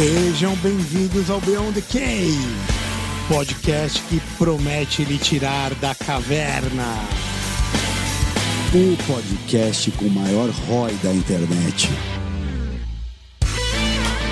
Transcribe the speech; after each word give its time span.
Sejam 0.00 0.56
bem-vindos 0.56 1.28
ao 1.28 1.42
Beyond 1.42 1.78
the 1.78 1.82
Cave, 1.82 2.38
podcast 3.28 4.02
que 4.04 4.18
promete 4.38 5.04
lhe 5.04 5.18
tirar 5.18 5.74
da 5.74 5.94
caverna. 5.94 6.94
O 8.72 8.96
podcast 9.06 9.90
com 9.90 10.06
o 10.06 10.10
maior 10.10 10.48
ROI 10.48 10.94
da 11.02 11.12
internet. 11.12 11.90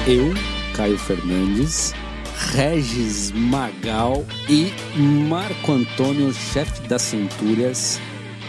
Eu, 0.06 0.32
Caio 0.74 0.98
Fernandes, 0.98 1.92
Regis 2.54 3.30
Magal 3.32 4.24
e 4.48 4.72
Marco 4.98 5.72
Antônio, 5.72 6.32
chefe 6.32 6.80
das 6.88 7.02
Centúrias. 7.02 8.00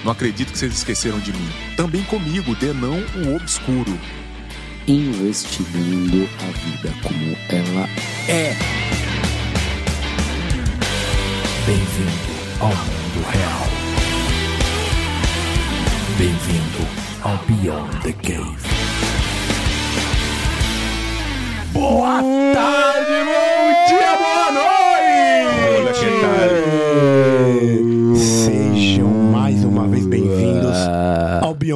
Não 0.06 0.14
acredito 0.14 0.54
que 0.54 0.58
vocês 0.58 0.74
esqueceram 0.74 1.20
de 1.20 1.34
mim. 1.34 1.50
Também 1.76 2.02
comigo, 2.04 2.56
Denão, 2.56 3.04
o 3.18 3.36
Obscuro. 3.36 4.00
Investigando 4.90 6.28
a 6.42 6.48
vida 6.58 6.92
como 7.04 7.38
ela 7.50 7.88
é. 8.28 8.56
Bem-vindo 11.68 12.32
ao 12.60 12.70
mundo 12.70 13.28
real. 13.30 13.68
Bem-vindo 16.18 16.88
ao 17.22 17.38
Beyond 17.46 18.02
the 18.02 18.14
Cave. 18.14 18.58
Boa 21.72 22.24
tarde, 22.54 23.26
bom 23.26 23.59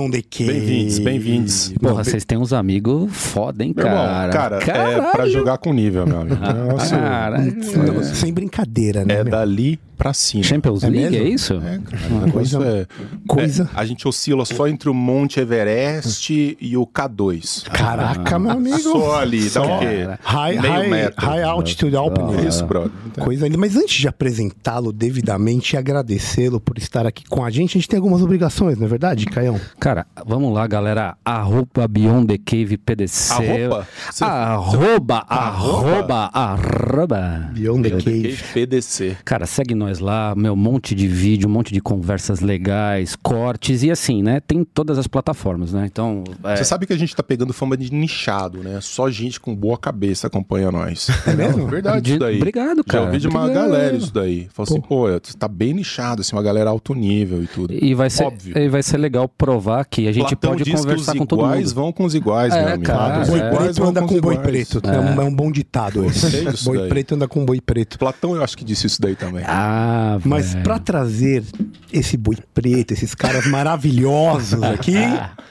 the 0.10 0.22
Cave. 0.30 0.52
Bem-vindos, 0.54 1.00
bem-vindos. 1.00 1.74
Porra, 1.82 2.04
vocês 2.04 2.24
têm 2.26 2.38
uns 2.38 2.54
amigos 2.54 3.12
foda, 3.14 3.64
hein, 3.64 3.74
Meu 3.76 3.86
irmão, 3.86 4.06
cara? 4.06 4.32
cara, 4.32 4.58
é 4.58 4.60
Caralho. 4.66 5.12
pra 5.12 5.28
jogar 5.30 5.58
com 5.58 5.74
nível, 5.74 6.06
meu 6.06 6.22
amigo. 6.22 6.36
Negócio 6.42 6.98
Caralho. 6.98 8.04
Sem 8.16 8.34
brincadeira, 8.34 9.06
né? 9.06 9.16
é 9.16 9.24
meu? 9.24 9.32
dali 9.32 9.80
pra 9.98 10.12
cima. 10.14 10.44
Champions 10.44 10.84
É 10.84 10.90
League, 10.90 11.16
é 11.16 11.20
mesmo? 11.22 11.36
isso? 11.36 11.54
É, 11.54 11.80
cara, 11.80 12.32
coisa- 12.32 12.60
é- 12.66 12.88
coisa- 13.28 13.70
é, 13.74 13.80
a 13.80 13.86
gente 13.86 14.06
oscila 14.08 14.44
só 14.44 14.68
entre 14.68 14.90
o 14.90 14.94
Monte 14.94 15.40
Everest 15.40 16.58
e 16.60 16.76
o 16.76 16.86
K2. 16.86 17.64
Caraca, 17.70 18.38
meu 18.40 18.52
amigo. 18.52 18.80
Só 18.80 19.20
ali, 19.20 19.50
dá 19.50 19.62
o 19.62 19.80
quê? 19.80 20.08
High, 20.22 20.60
Meio 20.60 20.74
high, 20.74 21.14
high 21.18 21.44
altitude 21.44 21.96
alpinism. 21.96 22.48
Isso, 22.48 22.66
brother. 22.66 22.92
Coisa 23.20 23.46
ainda. 23.46 23.58
Mas 23.58 23.78
antes 23.78 23.96
de 23.96 24.08
apresentá-lo 24.08 24.92
devidamente 24.92 25.76
e 25.76 25.78
agradecê-lo 25.78 26.60
por 26.60 26.78
estar 26.78 27.06
aqui 27.06 27.24
com 27.30 27.44
a 27.44 27.50
gente, 27.50 27.78
a 27.78 27.80
gente 27.80 27.88
tem 27.88 27.98
algumas 27.98 28.22
obrigações, 28.22 28.78
não 28.78 28.86
é 28.86 28.90
verdade, 28.90 29.26
Caião? 29.28 29.60
Cara, 29.80 29.93
vamos 30.26 30.54
lá, 30.54 30.66
galera. 30.68 31.16
Arroba 31.24 31.88
Beyond 31.88 32.28
the 32.28 32.38
Cave 32.38 32.78
PDC. 32.78 33.34
Arroba? 33.34 33.88
Você- 34.12 34.24
Arroba, 34.24 35.26
arroba, 35.28 36.30
arroba. 36.34 37.50
Beyond 37.54 37.90
the 37.90 37.98
Cave. 37.98 38.38
PDC. 38.54 39.18
Cara, 39.24 39.46
segue 39.46 39.76
nós 39.76 40.00
lá, 40.00 40.34
meu, 40.36 40.54
um 40.54 40.56
monte 40.56 40.96
de 40.96 41.08
vídeo, 41.08 41.48
um 41.48 41.52
monte 41.52 41.74
de 41.74 41.82
conversas 41.82 42.40
legais, 42.40 43.16
cortes 43.16 43.84
e 43.84 43.92
assim, 43.92 44.22
né? 44.24 44.40
Tem 44.40 44.64
todas 44.64 44.98
as 44.98 45.08
plataformas, 45.08 45.74
né? 45.74 45.86
Então, 45.92 46.24
é, 46.44 46.56
Você 46.56 46.64
sabe 46.66 46.86
que 46.86 46.94
a 46.94 46.98
gente 46.98 47.16
tá 47.16 47.24
pegando 47.24 47.54
fama 47.54 47.76
de 47.78 47.92
nichado, 47.94 48.64
né? 48.64 48.80
Só 48.82 49.10
gente 49.10 49.40
com 49.40 49.56
boa 49.56 49.78
cabeça 49.78 50.28
acompanha 50.28 50.72
nós. 50.72 51.08
É 51.28 51.34
mesmo? 51.34 51.68
Verdade 51.68 52.02
De- 52.02 52.10
isso 52.12 52.20
daí. 52.20 52.38
Obrigado, 52.38 52.84
cara. 52.84 53.04
Já 53.04 53.08
ouvi 53.08 53.20
de 53.20 53.28
uma 53.28 53.42
Obrigado. 53.44 53.64
galera 53.70 53.96
isso 53.96 54.14
daí. 54.14 54.48
Falou 54.54 54.70
assim, 54.72 54.82
pô, 54.82 55.08
você 55.10 55.38
tá 55.38 55.48
bem 55.48 55.74
nichado, 55.74 56.22
assim, 56.22 56.36
uma 56.36 56.44
galera 56.44 56.70
alto 56.70 56.94
nível 56.94 57.44
e 57.44 57.48
tudo. 57.48 57.74
e 57.74 57.94
vai 57.94 58.10
ser, 58.10 58.24
Óbvio. 58.26 58.58
e 58.58 58.70
vai 58.70 58.84
ser 58.84 58.98
legal 58.98 59.28
provar 59.28 59.83
que 59.84 60.08
a 60.08 60.12
gente 60.12 60.36
Platão 60.36 60.52
pode 60.58 60.72
conversar 60.72 61.14
com 61.16 61.22
os 61.24 61.28
todo 61.28 61.40
iguais 61.40 61.64
mundo. 61.68 61.76
vão 61.76 61.92
com 61.92 62.04
os 62.06 62.16
iguais, 62.16 62.54
É, 62.54 62.60
meu 62.66 62.74
amigo. 62.76 62.84
cara, 62.86 63.22
os 63.22 63.30
Boi 63.30 63.40
é. 63.40 63.48
iguais 63.48 63.66
preto 63.76 63.84
anda 63.90 64.02
com 64.02 64.08
com 64.08 64.16
os 64.16 64.22
boi 64.22 64.34
iguais. 64.36 64.50
preto. 64.68 64.82
É. 64.90 65.00
um, 65.00 65.22
é 65.22 65.26
um 65.26 65.36
bom 65.36 65.52
ditado 65.52 66.06
esse. 66.06 66.64
Boi 66.66 66.78
daí. 66.78 66.90
preto 66.90 67.16
anda 67.16 67.28
com 67.28 67.46
boi 67.46 67.62
preto. 67.62 67.98
Platão 68.00 68.36
eu 68.36 68.44
acho 68.44 68.58
que 68.58 68.64
disse 68.64 68.88
isso 68.88 69.02
daí 69.02 69.16
também. 69.16 69.44
Ah, 69.48 70.18
Mas 70.24 70.54
velho. 70.54 70.64
pra 70.64 70.80
trazer 70.80 71.44
esse 71.92 72.18
boi 72.18 72.38
preto, 72.54 72.92
esses 72.92 73.14
caras 73.16 73.46
maravilhosos 73.48 74.62
aqui, 74.64 74.96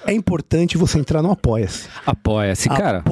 é 0.06 0.12
importante 0.12 0.76
você 0.76 0.98
entrar 0.98 1.22
no 1.22 1.30
Apoia-se. 1.32 1.88
apoia-se, 2.06 2.68
cara. 2.68 3.02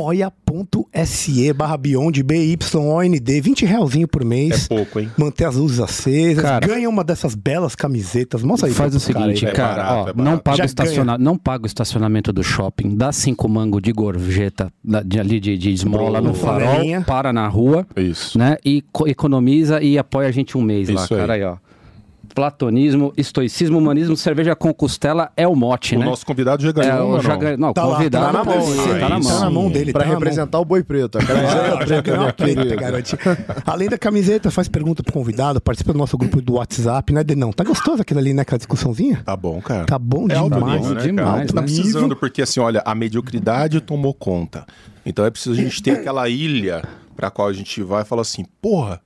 Apoia.se 0.50 1.52
barra 1.52 1.76
Beyond 1.76 2.22
BYOND, 2.22 3.20
20 3.40 3.64
realzinho 3.64 4.08
por 4.08 4.22
É 4.22 4.24
mês. 4.24 4.66
pouco, 4.68 4.98
hein? 5.00 5.10
Manter 5.16 5.44
as 5.44 5.56
luzes 5.56 5.78
acesas, 5.80 6.42
Cara. 6.42 6.66
ganha 6.66 6.88
uma 6.88 7.04
dessas 7.04 7.34
belas 7.34 7.74
camisetas. 7.74 8.42
Mostra 8.42 8.68
aí. 8.68 8.74
Faz 8.74 8.94
o 8.94 9.12
cara 9.12 9.20
seguinte, 9.24 9.46
aí, 9.46 9.52
é 9.52 9.54
cara, 9.54 9.82
barato, 9.82 10.12
ó, 10.16 10.20
é 10.20 10.24
não, 10.24 10.38
paga 10.38 10.64
estaciona... 10.64 11.18
não 11.18 11.36
paga 11.38 11.64
o 11.64 11.66
estacionamento 11.66 12.32
do 12.32 12.42
shopping, 12.42 12.96
dá 12.96 13.12
cinco 13.12 13.48
mangos 13.48 13.80
de 13.82 13.92
gorjeta 13.92 14.72
de, 15.04 15.20
ali 15.20 15.38
de, 15.40 15.56
de 15.56 15.70
esmola 15.70 16.20
no 16.20 16.34
farol, 16.34 16.80
para 17.06 17.32
na 17.32 17.46
rua, 17.46 17.86
Isso. 17.96 18.38
né? 18.38 18.56
E 18.64 18.82
co- 18.92 19.06
economiza 19.06 19.80
e 19.82 19.98
apoia 19.98 20.28
a 20.28 20.32
gente 20.32 20.56
um 20.58 20.62
mês 20.62 20.88
lá, 20.88 21.04
Isso 21.04 21.14
aí. 21.14 21.20
cara. 21.20 21.32
Aí, 21.34 21.44
ó. 21.44 21.56
Platonismo, 22.34 23.12
estoicismo, 23.16 23.78
humanismo, 23.78 24.16
cerveja 24.16 24.54
com 24.56 24.72
costela 24.72 25.30
é 25.36 25.46
o 25.46 25.54
mote, 25.54 25.96
O 25.96 25.98
né? 25.98 26.04
nosso 26.04 26.24
convidado 26.24 26.62
já 26.62 26.70
é, 26.70 26.72
ganhou, 26.72 27.06
o 27.06 27.10
uma, 27.14 27.22
já 27.22 27.28
não? 27.30 27.38
ganhou- 27.38 27.58
Não, 27.58 27.72
Tá 27.72 27.84
lá, 27.84 27.96
convidado. 27.96 28.26
tá 28.26 28.32
na 28.32 28.44
mão, 28.44 28.54
hein? 28.54 29.00
tá 29.00 29.08
na 29.08 29.18
Isso. 29.18 29.28
mão. 29.28 29.38
Tá 29.38 29.44
na 29.44 29.50
mão 29.50 29.70
dele. 29.70 29.92
Pra 29.92 30.04
tá 30.04 30.10
representar 30.10 30.58
o 30.60 30.64
boi 30.64 30.82
preto. 30.82 31.18
A 31.18 31.24
camiseta 31.24 31.74
Ah, 31.74 31.76
preta 31.78 32.02
ganhou 32.02 32.20
ali, 32.22 32.30
a 32.30 32.32
preta. 32.32 33.62
Além 33.66 33.88
da 33.88 33.98
camiseta, 33.98 34.50
faz 34.50 34.68
pergunta 34.68 35.02
pro 35.02 35.12
convidado, 35.12 35.60
participa 35.60 35.92
do 35.92 35.98
nosso 35.98 36.16
grupo 36.16 36.40
do 36.40 36.54
WhatsApp, 36.54 37.12
né, 37.12 37.22
Denão? 37.24 37.52
Tá 37.52 37.64
gostoso 37.64 38.02
aquilo 38.02 38.20
ali, 38.20 38.32
né, 38.32 38.42
aquela 38.42 38.58
discussãozinha? 38.58 39.22
Tá 39.24 39.36
bom, 39.36 39.60
cara. 39.60 39.84
Tá 39.86 39.98
bom 39.98 40.26
É 40.30 40.34
alto 40.36 40.54
demais. 40.54 40.80
nível, 40.80 40.94
né, 40.94 41.02
demais, 41.02 41.26
cara? 41.28 41.38
né? 41.40 41.46
Tá 41.46 41.62
precisando, 41.62 42.16
porque 42.16 42.42
assim, 42.42 42.60
olha, 42.60 42.82
a 42.84 42.94
mediocridade 42.94 43.80
tomou 43.80 44.14
conta. 44.14 44.64
Então 45.04 45.24
é 45.24 45.30
preciso 45.30 45.52
a 45.58 45.62
gente 45.62 45.82
ter 45.82 45.92
aquela 45.92 46.28
ilha 46.28 46.82
pra 47.16 47.30
qual 47.30 47.48
a 47.48 47.52
gente 47.52 47.82
vai 47.82 48.02
e 48.02 48.04
fala 48.04 48.22
assim, 48.22 48.44
porra, 48.62 49.00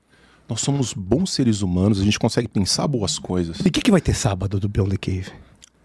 nós 0.48 0.60
somos 0.60 0.92
bons 0.92 1.32
seres 1.32 1.62
humanos, 1.62 2.00
a 2.00 2.04
gente 2.04 2.18
consegue 2.18 2.48
pensar 2.48 2.86
boas 2.86 3.18
coisas. 3.18 3.58
E 3.64 3.68
o 3.68 3.70
que, 3.72 3.80
que 3.80 3.90
vai 3.90 4.00
ter 4.00 4.14
sábado 4.14 4.60
do 4.60 4.68
Beyond 4.68 4.90
the 4.90 4.96
Cave? 4.98 5.32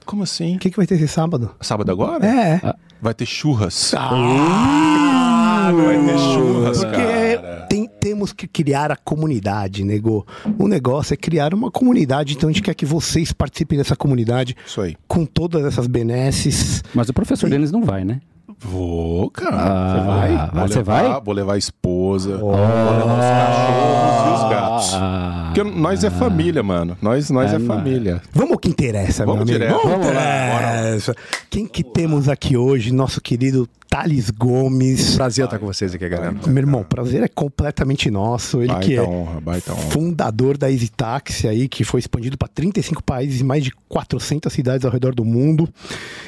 Como 0.05 0.23
assim? 0.23 0.55
O 0.55 0.59
que, 0.59 0.69
que 0.71 0.77
vai 0.77 0.87
ter 0.87 0.95
esse 0.95 1.07
sábado? 1.07 1.51
Sábado 1.61 1.91
agora? 1.91 2.25
É. 2.25 2.73
Vai 3.01 3.13
ter 3.13 3.25
churras. 3.27 3.93
Ah, 3.95 5.71
Vai 5.71 6.03
ter 6.05 6.17
churras, 6.17 6.77
Porque 6.83 6.95
cara. 6.97 7.67
tem- 7.69 7.87
temos 7.99 8.33
que 8.33 8.47
criar 8.47 8.91
a 8.91 8.95
comunidade, 8.95 9.83
nego. 9.83 10.25
O 10.57 10.67
negócio 10.67 11.13
é 11.13 11.17
criar 11.17 11.53
uma 11.53 11.69
comunidade, 11.69 12.33
então 12.33 12.49
a 12.49 12.51
gente 12.51 12.63
quer 12.63 12.73
que 12.73 12.85
vocês 12.85 13.31
participem 13.31 13.77
dessa 13.77 13.95
comunidade 13.95 14.55
Isso 14.65 14.81
aí. 14.81 14.95
com 15.07 15.25
todas 15.25 15.63
essas 15.65 15.85
benesses. 15.85 16.83
Mas 16.93 17.07
o 17.09 17.13
professor 17.13 17.49
Denis 17.49 17.71
não 17.71 17.83
vai, 17.83 18.03
né? 18.03 18.19
Vou, 18.57 19.29
cara. 19.29 19.55
Ah, 19.57 19.93
você 19.93 20.05
vai? 20.07 20.35
ah, 20.35 20.49
Vou 20.53 20.67
você 20.67 20.77
levar, 20.79 21.03
vai? 21.09 21.21
Vou 21.21 21.33
levar 21.33 21.53
a 21.53 21.57
esposa, 21.57 22.37
vou 22.37 22.51
levar 22.51 23.05
os 23.05 23.25
cachorros 23.25 24.27
e 24.27 24.43
os 24.43 24.49
gatos. 24.49 24.93
Ah, 24.95 25.51
Porque 25.53 25.63
nós 25.71 26.03
é 26.03 26.09
família, 26.09 26.63
mano. 26.63 26.97
Nós, 27.01 27.29
nós 27.29 27.53
é, 27.53 27.59
família. 27.59 28.21
Vamos 28.33 28.53
ao 28.53 28.57
que 28.59 28.69
interessa, 28.69 29.25
Vamos 29.25 29.45
meu 29.45 29.55
amigo. 29.55 29.59
direto. 29.59 29.87
Vamos 29.87 30.05
Vamos 30.07 30.15
lá, 30.15 30.81
interessa. 30.81 31.15
Quem 31.49 31.67
que 31.67 31.83
temos 31.83 32.27
aqui 32.29 32.57
hoje? 32.57 32.91
Nosso 32.93 33.21
querido 33.21 33.67
Thales 33.89 34.29
Gomes. 34.29 35.15
Prazer 35.15 35.45
estar 35.45 35.57
com 35.57 35.65
vocês 35.65 35.95
aqui, 35.95 36.07
galera. 36.07 36.31
Meu 36.31 36.57
irmão, 36.57 36.83
prazer 36.83 37.23
é 37.23 37.27
completamente 37.27 38.11
nosso. 38.11 38.61
Ele 38.61 38.67
que 38.75 38.95
Baita 38.95 39.01
é 39.01 39.01
honra, 39.01 39.41
baita 39.41 39.73
honra. 39.73 39.81
fundador 39.89 40.57
da 40.57 40.71
Easy 40.71 40.89
Taxi 40.89 41.47
aí, 41.47 41.67
que 41.67 41.83
foi 41.83 41.99
expandido 41.99 42.37
para 42.37 42.47
35 42.47 43.03
países 43.03 43.41
e 43.41 43.43
mais 43.43 43.63
de 43.63 43.71
400 43.89 44.51
cidades 44.53 44.85
ao 44.85 44.91
redor 44.91 45.15
do 45.15 45.25
mundo. 45.25 45.67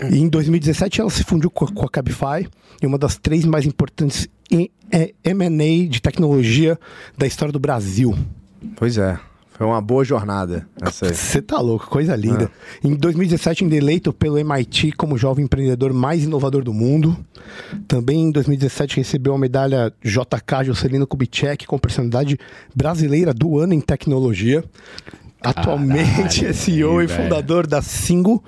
E 0.09 0.17
em 0.19 0.27
2017 0.27 1.01
ela 1.01 1.09
se 1.09 1.23
fundiu 1.23 1.51
com 1.51 1.65
a, 1.65 1.71
com 1.71 1.85
a 1.85 1.89
Cabify, 1.89 2.47
e 2.81 2.85
uma 2.87 2.97
das 2.97 3.17
três 3.17 3.45
mais 3.45 3.65
importantes 3.65 4.27
em 4.49 4.69
é, 4.91 5.13
M&A 5.23 5.87
de 5.87 6.01
tecnologia 6.01 6.79
da 7.17 7.27
história 7.27 7.51
do 7.51 7.59
Brasil. 7.59 8.17
Pois 8.75 8.97
é. 8.97 9.19
Foi 9.61 9.67
uma 9.67 9.79
boa 9.79 10.03
jornada. 10.03 10.67
Você 10.91 11.39
tá 11.39 11.59
louco, 11.59 11.85
coisa 11.85 12.15
linda. 12.15 12.49
Em 12.83 12.95
2017, 12.95 13.63
ainda 13.63 13.75
eleito 13.75 14.11
pelo 14.11 14.39
MIT 14.39 14.93
como 14.93 15.19
jovem 15.19 15.45
empreendedor 15.45 15.93
mais 15.93 16.23
inovador 16.23 16.63
do 16.63 16.73
mundo. 16.73 17.15
Também 17.87 18.23
em 18.23 18.31
2017 18.31 18.97
recebeu 18.97 19.35
a 19.35 19.37
medalha 19.37 19.93
JK 20.03 20.65
Juscelino 20.65 21.05
Kubitschek 21.05 21.67
como 21.67 21.79
personalidade 21.79 22.39
brasileira 22.75 23.35
do 23.35 23.59
ano 23.59 23.75
em 23.75 23.79
tecnologia. 23.79 24.63
Atualmente 25.41 26.45
é 26.45 26.53
CEO 26.53 27.01
e 27.01 27.07
velho. 27.07 27.23
fundador 27.23 27.65
da 27.65 27.81
Singo, 27.81 28.43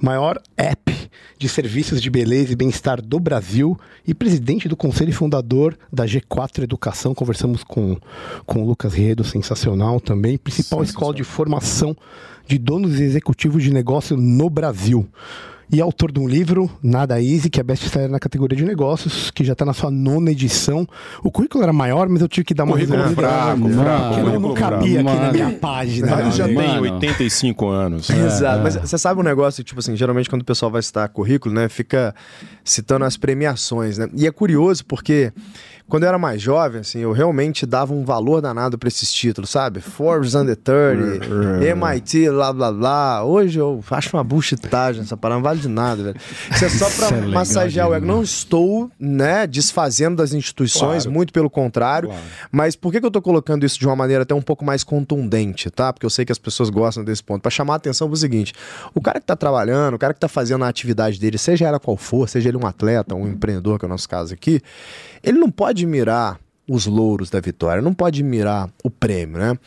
maior 0.00 0.40
app 0.56 0.96
de 1.38 1.48
serviços 1.48 2.00
de 2.00 2.08
beleza 2.08 2.52
e 2.52 2.56
bem-estar 2.56 3.02
do 3.02 3.20
Brasil 3.20 3.78
e 4.06 4.14
presidente 4.14 4.68
do 4.68 4.76
conselho 4.76 5.10
e 5.10 5.12
fundador 5.12 5.76
da 5.92 6.06
G4 6.06 6.62
Educação. 6.62 7.14
Conversamos 7.14 7.62
com, 7.62 7.96
com 8.46 8.62
o 8.62 8.66
Lucas 8.66 8.94
Riedo, 8.94 9.24
sensacional 9.24 10.00
também. 10.00 10.38
Principal 10.38 10.82
escola 10.82 11.14
de 11.14 11.24
formação 11.24 11.96
de 12.46 12.58
donos 12.58 13.00
e 13.00 13.02
executivos 13.02 13.62
de 13.62 13.72
negócio 13.72 14.16
no 14.16 14.48
Brasil. 14.48 15.06
E 15.70 15.80
autor 15.80 16.12
de 16.12 16.20
um 16.20 16.28
livro, 16.28 16.70
Nada 16.80 17.20
Easy, 17.20 17.50
que 17.50 17.58
é 17.58 17.62
best-seller 17.62 18.08
na 18.08 18.20
categoria 18.20 18.56
de 18.56 18.64
negócios, 18.64 19.32
que 19.32 19.42
já 19.42 19.52
está 19.52 19.64
na 19.64 19.72
sua 19.72 19.90
nona 19.90 20.30
edição. 20.30 20.86
O 21.24 21.30
currículo 21.30 21.64
era 21.64 21.72
maior, 21.72 22.08
mas 22.08 22.22
eu 22.22 22.28
tive 22.28 22.44
que 22.44 22.54
dar 22.54 22.62
uma 22.64 22.74
Currículo 22.74 22.98
resumida, 22.98 23.20
fraco, 23.20 23.60
porque 23.60 23.74
fraco, 23.74 23.98
não, 23.98 24.14
não 24.14 24.24
currículo 24.24 24.54
cabia 24.54 25.00
aqui 25.00 25.20
na 25.20 25.32
minha 25.32 25.50
página. 25.52 26.16
Mas 26.16 26.36
já 26.36 26.46
tem 26.46 26.54
Mano. 26.54 26.82
85 26.82 27.68
anos. 27.68 28.10
Exato. 28.14 28.62
Mas 28.62 28.76
você 28.76 28.96
sabe 28.96 29.20
um 29.20 29.24
negócio, 29.24 29.64
tipo 29.64 29.80
assim, 29.80 29.96
geralmente 29.96 30.30
quando 30.30 30.42
o 30.42 30.44
pessoal 30.44 30.70
vai 30.70 30.82
citar 30.82 31.08
currículo, 31.08 31.52
né, 31.52 31.68
fica 31.68 32.14
citando 32.62 33.04
as 33.04 33.16
premiações, 33.16 33.98
né? 33.98 34.08
E 34.14 34.24
é 34.24 34.30
curioso 34.30 34.84
porque 34.84 35.32
quando 35.88 36.02
eu 36.02 36.08
era 36.08 36.18
mais 36.18 36.42
jovem, 36.42 36.80
assim, 36.80 36.98
eu 36.98 37.12
realmente 37.12 37.64
dava 37.64 37.94
um 37.94 38.04
valor 38.04 38.40
danado 38.40 38.76
pra 38.76 38.88
esses 38.88 39.12
títulos, 39.12 39.50
sabe? 39.50 39.80
Forbes 39.80 40.34
Under 40.34 40.56
30, 40.56 41.26
MIT, 41.64 42.28
blá 42.30 42.52
blá 42.52 42.72
blá. 42.72 43.24
Hoje 43.24 43.58
eu 43.60 43.82
acho 43.90 44.16
uma 44.16 44.24
bullshitagem 44.24 45.02
essa 45.02 45.16
parada, 45.16 45.36
não 45.38 45.42
vale 45.44 45.60
de 45.60 45.68
nada, 45.68 46.02
velho. 46.02 46.16
Isso 46.52 46.64
é 46.64 46.68
só 46.68 46.90
pra 46.90 47.16
é 47.16 47.20
massagear 47.22 47.88
o 47.88 47.94
ego. 47.94 48.04
Não 48.04 48.22
estou, 48.22 48.90
né, 48.98 49.46
desfazendo 49.46 50.16
das 50.16 50.32
instituições, 50.32 51.04
Claro. 51.04 51.12
muito 51.12 51.32
pelo 51.32 51.48
contrário. 51.48 52.08
Claro. 52.08 52.22
Mas 52.50 52.74
por 52.74 52.90
que, 52.92 53.00
que 53.00 53.06
eu 53.06 53.10
tô 53.10 53.22
colocando 53.22 53.64
isso 53.64 53.78
de 53.78 53.86
uma 53.86 53.94
maneira 53.96 54.24
até 54.24 54.34
um 54.34 54.42
pouco 54.42 54.64
mais 54.64 54.82
contundente, 54.82 55.70
tá? 55.70 55.92
Porque 55.92 56.04
eu 56.06 56.10
sei 56.10 56.24
que 56.24 56.32
as 56.32 56.38
pessoas 56.38 56.68
gostam 56.68 57.04
desse 57.04 57.22
ponto. 57.22 57.40
Pra 57.42 57.50
chamar 57.50 57.74
a 57.74 57.76
atenção 57.76 58.08
pro 58.08 58.16
seguinte: 58.16 58.52
o 58.94 59.00
cara 59.00 59.20
que 59.20 59.26
tá 59.26 59.36
trabalhando, 59.36 59.94
o 59.94 59.98
cara 59.98 60.12
que 60.12 60.20
tá 60.20 60.28
fazendo 60.28 60.64
a 60.64 60.68
atividade 60.68 61.20
dele, 61.20 61.38
seja 61.38 61.66
ela 61.66 61.78
qual 61.78 61.96
for, 61.96 62.28
seja 62.28 62.48
ele 62.48 62.58
um 62.58 62.66
atleta, 62.66 63.14
um 63.14 63.28
empreendedor, 63.28 63.78
que 63.78 63.84
é 63.84 63.86
o 63.86 63.88
nosso 63.88 64.08
caso 64.08 64.34
aqui, 64.34 64.60
ele 65.26 65.38
não 65.38 65.50
pode 65.50 65.84
mirar 65.84 66.38
os 66.68 66.86
louros 66.86 67.28
da 67.28 67.40
vitória, 67.40 67.82
não 67.82 67.92
pode 67.92 68.22
mirar 68.22 68.70
o 68.82 68.88
prêmio, 68.88 69.38
né? 69.38 69.58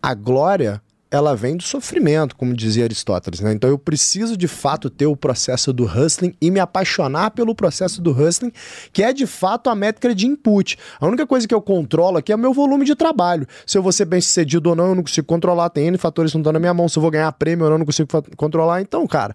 A 0.00 0.14
glória 0.14 0.80
ela 1.10 1.34
vem 1.34 1.56
do 1.56 1.62
sofrimento, 1.62 2.36
como 2.36 2.54
dizia 2.54 2.84
Aristóteles, 2.84 3.40
né? 3.40 3.52
Então 3.52 3.68
eu 3.70 3.78
preciso 3.78 4.36
de 4.36 4.46
fato 4.46 4.90
ter 4.90 5.06
o 5.06 5.16
processo 5.16 5.72
do 5.72 5.84
hustling 5.84 6.34
e 6.40 6.50
me 6.50 6.60
apaixonar 6.60 7.30
pelo 7.30 7.54
processo 7.54 8.02
do 8.02 8.10
hustling, 8.10 8.52
que 8.92 9.02
é 9.02 9.12
de 9.12 9.26
fato 9.26 9.70
a 9.70 9.74
métrica 9.74 10.14
de 10.14 10.26
input. 10.26 10.76
A 11.00 11.06
única 11.06 11.26
coisa 11.26 11.48
que 11.48 11.54
eu 11.54 11.62
controlo 11.62 12.18
aqui 12.18 12.30
é 12.30 12.34
o 12.34 12.38
meu 12.38 12.52
volume 12.52 12.84
de 12.84 12.94
trabalho. 12.94 13.46
Se 13.66 13.78
eu 13.78 13.82
vou 13.82 13.90
ser 13.90 14.04
bem 14.04 14.20
sucedido 14.20 14.68
ou 14.68 14.76
não, 14.76 14.88
eu 14.88 14.94
não 14.94 15.02
consigo 15.02 15.26
controlar. 15.26 15.70
Tem 15.70 15.86
N 15.86 15.96
fatores 15.96 16.30
que 16.30 16.36
não 16.36 16.42
estão 16.42 16.52
na 16.52 16.60
minha 16.60 16.74
mão. 16.74 16.88
Se 16.88 16.98
eu 16.98 17.00
vou 17.00 17.10
ganhar 17.10 17.32
prêmio 17.32 17.64
ou 17.64 17.70
não, 17.70 17.76
eu 17.76 17.78
não 17.78 17.86
consigo 17.86 18.08
controlar. 18.36 18.82
Então, 18.82 19.06
cara, 19.06 19.34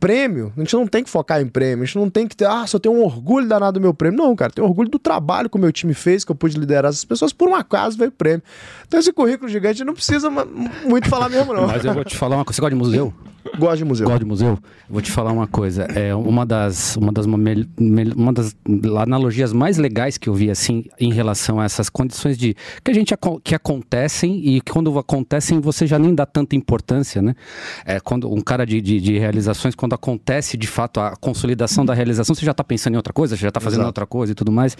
prêmio, 0.00 0.52
a 0.56 0.60
gente 0.60 0.74
não 0.74 0.86
tem 0.86 1.04
que 1.04 1.10
focar 1.10 1.40
em 1.40 1.46
prêmio. 1.46 1.82
A 1.82 1.86
gente 1.86 1.98
não 1.98 2.10
tem 2.10 2.26
que 2.26 2.36
ter, 2.36 2.46
ah, 2.46 2.66
só 2.66 2.78
tenho 2.78 2.94
um 2.94 3.02
orgulho 3.02 3.46
danado 3.46 3.78
do 3.78 3.82
meu 3.82 3.94
prêmio. 3.94 4.18
Não, 4.18 4.34
cara, 4.34 4.52
tenho 4.52 4.66
orgulho 4.66 4.88
do 4.88 4.98
trabalho 4.98 5.48
que 5.48 5.56
o 5.56 5.60
meu 5.60 5.72
time 5.72 5.94
fez, 5.94 6.24
que 6.24 6.30
eu 6.30 6.36
pude 6.36 6.58
liderar 6.58 6.90
essas 6.90 7.04
pessoas. 7.04 7.32
Por 7.32 7.48
um 7.48 7.54
acaso 7.54 7.96
veio 7.96 8.10
prêmio. 8.10 8.42
Então, 8.86 8.98
esse 8.98 9.12
currículo 9.12 9.48
gigante 9.48 9.84
não 9.84 9.94
precisa 9.94 10.30
muito 10.30 11.08
falar 11.08 11.28
mesmo, 11.28 11.52
não. 11.52 11.66
Mas 11.66 11.84
eu 11.84 11.94
vou 11.94 12.04
te 12.04 12.16
falar 12.16 12.36
uma 12.36 12.44
coisa. 12.44 12.56
Você 12.56 12.60
gosta 12.60 12.76
de 12.76 12.82
museu? 12.82 13.12
Gosto 13.58 13.78
de 13.78 13.84
museu. 13.84 14.06
Gosto 14.06 14.20
de 14.20 14.24
museu? 14.26 14.58
Vou 14.88 15.00
te 15.02 15.10
falar 15.10 15.32
uma 15.32 15.46
coisa. 15.46 15.82
É 15.84 16.14
uma 16.14 16.46
das, 16.46 16.96
uma 16.96 17.12
das, 17.12 17.26
mel- 17.26 17.66
uma 18.16 18.32
das 18.32 18.54
analogias 19.00 19.52
mais 19.52 19.78
legais 19.78 20.16
que 20.16 20.28
eu 20.28 20.34
vi 20.34 20.50
assim 20.50 20.84
em 20.98 21.12
relação 21.12 21.60
a 21.60 21.64
essas 21.64 21.88
condições 21.88 22.36
de 22.38 22.54
que 22.84 22.90
a 22.90 22.94
gente 22.94 23.14
que 23.42 23.54
acontecem 23.54 24.46
e 24.46 24.60
quando 24.60 24.96
acontecem 24.98 25.60
você 25.60 25.86
já 25.86 25.98
nem 25.98 26.14
dá 26.14 26.24
tanta 26.26 26.54
importância, 26.56 27.20
né? 27.20 27.34
É 27.84 28.00
quando 28.00 28.32
um 28.32 28.40
cara 28.40 28.64
de, 28.64 28.80
de, 28.80 29.00
de 29.00 29.18
realizações 29.18 29.74
quando 29.74 29.94
acontece 29.94 30.56
de 30.56 30.66
fato 30.66 31.00
a 31.00 31.16
consolidação 31.16 31.84
da 31.84 31.94
realização 31.94 32.34
você 32.34 32.44
já 32.44 32.52
está 32.52 32.64
pensando 32.64 32.94
em 32.94 32.96
outra 32.96 33.12
coisa, 33.12 33.36
você 33.36 33.42
já 33.42 33.48
está 33.48 33.60
fazendo 33.60 33.80
Exato. 33.80 33.88
outra 33.88 34.06
coisa 34.06 34.32
e 34.32 34.34
tudo 34.34 34.52
mais. 34.52 34.76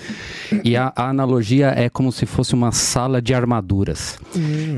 E 0.65 0.77
a, 0.77 0.93
a 0.95 1.09
analogia 1.09 1.69
é 1.77 1.89
como 1.89 2.13
se 2.13 2.27
fosse 2.27 2.55
uma 2.55 2.73
sala 2.73 3.21
de 3.21 3.35
armaduras. 3.35 4.19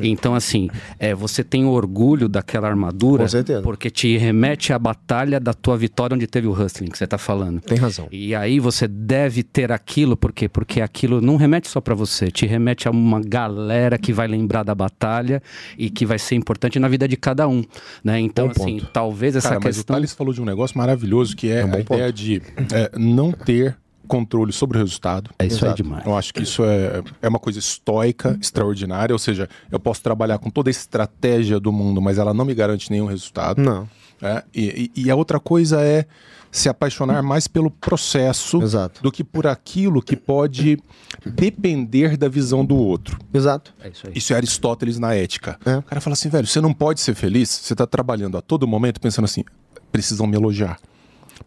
Então 0.03 0.35
assim, 0.35 0.69
é, 0.99 1.15
você 1.15 1.43
tem 1.45 1.65
orgulho 1.65 2.29
daquela 2.29 2.69
armadura 2.69 3.23
Com 3.25 3.29
certeza. 3.29 3.63
Porque 3.75 3.91
te 3.91 4.17
remete 4.17 4.73
à 4.73 4.79
batalha 4.79 5.41
da 5.41 5.53
tua 5.53 5.77
vitória 5.77 6.15
onde 6.15 6.29
teve 6.29 6.47
o 6.47 6.53
hustling 6.53 6.89
que 6.89 6.97
você 6.97 7.09
tá 7.09 7.19
falando. 7.19 7.61
Tem 7.61 7.77
razão. 7.77 8.07
E 8.13 8.33
aí 8.33 8.61
você 8.61 8.87
deve 8.87 9.43
ter 9.43 9.73
aquilo, 9.73 10.17
por 10.17 10.33
quê? 10.33 10.49
Porque 10.49 10.81
aquilo 10.81 11.21
não 11.21 11.37
remete 11.37 11.67
só 11.67 11.81
pra 11.81 11.93
você, 11.93 12.31
te 12.31 12.47
remete 12.47 12.87
a 12.87 12.93
uma 12.93 13.21
galera 13.21 13.99
que 13.99 14.13
vai 14.13 14.29
lembrar 14.29 14.63
da 14.63 14.77
batalha 14.77 15.43
e 15.77 15.91
que 15.91 16.07
vai 16.07 16.21
ser 16.21 16.37
importante 16.37 16.79
na 16.79 16.87
vida 16.87 17.09
de 17.09 17.17
cada 17.17 17.49
um, 17.49 17.65
né? 18.05 18.21
Então, 18.21 18.47
Bom 18.47 18.53
assim, 18.53 18.79
ponto. 18.79 18.91
talvez 18.93 19.35
essa 19.35 19.49
Cara, 19.49 19.61
mas 19.61 19.75
o 19.75 19.79
questão... 19.81 19.97
Thales 19.97 20.13
falou 20.13 20.33
de 20.33 20.41
um 20.41 20.45
negócio 20.45 20.79
maravilhoso 20.79 21.35
que 21.35 21.51
é, 21.51 21.61
É 21.61 21.65
um 21.65 21.71
bom 21.71 21.77
a 21.77 21.81
ideia 21.81 22.13
de 22.13 22.41
é, 22.73 22.97
não 22.97 23.33
ter 23.33 23.77
controle 24.07 24.53
sobre 24.53 24.79
o 24.79 24.81
resultado. 24.81 25.31
É 25.39 25.47
isso 25.47 25.65
aí 25.65 25.69
Exato. 25.71 25.83
demais. 25.83 26.07
Eu 26.07 26.17
acho 26.17 26.33
que 26.35 26.43
isso 26.43 26.65
é, 26.65 27.03
é 27.23 27.29
uma 27.29 27.39
coisa 27.39 27.59
estoica, 27.59 28.37
extraordinária. 28.41 29.13
Ou 29.15 29.19
seja, 29.19 29.49
eu 29.71 29.81
posso 29.81 30.03
trabalhar 30.03 30.39
com 30.39 30.51
toda 30.51 30.69
a 30.69 30.73
estratégia 30.73 31.59
do 31.59 31.73
mundo, 31.73 32.01
mas 32.01 32.19
ela 32.19 32.33
não 32.35 32.45
me 32.45 32.55
garante 32.55 32.91
nenhum 32.91 33.07
resultado. 33.07 33.61
Não. 33.61 33.89
né? 34.21 34.43
E, 34.55 34.91
e- 34.97 35.03
e 35.05 35.11
a 35.11 35.17
outra 35.17 35.41
coisa 35.41 35.81
é 35.83 36.07
se 36.53 36.69
apaixonar 36.69 37.21
mais 37.21 37.49
pelo 37.49 37.69
processo 37.69 38.63
Exato. 38.63 39.03
do 39.03 39.11
que 39.11 39.25
por 39.25 39.45
aquilo 39.45 40.01
que 40.01 40.15
pode 40.15 40.79
depender 41.27 42.17
da 42.17 42.29
visão 42.29 42.65
do 42.65 42.77
outro. 42.77 43.19
Exato. 43.33 43.75
É 43.83 43.89
isso 43.89 44.07
aí. 44.07 44.13
Isso 44.15 44.33
é 44.33 44.37
Aristóteles 44.37 44.99
na 44.99 45.15
ética. 45.15 45.59
É. 45.65 45.79
O 45.79 45.83
cara 45.83 46.01
fala 46.01 46.15
assim, 46.15 46.29
velho, 46.29 46.47
você 46.47 46.61
não 46.61 46.73
pode 46.73 47.01
ser 47.01 47.15
feliz, 47.15 47.49
você 47.51 47.75
está 47.75 47.87
trabalhando 47.87 48.37
a 48.39 48.41
todo 48.41 48.67
momento 48.69 49.01
pensando 49.01 49.25
assim, 49.25 49.45
precisam 49.91 50.27
me 50.27 50.37
elogiar. 50.37 50.79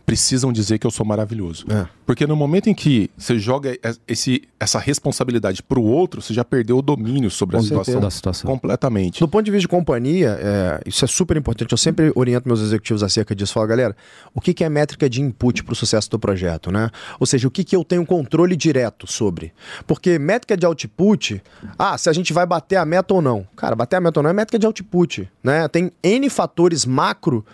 Precisam 0.08 0.54
dizer 0.54 0.80
que 0.80 0.88
eu 0.88 0.92
sou 0.92 1.06
maravilhoso. 1.06 1.66
É. 1.70 1.86
Porque 2.06 2.26
no 2.26 2.34
momento 2.34 2.70
em 2.70 2.74
que 2.74 3.12
você 3.18 3.38
joga 3.38 3.78
es- 3.84 4.00
esse, 4.08 4.42
essa 4.58 4.80
responsabilidade 4.80 5.62
pro 5.62 5.84
outro, 5.84 6.22
você 6.22 6.34
já 6.34 6.46
perdeu 6.46 6.78
o 6.78 6.82
domínio 6.82 7.30
sobre 7.30 7.58
a 7.58 7.62
situação, 7.62 8.10
situação. 8.10 8.50
completamente. 8.50 9.20
Do 9.20 9.28
ponto 9.28 9.44
de 9.44 9.52
vista 9.52 9.64
de 9.64 9.68
companhia, 9.68 10.40
é, 10.42 10.82
isso 10.86 11.04
é 11.04 11.08
super 11.10 11.36
importante. 11.36 11.74
Eu 11.74 11.78
sempre 11.78 12.10
oriento 12.16 12.48
meus 12.48 12.62
executivos 12.62 13.04
acerca 13.04 13.36
disso. 13.36 13.52
Falo, 13.52 13.68
galera, 13.68 13.94
o 14.34 14.40
que, 14.40 14.54
que 14.54 14.64
é 14.64 14.70
métrica 14.70 15.10
de 15.10 15.22
input 15.22 15.62
para 15.66 15.74
o 15.74 15.76
sucesso 15.76 16.10
do 16.10 16.18
projeto, 16.18 16.72
né? 16.72 16.90
Ou 17.20 17.26
seja, 17.28 17.46
o 17.46 17.52
que, 17.52 17.66
que 17.66 17.76
eu 17.76 17.84
tenho 17.84 18.06
controle 18.06 18.56
direto 18.56 19.06
sobre. 19.12 19.52
Porque 19.86 20.18
métrica 20.18 20.56
de 20.56 20.66
output, 20.66 21.44
ah, 21.78 21.98
se 21.98 22.10
a 22.10 22.14
gente 22.14 22.32
vai 22.32 22.46
bater 22.46 22.78
a 22.78 22.86
meta 22.86 23.14
ou 23.14 23.22
não. 23.22 23.46
Cara, 23.58 23.76
bater 23.76 23.98
a 23.98 24.00
meta 24.00 24.22
ou 24.22 24.24
não 24.24 24.30
é 24.30 24.34
métrica 24.34 24.58
de 24.58 24.66
output, 24.66 25.30
né? 25.44 25.68
Tem 25.68 25.92
N 26.02 26.30
fatores 26.30 26.86
macro 26.86 27.46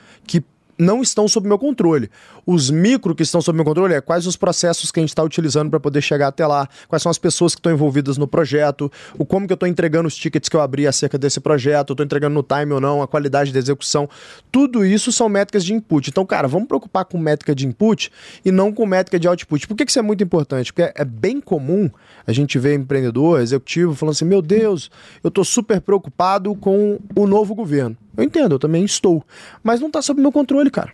não 0.83 1.01
estão 1.01 1.27
sob 1.27 1.47
meu 1.47 1.57
controle. 1.57 2.09
Os 2.45 2.69
micro 2.69 3.15
que 3.15 3.23
estão 3.23 3.41
sob 3.41 3.55
meu 3.55 3.65
controle 3.65 3.93
é 3.93 4.01
quais 4.01 4.27
os 4.27 4.35
processos 4.35 4.91
que 4.91 4.99
a 4.99 5.03
gente 5.03 5.09
está 5.09 5.23
utilizando 5.23 5.69
para 5.69 5.79
poder 5.79 6.01
chegar 6.01 6.27
até 6.27 6.45
lá, 6.45 6.67
quais 6.87 7.01
são 7.01 7.09
as 7.09 7.17
pessoas 7.17 7.55
que 7.55 7.59
estão 7.59 7.71
envolvidas 7.71 8.17
no 8.17 8.27
projeto, 8.27 8.91
o 9.17 9.25
como 9.25 9.47
que 9.47 9.53
eu 9.53 9.55
estou 9.55 9.67
entregando 9.67 10.07
os 10.07 10.15
tickets 10.15 10.49
que 10.49 10.55
eu 10.55 10.61
abri 10.61 10.85
acerca 10.85 11.17
desse 11.17 11.39
projeto, 11.39 11.93
estou 11.93 12.05
entregando 12.05 12.33
no 12.33 12.43
time 12.43 12.73
ou 12.73 12.81
não, 12.81 13.01
a 13.01 13.07
qualidade 13.07 13.51
da 13.53 13.59
execução. 13.59 14.09
Tudo 14.51 14.85
isso 14.85 15.11
são 15.11 15.29
métricas 15.29 15.63
de 15.63 15.73
input. 15.73 16.09
Então, 16.09 16.25
cara, 16.25 16.47
vamos 16.47 16.67
preocupar 16.67 17.05
com 17.05 17.17
métrica 17.17 17.55
de 17.55 17.65
input 17.65 18.11
e 18.43 18.51
não 18.51 18.71
com 18.71 18.85
métrica 18.85 19.19
de 19.19 19.27
output. 19.27 19.67
Por 19.67 19.77
que, 19.77 19.85
que 19.85 19.91
isso 19.91 19.99
é 19.99 20.03
muito 20.03 20.23
importante? 20.23 20.73
Porque 20.73 20.91
é 20.95 21.05
bem 21.05 21.39
comum 21.39 21.89
a 22.27 22.31
gente 22.33 22.59
ver 22.59 22.75
empreendedor, 22.75 23.41
executivo, 23.41 23.95
falando 23.95 24.13
assim: 24.13 24.25
meu 24.25 24.41
Deus, 24.41 24.91
eu 25.23 25.29
estou 25.29 25.43
super 25.43 25.79
preocupado 25.79 26.53
com 26.55 26.99
o 27.15 27.25
novo 27.25 27.55
governo. 27.55 27.97
Eu 28.15 28.23
entendo, 28.23 28.55
eu 28.55 28.59
também 28.59 28.83
estou. 28.83 29.23
Mas 29.63 29.79
não 29.79 29.87
está 29.87 30.01
sob 30.01 30.21
meu 30.21 30.31
controle, 30.31 30.69
cara. 30.69 30.91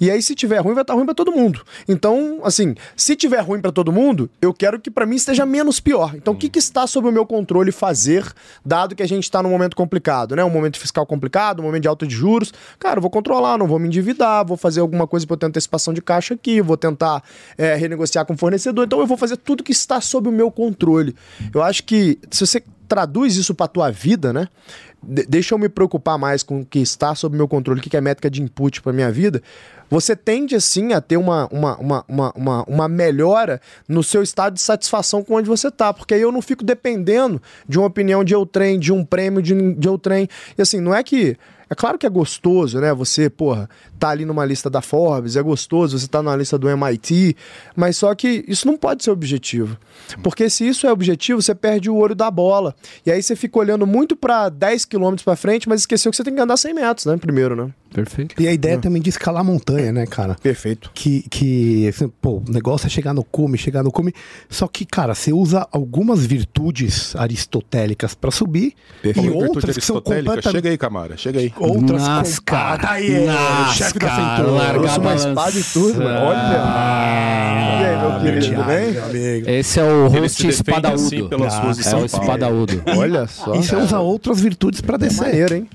E 0.00 0.10
aí, 0.10 0.22
se 0.22 0.34
tiver 0.34 0.58
ruim, 0.58 0.74
vai 0.74 0.82
estar 0.82 0.94
ruim 0.94 1.04
para 1.04 1.14
todo 1.14 1.32
mundo. 1.32 1.62
Então, 1.88 2.40
assim, 2.44 2.74
se 2.96 3.16
tiver 3.16 3.40
ruim 3.40 3.60
para 3.60 3.72
todo 3.72 3.92
mundo, 3.92 4.30
eu 4.40 4.54
quero 4.54 4.78
que 4.78 4.90
para 4.90 5.04
mim 5.04 5.16
esteja 5.16 5.44
menos 5.44 5.80
pior. 5.80 6.14
Então, 6.14 6.34
o 6.34 6.36
que, 6.36 6.48
que 6.48 6.58
está 6.58 6.86
sob 6.86 7.08
o 7.08 7.12
meu 7.12 7.26
controle 7.26 7.72
fazer, 7.72 8.24
dado 8.64 8.94
que 8.94 9.02
a 9.02 9.08
gente 9.08 9.24
está 9.24 9.42
num 9.42 9.50
momento 9.50 9.76
complicado, 9.76 10.36
né? 10.36 10.44
Um 10.44 10.50
momento 10.50 10.78
fiscal 10.78 11.04
complicado, 11.04 11.60
um 11.60 11.64
momento 11.64 11.82
de 11.82 11.88
alta 11.88 12.06
de 12.06 12.14
juros. 12.14 12.52
Cara, 12.78 12.98
eu 12.98 13.02
vou 13.02 13.10
controlar, 13.10 13.58
não 13.58 13.66
vou 13.66 13.78
me 13.78 13.88
endividar, 13.88 14.46
vou 14.46 14.56
fazer 14.56 14.80
alguma 14.80 15.06
coisa 15.06 15.26
para 15.26 15.36
ter 15.36 15.46
antecipação 15.46 15.92
de 15.92 16.00
caixa 16.00 16.34
aqui, 16.34 16.60
vou 16.60 16.76
tentar 16.76 17.22
é, 17.58 17.74
renegociar 17.74 18.24
com 18.24 18.34
o 18.34 18.36
fornecedor. 18.36 18.84
Então, 18.84 19.00
eu 19.00 19.06
vou 19.06 19.16
fazer 19.16 19.36
tudo 19.36 19.64
que 19.64 19.72
está 19.72 20.00
sob 20.00 20.28
o 20.28 20.32
meu 20.32 20.50
controle. 20.50 21.14
Eu 21.52 21.62
acho 21.62 21.82
que 21.84 22.18
se 22.30 22.46
você 22.46 22.62
traduz 22.88 23.36
isso 23.36 23.54
para 23.54 23.66
tua 23.66 23.90
vida, 23.90 24.32
né? 24.32 24.48
De- 25.06 25.26
deixa 25.26 25.54
eu 25.54 25.58
me 25.58 25.68
preocupar 25.68 26.18
mais 26.18 26.42
com 26.42 26.60
o 26.60 26.64
que 26.64 26.78
está 26.78 27.14
sob 27.14 27.36
meu 27.36 27.48
controle, 27.48 27.80
o 27.80 27.82
que 27.82 27.96
é 27.96 28.00
métrica 28.00 28.30
de 28.30 28.42
input 28.42 28.82
para 28.82 28.92
minha 28.92 29.10
vida. 29.10 29.42
Você 29.90 30.16
tende, 30.16 30.56
assim, 30.56 30.92
a 30.92 31.00
ter 31.00 31.16
uma, 31.16 31.46
uma, 31.52 31.76
uma, 31.76 32.04
uma, 32.34 32.64
uma, 32.64 32.88
melhora 32.88 33.60
no 33.86 34.02
seu 34.02 34.22
estado 34.22 34.54
de 34.54 34.60
satisfação 34.60 35.22
com 35.22 35.34
onde 35.34 35.48
você 35.48 35.70
tá. 35.70 35.92
Porque 35.92 36.14
aí 36.14 36.20
eu 36.20 36.32
não 36.32 36.42
fico 36.42 36.64
dependendo 36.64 37.40
de 37.68 37.78
uma 37.78 37.86
opinião 37.86 38.24
de 38.24 38.34
outrem, 38.34 38.78
de 38.78 38.92
um 38.92 39.04
prêmio 39.04 39.42
de, 39.42 39.74
de 39.74 39.88
outrem. 39.88 40.28
E 40.56 40.62
assim, 40.62 40.80
não 40.80 40.94
é 40.94 41.02
que. 41.02 41.36
É 41.68 41.74
claro 41.74 41.98
que 41.98 42.06
é 42.06 42.10
gostoso, 42.10 42.80
né? 42.80 42.92
Você, 42.94 43.28
porra, 43.30 43.68
tá 43.98 44.10
ali 44.10 44.24
numa 44.24 44.44
lista 44.44 44.68
da 44.68 44.80
Forbes, 44.80 45.36
é 45.36 45.42
gostoso, 45.42 45.98
você 45.98 46.06
tá 46.06 46.22
numa 46.22 46.36
lista 46.36 46.58
do 46.58 46.68
MIT, 46.68 47.36
mas 47.74 47.96
só 47.96 48.14
que 48.14 48.44
isso 48.46 48.66
não 48.66 48.76
pode 48.76 49.04
ser 49.04 49.10
objetivo. 49.10 49.76
Porque 50.22 50.50
se 50.50 50.66
isso 50.66 50.86
é 50.86 50.92
objetivo, 50.92 51.40
você 51.40 51.54
perde 51.54 51.88
o 51.88 51.96
olho 51.96 52.14
da 52.14 52.30
bola. 52.30 52.74
E 53.04 53.10
aí 53.10 53.22
você 53.22 53.34
fica 53.34 53.58
olhando 53.58 53.86
muito 53.86 54.14
para 54.16 54.48
10 54.48 54.84
km 54.84 55.14
para 55.24 55.36
frente, 55.36 55.68
mas 55.68 55.80
esqueceu 55.80 56.10
que 56.10 56.16
você 56.16 56.24
tem 56.24 56.34
que 56.34 56.40
andar 56.40 56.56
100 56.56 56.74
metros, 56.74 57.06
né? 57.06 57.16
Primeiro, 57.16 57.56
né? 57.56 57.72
Perfeito. 57.94 58.34
E 58.42 58.48
a 58.48 58.52
ideia 58.52 58.76
também 58.76 59.00
de 59.00 59.08
escalar 59.08 59.40
a 59.40 59.44
montanha, 59.44 59.92
né, 59.92 60.04
cara? 60.04 60.34
Perfeito. 60.42 60.90
Que, 60.92 61.22
que 61.30 61.86
assim, 61.86 62.08
pô, 62.20 62.42
o 62.46 62.50
negócio 62.50 62.86
é 62.86 62.90
chegar 62.90 63.14
no 63.14 63.22
cume, 63.22 63.56
chegar 63.56 63.84
no 63.84 63.92
cume. 63.92 64.12
Só 64.50 64.66
que, 64.66 64.84
cara, 64.84 65.14
você 65.14 65.32
usa 65.32 65.66
algumas 65.70 66.26
virtudes 66.26 67.14
aristotélicas 67.14 68.14
pra 68.14 68.32
subir 68.32 68.74
Perfeito. 69.00 69.28
e 69.28 69.30
outras 69.30 69.76
que 69.76 69.84
são 69.84 70.00
completamente... 70.00 70.50
Chega 70.50 70.68
aí, 70.70 70.76
Camara, 70.76 71.16
chega 71.16 71.38
aí. 71.38 71.53
Outras 71.58 72.02
Nascar. 72.02 72.66
com... 72.68 72.74
Ah, 72.74 72.78
tá 72.78 72.90
aí, 72.94 73.26
é, 73.26 73.30
o 73.30 73.72
chefe 73.72 73.98
da 73.98 74.06
Nascar, 74.06 74.36
Fentor. 74.36 74.54
larga 74.54 74.72
Trouxe 74.78 74.94
a 74.96 75.00
uma 75.00 75.14
espada 75.14 75.58
e 75.58 75.62
tudo, 75.64 75.98
mano. 76.02 76.20
Olha. 76.26 77.20
E 77.80 77.84
aí, 77.84 77.98
meu 77.98 78.20
querido, 78.20 78.46
tudo 78.54 78.64
bem? 78.66 78.90
meu 78.92 79.04
amigo. 79.04 79.50
Esse 79.50 79.80
é 79.80 79.84
o 79.84 80.08
host 80.08 80.42
defende 80.46 80.48
espadaúdo. 80.54 80.94
assim 81.02 81.28
pelas 81.28 81.52
de 81.78 81.88
é 81.88 81.96
o 81.96 82.04
espadaúdo. 82.04 82.82
Olha 82.96 83.26
só. 83.26 83.54
E 83.54 83.62
você 83.62 83.76
usa 83.76 83.98
outras 84.00 84.40
virtudes 84.40 84.80
pra 84.80 84.96
É 84.96 84.98
descer. 84.98 85.22
maneiro, 85.22 85.54
hein? 85.54 85.68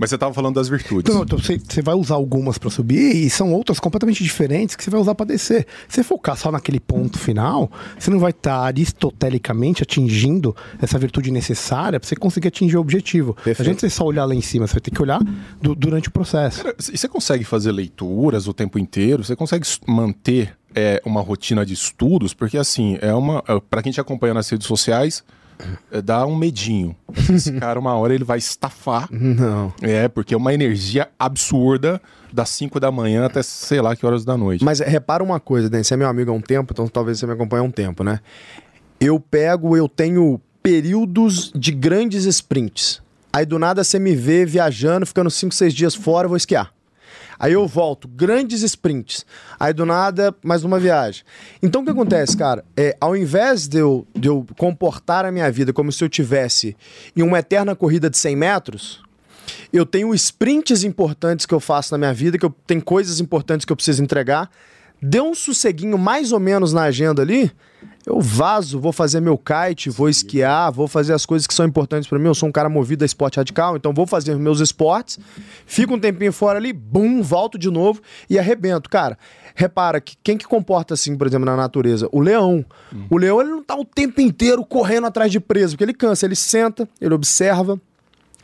Mas 0.00 0.08
você 0.08 0.16
tava 0.16 0.32
falando 0.32 0.54
das 0.54 0.66
virtudes. 0.66 1.14
Então 1.14 1.38
você, 1.38 1.82
vai 1.82 1.94
usar 1.94 2.14
algumas 2.14 2.56
para 2.56 2.70
subir 2.70 3.14
e 3.14 3.28
são 3.28 3.52
outras 3.52 3.78
completamente 3.78 4.24
diferentes 4.24 4.74
que 4.74 4.82
você 4.82 4.88
vai 4.88 4.98
usar 4.98 5.14
para 5.14 5.26
descer. 5.26 5.66
Se 5.86 5.96
você 5.96 6.02
focar 6.02 6.36
só 6.38 6.50
naquele 6.50 6.80
ponto 6.80 7.18
final, 7.18 7.70
você 7.98 8.10
não 8.10 8.18
vai 8.18 8.30
estar 8.30 8.60
aristotelicamente 8.60 9.82
atingindo 9.82 10.56
essa 10.80 10.98
virtude 10.98 11.30
necessária 11.30 12.00
para 12.00 12.08
você 12.08 12.16
conseguir 12.16 12.48
atingir 12.48 12.76
o 12.76 12.80
objetivo. 12.80 13.34
Perfeito. 13.34 13.60
A 13.60 13.64
gente 13.64 13.80
você 13.80 13.90
só 13.90 14.04
olhar 14.04 14.24
lá 14.24 14.34
em 14.34 14.40
cima, 14.40 14.66
você 14.66 14.74
vai 14.74 14.80
ter 14.80 14.90
que 14.90 15.02
olhar 15.02 15.20
du- 15.60 15.74
durante 15.74 16.08
o 16.08 16.10
processo. 16.12 16.62
Cara, 16.62 16.76
E 16.92 16.96
você 16.96 17.06
consegue 17.08 17.44
fazer 17.44 17.72
leituras 17.72 18.48
o 18.48 18.54
tempo 18.54 18.78
inteiro? 18.78 19.22
Você 19.22 19.36
consegue 19.36 19.66
manter 19.86 20.56
é, 20.74 21.02
uma 21.04 21.20
rotina 21.20 21.64
de 21.66 21.74
estudos? 21.74 22.32
Porque 22.32 22.56
assim, 22.56 22.96
é 23.02 23.12
uma. 23.14 23.42
Para 23.68 23.82
quem 23.82 23.92
te 23.92 24.00
acompanha 24.00 24.32
nas 24.32 24.48
redes 24.48 24.66
sociais, 24.66 25.22
é, 25.22 25.39
dá 26.02 26.26
um 26.26 26.36
medinho. 26.36 26.94
Esse 27.32 27.52
cara, 27.52 27.78
uma 27.78 27.94
hora, 27.94 28.14
ele 28.14 28.24
vai 28.24 28.38
estafar. 28.38 29.08
Não. 29.10 29.72
É, 29.80 30.08
porque 30.08 30.34
é 30.34 30.36
uma 30.36 30.52
energia 30.52 31.08
absurda 31.18 32.00
das 32.32 32.48
5 32.50 32.78
da 32.78 32.90
manhã 32.90 33.26
até 33.26 33.42
sei 33.42 33.80
lá 33.80 33.96
que 33.96 34.06
horas 34.06 34.24
da 34.24 34.36
noite. 34.36 34.64
Mas 34.64 34.80
repara 34.80 35.22
uma 35.22 35.40
coisa, 35.40 35.68
Dan, 35.68 35.82
você 35.82 35.94
é 35.94 35.96
meu 35.96 36.08
amigo 36.08 36.30
há 36.30 36.34
um 36.34 36.40
tempo, 36.40 36.72
então 36.72 36.86
talvez 36.88 37.18
você 37.18 37.26
me 37.26 37.32
acompanhe 37.32 37.62
há 37.62 37.64
um 37.64 37.70
tempo, 37.70 38.04
né? 38.04 38.20
Eu 39.00 39.18
pego, 39.18 39.76
eu 39.76 39.88
tenho 39.88 40.40
períodos 40.62 41.50
de 41.54 41.72
grandes 41.72 42.24
sprints. 42.24 43.02
Aí 43.32 43.46
do 43.46 43.58
nada 43.58 43.84
você 43.84 43.98
me 43.98 44.14
vê 44.14 44.44
viajando, 44.44 45.06
ficando 45.06 45.30
5, 45.30 45.54
6 45.54 45.74
dias 45.74 45.94
fora, 45.94 46.26
eu 46.26 46.28
vou 46.28 46.36
esquiar. 46.36 46.72
Aí 47.40 47.54
eu 47.54 47.66
volto, 47.66 48.06
grandes 48.06 48.62
sprints. 48.62 49.24
Aí 49.58 49.72
do 49.72 49.86
nada, 49.86 50.36
mais 50.44 50.62
uma 50.62 50.78
viagem. 50.78 51.24
Então 51.62 51.80
o 51.80 51.84
que 51.84 51.90
acontece, 51.90 52.36
cara? 52.36 52.62
É, 52.76 52.94
ao 53.00 53.16
invés 53.16 53.66
de 53.66 53.78
eu, 53.78 54.06
de 54.14 54.28
eu 54.28 54.46
comportar 54.58 55.24
a 55.24 55.32
minha 55.32 55.50
vida 55.50 55.72
como 55.72 55.90
se 55.90 56.04
eu 56.04 56.08
tivesse 56.10 56.76
em 57.16 57.22
uma 57.22 57.38
eterna 57.38 57.74
corrida 57.74 58.10
de 58.10 58.18
100 58.18 58.36
metros, 58.36 59.02
eu 59.72 59.86
tenho 59.86 60.14
sprints 60.14 60.84
importantes 60.84 61.46
que 61.46 61.54
eu 61.54 61.60
faço 61.60 61.94
na 61.94 61.98
minha 61.98 62.12
vida, 62.12 62.36
que 62.36 62.44
eu 62.44 62.54
tenho 62.66 62.82
coisas 62.82 63.20
importantes 63.20 63.64
que 63.64 63.72
eu 63.72 63.76
preciso 63.76 64.02
entregar. 64.02 64.50
Deu 65.02 65.24
um 65.24 65.34
sosseguinho 65.34 65.96
mais 65.96 66.32
ou 66.32 66.40
menos 66.40 66.72
na 66.72 66.82
agenda 66.82 67.22
ali, 67.22 67.50
eu 68.06 68.20
vazo, 68.20 68.80
vou 68.80 68.92
fazer 68.92 69.20
meu 69.20 69.36
kite, 69.36 69.90
vou 69.90 70.08
esquiar, 70.08 70.72
vou 70.72 70.88
fazer 70.88 71.12
as 71.12 71.26
coisas 71.26 71.46
que 71.46 71.52
são 71.52 71.66
importantes 71.66 72.08
pra 72.08 72.18
mim. 72.18 72.26
Eu 72.26 72.34
sou 72.34 72.48
um 72.48 72.52
cara 72.52 72.68
movido 72.68 73.04
a 73.04 73.06
esporte 73.06 73.36
radical, 73.36 73.76
então 73.76 73.92
vou 73.92 74.06
fazer 74.06 74.36
meus 74.36 74.60
esportes, 74.60 75.18
fico 75.66 75.94
um 75.94 75.98
tempinho 75.98 76.32
fora 76.32 76.58
ali, 76.58 76.72
bum, 76.72 77.22
volto 77.22 77.58
de 77.58 77.70
novo 77.70 78.00
e 78.28 78.38
arrebento. 78.38 78.88
Cara, 78.88 79.18
repara 79.54 80.00
que 80.00 80.16
quem 80.22 80.36
que 80.36 80.46
comporta 80.46 80.94
assim, 80.94 81.16
por 81.16 81.26
exemplo, 81.26 81.44
na 81.44 81.56
natureza? 81.56 82.08
O 82.10 82.20
leão. 82.20 82.64
O 83.10 83.18
leão 83.18 83.40
ele 83.40 83.50
não 83.50 83.62
tá 83.62 83.76
o 83.76 83.84
tempo 83.84 84.20
inteiro 84.20 84.64
correndo 84.64 85.06
atrás 85.06 85.30
de 85.30 85.38
presa, 85.38 85.72
porque 85.72 85.84
ele 85.84 85.94
cansa, 85.94 86.26
ele 86.26 86.36
senta, 86.36 86.88
ele 87.00 87.14
observa, 87.14 87.78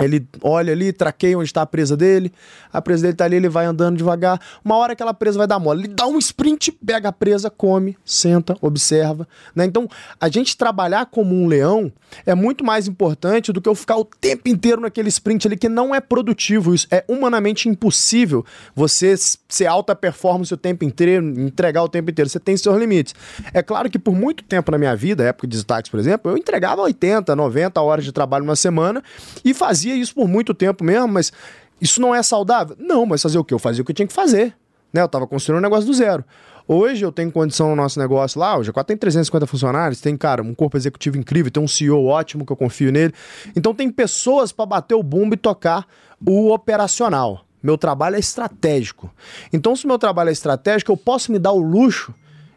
ele 0.00 0.26
olha 0.43 0.73
ali, 0.73 0.93
traqueia 0.93 1.38
onde 1.38 1.49
está 1.49 1.62
a 1.62 1.67
presa 1.67 1.97
dele. 1.97 2.33
A 2.73 2.83
presa 2.83 3.03
dele 3.03 3.15
tá 3.15 3.25
ali, 3.25 3.37
ele 3.37 3.49
vai 3.49 3.65
andando 3.65 3.97
devagar. 3.97 4.41
Uma 4.65 4.76
hora 4.76 4.93
aquela 4.93 5.15
presa 5.15 5.38
vai 5.38 5.47
dar 5.47 5.59
mole. 5.59 5.85
Ele 5.85 5.95
dá 5.95 6.07
um 6.07 6.19
sprint, 6.19 6.73
pega 6.73 7.09
a 7.09 7.12
presa, 7.12 7.49
come, 7.49 7.97
senta, 8.05 8.57
observa. 8.61 9.26
Né? 9.55 9.65
Então, 9.65 9.88
a 10.21 10.29
gente 10.29 10.57
trabalhar 10.57 11.07
como 11.07 11.35
um 11.35 11.47
leão 11.47 11.91
é 12.25 12.35
muito 12.35 12.65
mais 12.65 12.87
importante 12.87 13.53
do 13.53 13.61
que 13.61 13.69
eu 13.69 13.75
ficar 13.75 13.97
o 13.97 14.05
tempo 14.05 14.49
inteiro 14.49 14.81
naquele 14.81 15.09
sprint 15.09 15.47
ali, 15.47 15.57
que 15.57 15.69
não 15.69 15.95
é 15.95 16.00
produtivo. 16.00 16.75
Isso 16.75 16.87
é 16.91 17.05
humanamente 17.09 17.69
impossível 17.69 18.45
você 18.75 19.15
ser 19.49 19.67
alta 19.67 19.95
performance 19.95 20.53
o 20.53 20.57
tempo 20.57 20.85
inteiro, 20.85 21.26
entregar 21.41 21.83
o 21.83 21.88
tempo 21.88 22.11
inteiro. 22.11 22.29
Você 22.29 22.41
tem 22.41 22.57
seus 22.57 22.76
limites. 22.79 23.15
É 23.53 23.62
claro 23.62 23.91
que 23.91 23.99
por 23.99 24.15
muito 24.15 24.45
tempo 24.45 24.71
na 24.71 24.79
minha 24.79 24.95
vida, 24.95 25.25
época 25.25 25.47
de 25.47 25.57
destaques, 25.57 25.91
por 25.91 25.99
exemplo, 25.99 26.31
eu 26.31 26.37
entregava 26.37 26.83
80, 26.83 27.35
90 27.35 27.81
horas 27.81 28.05
de 28.05 28.12
trabalho 28.12 28.45
numa 28.45 28.57
semana 28.57 29.03
e 29.45 29.55
fazia 29.55 29.86
isso 29.95 30.14
por 30.14 30.28
muito 30.28 30.55
tempo 30.55 30.83
mesmo, 30.85 31.09
mas 31.09 31.33
isso 31.81 32.00
não 32.00 32.14
é 32.14 32.23
saudável? 32.23 32.76
Não, 32.78 33.07
mas 33.07 33.23
fazer 33.23 33.38
o 33.38 33.45
quê? 33.45 33.55
Eu 33.55 33.59
fazia 33.59 33.83
o 33.83 33.85
que 33.85 33.93
eu 33.93 33.95
tinha 33.97 34.07
que 34.07 34.12
fazer. 34.12 34.55
Né? 34.93 35.02
Eu 35.02 35.09
tava 35.09 35.26
construindo 35.26 35.59
um 35.59 35.62
negócio 35.62 35.87
do 35.87 35.95
zero. 35.95 36.25
Hoje 36.69 37.05
eu 37.05 37.12
tenho 37.12 37.31
condição 37.31 37.69
no 37.69 37.76
nosso 37.76 37.99
negócio 37.99 38.40
lá, 38.40 38.59
o 38.59 38.61
G4 38.61 38.85
tem 38.85 38.97
350 38.97 39.47
funcionários, 39.47 40.00
tem, 40.00 40.16
cara, 40.16 40.43
um 40.43 40.52
corpo 40.52 40.76
executivo 40.76 41.16
incrível, 41.16 41.49
tem 41.50 41.62
um 41.62 41.69
CEO 41.69 42.07
ótimo 42.07 42.45
que 42.45 42.52
eu 42.52 42.57
confio 42.57 42.90
nele. 42.90 43.14
Então 43.55 43.73
tem 43.73 43.88
pessoas 43.88 44.50
para 44.50 44.66
bater 44.66 44.95
o 44.95 45.02
bumbo 45.02 45.35
e 45.35 45.37
tocar 45.37 45.87
o 46.26 46.52
operacional. 46.52 47.47
Meu 47.62 47.78
trabalho 47.78 48.16
é 48.16 48.19
estratégico. 48.19 49.11
Então, 49.52 49.75
se 49.75 49.85
o 49.85 49.88
meu 49.88 49.99
trabalho 49.99 50.28
é 50.28 50.33
estratégico, 50.33 50.93
eu 50.93 50.97
posso 50.97 51.33
me 51.33 51.38
dar 51.38 51.52
o 51.52 51.59
luxo 51.59 52.14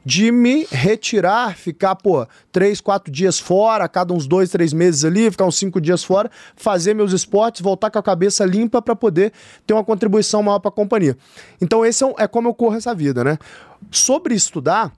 de 0.09 0.31
me 0.31 0.65
retirar, 0.71 1.55
ficar, 1.55 1.93
pô, 1.95 2.25
três, 2.51 2.81
quatro 2.81 3.11
dias 3.13 3.37
fora, 3.37 3.87
cada 3.87 4.11
uns 4.11 4.25
dois, 4.25 4.49
três 4.49 4.73
meses 4.73 5.05
ali, 5.05 5.29
ficar 5.29 5.45
uns 5.45 5.55
cinco 5.55 5.79
dias 5.79 6.03
fora, 6.03 6.31
fazer 6.55 6.95
meus 6.95 7.13
esportes, 7.13 7.61
voltar 7.61 7.91
com 7.91 7.99
a 7.99 8.01
cabeça 8.01 8.43
limpa 8.43 8.81
para 8.81 8.95
poder 8.95 9.31
ter 9.67 9.73
uma 9.75 9.83
contribuição 9.83 10.41
maior 10.41 10.57
para 10.57 10.69
a 10.69 10.71
companhia. 10.71 11.15
Então, 11.61 11.85
esse 11.85 12.03
é, 12.03 12.07
um- 12.07 12.15
é 12.17 12.27
como 12.27 12.47
eu 12.47 12.55
corro 12.55 12.75
essa 12.75 12.95
vida, 12.95 13.23
né? 13.23 13.37
Sobre 13.91 14.33
estudar, 14.33 14.91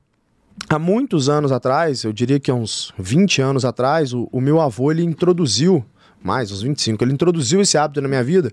há 0.70 0.80
muitos 0.80 1.28
anos 1.28 1.52
atrás, 1.52 2.06
eu 2.06 2.14
diria 2.14 2.40
que 2.40 2.50
há 2.50 2.56
uns 2.56 2.94
20 2.98 3.42
anos 3.42 3.66
atrás, 3.66 4.14
o, 4.14 4.30
o 4.32 4.40
meu 4.40 4.62
avô 4.62 4.92
ele 4.94 5.04
introduziu, 5.04 5.84
mais 6.24 6.52
uns 6.52 6.62
25, 6.62 7.04
ele 7.04 7.14
introduziu 7.14 7.62
esse 7.62 7.78
hábito 7.78 8.02
na 8.02 8.08
minha 8.08 8.24
vida, 8.24 8.52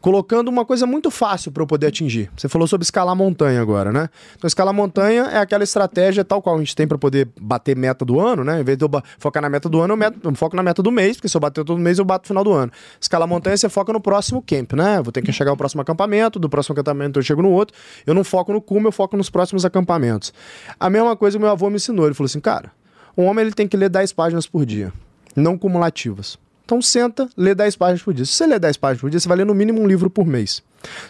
colocando 0.00 0.48
uma 0.48 0.64
coisa 0.64 0.86
muito 0.86 1.10
fácil 1.10 1.52
para 1.52 1.62
eu 1.62 1.66
poder 1.66 1.88
atingir. 1.88 2.30
Você 2.34 2.48
falou 2.48 2.66
sobre 2.66 2.84
escalar 2.84 3.14
montanha 3.14 3.60
agora, 3.60 3.92
né? 3.92 4.08
Então, 4.36 4.48
escalar 4.48 4.72
montanha 4.72 5.24
é 5.24 5.36
aquela 5.38 5.62
estratégia 5.62 6.24
tal 6.24 6.40
qual 6.40 6.56
a 6.56 6.58
gente 6.58 6.74
tem 6.74 6.88
para 6.88 6.96
poder 6.96 7.28
bater 7.38 7.76
meta 7.76 8.02
do 8.04 8.18
ano, 8.18 8.42
né? 8.42 8.60
Em 8.60 8.64
vez 8.64 8.78
de 8.78 8.84
eu 8.84 8.90
focar 9.18 9.42
na 9.42 9.50
meta 9.50 9.68
do 9.68 9.78
ano, 9.80 9.92
eu, 9.92 9.96
met- 9.98 10.16
eu 10.24 10.34
foco 10.34 10.56
na 10.56 10.62
meta 10.62 10.82
do 10.82 10.90
mês, 10.90 11.16
porque 11.18 11.28
se 11.28 11.36
eu 11.36 11.40
bater 11.40 11.62
todo 11.62 11.78
mês, 11.78 11.98
eu 11.98 12.04
bato 12.06 12.24
no 12.24 12.28
final 12.28 12.42
do 12.44 12.52
ano. 12.52 12.72
Escalar 12.98 13.28
montanha, 13.28 13.56
você 13.56 13.68
foca 13.68 13.92
no 13.92 14.00
próximo 14.00 14.40
camp, 14.42 14.72
né? 14.72 15.02
Vou 15.02 15.12
ter 15.12 15.20
que 15.20 15.30
chegar 15.32 15.50
ao 15.50 15.56
próximo 15.58 15.82
acampamento, 15.82 16.38
do 16.38 16.48
próximo 16.48 16.72
acampamento 16.72 17.18
eu 17.18 17.22
chego 17.22 17.42
no 17.42 17.50
outro. 17.50 17.76
Eu 18.06 18.14
não 18.14 18.24
foco 18.24 18.52
no 18.54 18.62
cume, 18.62 18.86
eu 18.86 18.92
foco 18.92 19.18
nos 19.18 19.28
próximos 19.28 19.66
acampamentos. 19.66 20.32
A 20.78 20.88
mesma 20.88 21.14
coisa 21.14 21.36
que 21.36 21.42
meu 21.42 21.50
avô 21.52 21.68
me 21.68 21.76
ensinou. 21.76 22.06
Ele 22.06 22.14
falou 22.14 22.26
assim, 22.26 22.40
cara, 22.40 22.72
um 23.14 23.24
homem 23.26 23.44
ele 23.44 23.52
tem 23.52 23.68
que 23.68 23.76
ler 23.76 23.90
10 23.90 24.14
páginas 24.14 24.46
por 24.46 24.64
dia, 24.64 24.90
não 25.36 25.58
cumulativas. 25.58 26.38
Então 26.70 26.80
senta, 26.80 27.28
lê 27.36 27.52
10 27.52 27.74
páginas 27.74 28.00
por 28.00 28.14
dia. 28.14 28.24
Se 28.24 28.30
você 28.30 28.46
ler 28.46 28.60
10 28.60 28.76
páginas 28.76 29.00
por 29.00 29.10
dia, 29.10 29.18
você 29.18 29.26
vai 29.26 29.38
ler 29.38 29.44
no 29.44 29.52
mínimo 29.52 29.80
um 29.82 29.88
livro 29.88 30.08
por 30.08 30.24
mês. 30.24 30.62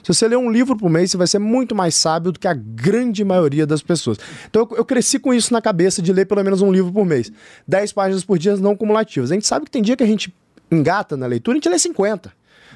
Se 0.03 0.15
você 0.15 0.27
ler 0.27 0.39
um 0.39 0.51
livro 0.51 0.75
por 0.75 0.89
mês, 0.89 1.11
você 1.11 1.19
vai 1.19 1.27
ser 1.27 1.39
muito 1.39 1.75
mais 1.75 1.95
sábio 1.95 2.33
do 2.33 2.41
que 2.41 2.49
a 2.49 2.55
grande 2.55 3.23
maioria 3.23 3.67
das 3.67 3.83
pessoas. 3.83 4.17
Então 4.49 4.67
eu, 4.71 4.79
eu 4.79 4.85
cresci 4.87 5.19
com 5.19 5.35
isso 5.35 5.53
na 5.53 5.61
cabeça 5.61 6.01
de 6.01 6.15
ler 6.15 6.25
pelo 6.25 6.43
menos 6.43 6.63
um 6.63 6.73
livro 6.73 6.91
por 6.91 7.05
mês. 7.05 7.31
10 7.69 7.93
páginas 7.93 8.25
por 8.25 8.39
dia 8.39 8.57
não 8.57 8.75
cumulativas. 8.75 9.31
A 9.31 9.35
gente 9.35 9.47
sabe 9.47 9.67
que 9.67 9.71
tem 9.71 9.83
dia 9.83 9.99
que 9.99 10.03
a 10.03 10.07
gente 10.07 10.35
engata 10.71 11.15
na 11.15 11.27
leitura, 11.27 11.57
a 11.57 11.59
gente 11.59 11.69
lê 11.69 11.79
50. 11.79 12.33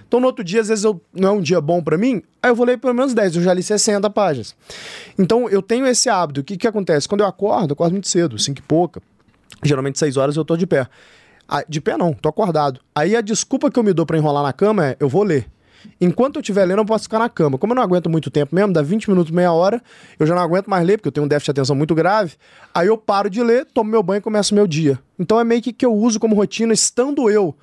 Então 0.07 0.21
no 0.21 0.27
outro 0.27 0.45
dia, 0.45 0.61
às 0.61 0.69
vezes 0.69 0.85
eu, 0.85 1.01
não 1.11 1.29
é 1.31 1.33
um 1.33 1.41
dia 1.41 1.63
bom 1.63 1.83
pra 1.83 1.97
mim, 1.97 2.23
aí 2.43 2.51
eu 2.51 2.55
vou 2.55 2.67
ler 2.67 2.77
pelo 2.77 2.93
menos 2.93 3.15
10, 3.15 3.37
eu 3.37 3.43
já 3.43 3.55
li 3.55 3.63
60 3.63 4.11
páginas. 4.11 4.55
Então 5.19 5.49
eu 5.49 5.63
tenho 5.63 5.87
esse 5.87 6.11
hábito. 6.11 6.43
O 6.43 6.45
que, 6.45 6.59
que 6.59 6.69
acontece? 6.69 7.09
Quando 7.09 7.23
eu 7.23 7.27
acordo, 7.27 7.71
eu 7.71 7.73
acordo 7.73 7.93
muito 7.93 8.09
cedo, 8.09 8.39
5 8.39 8.59
e 8.59 8.63
pouca. 8.63 9.01
Geralmente 9.63 9.99
6 9.99 10.19
horas 10.19 10.37
eu 10.37 10.45
tô 10.45 10.55
de 10.55 10.67
pé. 10.67 10.87
Ah, 11.49 11.65
de 11.69 11.81
pé 11.81 11.97
não, 11.97 12.13
tô 12.13 12.29
acordado. 12.29 12.81
Aí 12.95 13.15
a 13.15 13.21
desculpa 13.21 13.71
que 13.71 13.79
eu 13.79 13.83
me 13.83 13.93
dou 13.93 14.07
pra 14.07 14.17
enrolar 14.17 14.43
na 14.43 14.53
cama 14.53 14.87
é: 14.87 14.97
eu 14.99 15.09
vou 15.09 15.23
ler. 15.23 15.47
Enquanto 16.01 16.37
eu 16.37 16.41
estiver 16.41 16.65
lendo, 16.65 16.79
eu 16.79 16.85
posso 16.85 17.05
ficar 17.05 17.19
na 17.19 17.29
cama. 17.29 17.59
Como 17.59 17.73
eu 17.73 17.77
não 17.77 17.83
aguento 17.83 18.09
muito 18.09 18.31
tempo 18.31 18.55
mesmo, 18.55 18.73
dá 18.73 18.81
20 18.81 19.11
minutos, 19.11 19.31
meia 19.31 19.53
hora, 19.53 19.83
eu 20.19 20.27
já 20.27 20.35
não 20.35 20.43
aguento 20.43 20.69
mais 20.69 20.87
ler, 20.87 20.97
porque 20.97 21.09
eu 21.09 21.13
tenho 21.13 21.27
um 21.27 21.29
déficit 21.29 21.53
de 21.53 21.61
atenção 21.61 21.77
muito 21.77 21.95
grave. 21.95 22.35
Aí 22.75 22.87
eu 22.87 22.97
paro 22.97 23.29
de 23.29 23.43
ler, 23.43 23.67
tomo 23.67 23.91
meu 23.91 24.03
banho 24.03 24.19
e 24.19 24.23
começo 24.23 24.55
meu 24.55 24.67
dia. 24.67 24.99
Então 25.19 25.39
é 25.39 25.45
meio 25.45 25.61
que 25.61 25.73
que 25.73 25.85
eu 25.85 25.93
uso 25.93 26.19
como 26.19 26.35
rotina, 26.35 26.73
estando 26.73 27.31
eu 27.31 27.55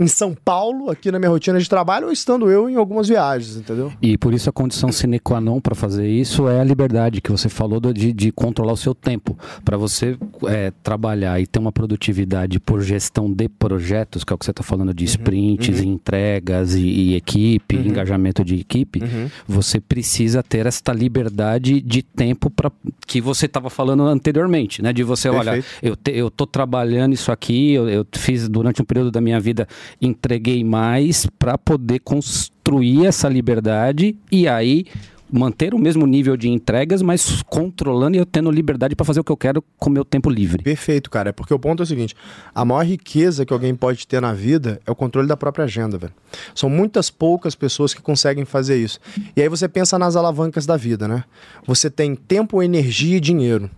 em 0.00 0.06
São 0.06 0.34
Paulo, 0.34 0.90
aqui 0.90 1.12
na 1.12 1.18
minha 1.18 1.30
rotina 1.30 1.60
de 1.60 1.68
trabalho, 1.68 2.06
ou 2.06 2.12
estando 2.12 2.50
eu 2.50 2.70
em 2.70 2.74
algumas 2.74 3.06
viagens, 3.06 3.56
entendeu? 3.56 3.92
E 4.00 4.16
por 4.16 4.32
isso 4.32 4.48
a 4.48 4.52
condição 4.52 4.90
sine 4.90 5.18
qua 5.18 5.42
non 5.42 5.60
para 5.60 5.74
fazer 5.74 6.08
isso 6.08 6.48
é 6.48 6.58
a 6.58 6.64
liberdade 6.64 7.20
que 7.20 7.30
você 7.30 7.50
falou 7.50 7.78
de, 7.80 8.10
de 8.14 8.32
controlar 8.32 8.72
o 8.72 8.76
seu 8.78 8.94
tempo. 8.94 9.36
Para 9.62 9.76
você 9.76 10.16
é, 10.46 10.72
trabalhar 10.82 11.38
e 11.38 11.46
ter 11.46 11.58
uma 11.58 11.70
produtividade 11.70 12.58
por 12.58 12.80
gestão 12.80 13.30
de 13.30 13.46
projetos, 13.46 14.24
que 14.24 14.32
é 14.32 14.34
o 14.34 14.38
que 14.38 14.46
você 14.46 14.52
está 14.52 14.62
falando 14.62 14.94
de 14.94 15.04
sprints, 15.04 15.80
entregas 15.82 16.74
e, 16.74 16.80
e 16.80 17.14
equipe, 17.14 17.76
engajamento 17.76 18.42
de 18.42 18.54
equipe, 18.54 19.02
você 19.46 19.78
precisa 19.78 20.42
ter 20.42 20.64
esta 20.64 20.94
liberdade 20.94 21.78
de 21.82 22.02
tempo 22.02 22.48
para 22.48 22.72
que 23.06 23.20
você 23.20 23.44
estava 23.44 23.68
falando 23.68 24.04
anteriormente, 24.04 24.80
né? 24.80 24.94
De 24.94 25.02
você, 25.02 25.28
olha, 25.28 25.52
Perfeito. 25.52 25.66
eu, 25.82 25.96
te, 25.96 26.10
eu 26.12 26.30
tô 26.30 26.46
trabalhando 26.46 27.12
isso 27.12 27.30
aqui, 27.30 27.72
eu, 27.72 27.86
eu 27.86 28.06
fiz 28.12 28.48
durante 28.48 28.80
um 28.80 28.84
período 28.84 29.10
da 29.10 29.20
minha 29.20 29.38
vida, 29.38 29.68
entreguei 30.00 30.62
mais 30.64 31.26
para 31.38 31.56
poder 31.56 32.00
construir 32.00 33.06
essa 33.06 33.28
liberdade 33.28 34.16
e 34.30 34.46
aí 34.46 34.86
manter 35.32 35.74
o 35.74 35.78
mesmo 35.78 36.06
nível 36.06 36.36
de 36.36 36.48
entregas, 36.48 37.02
mas 37.02 37.42
controlando 37.42 38.16
e 38.16 38.20
eu 38.20 38.26
tendo 38.26 38.50
liberdade 38.50 38.96
para 38.96 39.06
fazer 39.06 39.20
o 39.20 39.24
que 39.24 39.30
eu 39.30 39.36
quero 39.36 39.62
com 39.78 39.88
meu 39.88 40.04
tempo 40.04 40.28
livre. 40.28 40.62
Perfeito, 40.62 41.10
cara. 41.10 41.30
É 41.30 41.32
porque 41.32 41.54
o 41.54 41.58
ponto 41.58 41.82
é 41.82 41.84
o 41.84 41.86
seguinte: 41.86 42.14
a 42.54 42.64
maior 42.64 42.84
riqueza 42.84 43.46
que 43.46 43.52
alguém 43.52 43.74
pode 43.74 44.06
ter 44.06 44.20
na 44.20 44.32
vida 44.32 44.80
é 44.86 44.90
o 44.90 44.94
controle 44.94 45.28
da 45.28 45.36
própria 45.36 45.64
agenda, 45.64 45.96
velho. 45.96 46.12
São 46.54 46.68
muitas 46.68 47.10
poucas 47.10 47.54
pessoas 47.54 47.94
que 47.94 48.02
conseguem 48.02 48.44
fazer 48.44 48.76
isso. 48.76 48.98
E 49.36 49.42
aí 49.42 49.48
você 49.48 49.68
pensa 49.68 49.98
nas 49.98 50.16
alavancas 50.16 50.66
da 50.66 50.76
vida, 50.76 51.06
né? 51.06 51.24
Você 51.66 51.88
tem 51.88 52.14
tempo, 52.14 52.62
energia 52.62 53.16
e 53.16 53.20
dinheiro. 53.20 53.70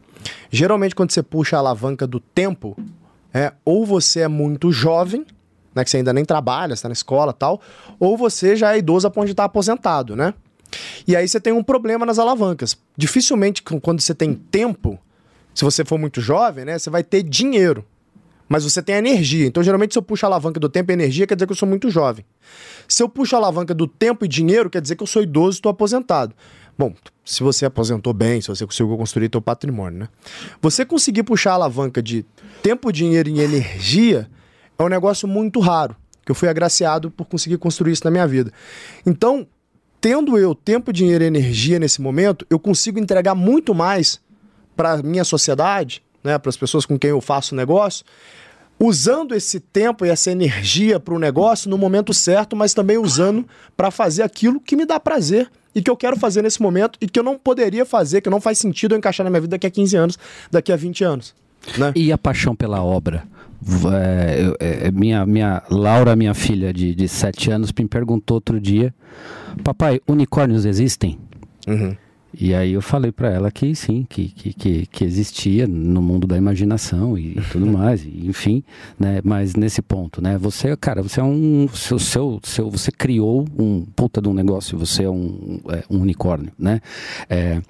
Geralmente, 0.50 0.94
quando 0.94 1.10
você 1.10 1.22
puxa 1.22 1.56
a 1.56 1.58
alavanca 1.58 2.06
do 2.06 2.20
tempo, 2.20 2.76
é 3.34 3.52
ou 3.64 3.84
você 3.84 4.20
é 4.20 4.28
muito 4.28 4.70
jovem, 4.70 5.24
né? 5.74 5.84
Que 5.84 5.90
você 5.90 5.98
ainda 5.98 6.12
nem 6.12 6.24
trabalha, 6.24 6.74
você 6.74 6.82
tá 6.82 6.88
na 6.88 6.92
escola 6.92 7.32
tal, 7.32 7.60
ou 7.98 8.16
você 8.16 8.56
já 8.56 8.74
é 8.74 8.78
idoso 8.78 9.06
a 9.06 9.10
ponto 9.10 9.26
de 9.26 9.32
estar 9.32 9.44
aposentado, 9.44 10.16
né? 10.16 10.34
E 11.06 11.14
aí 11.14 11.28
você 11.28 11.40
tem 11.40 11.52
um 11.52 11.62
problema 11.62 12.06
nas 12.06 12.18
alavancas. 12.18 12.76
Dificilmente, 12.96 13.62
quando 13.62 14.00
você 14.00 14.14
tem 14.14 14.34
tempo, 14.34 14.98
se 15.54 15.64
você 15.64 15.84
for 15.84 15.98
muito 15.98 16.20
jovem, 16.20 16.64
né? 16.64 16.78
Você 16.78 16.90
vai 16.90 17.02
ter 17.02 17.22
dinheiro. 17.22 17.84
Mas 18.48 18.64
você 18.64 18.82
tem 18.82 18.96
energia. 18.96 19.46
Então, 19.46 19.62
geralmente, 19.62 19.94
se 19.94 19.98
eu 19.98 20.02
puxo 20.02 20.26
a 20.26 20.28
alavanca 20.28 20.60
do 20.60 20.68
tempo 20.68 20.90
e 20.90 20.94
energia, 20.94 21.26
quer 21.26 21.34
dizer 21.34 21.46
que 21.46 21.52
eu 21.52 21.56
sou 21.56 21.68
muito 21.68 21.88
jovem. 21.88 22.24
Se 22.86 23.02
eu 23.02 23.08
puxo 23.08 23.34
a 23.34 23.38
alavanca 23.38 23.72
do 23.72 23.86
tempo 23.86 24.24
e 24.24 24.28
dinheiro, 24.28 24.68
quer 24.68 24.82
dizer 24.82 24.96
que 24.96 25.02
eu 25.02 25.06
sou 25.06 25.22
idoso 25.22 25.56
e 25.56 25.58
estou 25.58 25.70
aposentado. 25.70 26.34
Bom, 26.76 26.94
se 27.24 27.42
você 27.42 27.64
aposentou 27.64 28.12
bem, 28.12 28.40
se 28.40 28.48
você 28.48 28.66
conseguiu 28.66 28.96
construir 28.96 29.28
teu 29.28 29.40
patrimônio, 29.40 30.00
né? 30.00 30.08
Você 30.60 30.84
conseguir 30.84 31.22
puxar 31.22 31.52
a 31.52 31.54
alavanca 31.54 32.02
de 32.02 32.26
tempo, 32.62 32.92
dinheiro 32.92 33.28
e 33.28 33.40
energia 33.40 34.28
é 34.82 34.86
um 34.86 34.90
negócio 34.90 35.26
muito 35.26 35.60
raro, 35.60 35.96
que 36.24 36.30
eu 36.30 36.34
fui 36.34 36.48
agraciado 36.48 37.10
por 37.10 37.26
conseguir 37.26 37.58
construir 37.58 37.92
isso 37.92 38.04
na 38.04 38.10
minha 38.10 38.26
vida. 38.26 38.52
Então, 39.06 39.46
tendo 40.00 40.36
eu 40.36 40.54
tempo, 40.54 40.92
dinheiro 40.92 41.24
e 41.24 41.26
energia 41.26 41.78
nesse 41.78 42.00
momento, 42.00 42.46
eu 42.50 42.58
consigo 42.58 42.98
entregar 42.98 43.34
muito 43.34 43.74
mais 43.74 44.20
para 44.76 44.92
a 44.92 45.02
minha 45.02 45.24
sociedade, 45.24 46.02
né, 46.24 46.38
para 46.38 46.50
as 46.50 46.56
pessoas 46.56 46.86
com 46.86 46.98
quem 46.98 47.10
eu 47.10 47.20
faço 47.20 47.54
negócio, 47.54 48.04
usando 48.78 49.34
esse 49.34 49.60
tempo 49.60 50.04
e 50.04 50.08
essa 50.08 50.30
energia 50.30 50.98
para 50.98 51.14
o 51.14 51.18
negócio 51.18 51.70
no 51.70 51.78
momento 51.78 52.12
certo, 52.12 52.56
mas 52.56 52.74
também 52.74 52.98
usando 52.98 53.46
para 53.76 53.90
fazer 53.90 54.22
aquilo 54.22 54.60
que 54.60 54.74
me 54.74 54.84
dá 54.84 54.98
prazer 54.98 55.48
e 55.74 55.80
que 55.80 55.90
eu 55.90 55.96
quero 55.96 56.16
fazer 56.16 56.42
nesse 56.42 56.60
momento 56.60 56.98
e 57.00 57.06
que 57.06 57.18
eu 57.18 57.22
não 57.22 57.38
poderia 57.38 57.86
fazer, 57.86 58.20
que 58.20 58.28
não 58.28 58.40
faz 58.40 58.58
sentido 58.58 58.94
eu 58.94 58.98
encaixar 58.98 59.24
na 59.24 59.30
minha 59.30 59.40
vida 59.40 59.52
daqui 59.52 59.66
a 59.66 59.70
15 59.70 59.96
anos, 59.96 60.18
daqui 60.50 60.72
a 60.72 60.76
20 60.76 61.04
anos. 61.04 61.34
Né? 61.78 61.92
E 61.94 62.12
a 62.12 62.18
paixão 62.18 62.54
pela 62.54 62.82
obra? 62.82 63.24
É, 63.92 64.44
eu- 64.44 64.56
é, 64.58 64.90
minha, 64.90 65.24
minha 65.24 65.62
Laura, 65.70 66.16
minha 66.16 66.34
filha 66.34 66.72
de, 66.72 66.94
de 66.94 67.06
7 67.08 67.50
anos, 67.50 67.72
me 67.78 67.86
perguntou 67.86 68.34
outro 68.36 68.60
dia: 68.60 68.92
Papai, 69.62 70.00
unicórnios 70.08 70.64
existem? 70.64 71.18
Uhum. 71.68 71.96
E 72.38 72.54
aí 72.54 72.72
eu 72.72 72.82
falei 72.82 73.12
pra 73.12 73.30
ela 73.30 73.50
que 73.50 73.74
sim, 73.74 74.06
que, 74.08 74.28
que, 74.28 74.86
que, 74.86 75.04
existia 75.04 75.66
no 75.66 76.00
mundo 76.00 76.26
da 76.26 76.36
imaginação 76.36 77.18
e 77.18 77.34
tudo 77.52 77.66
mais, 77.66 78.04
enfim, 78.06 78.62
né? 78.98 79.20
Mas 79.22 79.54
nesse 79.54 79.82
ponto, 79.82 80.22
né? 80.22 80.38
Você, 80.38 80.74
cara, 80.76 81.02
você 81.02 81.20
é 81.20 81.24
um, 81.24 81.68
seu, 81.68 81.98
seu, 81.98 82.40
seu, 82.42 82.70
você 82.70 82.90
criou 82.90 83.46
um 83.58 83.84
puta 83.84 84.20
de 84.20 84.28
um 84.28 84.34
negócio, 84.34 84.78
você 84.78 85.04
é 85.04 85.10
um, 85.10 85.60
é, 85.68 85.84
um 85.90 86.00
unicórnio, 86.00 86.52
né? 86.58 86.80
É, 87.28 87.60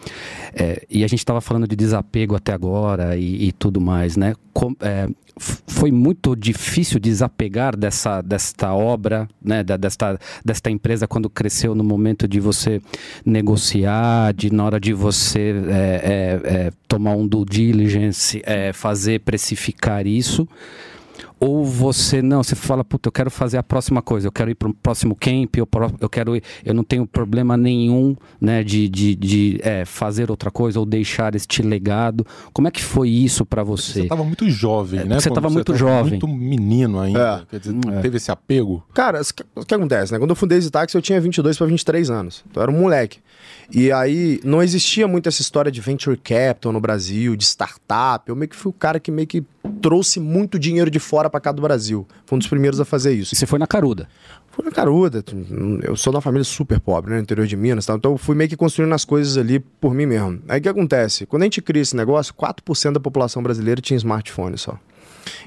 é, 0.54 0.86
e 0.88 1.02
a 1.04 1.08
gente 1.08 1.24
tava 1.24 1.40
falando 1.40 1.66
de 1.66 1.74
desapego 1.74 2.36
até 2.36 2.52
agora 2.52 3.16
e, 3.16 3.48
e 3.48 3.52
tudo 3.52 3.80
mais, 3.80 4.16
né? 4.16 4.34
Com- 4.52 4.76
é, 4.80 5.08
foi 5.38 5.90
muito 5.90 6.36
difícil 6.36 7.00
desapegar 7.00 7.76
dessa, 7.76 8.20
desta 8.22 8.72
obra, 8.72 9.28
né, 9.42 9.64
da- 9.64 9.76
desta, 9.76 10.18
desta 10.44 10.70
empresa 10.70 11.08
quando 11.08 11.28
cresceu 11.30 11.74
no 11.74 11.82
momento 11.82 12.28
de 12.28 12.38
você 12.38 12.80
negociar, 13.24 14.32
de 14.34 14.52
na 14.52 14.64
hora 14.64 14.78
de 14.80 14.92
você 14.92 15.54
é, 15.68 16.40
é, 16.44 16.54
é, 16.66 16.72
tomar 16.86 17.12
um 17.16 17.26
due 17.26 17.44
diligence, 17.44 18.42
é, 18.44 18.72
fazer 18.72 19.20
precificar 19.20 20.06
isso. 20.06 20.46
Ou 21.44 21.64
você 21.64 22.22
não, 22.22 22.40
você 22.40 22.54
fala, 22.54 22.84
puta, 22.84 23.08
eu 23.08 23.12
quero 23.12 23.28
fazer 23.30 23.58
a 23.58 23.62
próxima 23.64 24.00
coisa, 24.00 24.28
eu 24.28 24.32
quero 24.32 24.48
ir 24.50 24.54
para 24.54 24.68
o 24.68 24.74
próximo 24.74 25.16
camp, 25.16 25.56
eu, 25.56 25.66
eu 26.00 26.08
quero 26.08 26.36
ir, 26.36 26.42
eu 26.64 26.72
não 26.72 26.84
tenho 26.84 27.04
problema 27.04 27.56
nenhum, 27.56 28.14
né, 28.40 28.62
de, 28.62 28.88
de, 28.88 29.16
de 29.16 29.58
é, 29.62 29.84
fazer 29.84 30.30
outra 30.30 30.52
coisa 30.52 30.78
ou 30.78 30.86
deixar 30.86 31.34
este 31.34 31.60
legado. 31.60 32.24
Como 32.52 32.68
é 32.68 32.70
que 32.70 32.80
foi 32.80 33.08
isso 33.08 33.44
para 33.44 33.64
você? 33.64 33.92
Você 33.92 34.00
estava 34.02 34.22
muito 34.22 34.48
jovem, 34.48 35.00
É, 35.00 35.04
né? 35.04 35.18
você 35.18 35.28
Quando 35.30 35.34
tava 35.34 35.50
muito 35.50 35.66
tava 35.66 35.78
jovem. 35.78 36.10
Muito 36.10 36.28
menino 36.28 37.00
ainda. 37.00 37.44
É. 37.50 37.50
Quer 37.50 37.58
dizer, 37.58 37.74
teve 38.02 38.16
esse 38.18 38.30
apego. 38.30 38.84
Cara, 38.94 39.20
o 39.20 39.24
que- 39.34 39.44
o 39.56 39.64
que 39.66 39.74
acontece, 39.74 40.12
né? 40.12 40.20
Quando 40.20 40.30
eu 40.30 40.36
fundei 40.36 40.58
esse 40.58 40.70
táxi, 40.70 40.96
eu 40.96 41.02
tinha 41.02 41.20
22 41.20 41.58
para 41.58 41.66
23 41.66 42.08
anos. 42.08 42.44
Então 42.48 42.60
eu 42.62 42.68
era 42.68 42.72
um 42.72 42.80
moleque. 42.80 43.18
E 43.70 43.90
aí 43.92 44.40
não 44.44 44.62
existia 44.62 45.06
muito 45.06 45.28
essa 45.28 45.40
história 45.40 45.70
de 45.70 45.80
venture 45.80 46.16
capital 46.16 46.72
no 46.72 46.80
Brasil, 46.80 47.36
de 47.36 47.44
startup. 47.44 48.28
Eu 48.28 48.36
meio 48.36 48.48
que 48.48 48.56
fui 48.56 48.70
o 48.70 48.72
cara 48.72 49.00
que 49.00 49.10
meio 49.10 49.26
que 49.26 49.42
trouxe 49.80 50.20
muito 50.20 50.58
dinheiro 50.58 50.90
de 50.90 50.98
fora 50.98 51.30
para 51.30 51.40
cá 51.40 51.52
do 51.52 51.62
Brasil. 51.62 52.06
Foi 52.26 52.36
um 52.36 52.38
dos 52.38 52.48
primeiros 52.48 52.80
a 52.80 52.84
fazer 52.84 53.12
isso. 53.12 53.34
E 53.34 53.36
você 53.36 53.46
foi 53.46 53.58
na 53.58 53.66
caruda. 53.66 54.08
Fui 54.50 54.64
na 54.64 54.70
caruda. 54.70 55.24
Eu 55.82 55.96
sou 55.96 56.12
de 56.12 56.16
uma 56.16 56.22
família 56.22 56.44
super 56.44 56.78
pobre, 56.78 57.10
né? 57.10 57.16
No 57.16 57.22
interior 57.22 57.46
de 57.46 57.56
Minas. 57.56 57.86
Tá? 57.86 57.94
Então 57.94 58.12
eu 58.12 58.18
fui 58.18 58.34
meio 58.34 58.50
que 58.50 58.56
construindo 58.56 58.92
as 58.92 59.04
coisas 59.04 59.36
ali 59.38 59.58
por 59.58 59.94
mim 59.94 60.06
mesmo. 60.06 60.42
Aí 60.48 60.58
o 60.60 60.62
que 60.62 60.68
acontece? 60.68 61.24
Quando 61.26 61.42
a 61.42 61.46
gente 61.46 61.62
cria 61.62 61.82
esse 61.82 61.96
negócio, 61.96 62.34
4% 62.34 62.92
da 62.92 63.00
população 63.00 63.42
brasileira 63.42 63.80
tinha 63.80 63.96
smartphone 63.96 64.58
só. 64.58 64.78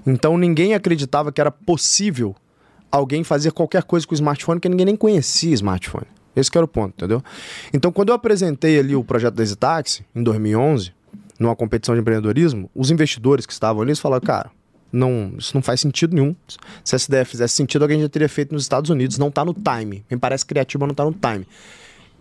Então 0.06 0.38
ninguém 0.38 0.74
acreditava 0.74 1.32
que 1.32 1.40
era 1.40 1.52
possível 1.52 2.36
alguém 2.92 3.24
fazer 3.24 3.52
qualquer 3.52 3.84
coisa 3.84 4.08
com 4.08 4.14
o 4.14 4.16
smartphone, 4.16 4.60
que 4.60 4.70
ninguém 4.70 4.86
nem 4.86 4.96
conhecia 4.96 5.54
smartphone. 5.54 6.08
Esse 6.36 6.52
que 6.52 6.58
era 6.58 6.66
o 6.66 6.68
ponto, 6.68 6.94
entendeu? 6.96 7.24
Então 7.74 7.92
quando 7.92 8.10
eu 8.10 8.16
apresentei 8.16 8.80
ali 8.80 8.96
o 8.96 9.04
projeto 9.04 9.36
da 9.36 9.44
Easy 9.44 9.56
Taxi, 9.56 10.06
em 10.14 10.24
2011, 10.24 10.92
numa 11.40 11.56
competição 11.56 11.96
de 11.96 12.02
empreendedorismo, 12.02 12.70
os 12.76 12.92
investidores 12.92 13.46
que 13.46 13.54
estavam 13.54 13.82
ali 13.82 13.92
eles 13.92 14.00
falaram, 14.00 14.26
cara, 14.26 14.52
não, 14.92 15.34
isso 15.38 15.52
não 15.54 15.62
faz 15.62 15.82
sentido 15.82 16.16
nenhum. 16.16 16.36
Se 16.84 16.96
essa 16.96 17.10
ideia 17.10 17.26
fizesse 17.26 17.54
sentido, 17.56 17.82
alguém 17.82 18.00
já 18.00 18.08
teria 18.08 18.30
feito 18.30 18.54
nos 18.54 18.64
Estados 18.64 18.90
Unidos. 18.90 19.18
Não 19.18 19.30
tá 19.30 19.44
no 19.44 19.54
time. 19.54 20.06
Me 20.10 20.18
parece 20.18 20.46
criativo, 20.46 20.82
mas 20.82 20.88
não 20.88 20.96
tá 20.96 21.04
no 21.04 21.12
time. 21.12 21.46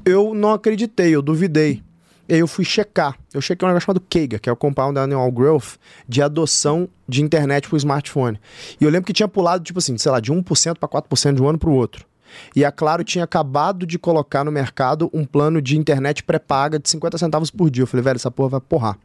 Eu 0.05 0.35
não 0.35 0.53
acreditei, 0.53 1.14
eu 1.14 1.22
duvidei. 1.22 1.83
E 2.29 2.35
aí 2.35 2.40
eu 2.40 2.48
fui 2.48 2.64
checar. 2.64 3.16
Eu 3.33 3.40
chequei 3.40 3.64
um 3.64 3.68
negócio 3.68 3.87
chamado 3.87 4.00
KEIGA, 4.00 4.38
que 4.38 4.48
é 4.48 4.53
o 4.53 4.57
Compound 4.57 4.98
Annual 4.98 5.31
Growth, 5.31 5.77
de 6.09 6.20
adoção 6.22 6.88
de 7.07 7.22
internet 7.22 7.68
pro 7.68 7.77
smartphone. 7.77 8.40
E 8.81 8.85
eu 8.85 8.90
lembro 8.90 9.07
que 9.07 9.12
tinha 9.12 9.29
pulado, 9.29 9.62
tipo 9.62 9.79
assim, 9.79 9.96
sei 9.98 10.11
lá, 10.11 10.20
de 10.20 10.33
1% 10.33 10.77
para 10.79 10.88
4% 10.88 11.35
de 11.35 11.42
um 11.42 11.48
ano 11.48 11.59
pro 11.59 11.70
outro. 11.70 12.07
E 12.55 12.64
a 12.64 12.73
Claro 12.73 13.05
tinha 13.05 13.25
acabado 13.25 13.87
de 13.87 13.99
colocar 13.99 14.44
no 14.44 14.53
mercado 14.53 15.11
um 15.12 15.25
plano 15.25 15.61
de 15.61 15.77
internet 15.77 16.23
pré-paga 16.23 16.79
de 16.79 16.88
50 16.88 17.18
centavos 17.18 17.51
por 17.51 17.70
dia. 17.70 17.83
Eu 17.83 17.87
falei, 17.87 18.03
velho, 18.03 18.16
essa 18.16 18.31
porra 18.31 18.51
vai 18.51 18.61
porrar. 18.61 18.99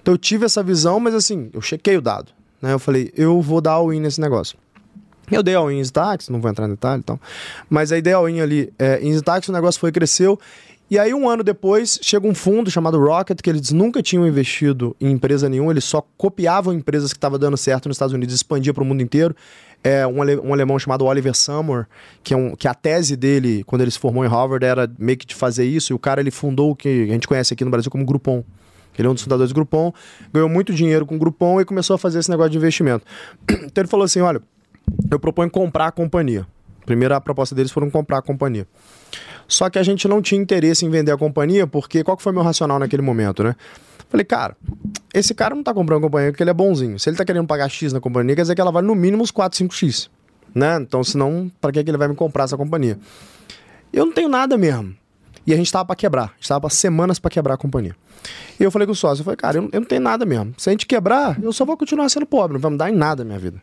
Então 0.00 0.14
eu 0.14 0.18
tive 0.18 0.44
essa 0.44 0.62
visão, 0.62 0.98
mas 1.00 1.14
assim, 1.14 1.50
eu 1.52 1.60
chequei 1.60 1.96
o 1.96 2.00
dado. 2.00 2.32
Né? 2.60 2.72
Eu 2.72 2.78
falei, 2.78 3.12
eu 3.16 3.40
vou 3.40 3.60
dar 3.60 3.72
all-in 3.72 4.00
nesse 4.00 4.20
negócio. 4.20 4.56
Eu 5.30 5.42
dei 5.42 5.54
all-in 5.54 5.78
em 5.78 5.82
Stax, 5.82 6.28
não 6.28 6.40
vou 6.40 6.50
entrar 6.50 6.66
em 6.66 6.70
detalhe 6.70 7.00
e 7.00 7.04
tal. 7.04 7.20
Mas 7.68 7.92
aí 7.92 8.00
dei 8.00 8.12
all-in 8.12 8.40
ali 8.40 8.72
é, 8.78 8.98
em 9.00 9.10
Stax, 9.10 9.48
o 9.48 9.52
negócio 9.52 9.80
foi 9.80 9.92
cresceu. 9.92 10.38
E 10.90 10.98
aí, 10.98 11.12
um 11.12 11.28
ano 11.28 11.44
depois, 11.44 11.98
chega 12.00 12.26
um 12.26 12.34
fundo 12.34 12.70
chamado 12.70 12.98
Rocket, 12.98 13.42
que 13.42 13.50
eles 13.50 13.72
nunca 13.72 14.02
tinham 14.02 14.26
investido 14.26 14.96
em 14.98 15.10
empresa 15.10 15.46
nenhuma, 15.46 15.70
eles 15.70 15.84
só 15.84 16.02
copiavam 16.16 16.72
empresas 16.72 17.12
que 17.12 17.18
estavam 17.18 17.38
dando 17.38 17.58
certo 17.58 17.88
nos 17.88 17.96
Estados 17.96 18.14
Unidos 18.14 18.34
expandia 18.34 18.72
para 18.72 18.82
o 18.82 18.86
mundo 18.86 19.02
inteiro. 19.02 19.36
É, 19.82 20.06
um, 20.06 20.20
ale- 20.20 20.36
um 20.38 20.52
alemão 20.52 20.78
chamado 20.78 21.04
Oliver 21.04 21.34
Summer, 21.34 21.86
que, 22.22 22.34
é 22.34 22.36
um, 22.36 22.54
que 22.56 22.66
a 22.66 22.74
tese 22.74 23.16
dele, 23.16 23.62
quando 23.64 23.82
ele 23.82 23.90
se 23.90 23.98
formou 23.98 24.24
em 24.24 24.28
Harvard, 24.28 24.64
era 24.64 24.90
meio 24.98 25.16
que 25.16 25.24
de 25.26 25.34
fazer 25.34 25.64
isso. 25.64 25.92
E 25.92 25.94
o 25.94 25.98
cara 25.98 26.20
ele 26.20 26.30
fundou 26.30 26.72
o 26.72 26.76
que 26.76 27.04
a 27.04 27.12
gente 27.12 27.28
conhece 27.28 27.54
aqui 27.54 27.64
no 27.64 27.70
Brasil 27.70 27.90
como 27.90 28.04
Groupon. 28.04 28.42
Ele 28.98 29.06
é 29.06 29.10
um 29.10 29.14
dos 29.14 29.22
fundadores 29.22 29.52
do 29.52 29.54
Groupon, 29.54 29.92
ganhou 30.32 30.48
muito 30.48 30.74
dinheiro 30.74 31.06
com 31.06 31.14
o 31.14 31.18
Groupon 31.18 31.60
e 31.60 31.64
começou 31.64 31.94
a 31.94 31.98
fazer 31.98 32.18
esse 32.18 32.28
negócio 32.28 32.50
de 32.50 32.58
investimento. 32.58 33.04
Então 33.64 33.82
ele 33.82 33.88
falou 33.88 34.04
assim: 34.04 34.20
olha, 34.20 34.42
eu 35.10 35.20
proponho 35.20 35.48
comprar 35.48 35.86
a 35.86 35.92
companhia. 35.92 36.44
Primeiro 36.84 37.14
a 37.14 37.20
proposta 37.20 37.54
deles 37.54 37.70
foram 37.70 37.88
comprar 37.90 38.18
a 38.18 38.22
companhia. 38.22 38.66
Só 39.46 39.70
que 39.70 39.78
a 39.78 39.82
gente 39.82 40.08
não 40.08 40.20
tinha 40.20 40.40
interesse 40.40 40.84
em 40.84 40.90
vender 40.90 41.12
a 41.12 41.16
companhia, 41.16 41.66
porque 41.66 42.02
qual 42.02 42.16
que 42.16 42.22
foi 42.22 42.32
meu 42.32 42.42
racional 42.42 42.78
naquele 42.78 43.02
momento, 43.02 43.44
né? 43.44 43.54
Falei, 44.10 44.24
cara, 44.24 44.56
esse 45.12 45.34
cara 45.34 45.54
não 45.54 45.62
tá 45.62 45.72
comprando 45.72 45.98
a 45.98 46.02
companhia 46.02 46.30
porque 46.30 46.42
ele 46.42 46.50
é 46.50 46.54
bonzinho. 46.54 46.98
Se 46.98 47.08
ele 47.08 47.16
tá 47.16 47.24
querendo 47.24 47.46
pagar 47.46 47.68
X 47.68 47.92
na 47.92 48.00
companhia, 48.00 48.34
quer 48.36 48.42
dizer 48.42 48.54
que 48.54 48.60
ela 48.60 48.70
vale 48.70 48.86
no 48.86 48.94
mínimo 48.94 49.22
uns 49.22 49.30
4, 49.30 49.66
5X. 49.66 50.08
Né? 50.54 50.76
Então, 50.80 51.02
senão, 51.04 51.50
pra 51.60 51.70
que, 51.72 51.82
que 51.84 51.90
ele 51.90 51.98
vai 51.98 52.08
me 52.08 52.14
comprar 52.14 52.44
essa 52.44 52.56
companhia? 52.56 52.98
Eu 53.92 54.06
não 54.06 54.12
tenho 54.12 54.28
nada 54.28 54.56
mesmo. 54.56 54.94
E 55.46 55.52
a 55.54 55.56
gente 55.56 55.72
tava 55.72 55.84
pra 55.86 55.96
quebrar. 55.96 56.24
A 56.24 56.32
gente 56.36 56.48
tava 56.48 56.60
pra 56.60 56.70
semanas 56.70 57.18
pra 57.18 57.30
quebrar 57.30 57.54
a 57.54 57.56
companhia. 57.56 57.96
E 58.58 58.64
eu 58.64 58.70
falei 58.70 58.84
com 58.84 58.92
o 58.92 58.96
sócio, 58.96 59.20
eu 59.20 59.24
falei, 59.24 59.36
cara, 59.36 59.58
eu 59.58 59.62
não, 59.62 59.68
eu 59.72 59.80
não 59.80 59.86
tenho 59.86 60.00
nada 60.02 60.26
mesmo. 60.26 60.52
Se 60.58 60.68
a 60.68 60.72
gente 60.72 60.84
quebrar, 60.84 61.40
eu 61.40 61.52
só 61.52 61.64
vou 61.64 61.76
continuar 61.76 62.08
sendo 62.08 62.26
pobre, 62.26 62.54
não 62.54 62.60
vai 62.60 62.70
mudar 62.70 62.90
em 62.90 62.94
nada 62.94 63.22
a 63.22 63.24
minha 63.24 63.38
vida. 63.38 63.62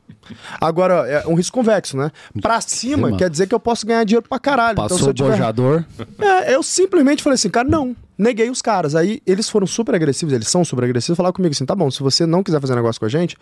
Agora, 0.60 1.08
é 1.08 1.28
um 1.28 1.36
risco 1.36 1.58
convexo, 1.58 1.98
né? 1.98 2.12
Pra 2.42 2.62
cima, 2.62 3.08
Cima. 3.10 3.18
quer 3.18 3.30
dizer 3.30 3.48
que 3.48 3.54
eu 3.54 3.60
posso 3.60 3.86
ganhar 3.86 4.04
dinheiro 4.06 4.26
pra 4.28 4.40
caralho. 4.40 4.74
então, 4.74 4.88
Passou 4.88 5.08
eu 5.08 5.12
o 5.12 5.14
tiver... 5.14 5.32
bojador. 5.32 5.84
É, 6.18 6.56
eu 6.56 6.64
simplesmente 6.64 7.22
falei 7.22 7.36
assim, 7.36 7.50
cara, 7.50 7.68
não. 7.68 7.96
Neguei 8.18 8.50
os 8.50 8.62
caras. 8.62 8.96
Aí 8.96 9.22
eles 9.26 9.50
foram 9.50 9.68
super 9.68 9.94
agressivos, 9.94 10.34
eles 10.34 10.48
são 10.48 10.64
super 10.64 10.84
agressivos, 10.86 11.18
falaram 11.18 11.34
comigo 11.34 11.52
assim: 11.54 11.66
tá 11.66 11.76
bom, 11.76 11.92
se 11.92 12.02
você 12.02 12.26
não 12.26 12.42
quiser 12.44 12.62
fazer 12.62 12.74
negócio 12.76 13.00
com 13.00 13.06
a 13.06 13.10
gente, 13.10 13.36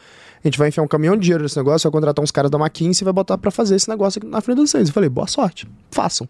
a 0.43 0.47
gente 0.47 0.57
vai 0.57 0.69
enfiar 0.69 0.81
um 0.83 0.87
caminhão 0.87 1.15
de 1.15 1.21
dinheiro 1.23 1.43
nesse 1.43 1.55
negócio, 1.57 1.89
vai 1.89 1.91
contratar 1.99 2.23
uns 2.23 2.31
caras 2.31 2.49
da 2.49 2.57
McKinsey 2.57 3.03
e 3.03 3.05
vai 3.05 3.13
botar 3.13 3.37
pra 3.37 3.51
fazer 3.51 3.75
esse 3.75 3.87
negócio 3.89 4.19
aqui 4.19 4.27
na 4.27 4.41
frente 4.41 4.57
de 4.63 4.67
vocês. 4.69 4.87
Eu 4.87 4.93
falei, 4.93 5.09
boa 5.09 5.27
sorte, 5.27 5.67
façam. 5.91 6.27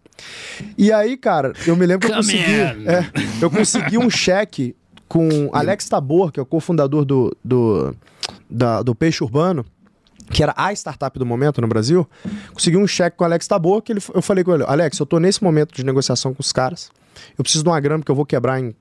E 0.78 0.92
aí, 0.92 1.16
cara, 1.16 1.54
eu 1.66 1.76
me 1.76 1.86
lembro 1.86 2.08
que 2.08 2.14
eu 2.14 2.18
Come 2.18 2.32
consegui. 2.34 2.88
é, 2.88 3.06
eu 3.42 3.50
consegui 3.50 3.98
um 3.98 4.10
cheque 4.10 4.76
com 5.08 5.50
Alex 5.54 5.88
Tabor, 5.88 6.32
que 6.32 6.40
é 6.40 6.44
o 6.44 6.46
cofundador 6.46 7.06
do, 7.06 7.36
do, 7.44 7.96
da- 8.50 8.82
do 8.82 8.94
Peixe 8.96 9.24
Urbano 9.24 9.66
que 10.32 10.42
era 10.42 10.54
a 10.58 10.72
startup 10.74 11.20
do 11.20 11.26
momento 11.26 11.62
no 11.62 11.68
Brasil, 11.68 12.10
consegui 12.54 12.78
um 12.78 12.88
cheque 12.88 13.18
com 13.18 13.24
o 13.24 13.28
Alex 13.28 13.46
Tabor, 13.46 13.82
que 13.82 13.92
ele, 13.92 14.00
eu 14.16 14.22
falei 14.22 14.44
com 14.44 14.54
ele, 14.56 14.64
Alex, 14.66 14.98
eu 14.98 15.06
tô 15.06 15.20
nesse 15.20 15.44
momento 15.44 15.76
de 15.76 15.84
negociação 15.84 16.34
com 16.34 16.40
os 16.42 16.52
caras, 16.52 16.90
eu 17.38 17.44
preciso 17.44 17.64
de 17.64 17.70
uma 17.70 17.80
grana 17.80 18.00
porque 18.00 18.12
eu 18.12 18.16
vou 18.16 18.26
quebrar 18.26 18.60
em 18.60 18.74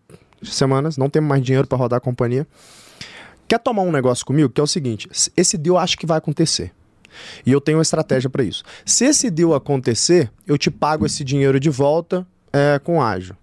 semanas, 0.42 0.96
não 0.96 1.08
tenho 1.08 1.24
mais 1.24 1.42
dinheiro 1.42 1.66
para 1.66 1.78
rodar 1.78 1.98
a 1.98 2.00
companhia. 2.00 2.46
Quer 3.46 3.58
tomar 3.58 3.82
um 3.82 3.92
negócio 3.92 4.24
comigo? 4.24 4.48
Que 4.48 4.60
é 4.60 4.64
o 4.64 4.66
seguinte, 4.66 5.08
esse 5.36 5.58
deal 5.58 5.78
acho 5.78 5.98
que 5.98 6.06
vai 6.06 6.18
acontecer. 6.18 6.72
E 7.44 7.52
eu 7.52 7.60
tenho 7.60 7.78
uma 7.78 7.82
estratégia 7.82 8.30
para 8.30 8.42
isso. 8.42 8.64
Se 8.84 9.04
esse 9.04 9.30
deal 9.30 9.54
acontecer, 9.54 10.30
eu 10.46 10.56
te 10.56 10.70
pago 10.70 11.04
esse 11.04 11.22
dinheiro 11.22 11.60
de 11.60 11.68
volta 11.68 12.26
é, 12.52 12.80
com 12.82 13.02
ágil. 13.02 13.36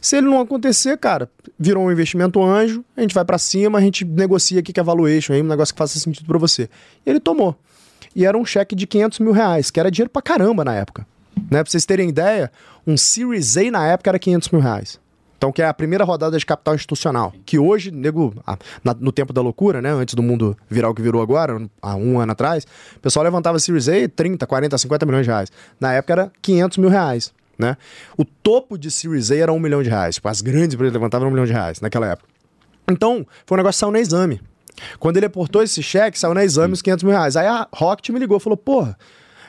Se 0.00 0.16
ele 0.16 0.28
não 0.28 0.40
acontecer, 0.40 0.96
cara, 0.96 1.28
virou 1.58 1.84
um 1.84 1.90
investimento 1.90 2.42
anjo, 2.42 2.84
a 2.96 3.00
gente 3.00 3.14
vai 3.14 3.24
para 3.24 3.36
cima, 3.38 3.78
a 3.78 3.80
gente 3.80 4.04
negocia 4.04 4.60
aqui 4.60 4.72
que 4.72 4.80
é 4.80 4.82
valuation, 4.82 5.32
aí 5.32 5.42
um 5.42 5.46
negócio 5.46 5.74
que 5.74 5.78
faça 5.78 5.98
sentido 5.98 6.26
para 6.26 6.38
você. 6.38 6.70
E 7.04 7.10
ele 7.10 7.20
tomou. 7.20 7.56
E 8.14 8.24
era 8.24 8.38
um 8.38 8.44
cheque 8.44 8.76
de 8.76 8.86
500 8.86 9.18
mil 9.18 9.32
reais, 9.32 9.70
que 9.70 9.80
era 9.80 9.90
dinheiro 9.90 10.10
pra 10.10 10.22
caramba 10.22 10.64
na 10.64 10.74
época. 10.74 11.06
Né? 11.50 11.62
Pra 11.62 11.70
vocês 11.70 11.84
terem 11.84 12.08
ideia, 12.08 12.50
um 12.86 12.96
Series 12.96 13.56
A 13.56 13.70
na 13.70 13.86
época 13.86 14.10
era 14.10 14.18
500 14.18 14.48
mil 14.50 14.60
reais. 14.60 14.98
Então, 15.38 15.52
que 15.52 15.62
é 15.62 15.66
a 15.66 15.72
primeira 15.72 16.04
rodada 16.04 16.36
de 16.36 16.44
capital 16.44 16.74
institucional. 16.74 17.32
Que 17.46 17.60
hoje, 17.60 17.92
nego, 17.92 18.34
no 18.98 19.12
tempo 19.12 19.32
da 19.32 19.40
loucura, 19.40 19.80
né? 19.80 19.90
Antes 19.90 20.14
do 20.14 20.22
mundo 20.22 20.56
virar 20.68 20.90
o 20.90 20.94
que 20.94 21.00
virou 21.00 21.22
agora, 21.22 21.64
há 21.80 21.94
um 21.94 22.18
ano 22.18 22.32
atrás, 22.32 22.66
o 22.96 23.00
pessoal 23.00 23.22
levantava 23.22 23.56
Series 23.60 23.88
A 23.88 24.08
30, 24.08 24.44
40, 24.44 24.76
50 24.76 25.06
milhões 25.06 25.24
de 25.24 25.30
reais. 25.30 25.48
Na 25.78 25.92
época 25.92 26.12
era 26.12 26.32
500 26.42 26.78
mil 26.78 26.90
reais. 26.90 27.32
Né? 27.56 27.76
O 28.16 28.24
topo 28.24 28.76
de 28.76 28.90
Series 28.90 29.30
A 29.30 29.36
era 29.36 29.52
um 29.52 29.60
milhão 29.60 29.80
de 29.80 29.88
reais. 29.88 30.16
Tipo, 30.16 30.28
as 30.28 30.40
grandes 30.40 30.74
empresas 30.74 30.92
levantavam 30.92 31.28
um 31.28 31.30
milhão 31.30 31.46
de 31.46 31.52
reais 31.52 31.80
naquela 31.80 32.08
época. 32.08 32.28
Então, 32.90 33.24
foi 33.46 33.56
um 33.56 33.58
negócio 33.58 33.76
que 33.76 33.80
saiu 33.80 33.92
no 33.92 33.98
exame. 33.98 34.40
Quando 34.98 35.18
ele 35.18 35.26
aportou 35.26 35.62
esse 35.62 35.82
cheque, 35.82 36.18
saiu 36.18 36.34
no 36.34 36.40
exame 36.40 36.74
os 36.74 36.82
500 36.82 37.04
mil 37.04 37.12
reais. 37.12 37.36
Aí 37.36 37.46
a 37.46 37.68
Rocket 37.72 38.10
me 38.10 38.18
ligou 38.18 38.38
e 38.38 38.40
falou: 38.40 38.56
Porra, 38.56 38.96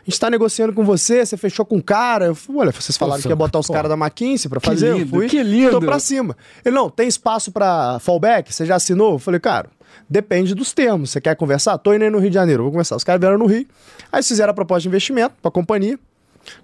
gente 0.09 0.19
tá 0.19 0.29
negociando 0.29 0.73
com 0.73 0.83
você, 0.83 1.25
você 1.25 1.37
fechou 1.37 1.65
com 1.65 1.77
o 1.77 1.83
cara. 1.83 2.25
Eu 2.25 2.35
falei: 2.35 2.61
Olha, 2.61 2.71
vocês 2.71 2.97
falaram 2.97 3.17
Nossa, 3.17 3.27
que 3.27 3.31
ia 3.31 3.35
botar 3.35 3.59
os 3.59 3.67
caras 3.67 3.89
da 3.89 3.95
McKinsey 3.95 4.49
pra 4.49 4.59
fazer. 4.59 4.93
lindo, 4.93 5.15
eu 5.15 5.19
fui, 5.19 5.29
que 5.29 5.41
lindo. 5.41 5.71
Tô 5.71 5.79
pra 5.79 5.99
cima. 5.99 6.35
Ele: 6.65 6.75
Não, 6.75 6.89
tem 6.89 7.07
espaço 7.07 7.51
pra 7.51 7.99
fallback? 7.99 8.53
Você 8.53 8.65
já 8.65 8.75
assinou? 8.75 9.13
Eu 9.13 9.19
falei: 9.19 9.39
Cara. 9.39 9.69
Depende 10.07 10.55
dos 10.55 10.73
termos. 10.73 11.11
Você 11.11 11.21
quer 11.21 11.35
conversar? 11.35 11.77
Tô 11.77 11.93
indo 11.93 12.03
aí 12.03 12.09
no 12.09 12.17
Rio 12.17 12.29
de 12.29 12.33
Janeiro, 12.33 12.63
vou 12.63 12.71
conversar. 12.71 12.95
Os 12.95 13.03
caras 13.03 13.19
vieram 13.19 13.37
no 13.37 13.45
Rio. 13.45 13.67
Aí 14.11 14.23
fizeram 14.23 14.49
a 14.51 14.53
proposta 14.53 14.81
de 14.81 14.87
investimento 14.87 15.35
pra 15.39 15.51
companhia. 15.51 15.99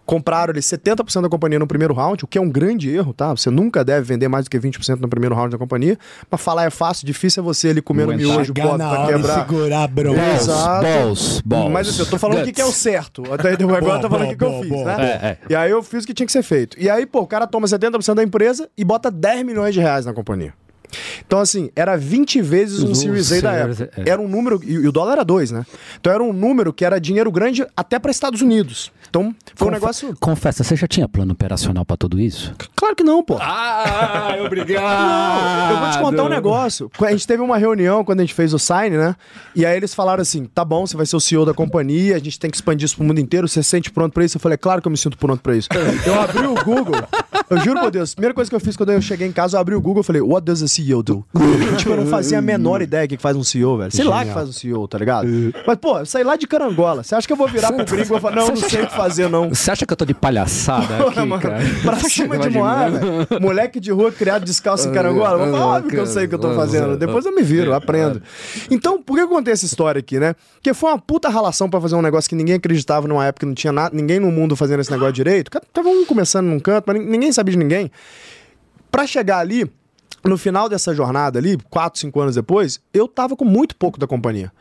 Compraram 0.05 0.51
ali 0.51 0.59
70% 0.61 1.21
da 1.23 1.29
companhia 1.29 1.57
no 1.57 1.65
primeiro 1.65 1.93
round, 1.93 2.23
o 2.23 2.27
que 2.27 2.37
é 2.37 2.41
um 2.41 2.49
grande 2.49 2.89
erro, 2.89 3.13
tá? 3.13 3.31
Você 3.31 3.49
nunca 3.49 3.83
deve 3.83 4.05
vender 4.05 4.27
mais 4.27 4.45
do 4.45 4.51
que 4.51 4.59
20% 4.59 4.99
no 4.99 5.07
primeiro 5.07 5.33
round 5.33 5.51
da 5.51 5.57
companhia. 5.57 5.97
Mas 6.29 6.41
falar 6.41 6.65
é 6.65 6.69
fácil, 6.69 7.05
difícil 7.07 7.41
é 7.41 7.43
você 7.43 7.69
ali 7.69 7.81
comendo 7.81 8.11
Aguentar. 8.11 8.33
miojo, 8.35 8.53
Chegar 8.55 8.63
pobre 8.69 8.77
na 8.77 8.89
pra 8.89 9.03
e 9.03 9.07
quebrar. 9.13 9.33
segurar 9.39 9.83
a 9.83 9.87
bronca. 9.87 10.19
Balls, 10.21 10.41
Exato. 10.43 10.83
balls, 10.83 11.41
balls. 11.43 11.71
Mas 11.71 11.89
assim, 11.89 11.99
eu 11.99 12.05
tô 12.05 12.17
falando 12.19 12.41
o 12.41 12.43
que, 12.45 12.53
que 12.53 12.61
é 12.61 12.65
o 12.65 12.71
certo. 12.71 13.23
Até 13.33 13.53
agora 13.53 13.83
eu 13.85 14.01
tô 14.01 14.09
falando 14.09 14.25
o 14.27 14.29
que, 14.29 14.35
que 14.35 14.43
eu 14.43 14.49
Boa, 14.49 14.61
fiz, 14.61 14.69
boa, 14.69 14.85
né? 14.85 14.95
boa. 14.95 15.05
É, 15.07 15.11
é. 15.27 15.37
E 15.49 15.55
aí 15.55 15.71
eu 15.71 15.81
fiz 15.81 16.03
o 16.03 16.07
que 16.07 16.13
tinha 16.13 16.25
que 16.27 16.31
ser 16.33 16.43
feito. 16.43 16.79
E 16.79 16.89
aí, 16.89 17.05
pô, 17.05 17.21
o 17.21 17.27
cara 17.27 17.47
toma 17.47 17.67
70% 17.67 18.13
da 18.13 18.23
empresa 18.23 18.69
e 18.77 18.83
bota 18.83 19.09
10 19.09 19.43
milhões 19.45 19.73
de 19.73 19.79
reais 19.79 20.05
na 20.05 20.13
companhia. 20.13 20.53
Então, 21.25 21.39
assim, 21.39 21.69
era 21.75 21.97
20 21.97 22.41
vezes 22.41 22.81
um 22.83 22.91
Os 22.91 22.99
Series 22.99 23.31
A 23.33 23.41
da 23.41 23.51
época. 23.53 23.89
é. 23.97 24.09
Era 24.09 24.21
um 24.21 24.27
número, 24.27 24.61
e, 24.63 24.73
e 24.73 24.87
o 24.87 24.91
dólar 24.91 25.13
era 25.13 25.25
2, 25.25 25.51
né? 25.51 25.65
Então 25.99 26.13
era 26.13 26.23
um 26.23 26.31
número 26.31 26.71
que 26.71 26.85
era 26.85 26.99
dinheiro 27.01 27.31
grande 27.31 27.65
até 27.75 27.99
para 27.99 28.11
Estados 28.11 28.41
Unidos. 28.41 28.91
Então 29.15 29.33
foi 29.55 29.69
um 29.69 29.71
negócio. 29.71 30.13
Confessa, 30.19 30.61
você 30.61 30.75
já 30.75 30.87
tinha 30.87 31.07
plano 31.07 31.31
operacional 31.31 31.85
pra 31.85 31.95
tudo 31.95 32.19
isso? 32.19 32.53
Claro 32.75 32.93
que 32.93 33.03
não, 33.03 33.23
pô. 33.23 33.37
Ah, 33.39 34.35
obrigado! 34.45 35.69
Não, 35.69 35.71
eu 35.71 35.79
vou 35.79 35.89
te 35.89 35.99
contar 35.99 36.23
um 36.25 36.29
negócio. 36.29 36.91
A 37.01 37.11
gente 37.11 37.25
teve 37.25 37.41
uma 37.41 37.57
reunião 37.57 38.03
quando 38.03 38.19
a 38.19 38.23
gente 38.23 38.33
fez 38.33 38.53
o 38.53 38.59
sign, 38.59 38.97
né? 38.97 39.15
E 39.55 39.65
aí 39.65 39.77
eles 39.77 39.95
falaram 39.95 40.21
assim: 40.21 40.43
tá 40.43 40.65
bom, 40.65 40.85
você 40.85 40.97
vai 40.97 41.05
ser 41.05 41.15
o 41.15 41.21
CEO 41.21 41.45
da 41.45 41.53
companhia, 41.53 42.17
a 42.17 42.19
gente 42.19 42.37
tem 42.37 42.49
que 42.51 42.57
expandir 42.57 42.85
isso 42.85 42.97
pro 42.97 43.05
mundo 43.05 43.21
inteiro, 43.21 43.47
você 43.47 43.63
se 43.63 43.69
sente 43.69 43.89
pronto 43.89 44.11
pra 44.11 44.25
isso? 44.25 44.35
Eu 44.35 44.41
falei, 44.41 44.55
é 44.55 44.57
claro 44.57 44.81
que 44.81 44.87
eu 44.87 44.91
me 44.91 44.97
sinto 44.97 45.17
pronto 45.17 45.41
pra 45.41 45.55
isso. 45.55 45.69
Eu 46.05 46.19
abri 46.19 46.45
o 46.45 46.55
Google, 46.65 46.95
eu 47.49 47.57
juro 47.59 47.79
por 47.79 47.91
Deus, 47.91 48.11
a 48.11 48.15
primeira 48.15 48.33
coisa 48.33 48.49
que 48.49 48.55
eu 48.55 48.59
fiz 48.59 48.75
quando 48.75 48.91
eu 48.91 49.01
cheguei 49.01 49.27
em 49.27 49.31
casa, 49.31 49.57
eu 49.57 49.61
abri 49.61 49.75
o 49.75 49.81
Google 49.81 50.01
e 50.01 50.05
falei, 50.05 50.21
what 50.21 50.45
does 50.45 50.61
a 50.61 50.67
CEO 50.67 51.03
do? 51.03 51.25
tipo, 51.77 51.91
eu 51.91 51.97
não 51.97 52.07
fazia 52.07 52.39
a 52.39 52.41
menor 52.41 52.81
ideia 52.81 53.07
do 53.07 53.09
que 53.09 53.17
faz 53.17 53.35
um 53.35 53.43
CEO, 53.43 53.77
velho. 53.77 53.91
Sei 53.91 54.03
lá 54.03 54.21
o 54.21 54.25
que 54.25 54.33
faz 54.33 54.49
um 54.49 54.51
CEO, 54.51 54.87
tá 54.87 54.97
ligado? 54.97 55.27
Mas, 55.65 55.77
pô, 55.77 55.99
eu 55.99 56.05
saí 56.05 56.23
lá 56.23 56.35
de 56.35 56.47
carangola. 56.47 57.03
Você 57.03 57.15
acha 57.15 57.27
que 57.27 57.33
eu 57.33 57.37
vou 57.37 57.47
virar 57.47 57.71
pro 57.71 57.85
gringo 57.85 58.01
e 58.01 58.05
vou 58.05 58.19
falar, 58.19 58.35
não, 58.35 58.47
não 58.47 58.55
sei 58.55 58.83
o 58.83 58.87
que 58.87 58.95
fazer, 58.95 59.29
não. 59.29 59.49
Você 59.49 59.71
acha 59.71 59.85
que 59.85 59.93
eu 59.93 59.97
tô 59.97 60.05
de 60.05 60.13
palhaçada 60.13 61.07
aqui, 61.07 61.19
mano, 61.19 61.41
cara? 61.41 61.59
pra 61.83 61.99
cima 61.99 62.37
de 62.37 62.49
Moá, 62.49 62.89
velho. 62.89 63.41
Moleque 63.41 63.79
de 63.79 63.91
rua 63.91 64.11
criado 64.11 64.43
descalço 64.43 64.89
em 64.89 64.91
carangola. 64.91 65.33
Eu 65.33 65.39
vou 65.39 65.51
falar, 65.51 65.77
óbvio 65.77 65.91
que 65.91 65.97
eu 65.97 66.05
sei 66.05 66.25
o 66.25 66.29
que 66.29 66.35
eu 66.35 66.39
tô 66.39 66.53
fazendo. 66.55 66.97
Depois 66.97 67.25
eu 67.25 67.35
me 67.35 67.41
viro, 67.41 67.71
eu 67.71 67.75
aprendo. 67.75 68.21
Então, 68.69 69.01
por 69.01 69.15
que 69.15 69.21
eu 69.21 69.27
contei 69.27 69.53
essa 69.53 69.65
história 69.65 69.99
aqui, 69.99 70.19
né? 70.19 70.35
Porque 70.55 70.73
foi 70.73 70.89
uma 70.89 70.97
puta 70.99 71.29
ralação 71.29 71.69
pra 71.69 71.79
fazer 71.79 71.95
um 71.95 72.01
negócio 72.01 72.29
que 72.29 72.35
ninguém 72.35 72.55
acreditava 72.55 73.07
numa 73.07 73.25
época, 73.25 73.45
não 73.45 73.53
tinha 73.53 73.71
nada, 73.71 73.95
ninguém 73.95 74.19
no 74.19 74.31
mundo 74.31 74.55
fazendo 74.55 74.79
esse 74.79 74.91
negócio 74.91 75.13
direito. 75.13 75.51
Tava 75.73 75.89
um 75.89 76.05
começando 76.05 76.47
num 76.47 76.59
canto, 76.59 76.85
mas 76.87 76.99
ninguém 76.99 77.31
sabia 77.35 77.51
de 77.51 77.57
ninguém. 77.57 77.91
Pra 78.89 79.05
chegar 79.05 79.39
ali, 79.39 79.69
no 80.23 80.37
final 80.37 80.67
dessa 80.67 80.93
jornada 80.93 81.37
ali, 81.37 81.57
4, 81.69 81.99
5 81.99 82.19
anos 82.19 82.35
depois, 82.35 82.79
eu 82.93 83.07
tava 83.07 83.35
com 83.35 83.45
muito 83.45 83.75
pouco 83.75 83.99
da 83.99 84.07
companhia. 84.07 84.51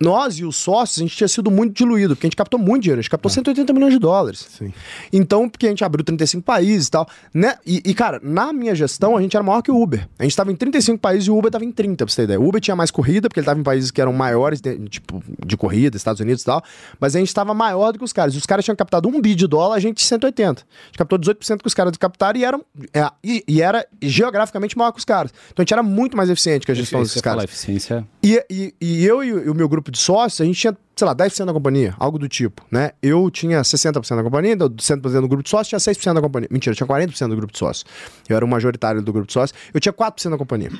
Nós 0.00 0.38
e 0.38 0.44
os 0.44 0.56
sócios, 0.56 0.98
a 0.98 1.02
gente 1.02 1.16
tinha 1.16 1.28
sido 1.28 1.50
muito 1.50 1.74
diluído, 1.74 2.14
porque 2.14 2.26
a 2.26 2.28
gente 2.28 2.36
captou 2.36 2.58
muito 2.60 2.82
dinheiro, 2.82 2.98
a 2.98 3.02
gente 3.02 3.10
captou 3.10 3.30
180 3.30 3.72
milhões 3.72 3.92
de 3.92 3.98
dólares. 3.98 4.46
Sim. 4.58 4.72
Então, 5.12 5.48
porque 5.48 5.66
a 5.66 5.70
gente 5.70 5.84
abriu 5.84 6.04
35 6.04 6.42
países 6.42 6.88
e 6.88 6.90
tal, 6.90 7.08
né? 7.32 7.56
E, 7.66 7.82
e, 7.84 7.94
cara, 7.94 8.20
na 8.22 8.52
minha 8.52 8.74
gestão, 8.74 9.16
a 9.16 9.22
gente 9.22 9.36
era 9.36 9.42
maior 9.44 9.62
que 9.62 9.70
o 9.70 9.80
Uber. 9.80 10.06
A 10.18 10.22
gente 10.24 10.36
tava 10.36 10.50
em 10.52 10.56
35 10.56 10.98
países 10.98 11.26
e 11.26 11.30
o 11.30 11.36
Uber 11.38 11.50
tava 11.50 11.64
em 11.64 11.72
30, 11.72 12.04
pra 12.04 12.10
você 12.12 12.16
ter 12.16 12.24
ideia. 12.24 12.40
O 12.40 12.48
Uber 12.48 12.60
tinha 12.60 12.76
mais 12.76 12.90
corrida, 12.90 13.28
porque 13.28 13.40
ele 13.40 13.46
tava 13.46 13.58
em 13.60 13.62
países 13.62 13.90
que 13.90 14.00
eram 14.00 14.12
maiores, 14.12 14.60
de- 14.60 14.78
tipo, 14.88 15.22
de 15.46 15.56
corrida, 15.56 15.96
Estados 15.96 16.20
Unidos 16.20 16.42
e 16.42 16.46
tal, 16.46 16.62
mas 17.00 17.14
a 17.16 17.18
gente 17.18 17.32
tava 17.34 17.54
maior 17.54 17.92
do 17.92 17.98
que 17.98 18.04
os 18.04 18.12
caras. 18.12 18.34
E 18.34 18.38
os 18.38 18.46
caras 18.46 18.64
tinham 18.64 18.76
captado 18.76 19.08
um 19.08 19.20
bi 19.20 19.34
de 19.34 19.46
dólar, 19.46 19.76
a 19.76 19.80
gente 19.80 20.02
180. 20.02 20.62
A 20.62 20.86
gente 20.86 20.98
captou 20.98 21.18
18% 21.18 21.60
que 21.62 21.66
os 21.66 21.74
caras 21.74 21.96
captaram 21.96 22.38
e, 22.38 22.44
eram, 22.44 22.64
é, 22.92 23.10
e, 23.22 23.44
e 23.48 23.62
era 23.62 23.86
geograficamente 24.02 24.76
maior 24.76 24.92
que 24.92 24.98
os 24.98 25.04
caras. 25.04 25.32
Então 25.52 25.62
a 25.62 25.64
gente 25.64 25.72
era 25.72 25.82
muito 25.82 26.16
mais 26.16 26.30
eficiente 26.30 26.64
que 26.66 26.72
a 26.72 26.74
gestão 26.74 27.04
Você 27.04 27.20
fala 27.20 27.36
caras. 27.36 27.44
eficiência. 27.50 28.06
E, 28.22 28.42
e, 28.50 28.74
e 28.80 29.04
eu 29.06 29.22
e 29.22 29.32
o 29.48 29.54
meu 29.54 29.68
grupo 29.68 29.85
de 29.90 29.98
sócios, 29.98 30.40
a 30.40 30.44
gente 30.44 30.58
tinha, 30.58 30.76
sei 30.94 31.06
lá, 31.06 31.14
10% 31.14 31.44
da 31.44 31.52
companhia, 31.52 31.94
algo 31.98 32.18
do 32.18 32.28
tipo, 32.28 32.64
né? 32.70 32.92
Eu 33.02 33.30
tinha 33.30 33.62
60% 33.62 34.16
da 34.16 34.22
companhia, 34.22 34.56
do 34.56 34.70
100% 34.70 35.20
do 35.20 35.28
grupo 35.28 35.42
de 35.42 35.50
sócios, 35.50 35.68
tinha 35.68 35.94
6% 35.94 36.14
da 36.14 36.20
companhia. 36.20 36.48
Mentira, 36.50 36.72
eu 36.72 36.76
tinha 36.76 36.86
40% 36.86 37.28
do 37.28 37.36
grupo 37.36 37.52
de 37.52 37.58
sócios. 37.58 37.84
Eu 38.28 38.36
era 38.36 38.44
o 38.44 38.48
majoritário 38.48 39.02
do 39.02 39.12
grupo 39.12 39.26
de 39.26 39.32
sócios, 39.32 39.58
eu 39.72 39.80
tinha 39.80 39.92
4% 39.92 40.30
da 40.30 40.38
companhia. 40.38 40.70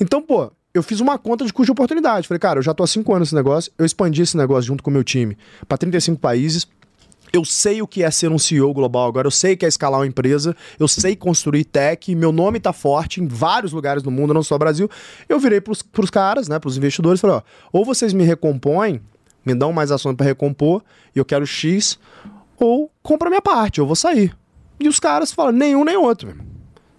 Então, 0.00 0.22
pô, 0.22 0.50
eu 0.74 0.82
fiz 0.82 1.00
uma 1.00 1.18
conta 1.18 1.44
de 1.44 1.52
custo 1.52 1.66
de 1.66 1.72
oportunidade. 1.72 2.28
Falei, 2.28 2.38
cara, 2.38 2.58
eu 2.58 2.62
já 2.62 2.74
tô 2.74 2.82
há 2.82 2.86
5 2.86 3.10
anos 3.14 3.28
nesse 3.28 3.34
negócio, 3.34 3.72
eu 3.78 3.86
expandi 3.86 4.22
esse 4.22 4.36
negócio 4.36 4.64
junto 4.64 4.82
com 4.82 4.90
o 4.90 4.92
meu 4.92 5.02
time 5.02 5.36
para 5.66 5.78
35 5.78 6.20
países. 6.20 6.68
Eu 7.32 7.44
sei 7.44 7.82
o 7.82 7.86
que 7.86 8.02
é 8.02 8.10
ser 8.10 8.30
um 8.30 8.38
CEO 8.38 8.72
global 8.72 9.08
agora, 9.08 9.26
eu 9.26 9.30
sei 9.30 9.54
o 9.54 9.56
que 9.56 9.64
é 9.64 9.68
escalar 9.68 10.00
uma 10.00 10.06
empresa, 10.06 10.56
eu 10.78 10.88
sei 10.88 11.16
construir 11.16 11.64
tech, 11.64 12.14
meu 12.14 12.32
nome 12.32 12.60
tá 12.60 12.72
forte 12.72 13.20
em 13.20 13.26
vários 13.26 13.72
lugares 13.72 14.02
do 14.02 14.10
mundo, 14.10 14.32
não 14.32 14.42
só 14.42 14.56
Brasil. 14.56 14.88
Eu 15.28 15.38
virei 15.38 15.60
pros, 15.60 15.82
pros 15.82 16.10
caras, 16.10 16.48
né, 16.48 16.58
pros 16.58 16.76
investidores, 16.76 17.20
falei, 17.20 17.36
ó, 17.36 17.42
ou 17.72 17.84
vocês 17.84 18.12
me 18.12 18.24
recompõem, 18.24 19.00
me 19.44 19.54
dão 19.54 19.72
mais 19.72 19.90
ações 19.90 20.16
para 20.16 20.26
recompor, 20.26 20.82
e 21.14 21.18
eu 21.18 21.24
quero 21.24 21.46
X, 21.46 21.98
ou 22.58 22.90
compra 23.02 23.28
minha 23.28 23.42
parte, 23.42 23.80
eu 23.80 23.86
vou 23.86 23.96
sair. 23.96 24.36
E 24.78 24.88
os 24.88 25.00
caras 25.00 25.32
falam, 25.32 25.52
nenhum 25.52 25.84
nem 25.84 25.96
outro. 25.96 26.34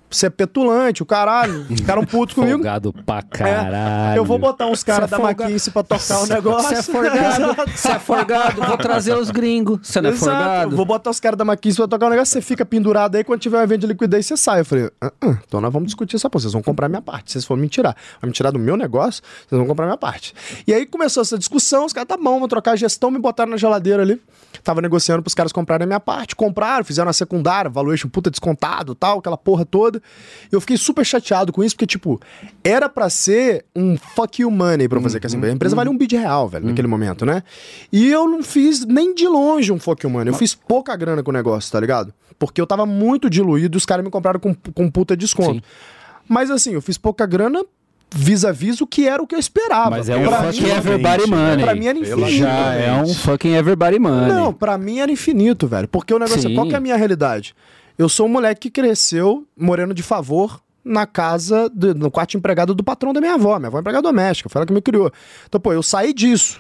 Você 0.09 0.27
é 0.27 0.29
petulante, 0.29 1.03
o 1.03 1.05
caralho, 1.05 1.65
ficaram 1.65 2.05
putos 2.05 2.33
comigo. 2.35 2.57
Folgado 2.57 2.93
pra 3.05 3.17
É, 3.19 3.21
caralho. 3.23 4.17
eu 4.17 4.23
vou 4.25 4.39
botar 4.39 4.65
uns 4.67 4.83
caras 4.83 5.07
é 5.07 5.11
da 5.11 5.17
folga- 5.17 5.43
McKinsey 5.43 5.73
pra 5.73 5.83
tocar 5.83 6.19
o 6.21 6.27
negócio. 6.27 6.69
Você 6.69 6.75
é 6.75 6.81
forgado, 6.83 7.55
você 7.75 7.87
é 7.91 7.99
forgado, 7.99 8.61
vou 8.63 8.77
trazer 8.77 9.17
os 9.17 9.29
gringos. 9.31 9.79
Você 9.83 9.99
não 9.99 10.09
é 10.09 10.13
Exato. 10.13 10.31
forgado? 10.31 10.75
Vou 10.77 10.85
botar 10.85 11.09
os 11.09 11.19
caras 11.19 11.37
da 11.37 11.43
McKinsey 11.43 11.77
pra 11.77 11.87
tocar 11.87 12.05
um 12.07 12.09
negócio, 12.09 12.31
você 12.33 12.41
fica 12.41 12.65
pendurado 12.65 13.15
aí, 13.15 13.23
quando 13.23 13.41
tiver 13.41 13.57
um 13.59 13.61
evento 13.63 13.81
de 13.81 13.87
liquidez, 13.87 14.25
você 14.25 14.37
sai. 14.37 14.61
Eu 14.61 14.65
falei, 14.65 14.89
ah, 15.01 15.11
ah, 15.21 15.37
então 15.45 15.59
nós 15.59 15.73
vamos 15.73 15.87
discutir 15.87 16.15
essa 16.15 16.29
porra, 16.29 16.41
vocês 16.41 16.53
vão 16.53 16.61
comprar 16.63 16.87
minha 16.87 17.01
parte. 17.01 17.31
Se 17.31 17.33
vocês 17.33 17.45
forem 17.45 17.61
me 17.63 17.69
tirar, 17.69 17.95
vai 18.21 18.29
me 18.29 18.33
tirar 18.33 18.51
do 18.51 18.59
meu 18.59 18.77
negócio, 18.77 19.21
vocês 19.47 19.57
vão 19.59 19.67
comprar 19.67 19.85
minha 19.85 19.97
parte. 19.97 20.33
E 20.65 20.73
aí 20.73 20.85
começou 20.85 21.21
essa 21.21 21.37
discussão, 21.37 21.85
os 21.85 21.91
caras, 21.93 22.07
tá 22.07 22.15
bom, 22.17 22.39
vão 22.39 22.47
trocar 22.47 22.71
a 22.71 22.75
gestão, 22.77 23.11
me 23.11 23.19
botaram 23.19 23.51
na 23.51 23.57
geladeira 23.57 24.03
ali. 24.03 24.21
Tava 24.63 24.81
negociando 24.81 25.21
pros 25.21 25.33
caras 25.35 25.51
comprarem 25.51 25.83
a 25.83 25.87
minha 25.87 25.99
parte, 25.99 26.35
compraram, 26.35 26.83
fizeram 26.85 27.09
a 27.09 27.13
secundária, 27.13 27.69
valuation 27.69 28.07
puta 28.07 28.29
descontado 28.31 28.95
tal, 28.95 29.19
aquela 29.19 29.37
porra 29.37 29.65
toda. 29.65 29.96
E 30.51 30.55
eu 30.55 30.61
fiquei 30.61 30.77
super 30.77 31.05
chateado 31.05 31.51
com 31.51 31.63
isso, 31.63 31.75
porque, 31.75 31.85
tipo, 31.87 32.19
era 32.63 32.87
pra 32.89 33.09
ser 33.09 33.65
um 33.75 33.97
fuck 33.97 34.41
you 34.41 34.49
money 34.51 34.87
pra 34.87 34.97
eu 34.97 35.03
fazer 35.03 35.19
com 35.19 35.27
essa 35.27 35.35
empresa. 35.35 35.53
A 35.53 35.55
empresa 35.55 35.75
valia 35.75 35.91
um 35.91 35.97
bid 35.97 36.15
real, 36.15 36.47
velho, 36.47 36.65
naquele 36.65 36.87
momento, 36.87 37.25
né? 37.25 37.43
E 37.91 38.07
eu 38.09 38.27
não 38.27 38.41
fiz 38.43 38.85
nem 38.85 39.13
de 39.15 39.27
longe 39.27 39.71
um 39.71 39.79
fuck 39.79 40.03
you 40.05 40.09
money. 40.09 40.29
Eu 40.33 40.37
fiz 40.37 40.53
pouca 40.55 40.95
grana 40.95 41.21
com 41.23 41.31
o 41.31 41.33
negócio, 41.33 41.71
tá 41.71 41.79
ligado? 41.79 42.13
Porque 42.39 42.61
eu 42.61 42.67
tava 42.67 42.85
muito 42.85 43.29
diluído 43.29 43.75
e 43.75 43.79
os 43.79 43.85
caras 43.85 44.03
me 44.05 44.11
compraram 44.11 44.39
com, 44.39 44.53
com 44.53 44.89
puta 44.91 45.17
desconto. 45.17 45.55
Sim. 45.55 45.61
Mas 46.29 46.51
assim, 46.51 46.73
eu 46.73 46.81
fiz 46.81 46.97
pouca 46.97 47.25
grana 47.25 47.63
vis-a-vis 48.13 48.79
o 48.79 48.87
que 48.87 49.05
era 49.07 49.21
o 49.21 49.27
que 49.27 49.35
eu 49.35 49.39
esperava. 49.39 49.89
Mas 49.91 50.07
é 50.07 50.15
um 50.15 50.25
Pra 50.27 50.43
fucking 50.43 50.61
mim- 50.63 50.69
everybody 50.69 51.29
money. 51.29 51.63
Pra 51.65 51.75
mim 51.75 51.85
era 51.87 51.97
infinito. 51.99 52.29
Já 52.31 52.73
é 52.73 53.01
um 53.01 53.13
fucking 53.13 53.53
everybody 53.55 53.99
money. 53.99 54.29
Não, 54.33 54.53
pra 54.53 54.77
mim 54.77 54.99
era 54.99 55.11
infinito, 55.11 55.67
velho. 55.67 55.87
Porque 55.89 56.13
o 56.13 56.19
negócio 56.19 56.39
é 56.39 56.49
Sim. 56.49 56.55
qual 56.55 56.67
que 56.67 56.73
é 56.73 56.77
a 56.77 56.79
minha 56.79 56.95
realidade? 56.95 57.53
Eu 57.97 58.07
sou 58.09 58.25
um 58.27 58.29
moleque 58.29 58.69
que 58.69 58.81
cresceu 58.81 59.45
morando 59.57 59.93
de 59.93 60.03
favor 60.03 60.61
na 60.83 61.05
casa, 61.05 61.69
do- 61.69 61.93
no 61.95 62.09
quarto 62.11 62.37
empregado 62.37 62.73
do 62.73 62.83
patrão 62.83 63.11
da 63.11 63.19
minha 63.19 63.33
avó. 63.33 63.57
Minha 63.57 63.67
avó 63.67 63.77
é 63.77 63.81
empregada 63.81 64.03
doméstica, 64.07 64.49
foi 64.49 64.59
ela 64.59 64.65
que 64.65 64.73
me 64.73 64.81
criou. 64.81 65.11
Então, 65.47 65.59
pô, 65.59 65.73
eu 65.73 65.83
saí 65.83 66.13
disso. 66.13 66.59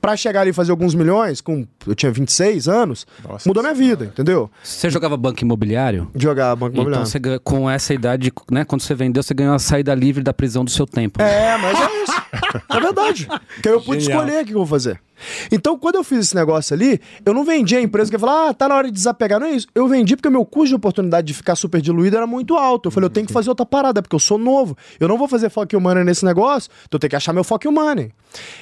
Pra 0.00 0.16
chegar 0.16 0.42
ali 0.42 0.50
e 0.50 0.52
fazer 0.52 0.70
alguns 0.70 0.94
milhões, 0.94 1.40
com 1.40 1.66
eu 1.84 1.92
tinha 1.92 2.12
26 2.12 2.68
anos, 2.68 3.04
Nossa 3.28 3.48
mudou 3.48 3.64
minha 3.64 3.74
vida, 3.74 4.04
entendeu? 4.04 4.48
Você 4.62 4.88
jogava 4.90 5.16
banco 5.16 5.42
imobiliário? 5.42 6.08
Jogar 6.14 6.54
banco 6.54 6.66
Então 6.74 6.82
imobiliário. 6.82 7.04
você 7.10 7.18
ganha- 7.18 7.40
com 7.40 7.68
essa 7.68 7.92
idade, 7.92 8.32
né? 8.48 8.64
Quando 8.64 8.82
você 8.82 8.94
vendeu, 8.94 9.24
você 9.24 9.34
ganhou 9.34 9.54
a 9.54 9.58
saída 9.58 9.92
livre 9.96 10.22
da 10.22 10.32
prisão 10.32 10.64
do 10.64 10.70
seu 10.70 10.86
tempo. 10.86 11.20
É, 11.20 11.56
mas 11.58 11.80
é 11.80 12.02
isso. 12.04 12.22
É 12.70 12.80
verdade. 12.80 13.26
Porque 13.54 13.68
eu 13.68 13.80
pude 13.80 14.02
Genial. 14.04 14.20
escolher 14.22 14.42
o 14.44 14.46
que 14.46 14.52
eu 14.52 14.58
vou 14.58 14.66
fazer. 14.66 15.00
Então, 15.50 15.78
quando 15.78 15.96
eu 15.96 16.04
fiz 16.04 16.18
esse 16.20 16.34
negócio 16.34 16.74
ali, 16.74 17.00
eu 17.24 17.34
não 17.34 17.44
vendi 17.44 17.76
a 17.76 17.80
empresa 17.80 18.10
que 18.10 18.18
falar, 18.18 18.50
ah, 18.50 18.54
tá 18.54 18.68
na 18.68 18.74
hora 18.74 18.88
de 18.88 18.92
desapegar. 18.92 19.40
Não 19.40 19.46
é 19.46 19.52
isso. 19.52 19.66
Eu 19.74 19.88
vendi 19.88 20.16
porque 20.16 20.28
o 20.28 20.32
meu 20.32 20.44
custo 20.44 20.68
de 20.68 20.74
oportunidade 20.74 21.26
de 21.26 21.34
ficar 21.34 21.56
super 21.56 21.80
diluído 21.80 22.16
era 22.16 22.26
muito 22.26 22.56
alto. 22.56 22.88
Eu 22.88 22.90
falei, 22.90 23.06
eu 23.06 23.10
tenho 23.10 23.26
que 23.26 23.32
fazer 23.32 23.48
outra 23.48 23.66
parada, 23.66 24.02
porque 24.02 24.14
eu 24.14 24.20
sou 24.20 24.38
novo. 24.38 24.76
Eu 24.98 25.08
não 25.08 25.18
vou 25.18 25.28
fazer 25.28 25.50
you 25.72 25.80
money 25.80 26.04
nesse 26.04 26.24
negócio, 26.24 26.70
então 26.86 26.96
eu 26.96 27.00
tenho 27.00 27.10
que 27.10 27.16
achar 27.16 27.32
meu 27.32 27.44
you 27.64 27.72
money. 27.72 28.12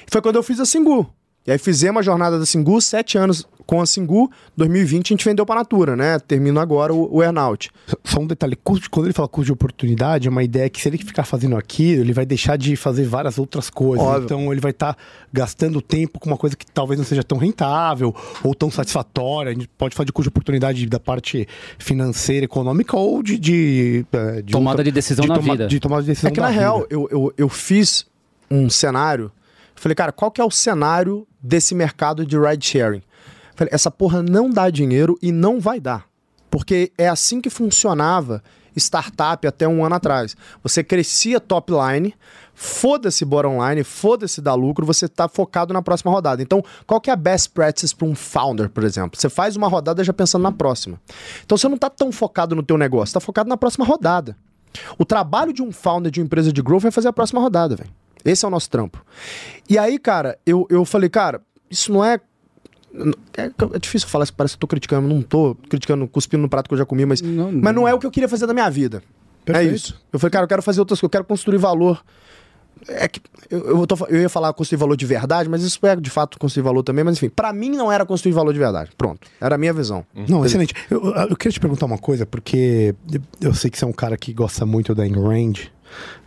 Foi 0.07 0.21
quando 0.21 0.37
eu 0.37 0.42
fiz 0.42 0.61
a 0.61 0.64
Singu. 0.64 1.07
E 1.47 1.53
aí 1.53 1.59
fizemos 1.59 2.01
a 2.01 2.03
jornada 2.03 2.38
da 2.38 2.47
Singu, 2.47 2.81
sete 2.81 3.16
anos 3.16 3.47
com 3.67 3.81
a 3.81 3.87
Singu. 3.87 4.31
2020 4.57 5.07
a 5.07 5.15
gente 5.15 5.25
vendeu 5.25 5.45
para 5.45 5.57
Natura, 5.57 5.97
né? 5.97 6.19
Termina 6.19 6.63
agora 6.63 6.95
o, 6.95 7.17
o 7.17 7.23
earnout. 7.23 7.71
Só 8.05 8.21
um 8.21 8.27
detalhe, 8.27 8.57
quando 8.91 9.07
ele 9.07 9.13
fala 9.13 9.29
custo 9.29 9.47
de 9.47 9.53
oportunidade, 9.53 10.29
é 10.29 10.31
uma 10.31 10.43
ideia 10.43 10.71
que 10.71 10.81
se 10.81 10.89
ele 10.89 10.99
ficar 10.99 11.25
fazendo 11.25 11.57
aquilo, 11.57 12.03
ele 12.03 12.13
vai 12.13 12.25
deixar 12.25 12.57
de 12.57 12.77
fazer 12.77 13.05
várias 13.05 13.39
outras 13.39 13.69
coisas. 13.69 14.07
Óbvio. 14.07 14.25
Então 14.25 14.53
ele 14.53 14.61
vai 14.61 14.71
estar 14.71 14.97
gastando 15.33 15.83
tempo 15.83 16.21
com 16.21 16.31
uma 16.31 16.39
coisa 16.39 16.57
que 16.57 16.65
talvez 16.65 16.99
não 16.99 17.05
seja 17.05 17.25
tão 17.25 17.39
rentável 17.39 18.15
ou 18.43 18.55
tão 18.55 18.71
satisfatória. 18.71 19.51
A 19.51 19.55
gente 19.55 19.69
pode 19.77 19.95
falar 19.95 20.07
de 20.07 20.13
custo 20.13 20.31
de 20.31 20.33
oportunidade 20.33 20.87
da 20.87 21.01
parte 21.01 21.49
financeira, 21.79 22.45
econômica 22.45 22.97
ou 22.97 23.23
de... 23.23 23.39
de, 23.39 24.07
eh, 24.13 24.43
de 24.43 24.53
Tomada 24.53 24.85
de 24.85 24.93
decisão 24.93 25.27
na 25.27 25.39
vida. 25.39 25.67
De 25.67 25.81
tomada 25.81 26.03
de 26.03 26.09
decisão 26.09 26.31
É 26.31 26.33
que 26.33 26.41
na 26.41 26.49
vida. 26.49 26.61
real, 26.61 26.87
eu, 26.89 27.09
eu, 27.11 27.35
eu 27.37 27.49
fiz 27.49 28.07
um 28.51 28.71
cenário. 28.71 29.31
Falei, 29.75 29.95
cara, 29.95 30.13
qual 30.13 30.31
que 30.31 30.41
é 30.41 30.45
o 30.45 30.51
cenário 30.51 31.27
desse 31.41 31.75
mercado 31.75 32.25
de 32.25 32.39
ride 32.39 32.65
sharing? 32.65 33.03
Falei, 33.57 33.75
essa 33.75 33.90
porra 33.90 34.23
não 34.23 34.49
dá 34.49 34.71
dinheiro 34.71 35.19
e 35.21 35.33
não 35.33 35.59
vai 35.59 35.81
dar. 35.81 36.07
Porque 36.49 36.92
é 36.97 37.09
assim 37.09 37.40
que 37.40 37.51
funcionava 37.51 38.42
startup 38.77 39.47
até 39.47 39.66
um 39.66 39.85
ano 39.85 39.95
atrás. 39.95 40.37
Você 40.62 40.85
crescia 40.85 41.40
top 41.40 41.73
line, 41.73 42.14
foda-se 42.55 43.25
bottom 43.25 43.66
line, 43.66 43.83
foda-se 43.83 44.40
dar 44.40 44.55
lucro, 44.55 44.85
você 44.85 45.09
tá 45.09 45.29
focado 45.29 45.73
na 45.73 45.83
próxima 45.83 46.12
rodada. 46.12 46.42
Então, 46.42 46.62
qual 46.87 47.01
que 47.01 47.11
é 47.11 47.12
a 47.12 47.16
best 47.16 47.51
practice 47.51 47.95
para 47.95 48.07
um 48.07 48.14
founder, 48.14 48.69
por 48.69 48.85
exemplo? 48.85 49.19
Você 49.19 49.29
faz 49.29 49.57
uma 49.57 49.69
rodada 49.69 50.05
já 50.05 50.12
pensando 50.12 50.42
na 50.42 50.53
próxima. 50.53 51.01
Então, 51.45 51.57
você 51.57 51.69
não 51.69 51.79
tá 51.79 51.88
tão 51.88 52.12
focado 52.12 52.55
no 52.55 52.62
teu 52.62 52.77
negócio, 52.77 53.14
tá 53.14 53.21
focado 53.21 53.49
na 53.49 53.57
próxima 53.57 53.85
rodada. 53.85 54.37
O 54.99 55.05
trabalho 55.05 55.53
de 55.53 55.62
um 55.62 55.73
founder 55.73 56.12
de 56.12 56.21
uma 56.21 56.27
empresa 56.27 56.53
de 56.53 56.61
growth 56.61 56.85
é 56.85 56.90
fazer 56.90 57.09
a 57.09 57.12
próxima 57.12 57.40
rodada, 57.40 57.75
velho. 57.75 57.90
Esse 58.25 58.45
é 58.45 58.49
o 58.49 58.51
nosso 58.51 58.69
trampo. 58.69 59.05
E 59.71 59.79
aí, 59.79 59.99
cara, 59.99 60.38
eu, 60.45 60.66
eu 60.69 60.85
falei, 60.85 61.09
cara, 61.09 61.40
isso 61.71 61.92
não 61.92 62.05
é. 62.05 62.21
É, 63.37 63.43
é 63.75 63.79
difícil 63.79 64.09
falar 64.09 64.25
isso, 64.25 64.35
parece 64.35 64.55
que 64.55 64.57
eu 64.57 64.61
tô 64.61 64.67
criticando. 64.67 65.07
Não 65.09 65.23
tô 65.23 65.55
criticando, 65.69 66.07
cuspindo 66.09 66.43
no 66.43 66.49
prato 66.49 66.69
que 66.69 66.75
eu 66.75 66.79
já 66.79 66.85
comi, 66.87 67.05
mas 67.07 67.21
Não, 67.21 67.51
mas 67.53 67.75
não 67.75 67.87
é 67.87 67.95
o 67.95 67.99
que 67.99 68.07
eu 68.07 68.11
queria 68.11 68.29
fazer 68.29 68.47
da 68.47 68.55
minha 68.55 68.69
vida. 68.71 69.03
Perfeito. 69.45 69.71
É 69.71 69.75
isso. 69.75 70.01
Eu 70.13 70.19
falei, 70.19 70.31
cara, 70.33 70.45
eu 70.45 70.49
quero 70.49 70.63
fazer 70.63 70.81
outras 70.81 70.99
coisas, 70.99 71.05
eu 71.05 71.11
quero 71.11 71.25
construir 71.25 71.59
valor. 71.59 72.03
É 72.89 73.09
que 73.09 73.21
eu, 73.51 73.81
eu, 73.81 73.87
tô 73.87 73.97
eu 74.09 74.21
ia 74.21 74.29
falar 74.29 74.53
construir 74.53 74.77
valor 74.79 74.97
de 74.97 75.07
verdade, 75.07 75.49
mas 75.49 75.63
isso 75.63 75.79
é 75.87 75.97
de 75.97 76.11
fato 76.11 76.39
construir 76.39 76.63
valor 76.63 76.83
também. 76.83 77.03
Mas 77.05 77.17
enfim, 77.17 77.29
pra 77.31 77.53
mim 77.53 77.71
não 77.71 77.91
era 77.91 78.05
construir 78.05 78.33
valor 78.33 78.53
de 78.53 78.59
verdade. 78.59 78.91
Pronto. 78.99 79.27
Era 79.41 79.55
a 79.55 79.59
minha 79.59 79.73
visão. 79.73 80.05
Não, 80.29 80.45
excelente. 80.45 80.75
Eu, 80.91 81.05
eu- 81.15 81.37
queria 81.37 81.53
te 81.53 81.61
perguntar 81.61 81.87
uma 81.87 81.97
coisa, 81.99 82.27
porque 82.27 82.95
eu- 83.41 83.55
sei 83.55 83.71
que 83.71 83.79
você 83.79 83.85
é 83.85 83.89
um 83.89 83.93
cara 83.93 84.17
que 84.17 84.33
gosta 84.33 84.67
muito 84.67 84.95
da 84.95 85.05
Ayn 85.05 85.15
Rand, 85.15 85.55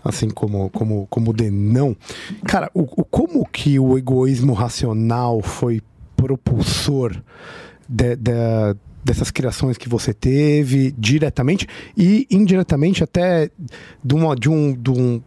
assim 0.04 0.28
como, 0.30 0.70
como, 0.72 1.06
como 1.08 1.30
o 1.30 1.34
Denão. 1.34 1.96
Cara, 2.46 2.72
o, 2.74 2.82
o- 3.02 3.06
como 3.06 3.48
que 3.48 3.78
o 3.80 3.96
egoísmo 3.98 4.54
racional 4.54 5.42
foi 5.44 5.82
propulsor 6.22 7.16
de- 7.88 8.16
de- 8.16 8.76
dessas 9.04 9.32
criações 9.32 9.78
que 9.78 9.88
você 9.88 10.14
teve 10.14 10.94
diretamente 10.98 11.68
e 11.98 12.28
indiretamente 12.30 13.04
até 13.04 13.50
de, 14.04 14.16
uma, 14.16 14.36
de 14.36 14.50
um... 14.50 14.74
De 14.74 14.90
um 14.92 15.22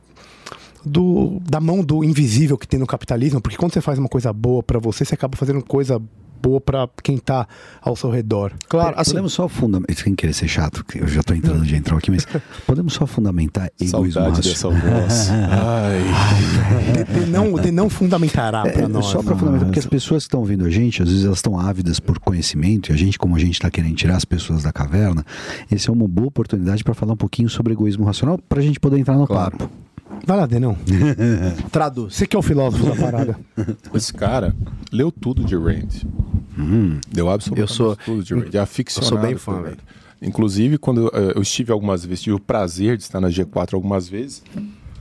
do, 0.84 1.38
da 1.48 1.60
mão 1.60 1.80
do 1.84 2.02
invisível 2.02 2.58
que 2.58 2.66
tem 2.66 2.80
no 2.80 2.88
capitalismo, 2.88 3.40
porque 3.40 3.56
quando 3.56 3.72
você 3.72 3.80
faz 3.80 4.00
uma 4.00 4.08
coisa 4.08 4.32
boa 4.32 4.64
pra 4.64 4.80
você, 4.80 5.04
você 5.04 5.14
acaba 5.14 5.36
fazendo 5.36 5.62
coisa 5.62 6.02
boa 6.42 6.60
pra 6.60 6.88
quem 7.02 7.16
tá 7.18 7.46
ao 7.80 7.94
seu 7.94 8.10
redor. 8.10 8.52
Claro, 8.68 8.94
assim, 8.98 9.10
podemos 9.12 9.32
só 9.32 9.48
fundamentar, 9.48 9.96
sem 9.96 10.14
querer 10.14 10.32
ser 10.32 10.48
chato, 10.48 10.84
eu 10.94 11.06
já 11.06 11.22
tô 11.22 11.34
entrando 11.34 11.64
de 11.64 11.76
entrar 11.76 11.96
aqui, 11.96 12.10
mas 12.10 12.26
podemos 12.66 12.92
só 12.94 13.06
fundamentar 13.06 13.70
egoísmo 13.80 14.12
Saudade 14.20 14.48
racional. 14.48 14.80
dessa 14.82 15.28
voz. 15.28 15.30
Ai. 15.62 17.04
De, 17.04 17.20
de 17.24 17.30
não, 17.30 17.52
de 17.54 17.70
não 17.70 17.88
fundamentará 17.88 18.62
pra 18.62 18.82
É, 18.82 18.88
nós. 18.88 19.06
só 19.06 19.22
para 19.22 19.36
fundamentar, 19.36 19.66
porque 19.66 19.78
as 19.78 19.86
pessoas 19.86 20.24
que 20.24 20.28
estão 20.28 20.40
ouvindo 20.40 20.64
a 20.64 20.70
gente, 20.70 21.02
às 21.02 21.08
vezes 21.08 21.24
elas 21.24 21.38
estão 21.38 21.58
ávidas 21.58 22.00
por 22.00 22.18
conhecimento, 22.18 22.90
e 22.90 22.92
a 22.92 22.96
gente, 22.96 23.18
como 23.18 23.36
a 23.36 23.38
gente 23.38 23.52
está 23.54 23.70
querendo 23.70 23.94
tirar 23.94 24.16
as 24.16 24.24
pessoas 24.24 24.62
da 24.62 24.72
caverna, 24.72 25.24
esse 25.70 25.88
é 25.88 25.92
uma 25.92 26.08
boa 26.08 26.28
oportunidade 26.28 26.82
para 26.82 26.94
falar 26.94 27.12
um 27.12 27.16
pouquinho 27.16 27.48
sobre 27.48 27.72
egoísmo 27.72 28.04
racional, 28.04 28.38
para 28.48 28.58
a 28.58 28.62
gente 28.62 28.80
poder 28.80 28.98
entrar 28.98 29.14
no 29.16 29.26
Claro. 29.26 29.56
papo. 29.58 29.70
Vai 30.26 30.36
lá, 30.36 30.46
Denão. 30.46 30.76
traduz. 31.72 32.14
Você 32.14 32.26
que 32.26 32.36
é 32.36 32.38
o 32.38 32.42
filósofo 32.42 32.84
da 32.84 32.96
parada. 32.96 33.38
Esse 33.94 34.12
cara 34.12 34.54
leu 34.92 35.10
tudo 35.10 35.44
de 35.44 35.56
Rand. 35.56 35.88
Deu 37.10 37.28
absolutamente 37.30 37.70
Eu 37.70 37.74
sou- 37.74 37.96
tudo 37.96 38.22
de 38.22 38.34
Rand. 38.34 38.48
É 38.54 38.58
aficionado. 38.58 39.14
eu 39.14 39.18
sou 39.20 39.26
bem 39.28 39.36
fã, 39.36 39.62
velho. 39.62 39.78
Inclusive, 40.20 40.78
quando 40.78 41.08
eu 41.34 41.42
estive 41.42 41.72
algumas 41.72 42.04
vezes, 42.04 42.22
tive 42.22 42.36
o 42.36 42.40
prazer 42.40 42.96
de 42.96 43.02
estar 43.02 43.20
na 43.20 43.28
G4 43.28 43.74
algumas 43.74 44.08
vezes. 44.08 44.42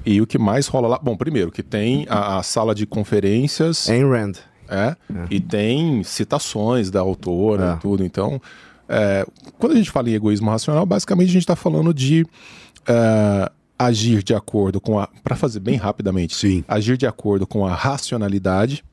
E 0.03 0.19
o 0.19 0.25
que 0.25 0.39
mais 0.39 0.65
rola 0.67 0.87
lá? 0.87 0.99
Bom, 1.01 1.15
primeiro, 1.15 1.51
que 1.51 1.61
tem 1.61 2.07
a, 2.09 2.39
a 2.39 2.43
sala 2.43 2.73
de 2.73 2.87
conferências. 2.87 3.87
Ayn 3.89 4.09
Rand. 4.09 4.33
É, 4.67 4.95
e 5.29 5.39
tem 5.39 6.01
citações 6.03 6.89
da 6.89 7.01
autora 7.01 7.73
É. 7.73 7.75
e 7.75 7.79
tudo. 7.81 8.03
Então, 8.05 8.41
é, 8.89 9.27
quando 9.59 9.73
a 9.73 9.75
gente 9.75 9.91
fala 9.91 10.09
em 10.09 10.13
egoísmo 10.13 10.49
racional, 10.49 10.85
basicamente 10.85 11.27
a 11.29 11.33
gente 11.33 11.43
está 11.43 11.57
falando 11.57 11.93
de 11.93 12.25
é, 12.87 13.51
agir 13.85 14.23
de 14.23 14.33
acordo 14.33 14.79
com 14.79 14.99
a. 14.99 15.07
Para 15.23 15.35
fazer 15.35 15.59
bem 15.59 15.75
rapidamente, 15.75 16.35
Sim. 16.35 16.63
agir 16.67 16.97
de 16.97 17.07
acordo 17.07 17.47
com 17.47 17.65
a 17.65 17.73
racionalidade, 17.73 18.83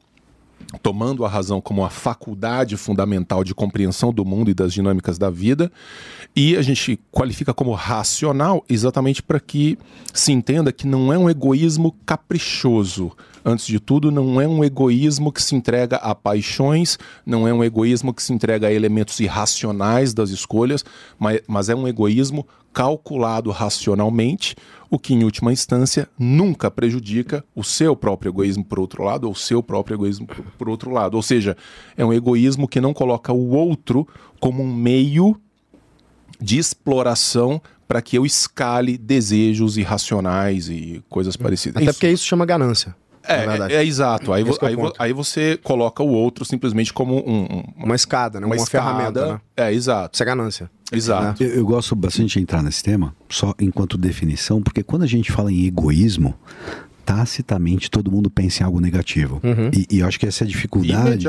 tomando 0.82 1.24
a 1.24 1.28
razão 1.28 1.60
como 1.60 1.84
a 1.84 1.90
faculdade 1.90 2.76
fundamental 2.76 3.44
de 3.44 3.54
compreensão 3.54 4.12
do 4.12 4.24
mundo 4.24 4.50
e 4.50 4.54
das 4.54 4.72
dinâmicas 4.72 5.18
da 5.18 5.30
vida, 5.30 5.70
e 6.34 6.56
a 6.56 6.62
gente 6.62 6.98
qualifica 7.10 7.54
como 7.54 7.72
racional 7.72 8.64
exatamente 8.68 9.22
para 9.22 9.40
que 9.40 9.78
se 10.12 10.32
entenda 10.32 10.72
que 10.72 10.86
não 10.86 11.12
é 11.12 11.18
um 11.18 11.28
egoísmo 11.28 11.94
caprichoso. 12.04 13.12
Antes 13.44 13.66
de 13.66 13.78
tudo, 13.78 14.10
não 14.10 14.40
é 14.40 14.46
um 14.46 14.64
egoísmo 14.64 15.32
que 15.32 15.42
se 15.42 15.54
entrega 15.54 15.96
a 15.96 16.14
paixões, 16.14 16.98
não 17.24 17.46
é 17.46 17.52
um 17.52 17.62
egoísmo 17.62 18.12
que 18.12 18.22
se 18.22 18.32
entrega 18.32 18.68
a 18.68 18.72
elementos 18.72 19.18
irracionais 19.20 20.12
das 20.12 20.30
escolhas, 20.30 20.84
mas, 21.18 21.40
mas 21.46 21.68
é 21.68 21.74
um 21.74 21.86
egoísmo 21.86 22.46
calculado 22.72 23.50
racionalmente, 23.50 24.54
o 24.90 24.98
que 24.98 25.14
em 25.14 25.24
última 25.24 25.52
instância 25.52 26.08
nunca 26.18 26.70
prejudica 26.70 27.44
o 27.54 27.64
seu 27.64 27.96
próprio 27.96 28.30
egoísmo 28.30 28.64
por 28.64 28.78
outro 28.78 29.02
lado, 29.02 29.24
ou 29.24 29.32
o 29.32 29.36
seu 29.36 29.62
próprio 29.62 29.96
egoísmo 29.96 30.26
por, 30.26 30.44
por 30.56 30.68
outro 30.68 30.90
lado. 30.90 31.14
Ou 31.14 31.22
seja, 31.22 31.56
é 31.96 32.04
um 32.04 32.12
egoísmo 32.12 32.68
que 32.68 32.80
não 32.80 32.94
coloca 32.94 33.32
o 33.32 33.50
outro 33.50 34.06
como 34.38 34.62
um 34.62 34.72
meio 34.72 35.36
de 36.40 36.58
exploração 36.58 37.60
para 37.86 38.02
que 38.02 38.16
eu 38.16 38.26
escale 38.26 38.98
desejos 38.98 39.78
irracionais 39.78 40.68
e 40.68 41.02
coisas 41.08 41.36
parecidas. 41.36 41.82
Até 41.82 41.92
porque 41.92 42.10
isso 42.10 42.26
chama 42.26 42.44
ganância. 42.44 42.94
É, 43.28 43.46
verdade. 43.46 43.74
é, 43.74 43.76
é 43.76 43.84
exato. 43.84 44.32
Aí, 44.32 44.42
é 44.42 44.66
aí, 44.66 44.76
aí 44.98 45.12
você 45.12 45.58
coloca 45.62 46.02
o 46.02 46.08
outro 46.08 46.44
simplesmente 46.44 46.92
como 46.92 47.16
um, 47.16 47.42
um- 47.42 47.64
Uma 47.84 47.94
escada, 47.94 48.40
né? 48.40 48.46
Uma, 48.46 48.56
escada. 48.56 48.84
ferramenta, 48.84 49.32
né? 49.34 49.40
É, 49.56 49.72
exato. 49.72 50.14
Isso 50.14 50.22
é 50.22 50.26
ganância. 50.26 50.70
Exato. 50.90 51.42
Eu, 51.42 51.50
eu 51.50 51.66
gosto 51.66 51.94
bastante 51.94 52.34
de 52.34 52.40
entrar 52.40 52.62
nesse 52.62 52.82
tema, 52.82 53.14
só 53.28 53.54
enquanto 53.60 53.98
definição, 53.98 54.62
porque 54.62 54.82
quando 54.82 55.02
a 55.02 55.06
gente 55.06 55.30
fala 55.30 55.52
em 55.52 55.66
egoísmo, 55.66 56.34
tacitamente 57.04 57.90
todo 57.90 58.10
mundo 58.12 58.28
pensa 58.28 58.62
em 58.62 58.66
algo 58.66 58.80
negativo. 58.80 59.40
E, 59.72 59.96
e 59.96 60.00
eu 60.00 60.06
acho 60.06 60.20
que 60.20 60.26
essa 60.26 60.44
é 60.44 60.46
a 60.46 60.48
dificuldade. 60.48 61.26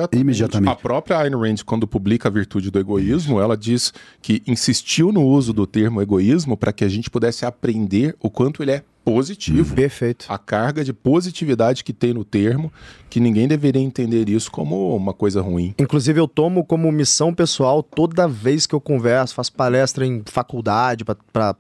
A 0.68 0.76
própria 0.76 1.18
Ayn 1.20 1.32
Rand, 1.36 1.64
quando 1.66 1.88
publica 1.88 2.28
a 2.28 2.32
virtude 2.32 2.70
do 2.70 2.80
egoísmo, 2.80 3.40
ela 3.40 3.56
diz 3.56 3.94
que 4.22 4.42
insistiu 4.46 5.12
no 5.14 5.24
uso 5.24 5.54
do 5.54 5.66
termo 5.66 6.02
egoísmo 6.02 6.58
para 6.58 6.74
que 6.74 6.84
a 6.84 6.90
gente 6.90 7.10
pudesse 7.10 7.46
aprender 7.46 8.14
o 8.20 8.30
quanto 8.30 8.62
ele 8.62 8.72
é 8.72 8.84
positivo. 9.14 9.76
Perfeito. 9.76 10.26
A 10.30 10.38
carga 10.38 10.84
de 10.84 10.94
positividade 10.94 11.84
que 11.84 11.92
tem 11.94 12.14
no 12.14 12.24
termo, 12.24 12.72
que 13.10 13.20
ninguém 13.20 13.48
deveria 13.48 13.82
entender 13.82 14.30
isso 14.30 14.52
como 14.52 14.96
uma 14.96 15.14
coisa 15.14 15.42
ruim. 15.42 15.74
Inclusive, 15.80 16.20
eu 16.20 16.28
tomo 16.28 16.64
como 16.64 16.92
missão 16.92 17.34
pessoal 17.34 17.82
toda 17.82 18.28
vez 18.28 18.68
que 18.68 18.76
eu 18.76 18.80
converso, 18.82 19.34
faço 19.34 19.52
palestra 19.54 20.06
em 20.06 20.22
faculdade, 20.26 21.04
para 21.04 21.56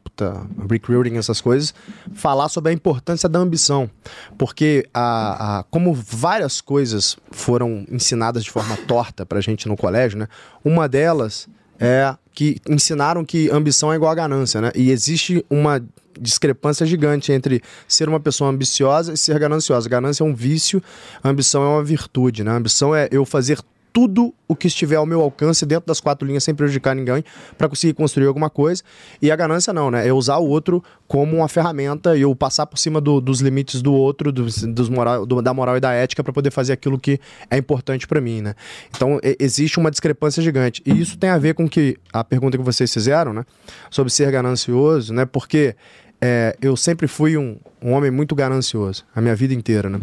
recruiting, 0.70 1.16
essas 1.18 1.42
coisas, 1.42 1.74
falar 2.14 2.50
sobre 2.50 2.72
a 2.72 2.74
importância 2.74 3.28
da 3.28 3.40
ambição. 3.40 3.90
Porque, 4.38 4.88
a, 4.94 5.60
a- 5.60 5.64
como 5.64 5.94
várias 5.94 6.62
coisas 6.62 7.18
foram 7.32 7.86
ensinadas 7.92 8.44
de 8.44 8.52
forma 8.52 8.78
torta 8.88 9.26
pra 9.26 9.42
gente 9.42 9.68
no 9.68 9.76
colégio, 9.76 10.20
né? 10.20 10.28
Uma 10.64 10.88
delas 10.88 11.48
é 11.80 12.16
que 12.34 12.58
ensinaram 12.68 13.24
que 13.24 13.50
ambição 13.50 13.92
é 13.92 13.96
igual 13.96 14.12
a 14.12 14.16
ganância, 14.16 14.62
né? 14.62 14.72
E 14.76 14.92
existe 14.92 15.46
uma 15.50 15.84
discrepância 16.20 16.86
gigante 16.86 17.32
entre 17.32 17.62
ser 17.88 18.10
uma 18.10 18.20
pessoa 18.20 18.50
ambiciosa 18.50 19.14
e 19.14 19.18
ser 19.18 19.40
gananciosa. 19.40 19.88
Ganância 19.88 20.24
é 20.24 20.26
um 20.26 20.34
vício, 20.36 20.82
ambição 21.24 21.64
é 21.64 21.68
uma 21.68 21.84
virtude, 21.84 22.44
né? 22.44 22.52
Ambição 22.52 22.94
é 22.96 23.08
eu 23.12 23.26
fazer 23.26 23.60
tudo 23.92 24.34
o 24.48 24.56
que 24.56 24.68
estiver 24.68 24.96
ao 24.98 25.06
meu 25.06 25.22
alcance 25.22 25.66
dentro 25.66 25.88
das 25.88 26.00
quatro 26.00 26.28
linhas 26.28 26.44
sem 26.44 26.54
prejudicar 26.56 26.96
ninguém 26.96 27.24
para 27.58 27.68
conseguir 27.68 27.94
construir 27.94 28.28
alguma 28.28 28.50
coisa. 28.50 28.84
E 29.22 29.32
a 29.32 29.36
ganância 29.36 29.74
não, 29.74 29.90
né? 29.92 30.08
É 30.08 30.14
usar 30.14 30.38
o 30.38 30.48
outro 30.48 30.84
como 31.08 31.38
uma 31.38 31.48
ferramenta 31.48 32.16
e 32.18 32.22
eu 32.22 32.36
passar 32.36 32.66
por 32.66 32.78
cima 32.78 33.02
do- 33.02 33.20
dos 33.20 33.42
limites 33.42 33.82
do 33.82 33.94
outro, 33.94 34.32
dos, 34.32 34.64
dos 34.64 34.90
moral, 34.90 35.26
do- 35.26 35.42
da 35.42 35.54
moral 35.54 35.78
e 35.78 35.80
da 35.80 35.92
ética 35.92 36.24
para 36.24 36.32
poder 36.34 36.52
fazer 36.52 36.74
aquilo 36.74 37.00
que 37.00 37.20
é 37.50 37.58
importante 37.58 38.08
para 38.08 38.22
mim, 38.22 38.42
né? 38.42 38.56
Então 38.96 39.20
e- 39.24 39.36
existe 39.40 39.80
uma 39.80 39.90
discrepância 39.92 40.42
gigante. 40.42 40.82
E 40.86 40.92
isso 41.00 41.18
tem 41.18 41.30
a 41.30 41.38
ver 41.38 41.54
com 41.56 41.68
que 41.68 41.98
a 42.14 42.24
pergunta 42.24 42.58
que 42.58 42.64
vocês 42.64 42.92
fizeram, 42.94 43.34
né? 43.34 43.46
Sobre 43.90 44.12
ser 44.12 44.32
ganancioso, 44.32 45.14
né? 45.14 45.26
Porque 45.26 45.76
é, 46.22 46.56
eu 46.62 46.76
sempre 46.76 47.08
fui 47.08 47.38
um, 47.38 47.58
um 47.82 47.92
homem 47.94 48.12
muito 48.12 48.36
ganancioso, 48.36 49.06
a 49.16 49.22
minha 49.22 49.36
vida 49.36 49.54
inteira, 49.54 49.90
né? 49.90 50.00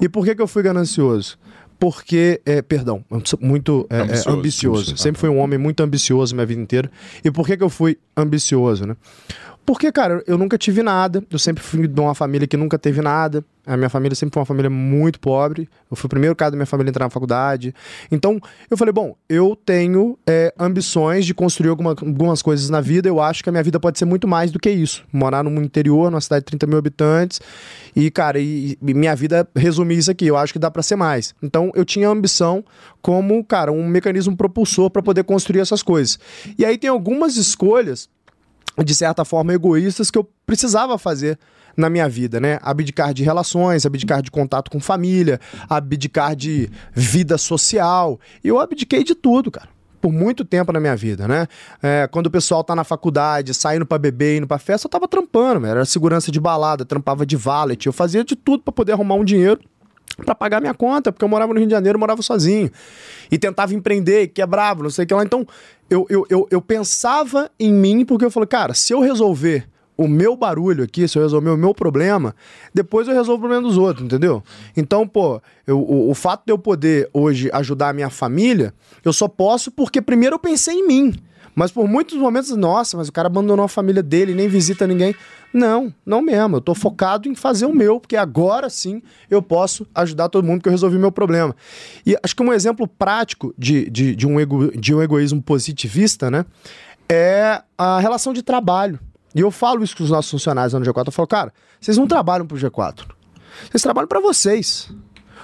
E 0.00 0.08
por 0.08 0.24
que, 0.24 0.34
que 0.34 0.40
eu 0.40 0.46
fui 0.46 0.62
ganancioso? 0.62 1.36
Porque, 1.78 2.40
é, 2.46 2.62
perdão, 2.62 3.04
muito 3.40 3.86
é, 3.90 3.96
é, 3.96 4.00
Ambicioso, 4.00 4.30
ambicioso. 4.30 4.76
ambicioso. 4.78 5.02
Sempre 5.02 5.20
fui 5.20 5.28
um 5.28 5.38
homem 5.38 5.58
muito 5.58 5.82
ambicioso 5.82 6.34
minha 6.34 6.46
vida 6.46 6.60
inteira. 6.60 6.90
E 7.24 7.30
por 7.30 7.46
que, 7.46 7.56
que 7.56 7.62
eu 7.62 7.68
fui 7.68 7.98
ambicioso, 8.16 8.86
né? 8.86 8.96
Porque, 9.66 9.90
cara, 9.90 10.22
eu 10.28 10.38
nunca 10.38 10.56
tive 10.56 10.80
nada. 10.82 11.24
Eu 11.28 11.38
sempre 11.40 11.62
fui 11.62 11.88
de 11.88 12.00
uma 12.00 12.14
família 12.14 12.46
que 12.46 12.56
nunca 12.56 12.78
teve 12.78 13.02
nada. 13.02 13.44
A 13.66 13.76
minha 13.76 13.90
família 13.90 14.14
sempre 14.14 14.32
foi 14.34 14.40
uma 14.40 14.46
família 14.46 14.70
muito 14.70 15.18
pobre. 15.18 15.68
Eu 15.90 15.96
fui 15.96 16.06
o 16.06 16.08
primeiro 16.08 16.36
cara 16.36 16.52
da 16.52 16.56
minha 16.56 16.66
família 16.66 16.88
a 16.88 16.92
entrar 16.92 17.06
na 17.06 17.10
faculdade. 17.10 17.74
Então, 18.12 18.40
eu 18.70 18.76
falei, 18.76 18.92
bom, 18.92 19.16
eu 19.28 19.56
tenho 19.56 20.16
é, 20.24 20.54
ambições 20.56 21.26
de 21.26 21.34
construir 21.34 21.70
alguma- 21.70 21.90
algumas 21.90 22.42
coisas 22.42 22.70
na 22.70 22.80
vida. 22.80 23.08
Eu 23.08 23.20
acho 23.20 23.42
que 23.42 23.48
a 23.48 23.52
minha 23.52 23.62
vida 23.64 23.80
pode 23.80 23.98
ser 23.98 24.04
muito 24.04 24.28
mais 24.28 24.52
do 24.52 24.60
que 24.60 24.70
isso. 24.70 25.04
Morar 25.12 25.42
no 25.42 25.50
interior, 25.60 26.12
numa 26.12 26.20
cidade 26.20 26.42
de 26.44 26.46
30 26.46 26.64
mil 26.68 26.78
habitantes. 26.78 27.40
E, 27.96 28.08
cara, 28.08 28.38
e, 28.38 28.78
e 28.80 28.94
minha 28.94 29.16
vida 29.16 29.48
resumir 29.56 29.98
isso 29.98 30.12
aqui. 30.12 30.28
Eu 30.28 30.36
acho 30.36 30.52
que 30.52 30.60
dá 30.60 30.70
pra 30.70 30.80
ser 30.82 30.94
mais. 30.94 31.34
Então, 31.42 31.72
eu 31.74 31.84
tinha 31.84 32.08
ambição 32.08 32.64
como, 33.02 33.42
cara, 33.44 33.72
um 33.72 33.84
mecanismo 33.84 34.36
propulsor 34.36 34.90
para 34.90 35.02
poder 35.02 35.24
construir 35.24 35.58
essas 35.58 35.82
coisas. 35.82 36.20
E 36.56 36.64
aí 36.64 36.78
tem 36.78 36.88
algumas 36.88 37.36
escolhas 37.36 38.08
de 38.84 38.94
certa 38.94 39.24
forma, 39.24 39.52
egoístas 39.52 40.10
que 40.10 40.18
eu 40.18 40.28
precisava 40.44 40.98
fazer 40.98 41.38
na 41.76 41.90
minha 41.90 42.08
vida, 42.08 42.40
né? 42.40 42.58
Abdicar 42.62 43.12
de 43.12 43.22
relações, 43.22 43.84
abdicar 43.84 44.22
de 44.22 44.30
contato 44.30 44.70
com 44.70 44.80
família, 44.80 45.38
abdicar 45.68 46.34
de 46.34 46.70
vida 46.92 47.36
social. 47.36 48.18
Eu 48.42 48.58
abdiquei 48.58 49.04
de 49.04 49.14
tudo, 49.14 49.50
cara. 49.50 49.68
Por 50.00 50.12
muito 50.12 50.44
tempo 50.44 50.72
na 50.72 50.78
minha 50.78 50.94
vida, 50.94 51.26
né? 51.26 51.46
É, 51.82 52.06
quando 52.06 52.26
o 52.26 52.30
pessoal 52.30 52.62
tá 52.62 52.76
na 52.76 52.84
faculdade, 52.84 53.52
saindo 53.52 53.84
pra 53.84 53.98
beber, 53.98 54.38
indo 54.38 54.46
pra 54.46 54.58
festa, 54.58 54.86
eu 54.86 54.90
tava 54.90 55.08
trampando, 55.08 55.66
era 55.66 55.84
segurança 55.84 56.30
de 56.30 56.38
balada, 56.38 56.84
trampava 56.84 57.26
de 57.26 57.36
valet, 57.36 57.86
eu 57.86 57.92
fazia 57.92 58.24
de 58.24 58.36
tudo 58.36 58.62
pra 58.62 58.72
poder 58.72 58.92
arrumar 58.92 59.16
um 59.16 59.24
dinheiro 59.24 59.60
pra 60.24 60.34
pagar 60.34 60.60
minha 60.60 60.72
conta, 60.72 61.12
porque 61.12 61.24
eu 61.24 61.28
morava 61.28 61.52
no 61.52 61.58
Rio 61.58 61.68
de 61.68 61.74
Janeiro, 61.74 61.98
morava 61.98 62.22
sozinho. 62.22 62.70
E 63.30 63.36
tentava 63.36 63.74
empreender, 63.74 64.28
quebrava, 64.28 64.82
não 64.82 64.90
sei 64.90 65.04
o 65.04 65.08
que 65.08 65.14
lá. 65.14 65.24
Então, 65.24 65.46
eu, 65.88 66.06
eu, 66.08 66.26
eu, 66.28 66.46
eu 66.50 66.60
pensava 66.60 67.50
em 67.58 67.72
mim, 67.72 68.04
porque 68.04 68.24
eu 68.24 68.30
falei, 68.30 68.46
cara, 68.46 68.74
se 68.74 68.92
eu 68.92 69.00
resolver 69.00 69.68
o 69.96 70.06
meu 70.06 70.36
barulho 70.36 70.84
aqui, 70.84 71.08
se 71.08 71.16
eu 71.18 71.22
resolver 71.22 71.48
o 71.50 71.56
meu 71.56 71.74
problema, 71.74 72.34
depois 72.74 73.08
eu 73.08 73.14
resolvo 73.14 73.36
o 73.38 73.40
problema 73.40 73.62
dos 73.66 73.78
outros, 73.78 74.04
entendeu? 74.04 74.42
Então, 74.76 75.08
pô, 75.08 75.40
eu- 75.66 75.78
o, 75.80 76.10
o 76.10 76.14
fato 76.14 76.42
de 76.44 76.52
eu 76.52 76.58
poder 76.58 77.08
hoje 77.14 77.48
ajudar 77.52 77.88
a 77.88 77.92
minha 77.94 78.10
família, 78.10 78.74
eu 79.04 79.12
só 79.12 79.26
posso 79.26 79.70
porque 79.70 80.02
primeiro 80.02 80.34
eu 80.34 80.38
pensei 80.40 80.74
em 80.74 80.86
mim. 80.86 81.14
Mas 81.56 81.72
por 81.72 81.88
muitos 81.88 82.18
momentos, 82.18 82.54
nossa, 82.54 82.98
mas 82.98 83.08
o 83.08 83.12
cara 83.12 83.28
abandonou 83.28 83.64
a 83.64 83.68
família 83.68 84.02
dele, 84.02 84.34
nem 84.34 84.46
visita 84.46 84.86
ninguém. 84.86 85.16
Não, 85.54 85.92
não 86.04 86.20
mesmo. 86.20 86.56
Eu 86.56 86.60
tô 86.60 86.74
focado 86.74 87.30
em 87.30 87.34
fazer 87.34 87.64
o 87.64 87.74
meu, 87.74 87.98
porque 87.98 88.14
agora 88.14 88.68
sim 88.68 89.02
eu 89.30 89.40
posso 89.40 89.86
ajudar 89.94 90.28
todo 90.28 90.44
mundo 90.44 90.60
que 90.60 90.68
eu 90.68 90.70
resolvi 90.70 90.98
meu 90.98 91.10
problema. 91.10 91.56
E 92.04 92.14
acho 92.22 92.36
que 92.36 92.42
um 92.42 92.52
exemplo 92.52 92.86
prático 92.86 93.54
de, 93.56 93.88
de, 93.88 94.14
de 94.14 94.26
um, 94.26 94.38
ego, 94.38 94.70
de 94.78 94.94
um 94.94 95.02
egoísmo 95.02 95.40
positivista, 95.40 96.30
né? 96.30 96.44
É 97.08 97.62
a 97.78 97.98
relação 98.00 98.34
de 98.34 98.42
trabalho. 98.42 99.00
E 99.34 99.40
eu 99.40 99.50
falo 99.50 99.82
isso 99.82 99.96
com 99.96 100.04
os 100.04 100.10
nossos 100.10 100.30
funcionários 100.30 100.74
lá 100.74 100.78
no 100.78 100.84
G4. 100.84 101.06
Eu 101.06 101.12
falo, 101.12 101.26
cara, 101.26 101.54
vocês 101.80 101.96
não 101.96 102.06
trabalham 102.06 102.46
pro 102.46 102.58
G4. 102.58 103.06
Vocês 103.70 103.82
trabalham 103.82 104.08
para 104.08 104.20
vocês. 104.20 104.90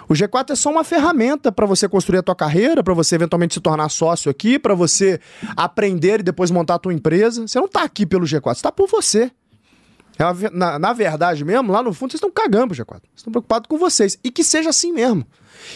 O 0.09 0.15
G4 0.15 0.51
é 0.51 0.55
só 0.55 0.71
uma 0.71 0.85
ferramenta 0.85 1.51
para 1.53 1.67
você 1.67 1.89
construir 1.89 2.19
a 2.19 2.23
tua 2.23 2.35
carreira, 2.35 2.83
para 2.83 2.95
você 2.95 3.15
eventualmente 3.15 3.55
se 3.55 3.61
tornar 3.61 3.89
sócio 3.89 4.31
aqui, 4.31 4.59
para 4.59 4.75
você 4.75 5.21
aprender 5.57 6.21
e 6.21 6.23
depois 6.23 6.51
montar 6.51 6.75
a 6.75 6.79
tua 6.79 6.93
empresa. 6.93 7.47
Você 7.47 7.59
não 7.59 7.69
tá 7.69 7.83
aqui 7.83 8.05
pelo 8.05 8.25
G4, 8.25 8.55
você 8.55 8.63
tá 8.63 8.73
por 8.73 8.89
você. 8.89 9.31
É 10.19 10.51
na, 10.51 10.79
na 10.79 10.93
verdade 10.93 11.45
mesmo, 11.45 11.73
lá 11.73 11.83
no 11.83 11.93
fundo, 11.93 12.11
vocês 12.11 12.19
estão 12.19 12.31
cagando 12.31 12.75
pro 12.75 12.77
G4. 12.77 12.87
Vocês 12.87 13.11
estão 13.17 13.33
preocupados 13.33 13.67
com 13.69 13.79
vocês. 13.79 14.19
E 14.23 14.31
que 14.31 14.45
seja 14.45 14.71
assim 14.71 14.93
mesmo. 14.93 15.27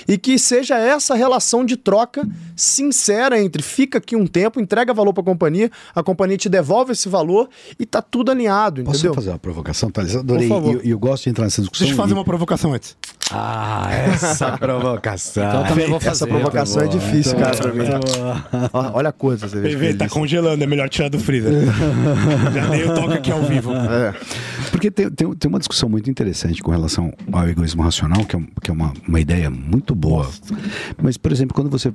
E 0.09 0.17
que 0.19 0.39
seja 0.39 0.77
essa 0.79 1.15
relação 1.15 1.65
de 1.65 1.77
troca 1.77 2.27
sincera 2.55 3.41
entre 3.41 3.63
fica 3.63 3.99
aqui 3.99 4.17
um 4.17 4.27
tempo, 4.27 4.61
entrega 4.61 4.93
valor 4.95 5.13
pra 5.13 5.23
companhia, 5.23 5.71
a 5.95 6.03
companhia 6.03 6.37
te 6.37 6.49
devolve 6.49 6.93
esse 6.93 7.09
valor 7.09 7.49
e 7.79 7.85
tá 7.87 8.01
tudo 8.03 8.31
alinhado, 8.31 8.83
Posso 8.85 8.99
entendeu? 8.99 9.15
fazer 9.15 9.31
uma 9.31 9.39
provocação, 9.39 9.91
Thales? 9.91 10.17
Adorei. 10.17 10.49
Por 10.49 10.55
favor. 10.55 10.71
E 10.85 10.89
eu, 10.89 10.93
eu 10.93 10.99
gosto 10.99 11.25
de 11.25 11.31
entrar 11.31 11.45
nessa 11.45 11.61
discussão. 11.61 11.87
Deixa 11.87 11.93
eu 12.01 12.03
fazer 12.03 12.15
e- 12.15 12.19
uma 12.19 12.25
provocação 12.25 12.73
antes. 12.73 12.97
Ah, 13.31 13.89
essa 14.13 14.53
provocação. 14.59 15.47
Então 15.49 15.61
eu 15.63 15.67
também 15.69 15.89
vou 15.89 15.99
fazer. 16.01 16.11
Essa 16.13 16.27
provocação 16.27 16.83
é 16.83 16.87
difícil, 16.89 17.37
cara, 17.37 17.57
pra 17.57 17.73
mim. 17.73 17.85
Ó, 18.73 18.91
Olha 18.95 19.09
a 19.09 19.13
coisa, 19.13 19.49
você 19.49 19.61
vê. 19.61 19.71
PV, 19.71 19.95
tá 19.95 20.09
congelando, 20.09 20.63
é 20.63 20.67
melhor 20.67 20.89
tirar 20.89 21.09
do 21.09 21.19
freezer. 21.19 21.53
Já 22.55 22.69
dei 22.69 22.85
o 22.85 22.95
toque 22.95 23.15
aqui 23.15 23.31
ao 23.33 23.43
vivo. 23.43 23.73
É. 23.75 24.15
Porque 24.71 24.91
tem, 24.91 25.11
tem, 25.11 25.33
tem 25.35 25.49
uma 25.49 25.59
discussão 25.59 25.89
muito 25.89 26.09
interessante 26.11 26.63
com 26.63 26.71
relação 26.71 27.13
ao 27.33 27.49
egoísmo 27.49 27.83
racional, 27.83 28.25
que 28.25 28.37
é, 28.37 28.41
que 28.63 28.71
é 28.71 28.73
uma, 28.75 28.93
uma 29.09 29.21
ideia 29.21 29.51
muito 29.67 29.95
boa. 29.95 30.31
Mas, 31.03 31.17
por 31.17 31.33
exemplo, 31.33 31.55
quando 31.55 31.69
você. 31.71 31.93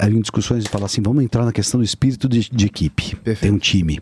eh, 0.00 0.08
Em 0.08 0.20
discussões 0.20 0.64
e 0.64 0.68
fala 0.68 0.86
assim, 0.86 1.02
vamos 1.02 1.22
entrar 1.22 1.44
na 1.44 1.52
questão 1.52 1.78
do 1.80 1.84
espírito 1.84 2.28
de, 2.28 2.48
de 2.50 2.66
equipe. 2.66 3.16
Tem 3.40 3.50
um 3.50 3.58
time. 3.58 4.00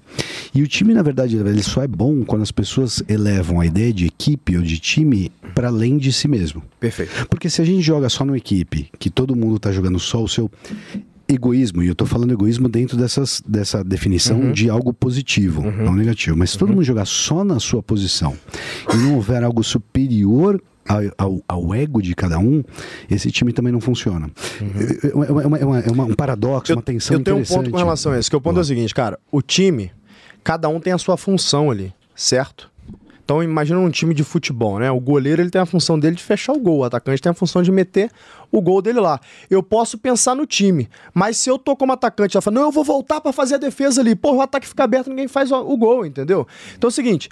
E 0.55 0.63
o 0.63 0.69
time, 0.69 0.95
na 0.95 1.03
verdade, 1.03 1.37
ele 1.37 1.63
só 1.63 1.83
é 1.83 1.89
bom 1.89 2.25
quando 2.25 2.43
as 2.43 2.53
pessoas 2.53 3.03
elevam 3.09 3.61
a 3.61 3.67
ideia 3.67 3.93
de 3.93 4.07
equipe 4.07 4.57
ou 4.57 4.63
de 4.63 4.79
time 4.79 5.31
para 5.55 5.69
além 5.69 5.99
de 5.99 6.13
si 6.13 6.29
mesmo. 6.29 6.63
Perfeito. 6.79 7.27
Porque 7.29 7.51
se 7.51 7.61
a 7.61 7.65
gente 7.65 7.81
joga 7.83 8.09
só 8.09 8.25
numa 8.25 8.37
equipe, 8.37 8.91
que 8.99 9.11
todo 9.11 9.35
mundo 9.35 9.59
tá 9.59 9.73
jogando 9.73 9.99
só 9.99 10.23
o 10.23 10.29
seu 10.29 10.51
egoísmo, 11.27 11.83
e 11.83 11.89
eu 11.89 11.95
tô 11.95 12.05
falando 12.05 12.33
egoísmo 12.33 12.69
dentro 12.69 12.97
dessas, 12.99 13.43
dessa 13.47 13.83
definição 13.83 14.53
de 14.53 14.69
algo 14.69 14.93
positivo, 14.93 15.63
não 15.63 15.95
negativo, 15.95 16.37
mas 16.37 16.51
se 16.51 16.59
todo 16.59 16.71
mundo 16.71 16.85
jogar 16.85 17.07
só 17.07 17.43
na 17.43 17.59
sua 17.59 17.83
posição 17.83 18.37
e 18.93 18.97
não 18.99 19.15
houver 19.15 19.43
algo 19.43 19.65
superior 19.65 20.63
ao, 21.19 21.41
ao- 21.49 21.75
ego 21.75 22.01
de 22.03 22.15
cada 22.15 22.39
um, 22.39 22.63
esse 23.11 23.31
time 23.31 23.53
também 23.53 23.73
não 23.73 23.81
funciona. 23.81 24.31
É, 25.03 25.15
uma- 25.15 25.27
é 25.27 25.31
uma- 25.47 25.59
é 25.59 25.65
uma- 25.65 25.79
é 25.81 25.91
uma- 25.91 26.05
um 26.05 26.15
paradoxo, 26.15 26.73
uma 26.73 26.83
tensão 26.83 27.17
eu 27.17 27.25
tenho 27.25 27.37
um 27.37 27.41
ponto 27.57 27.71
com 27.71 27.77
relação 27.77 28.13
a 28.13 28.19
isso, 28.19 28.31
que 28.31 28.37
o 28.37 28.41
ponto 28.41 28.59
é 28.59 28.61
o 28.63 28.65
seguinte, 28.65 28.95
cara, 28.95 29.19
o 29.33 29.41
time, 29.43 29.91
cada 30.43 30.69
um 30.69 30.79
tem 30.81 30.93
a 30.93 30.99
sua 30.99 31.17
função 31.17 31.71
ali, 31.71 31.93
certo? 32.15 32.71
Então 33.25 33.43
imagina 33.43 33.79
um 33.81 33.91
time 33.91 34.13
de 34.15 34.23
futebol, 34.23 34.79
né? 34.79 34.91
O 34.91 35.01
goleiro 35.01 35.41
ele 35.41 35.49
tem 35.51 35.61
a 35.61 35.65
função 35.67 35.99
dele 35.99 36.15
de 36.15 36.23
fechar 36.23 36.53
o 36.53 36.59
gol, 36.59 36.79
o 36.81 36.85
atacante 36.85 37.23
tem 37.23 37.31
a 37.31 37.35
função 37.35 37.63
de 37.63 37.73
meter 37.73 38.11
o 38.53 38.61
gol 38.61 38.83
dele 38.83 39.01
lá. 39.01 39.19
Eu 39.51 39.63
posso 39.63 39.97
pensar 39.97 40.35
no 40.35 40.47
time, 40.47 40.89
mas 41.15 41.39
se 41.39 41.49
eu 41.49 41.59
tô 41.59 41.75
como 41.75 41.93
atacante, 41.93 42.37
eu 42.37 42.43
falo, 42.43 42.57
não, 42.57 42.63
eu 42.65 42.71
vou 42.71 42.85
voltar 42.85 43.21
pra 43.23 43.33
fazer 43.33 43.55
a 43.55 43.59
defesa 43.59 44.03
ali. 44.03 44.15
Pô, 44.15 44.35
o 44.35 44.41
ataque 44.43 44.69
fica 44.69 44.85
aberto, 44.85 45.09
ninguém 45.09 45.27
faz 45.27 45.51
o, 45.51 45.77
gol, 45.77 46.05
entendeu? 46.05 46.47
Então 46.77 46.89
é 46.89 46.91
o 46.91 46.93
seguinte, 46.93 47.31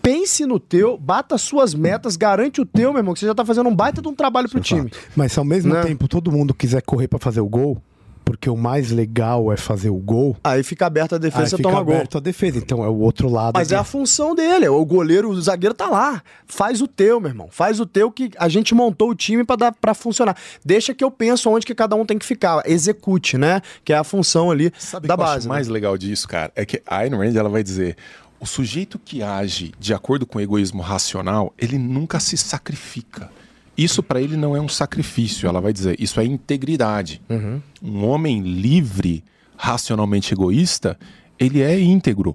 pense 0.00 0.46
no 0.46 0.58
teu, 0.58 0.96
bata 0.96 1.34
as 1.34 1.42
suas 1.42 1.74
metas, 1.74 2.16
garante 2.16 2.60
o 2.60 2.64
teu, 2.66 2.90
meu 2.92 3.00
irmão, 3.00 3.12
que 3.12 3.20
você 3.20 3.26
já 3.26 3.34
tá 3.34 3.44
fazendo 3.44 3.68
um 3.68 3.74
baita 3.76 4.00
de 4.00 4.08
um 4.08 4.14
trabalho 4.14 4.48
pro 4.48 4.58
time. 4.58 4.90
Mas 5.14 5.32
se 5.32 5.38
ao 5.38 5.44
mesmo 5.44 5.72
Né? 5.74 5.82
tempo 5.82 6.08
todo 6.08 6.32
mundo 6.32 6.54
quiser 6.54 6.80
correr 6.82 7.08
pra 7.08 7.18
fazer 7.18 7.40
o 7.40 7.46
gol, 7.48 7.80
porque 8.26 8.50
o 8.50 8.56
mais 8.56 8.90
legal 8.90 9.52
é 9.52 9.56
fazer 9.56 9.88
o 9.88 9.96
gol, 9.96 10.36
Aí 10.42 10.64
fica 10.64 10.84
aberta 10.84 11.14
a 11.14 11.18
defesa 11.18 11.44
aí 11.44 11.46
e 11.46 11.56
fica 11.56 11.62
toma 11.62 11.80
gol. 11.80 11.94
aberto 11.94 12.18
a 12.18 12.20
defesa. 12.20 12.58
Então 12.58 12.82
é 12.82 12.88
o 12.88 12.96
outro 12.98 13.30
lado. 13.30 13.54
Mas 13.54 13.70
é 13.70 13.76
ali. 13.76 13.80
a 13.80 13.84
função 13.84 14.34
dele. 14.34 14.68
O 14.68 14.84
goleiro, 14.84 15.30
o 15.30 15.40
zagueiro 15.40 15.72
tá 15.72 15.88
lá. 15.88 16.20
Faz 16.44 16.82
o 16.82 16.88
teu, 16.88 17.20
meu 17.20 17.30
irmão. 17.30 17.46
Faz 17.52 17.78
o 17.78 17.86
teu 17.86 18.10
que 18.10 18.32
a 18.36 18.48
gente 18.48 18.74
montou 18.74 19.10
o 19.10 19.14
time 19.14 19.44
pra 19.44 19.54
dar 19.54 19.72
para 19.72 19.94
funcionar. 19.94 20.36
Deixa 20.64 20.92
que 20.92 21.04
eu 21.04 21.10
penso 21.10 21.48
onde 21.48 21.64
que 21.64 21.74
cada 21.74 21.94
um 21.94 22.04
tem 22.04 22.18
que 22.18 22.26
ficar. 22.26 22.68
Execute, 22.68 23.38
né? 23.38 23.62
Que 23.84 23.92
é 23.92 23.96
a 23.96 24.02
função 24.04 24.50
ali 24.50 24.72
Sabe 24.76 25.06
da 25.06 25.14
o 25.14 25.16
base. 25.16 25.38
acho 25.38 25.48
né? 25.48 25.54
mais 25.54 25.68
legal 25.68 25.96
disso, 25.96 26.26
cara? 26.26 26.50
É 26.56 26.66
que 26.66 26.82
a 26.84 26.98
Ayn 26.98 27.14
Rand 27.16 27.36
ela 27.36 27.48
vai 27.48 27.62
dizer: 27.62 27.96
o 28.40 28.46
sujeito 28.46 28.98
que 28.98 29.22
age 29.22 29.72
de 29.78 29.94
acordo 29.94 30.26
com 30.26 30.38
o 30.38 30.42
egoísmo 30.42 30.82
racional, 30.82 31.54
ele 31.56 31.78
nunca 31.78 32.18
se 32.18 32.36
sacrifica. 32.36 33.30
Isso 33.76 34.02
pra 34.02 34.20
ele 34.20 34.36
não 34.36 34.56
é 34.56 34.60
um 34.60 34.68
sacrifício, 34.68 35.48
ela 35.48 35.60
vai 35.60 35.72
dizer, 35.72 36.00
isso 36.00 36.18
é 36.18 36.24
integridade. 36.24 37.20
Uhum. 37.28 37.60
Um 37.82 38.06
homem 38.06 38.40
livre, 38.40 39.22
racionalmente 39.56 40.32
egoísta, 40.32 40.98
ele 41.38 41.60
é 41.60 41.78
íntegro. 41.78 42.34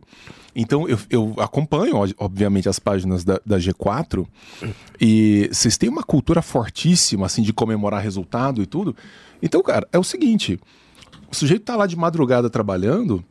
Então 0.56 0.88
eu, 0.88 1.00
eu 1.10 1.36
acompanho, 1.38 1.96
obviamente, 2.18 2.68
as 2.68 2.78
páginas 2.78 3.24
da, 3.24 3.40
da 3.46 3.58
G4 3.58 4.28
e 5.00 5.50
vocês 5.52 5.78
têm 5.78 5.90
uma 5.90 6.04
cultura 6.04 6.42
fortíssima, 6.42 7.26
assim, 7.26 7.42
de 7.42 7.54
comemorar 7.54 8.02
resultado 8.02 8.62
e 8.62 8.66
tudo. 8.66 8.96
Então, 9.42 9.64
cara, 9.64 9.88
é 9.92 9.98
o 9.98 10.04
seguinte: 10.04 10.60
o 11.32 11.36
sujeito 11.36 11.64
tá 11.64 11.76
lá 11.76 11.88
de 11.88 11.96
madrugada 11.96 12.50
trabalhando, 12.50 13.24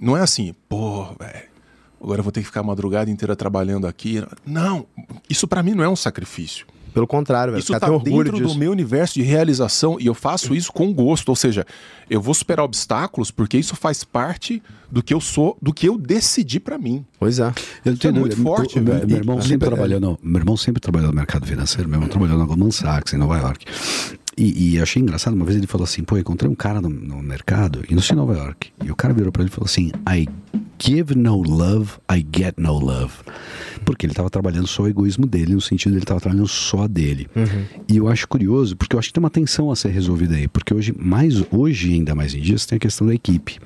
não 0.00 0.16
é 0.16 0.20
assim, 0.20 0.54
pô, 0.68 1.04
velho, 1.18 1.48
agora 2.00 2.20
eu 2.20 2.22
vou 2.22 2.30
ter 2.30 2.40
que 2.40 2.46
ficar 2.46 2.60
a 2.60 2.64
madrugada 2.64 3.10
inteira 3.10 3.34
trabalhando 3.34 3.86
aqui. 3.86 4.22
Não, 4.46 4.86
isso 5.28 5.48
pra 5.48 5.62
mim 5.62 5.72
não 5.72 5.82
é 5.82 5.88
um 5.88 5.96
sacrifício. 5.96 6.66
Pelo 6.98 7.06
contrário, 7.06 7.52
velho. 7.52 7.60
Isso 7.62 7.72
Os 7.72 7.78
tá 7.78 7.88
dentro 7.98 8.32
disso. 8.36 8.52
do 8.52 8.58
meu 8.58 8.72
universo 8.72 9.14
de 9.14 9.22
realização 9.22 9.96
e 10.00 10.06
eu 10.06 10.14
faço 10.14 10.52
isso 10.52 10.72
com 10.72 10.92
gosto. 10.92 11.28
Ou 11.28 11.36
seja, 11.36 11.64
eu 12.10 12.20
vou 12.20 12.34
superar 12.34 12.64
obstáculos 12.64 13.30
porque 13.30 13.56
isso 13.56 13.76
faz 13.76 14.02
parte 14.02 14.60
do 14.90 15.00
que 15.00 15.14
eu 15.14 15.20
sou, 15.20 15.56
do 15.62 15.72
que 15.72 15.88
eu 15.88 15.96
decidi 15.96 16.58
pra 16.58 16.76
mim. 16.76 17.04
Pois 17.20 17.38
é. 17.38 17.44
Eu 17.44 17.48
Isso 17.50 17.54
é 17.86 17.90
entendo, 17.92 18.18
muito 18.20 18.36
forte, 18.42 18.80
meu, 18.80 18.94
né? 18.94 19.02
meu 19.06 19.16
irmão 19.18 19.38
E- 19.38 19.42
sempre 19.42 19.66
e- 19.68 19.70
trabalhou 19.70 20.00
no, 20.00 20.18
meu 20.20 20.40
irmão 20.40 20.56
sempre 20.56 20.80
trabalhou 20.80 21.10
no 21.10 21.14
mercado 21.14 21.46
financeiro, 21.46 21.88
meu 21.88 21.96
irmão 21.98 22.08
trabalhou 22.08 22.36
na 22.36 22.44
Goldman 22.44 22.70
Sachs 22.72 23.12
em 23.12 23.16
Nova 23.16 23.38
York. 23.38 23.64
E, 24.38 24.74
e 24.74 24.80
achei 24.80 25.02
engraçado, 25.02 25.34
uma 25.34 25.44
vez 25.44 25.58
ele 25.58 25.66
falou 25.66 25.84
assim, 25.84 26.04
pô, 26.04 26.16
eu 26.16 26.20
encontrei 26.20 26.48
um 26.48 26.54
cara 26.54 26.80
no, 26.80 26.88
no 26.88 27.20
mercado, 27.20 27.82
e 27.90 27.94
isso 27.94 28.12
em 28.12 28.16
Nova 28.16 28.34
York, 28.34 28.70
e 28.84 28.90
o 28.90 28.94
cara 28.94 29.12
virou 29.12 29.32
pra 29.32 29.42
ele 29.42 29.50
e 29.50 29.52
falou 29.52 29.66
assim, 29.66 29.90
I 30.08 30.28
give 30.80 31.16
no 31.16 31.42
love, 31.42 31.94
I 32.10 32.24
get 32.34 32.54
no 32.56 32.78
love. 32.78 33.12
Porque 33.84 34.06
ele 34.06 34.12
estava 34.12 34.30
trabalhando 34.30 34.66
só 34.66 34.82
o 34.82 34.88
egoísmo 34.88 35.26
dele, 35.26 35.54
no 35.54 35.60
sentido 35.60 35.92
de 35.92 35.98
ele 35.98 36.04
estava 36.04 36.20
trabalhando 36.20 36.46
só 36.46 36.86
dele. 36.86 37.26
E 37.88 37.96
eu 37.96 38.08
acho 38.08 38.28
curioso, 38.28 38.76
porque 38.76 38.94
eu 38.94 38.98
acho 38.98 39.08
que 39.08 39.14
tem 39.14 39.22
uma 39.22 39.30
tensão 39.30 39.70
a 39.70 39.76
ser 39.76 39.88
resolvida 39.88 40.36
aí, 40.36 40.46
porque 40.46 40.72
hoje, 40.72 40.94
mais 40.96 41.42
hoje 41.50 41.94
ainda 41.94 42.14
mais 42.14 42.34
em 42.34 42.40
dias, 42.40 42.64
tem 42.64 42.76
a 42.76 42.78
questão 42.78 43.06
da 43.06 43.14
equipe. 43.14 43.58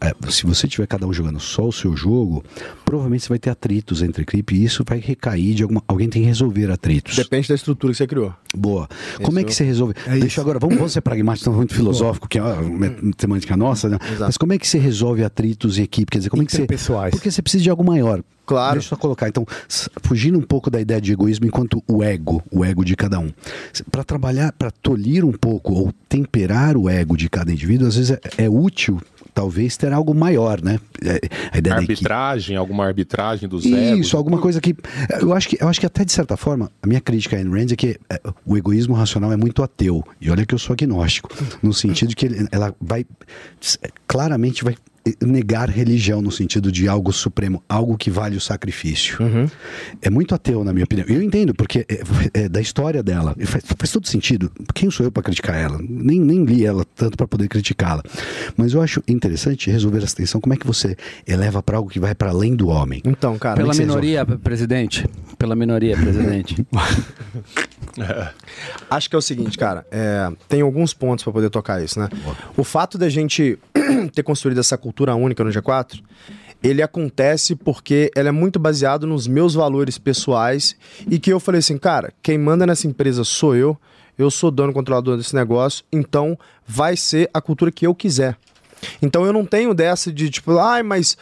É, 0.00 0.14
se 0.30 0.46
você 0.46 0.66
tiver 0.66 0.86
cada 0.86 1.06
um 1.06 1.12
jogando 1.12 1.40
só 1.40 1.66
o 1.66 1.72
seu 1.72 1.96
jogo, 1.96 2.44
provavelmente 2.84 3.24
você 3.24 3.28
vai 3.28 3.38
ter 3.38 3.50
atritos 3.50 4.02
entre 4.02 4.22
equipe 4.22 4.54
e 4.54 4.64
isso 4.64 4.84
vai 4.86 4.98
recair 4.98 5.54
de 5.54 5.62
alguma. 5.62 5.82
Alguém 5.86 6.08
tem 6.08 6.22
que 6.22 6.28
resolver 6.28 6.70
atritos. 6.70 7.16
Depende 7.16 7.48
da 7.48 7.54
estrutura 7.54 7.92
que 7.92 7.98
você 7.98 8.06
criou. 8.06 8.32
Boa. 8.56 8.88
Como 9.22 9.38
é 9.38 9.44
que 9.44 9.52
você 9.54 9.64
resolve? 9.64 9.94
Deixa 10.06 10.40
agora, 10.40 10.58
vamos, 10.58 10.76
vamos 10.76 10.92
ser 10.92 11.00
pragmáticos, 11.00 11.46
não 11.46 11.54
muito 11.54 11.74
filosófico, 11.74 12.28
que 12.28 12.38
é 12.38 12.42
uma 12.42 12.90
temática 13.16 13.56
nossa, 13.56 13.88
né? 13.88 13.98
Exato. 14.06 14.24
Mas 14.24 14.36
como 14.36 14.52
é 14.52 14.58
que 14.58 14.66
você 14.66 14.78
resolve 14.78 15.24
atritos 15.24 15.78
em 15.78 15.82
equipe? 15.82 16.10
Quer 16.10 16.18
dizer, 16.18 16.30
como 16.30 16.42
é 16.42 16.46
que 16.46 16.52
você. 16.52 16.66
Porque 17.10 17.30
você 17.30 17.42
precisa 17.42 17.62
de 17.62 17.70
algo 17.70 17.84
maior. 17.84 18.22
Claro. 18.46 18.74
Deixa 18.74 18.86
eu 18.86 18.90
só 18.90 18.96
colocar. 18.96 19.28
Então, 19.28 19.44
fugindo 20.02 20.38
um 20.38 20.42
pouco 20.42 20.70
da 20.70 20.80
ideia 20.80 21.00
de 21.00 21.12
egoísmo 21.12 21.46
enquanto 21.46 21.82
o 21.88 22.02
ego, 22.02 22.42
o 22.50 22.64
ego 22.64 22.84
de 22.84 22.94
cada 22.94 23.18
um. 23.18 23.30
Para 23.90 24.04
trabalhar, 24.04 24.52
para 24.52 24.70
tolir 24.70 25.24
um 25.24 25.32
pouco 25.32 25.74
ou 25.74 25.92
temperar 26.08 26.76
o 26.76 26.88
ego 26.88 27.16
de 27.16 27.28
cada 27.28 27.52
indivíduo, 27.52 27.88
às 27.88 27.96
vezes 27.96 28.12
é, 28.12 28.44
é 28.44 28.48
útil, 28.48 29.00
talvez, 29.36 29.76
ter 29.76 29.92
algo 29.92 30.14
maior, 30.14 30.62
né? 30.62 30.80
É, 31.04 31.20
a 31.52 31.58
ideia. 31.58 31.76
Arbitragem, 31.76 32.56
alguma 32.56 32.86
arbitragem 32.86 33.46
dos 33.46 33.66
egos. 33.66 34.06
Isso, 34.06 34.16
alguma 34.16 34.38
coisa 34.38 34.62
que. 34.62 34.74
Eu 35.20 35.34
acho 35.34 35.46
que, 35.50 35.58
eu 35.60 35.68
acho 35.68 35.78
que 35.78 35.84
até 35.84 36.06
de 36.06 36.10
certa 36.10 36.38
forma, 36.38 36.72
a 36.82 36.86
minha 36.86 37.02
crítica 37.02 37.36
a 37.36 37.38
Ayn 37.38 37.50
Rand 37.50 37.70
é 37.72 37.76
que 37.76 38.00
é, 38.08 38.18
o 38.46 38.56
egoísmo 38.56 38.94
racional 38.94 39.30
é 39.30 39.36
muito 39.36 39.62
ateu. 39.62 40.02
E 40.18 40.30
olha 40.30 40.46
que 40.46 40.54
eu 40.54 40.58
sou 40.58 40.72
agnóstico. 40.72 41.28
No 41.62 41.74
sentido 41.74 42.08
de 42.08 42.16
que 42.16 42.24
ele- 42.26 42.48
ela 42.50 42.74
vai. 42.80 43.04
Claramente 44.08 44.64
vai 44.64 44.74
negar 45.24 45.68
religião 45.68 46.20
no 46.20 46.30
sentido 46.30 46.72
de 46.72 46.88
algo 46.88 47.12
supremo, 47.12 47.62
algo 47.68 47.96
que 47.96 48.10
vale 48.10 48.36
o 48.36 48.40
sacrifício. 48.40 49.18
É 50.02 50.10
muito 50.10 50.34
ateu, 50.34 50.64
na 50.64 50.72
minha 50.72 50.84
opinião. 50.84 51.06
Eu 51.08 51.22
entendo, 51.22 51.54
porque 51.54 51.86
é, 51.88 52.02
é 52.42 52.48
da 52.48 52.60
história 52.60 53.02
dela. 53.02 53.34
Faz, 53.44 53.64
faz 53.76 53.92
todo 53.92 54.06
sentido. 54.06 54.50
Quem 54.74 54.90
sou 54.90 55.06
eu 55.06 55.12
para 55.12 55.22
criticar 55.22 55.56
ela? 55.56 55.78
Nem, 55.80 56.20
nem 56.20 56.44
li 56.44 56.64
ela 56.64 56.84
tanto 56.94 57.16
para 57.16 57.26
poder 57.26 57.48
criticá-la. 57.48 58.02
Mas 58.56 58.72
eu 58.72 58.82
acho 58.82 59.02
interessante 59.06 59.70
resolver 59.70 60.02
essa 60.02 60.16
tensão. 60.16 60.40
Como 60.40 60.54
é 60.54 60.56
que 60.56 60.66
você 60.66 60.96
eleva 61.26 61.62
para 61.62 61.76
algo 61.76 61.90
que 61.90 62.00
vai 62.00 62.14
para 62.14 62.30
além 62.30 62.54
do 62.54 62.68
homem? 62.68 63.02
Então, 63.04 63.38
cara. 63.38 63.56
Pela 63.56 63.72
é 63.72 63.76
minoria, 63.76 64.24
presidente. 64.24 65.06
Pela 65.38 65.54
minoria, 65.54 65.96
presidente. 65.96 66.66
Acho 68.90 69.08
que 69.08 69.16
é 69.16 69.18
o 69.18 69.22
seguinte, 69.22 69.56
cara. 69.58 69.86
é, 69.90 70.30
tem 70.48 70.60
alguns 70.60 70.92
pontos 70.92 71.24
pra 71.24 71.32
poder 71.32 71.50
tocar 71.50 71.82
isso, 71.82 71.98
né? 71.98 72.08
O 72.56 72.64
fato 72.64 72.98
da 72.98 73.08
gente 73.08 73.58
ter 74.12 74.22
construído 74.22 74.58
essa 74.58 74.76
cultura 74.76 75.14
única 75.14 75.42
no 75.42 75.50
G4, 75.50 76.00
ele 76.62 76.82
acontece 76.82 77.54
porque 77.54 78.10
ela 78.14 78.28
é 78.28 78.32
muito 78.32 78.58
baseado 78.58 79.06
nos 79.06 79.26
meus 79.26 79.54
valores 79.54 79.98
pessoais 79.98 80.76
e 81.08 81.18
que 81.18 81.32
eu 81.32 81.38
falei 81.38 81.58
assim, 81.58 81.78
cara, 81.78 82.12
quem 82.22 82.38
manda 82.38 82.66
nessa 82.66 82.86
empresa 82.86 83.24
sou 83.24 83.54
eu, 83.54 83.76
eu 84.18 84.30
sou 84.30 84.50
dono 84.50 84.72
controlador 84.72 85.16
desse 85.16 85.34
negócio, 85.34 85.84
então 85.92 86.38
vai 86.66 86.96
ser 86.96 87.28
a 87.32 87.40
cultura 87.40 87.70
que 87.70 87.86
eu 87.86 87.94
quiser. 87.94 88.36
Então 89.00 89.24
eu 89.24 89.32
não 89.32 89.44
tenho 89.44 89.74
dessa 89.74 90.12
de 90.12 90.30
tipo, 90.30 90.58
ai, 90.58 90.82
mas 90.82 91.16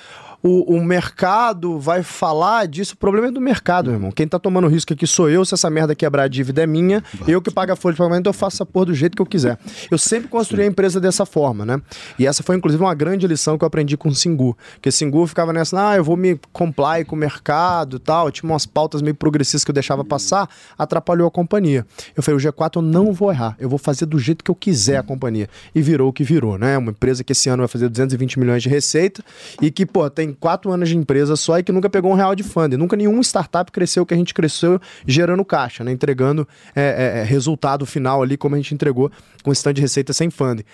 o, 0.45 0.77
o 0.77 0.85
mercado 0.85 1.79
vai 1.79 2.03
falar 2.03 2.67
disso. 2.67 2.93
O 2.93 2.99
problema 2.99 3.29
é 3.29 3.31
do 3.31 3.41
mercado, 3.41 3.87
meu 3.87 3.95
irmão. 3.95 4.13
Quem 4.13 4.29
tá 4.29 4.39
tomando 4.39 4.69
risco 4.69 4.93
aqui 4.93 5.07
sou 5.07 5.31
eu. 5.31 5.43
Se 5.43 5.55
essa 5.55 5.71
merda 5.71 5.95
quebrar 5.95 6.25
a 6.25 6.29
dívida 6.29 6.63
é 6.63 6.67
minha, 6.67 7.03
eu 7.27 7.41
que 7.41 7.51
pago 7.51 7.73
a 7.73 7.77
folha 7.77 7.95
de 7.95 7.99
pagamento, 7.99 8.27
eu 8.27 8.33
faço 8.35 8.57
essa 8.57 8.67
porra 8.67 8.87
do 8.87 8.95
jeito 8.95 9.17
que 9.17 9.23
eu 9.23 9.27
quiser. 9.27 9.59
Eu 9.91 9.97
sempre 9.97 10.29
construí 10.29 10.65
a 10.65 10.67
empresa 10.67 11.01
dessa 11.01 11.25
forma, 11.25 11.65
né? 11.65 11.81
E 12.19 12.27
essa 12.27 12.43
foi, 12.43 12.57
inclusive, 12.57 12.83
uma 12.83 12.95
grande 12.95 13.27
lição 13.27 13.57
que 13.57 13.65
eu 13.65 13.67
aprendi 13.67 13.97
com 13.97 14.11
o 14.11 14.15
Singu. 14.15 14.55
Porque 14.75 14.93
Singu 14.93 15.27
ficava 15.27 15.51
nessa, 15.51 15.93
ah, 15.93 15.97
eu 15.97 16.05
vou 16.05 16.15
me 16.15 16.39
comply 16.53 17.07
com 17.07 17.17
o 17.17 17.19
mercado 17.19 17.97
e 17.97 18.01
tal. 18.01 18.31
Tinha 18.31 18.51
umas 18.51 18.67
pautas 18.67 19.01
meio 19.01 19.15
progressistas 19.15 19.65
que 19.65 19.71
eu 19.71 19.75
deixava 19.75 20.05
passar, 20.05 20.47
atrapalhou 20.77 21.27
a 21.27 21.31
companhia. 21.31 21.87
Eu 22.15 22.23
falei, 22.23 22.39
o 22.39 22.53
G4 22.53 22.77
eu 22.77 22.83
não 22.83 23.15
vou 23.15 23.33
errar. 23.33 23.57
Eu 23.59 23.71
vou 23.71 23.79
fazer 23.79 24.05
do 24.05 24.19
jeito 24.19 24.45
que 24.45 24.51
eu 24.51 24.55
quiser 24.55 24.99
a 24.99 25.03
companhia. 25.03 25.49
E 25.75 25.81
virou 25.81 26.11
o 26.11 26.13
que 26.13 26.23
virou, 26.23 26.59
né? 26.59 26.77
Uma 26.77 26.91
empresa 26.91 27.25
que 27.25 27.33
esse 27.33 27.49
ano 27.49 27.63
vai 27.63 27.69
fazer 27.69 27.89
220 27.89 28.39
milhões 28.39 28.63
de 28.63 28.69
receita 28.69 29.25
e 29.63 29.71
que, 29.71 29.87
pô, 29.87 30.11
tem 30.11 30.34
quatro 30.35 30.71
anos 30.71 30.89
de 30.89 30.97
empresa 30.97 31.37
só 31.37 31.59
e 31.59 31.63
que 31.63 31.73
nunca 31.73 31.89
pegou 31.89 32.13
um 32.13 32.15
real 32.15 32.35
de 32.35 32.43
funding. 32.43 32.77
Nunca 32.77 32.97
nenhuma 32.97 33.23
startup 33.23 33.71
cresceu 33.71 34.03
o 34.03 34.07
que 34.07 34.15
a 34.15 34.17
gente 34.17 34.35
cresceu 34.35 34.81
gerando 35.07 35.45
caixa, 35.45 35.85
né? 35.85 35.93
Entregando 35.93 36.47
é, 36.75 36.83
é, 36.83 37.21
é, 37.21 37.25
resultado 37.25 37.87
final 37.87 38.23
ali 38.23 38.37
como 38.37 38.55
a 38.55 38.59
gente 38.59 38.75
entregou 38.75 39.11
com 39.43 39.53
esse 39.53 39.63
tanto 39.63 39.77
de 39.77 39.83
receita 39.83 40.13
sem 40.13 40.31
funding. 40.31 40.65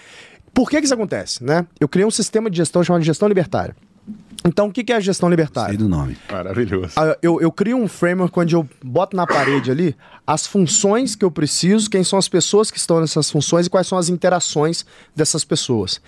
Por 0.53 0.69
que 0.69 0.79
que 0.79 0.85
isso 0.85 0.95
acontece, 0.95 1.45
né? 1.45 1.67
Eu 1.79 1.89
criei 1.89 2.07
um 2.07 2.11
sistema 2.11 2.51
de 2.51 2.57
gestão 2.57 2.83
chamado 2.83 3.03
gestão 3.03 3.29
libertária. 3.29 3.75
Então, 4.45 4.69
o 4.69 4.73
que 4.73 4.83
que 4.83 4.93
é 4.93 4.97
a 4.97 5.01
gestão 5.01 5.29
libertária? 5.29 5.71
Sei 5.71 5.77
do 5.77 5.89
nome. 5.89 6.17
Maravilhoso. 6.31 6.95
Ah, 6.97 7.17
eu, 7.21 7.41
eu 7.41 7.53
crio 7.53 7.77
um 7.77 7.87
framework 7.87 8.39
onde 8.39 8.55
eu 8.57 8.67
boto 8.83 9.15
na 9.15 9.27
parede 9.27 9.71
ali 9.71 9.95
as 10.27 10.47
funções 10.47 11.15
que 11.15 11.25
eu 11.25 11.31
preciso, 11.31 11.91
quem 11.91 12.03
são 12.03 12.19
as 12.19 12.29
pessoas 12.29 12.71
que 12.71 12.79
estão 12.79 13.01
nessas 13.01 13.31
funções 13.31 13.67
e 13.67 13.71
quais 13.71 13.87
são 13.87 13.99
as 13.99 14.09
interações 14.09 14.87
dessas 15.15 15.45
pessoas. 15.45 16.01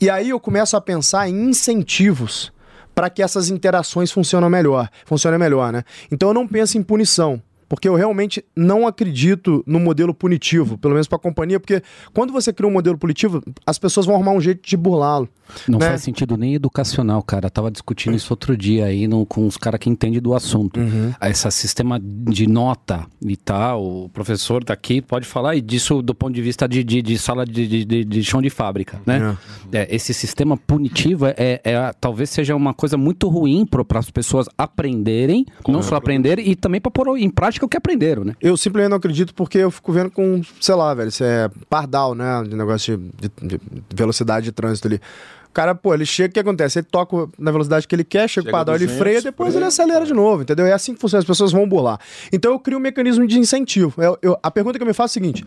E 0.00 0.10
aí 0.10 0.30
eu 0.30 0.40
começo 0.40 0.76
a 0.76 0.80
pensar 0.80 1.28
em 1.28 1.48
incentivos 1.48 2.52
para 2.96 3.10
que 3.10 3.22
essas 3.22 3.50
interações 3.50 4.10
funcionem 4.10 4.48
melhor, 4.48 4.88
funcionem 5.04 5.38
melhor, 5.38 5.70
né? 5.70 5.84
Então 6.10 6.30
eu 6.30 6.34
não 6.34 6.48
penso 6.48 6.78
em 6.78 6.82
punição. 6.82 7.42
Porque 7.68 7.88
eu 7.88 7.94
realmente 7.94 8.44
não 8.54 8.86
acredito 8.86 9.62
no 9.66 9.80
modelo 9.80 10.14
punitivo, 10.14 10.78
pelo 10.78 10.94
menos 10.94 11.08
para 11.08 11.16
a 11.16 11.20
companhia, 11.20 11.58
porque 11.58 11.82
quando 12.14 12.32
você 12.32 12.52
cria 12.52 12.68
um 12.68 12.72
modelo 12.72 12.96
punitivo, 12.96 13.42
as 13.66 13.78
pessoas 13.78 14.06
vão 14.06 14.14
arrumar 14.14 14.32
um 14.32 14.40
jeito 14.40 14.66
de 14.68 14.76
burlá-lo. 14.76 15.28
Não 15.68 15.78
né? 15.78 15.88
faz 15.90 16.02
sentido 16.02 16.36
nem 16.36 16.54
educacional, 16.54 17.22
cara. 17.22 17.48
Tava 17.48 17.70
discutindo 17.70 18.16
isso 18.16 18.32
outro 18.32 18.56
dia 18.56 18.86
aí 18.86 19.06
no- 19.06 19.24
com 19.24 19.46
os 19.46 19.56
caras 19.56 19.78
que 19.78 19.88
entendem 19.88 20.20
do 20.20 20.34
assunto. 20.34 20.80
Uhum. 20.80 21.12
Esse 21.22 21.50
sistema 21.52 22.00
de 22.02 22.48
nota 22.48 23.06
e 23.24 23.36
tal, 23.36 24.04
o 24.04 24.08
professor 24.08 24.64
daqui 24.64 25.00
pode 25.00 25.24
falar 25.26 25.54
e 25.56 25.60
disso 25.60 26.02
do 26.02 26.14
ponto 26.14 26.34
de 26.34 26.42
vista 26.42 26.68
de, 26.68 26.82
de, 26.82 27.00
de 27.00 27.16
sala 27.18 27.44
de, 27.46 27.84
de, 27.84 28.04
de- 28.04 28.24
chão 28.24 28.42
de 28.42 28.50
fábrica, 28.50 29.00
né? 29.06 29.36
É, 29.72 29.94
esse 29.94 30.12
sistema 30.12 30.56
punitivo 30.56 31.26
é, 31.26 31.60
é- 31.64 31.92
talvez 32.00 32.28
seja 32.30 32.54
uma 32.56 32.74
coisa 32.74 32.96
muito 32.96 33.28
ruim 33.28 33.64
para 33.64 33.84
as 34.00 34.10
pessoas 34.10 34.48
aprenderem, 34.58 35.46
não 35.68 35.80
só 35.82 35.94
aprenderem, 35.96 36.48
e 36.48 36.56
também 36.56 36.80
para 36.80 36.90
pôr 36.90 37.16
em 37.18 37.30
prática 37.30 37.55
o 37.64 37.68
que 37.68 37.76
aprenderam, 37.76 38.24
né? 38.24 38.34
Eu 38.40 38.56
simplesmente 38.56 38.90
não 38.90 38.96
acredito 38.98 39.34
porque 39.34 39.58
eu 39.58 39.70
fico 39.70 39.92
vendo 39.92 40.10
com, 40.10 40.42
sei 40.60 40.74
lá, 40.74 40.92
velho, 40.94 41.08
isso 41.08 41.24
é 41.24 41.48
pardal, 41.70 42.14
né? 42.14 42.42
De 42.46 42.54
negócio 42.56 42.96
de, 42.98 43.30
de- 43.40 43.58
de 43.58 43.96
velocidade 43.96 44.44
de 44.44 44.52
trânsito 44.52 44.88
ali. 44.88 45.00
O 45.48 45.52
cara, 45.56 45.74
pô, 45.74 45.94
ele 45.94 46.04
chega, 46.04 46.28
o 46.28 46.32
que 46.34 46.40
acontece? 46.40 46.80
Ele 46.80 46.86
toca 46.90 47.28
na 47.38 47.50
velocidade 47.50 47.88
que 47.88 47.94
ele 47.94 48.04
quer, 48.04 48.28
chega, 48.28 48.44
Chega 48.44 48.48
o 48.48 48.52
pardal, 48.52 48.74
ele 48.74 48.84
200, 48.84 48.98
freia, 49.02 49.22
depois 49.22 49.54
ele 49.56 49.64
acelera 49.64 50.04
de 50.04 50.12
novo, 50.12 50.42
entendeu? 50.42 50.66
É 50.66 50.72
assim 50.72 50.92
que 50.94 51.00
funciona, 51.00 51.20
as 51.20 51.24
pessoas 51.26 51.50
vão 51.50 51.66
burlar. 51.66 51.98
Então 52.30 52.52
eu 52.52 52.58
crio 52.58 52.76
um 52.76 52.80
mecanismo 52.80 53.26
de 53.26 53.38
incentivo. 53.38 53.94
Eu- 54.02 54.18
eu- 54.20 54.38
a 54.42 54.50
pergunta 54.50 54.78
que 54.78 54.82
eu 54.82 54.86
me 54.86 54.92
faço 54.92 55.12
é 55.12 55.20
a 55.20 55.22
seguinte: 55.22 55.44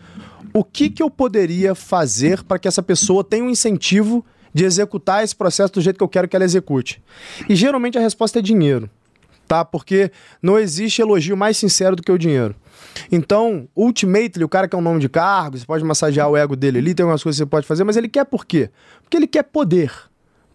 o 0.52 0.64
que, 0.64 0.90
que 0.90 1.00
eu 1.00 1.08
poderia 1.08 1.76
fazer 1.76 2.42
para 2.42 2.58
que 2.58 2.66
essa 2.66 2.82
pessoa 2.82 3.22
tenha 3.22 3.44
um 3.44 3.48
incentivo 3.50 4.24
de 4.52 4.64
executar 4.64 5.22
esse 5.22 5.36
processo 5.36 5.74
do 5.74 5.80
jeito 5.80 5.96
que 5.96 6.02
eu 6.02 6.08
quero 6.08 6.26
que 6.26 6.34
ela 6.34 6.44
execute? 6.44 7.00
E 7.48 7.54
geralmente 7.54 7.96
a 7.96 8.00
resposta 8.00 8.40
é 8.40 8.42
dinheiro 8.42 8.90
tá? 9.50 9.64
Porque 9.64 10.12
não 10.40 10.56
existe 10.56 11.02
elogio 11.02 11.36
mais 11.36 11.56
sincero 11.56 11.96
do 11.96 12.04
que 12.04 12.12
o 12.12 12.16
dinheiro. 12.16 12.54
Então, 13.10 13.68
ultimately, 13.74 14.44
o 14.44 14.48
cara 14.48 14.68
quer 14.68 14.76
um 14.76 14.80
nome 14.80 15.00
de 15.00 15.08
cargo, 15.08 15.58
você 15.58 15.66
pode 15.66 15.82
massagear 15.82 16.30
o 16.30 16.36
ego 16.36 16.54
dele 16.54 16.78
ali, 16.78 16.94
tem 16.94 17.02
algumas 17.02 17.20
coisas 17.20 17.36
que 17.36 17.44
você 17.44 17.50
pode 17.50 17.66
fazer, 17.66 17.82
mas 17.82 17.96
ele 17.96 18.08
quer 18.08 18.24
por 18.24 18.46
quê? 18.46 18.70
Porque 19.02 19.16
ele 19.16 19.26
quer 19.26 19.42
poder 19.42 19.92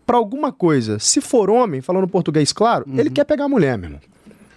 para 0.06 0.16
alguma 0.16 0.54
coisa. 0.54 0.98
Se 0.98 1.20
for 1.20 1.50
homem, 1.50 1.82
falando 1.82 2.08
português 2.08 2.54
claro, 2.54 2.86
ele 2.98 3.10
quer 3.10 3.26
pegar 3.26 3.46
a 3.46 3.50
mulher, 3.50 3.78
meu 3.78 3.90
irmão. 3.90 4.02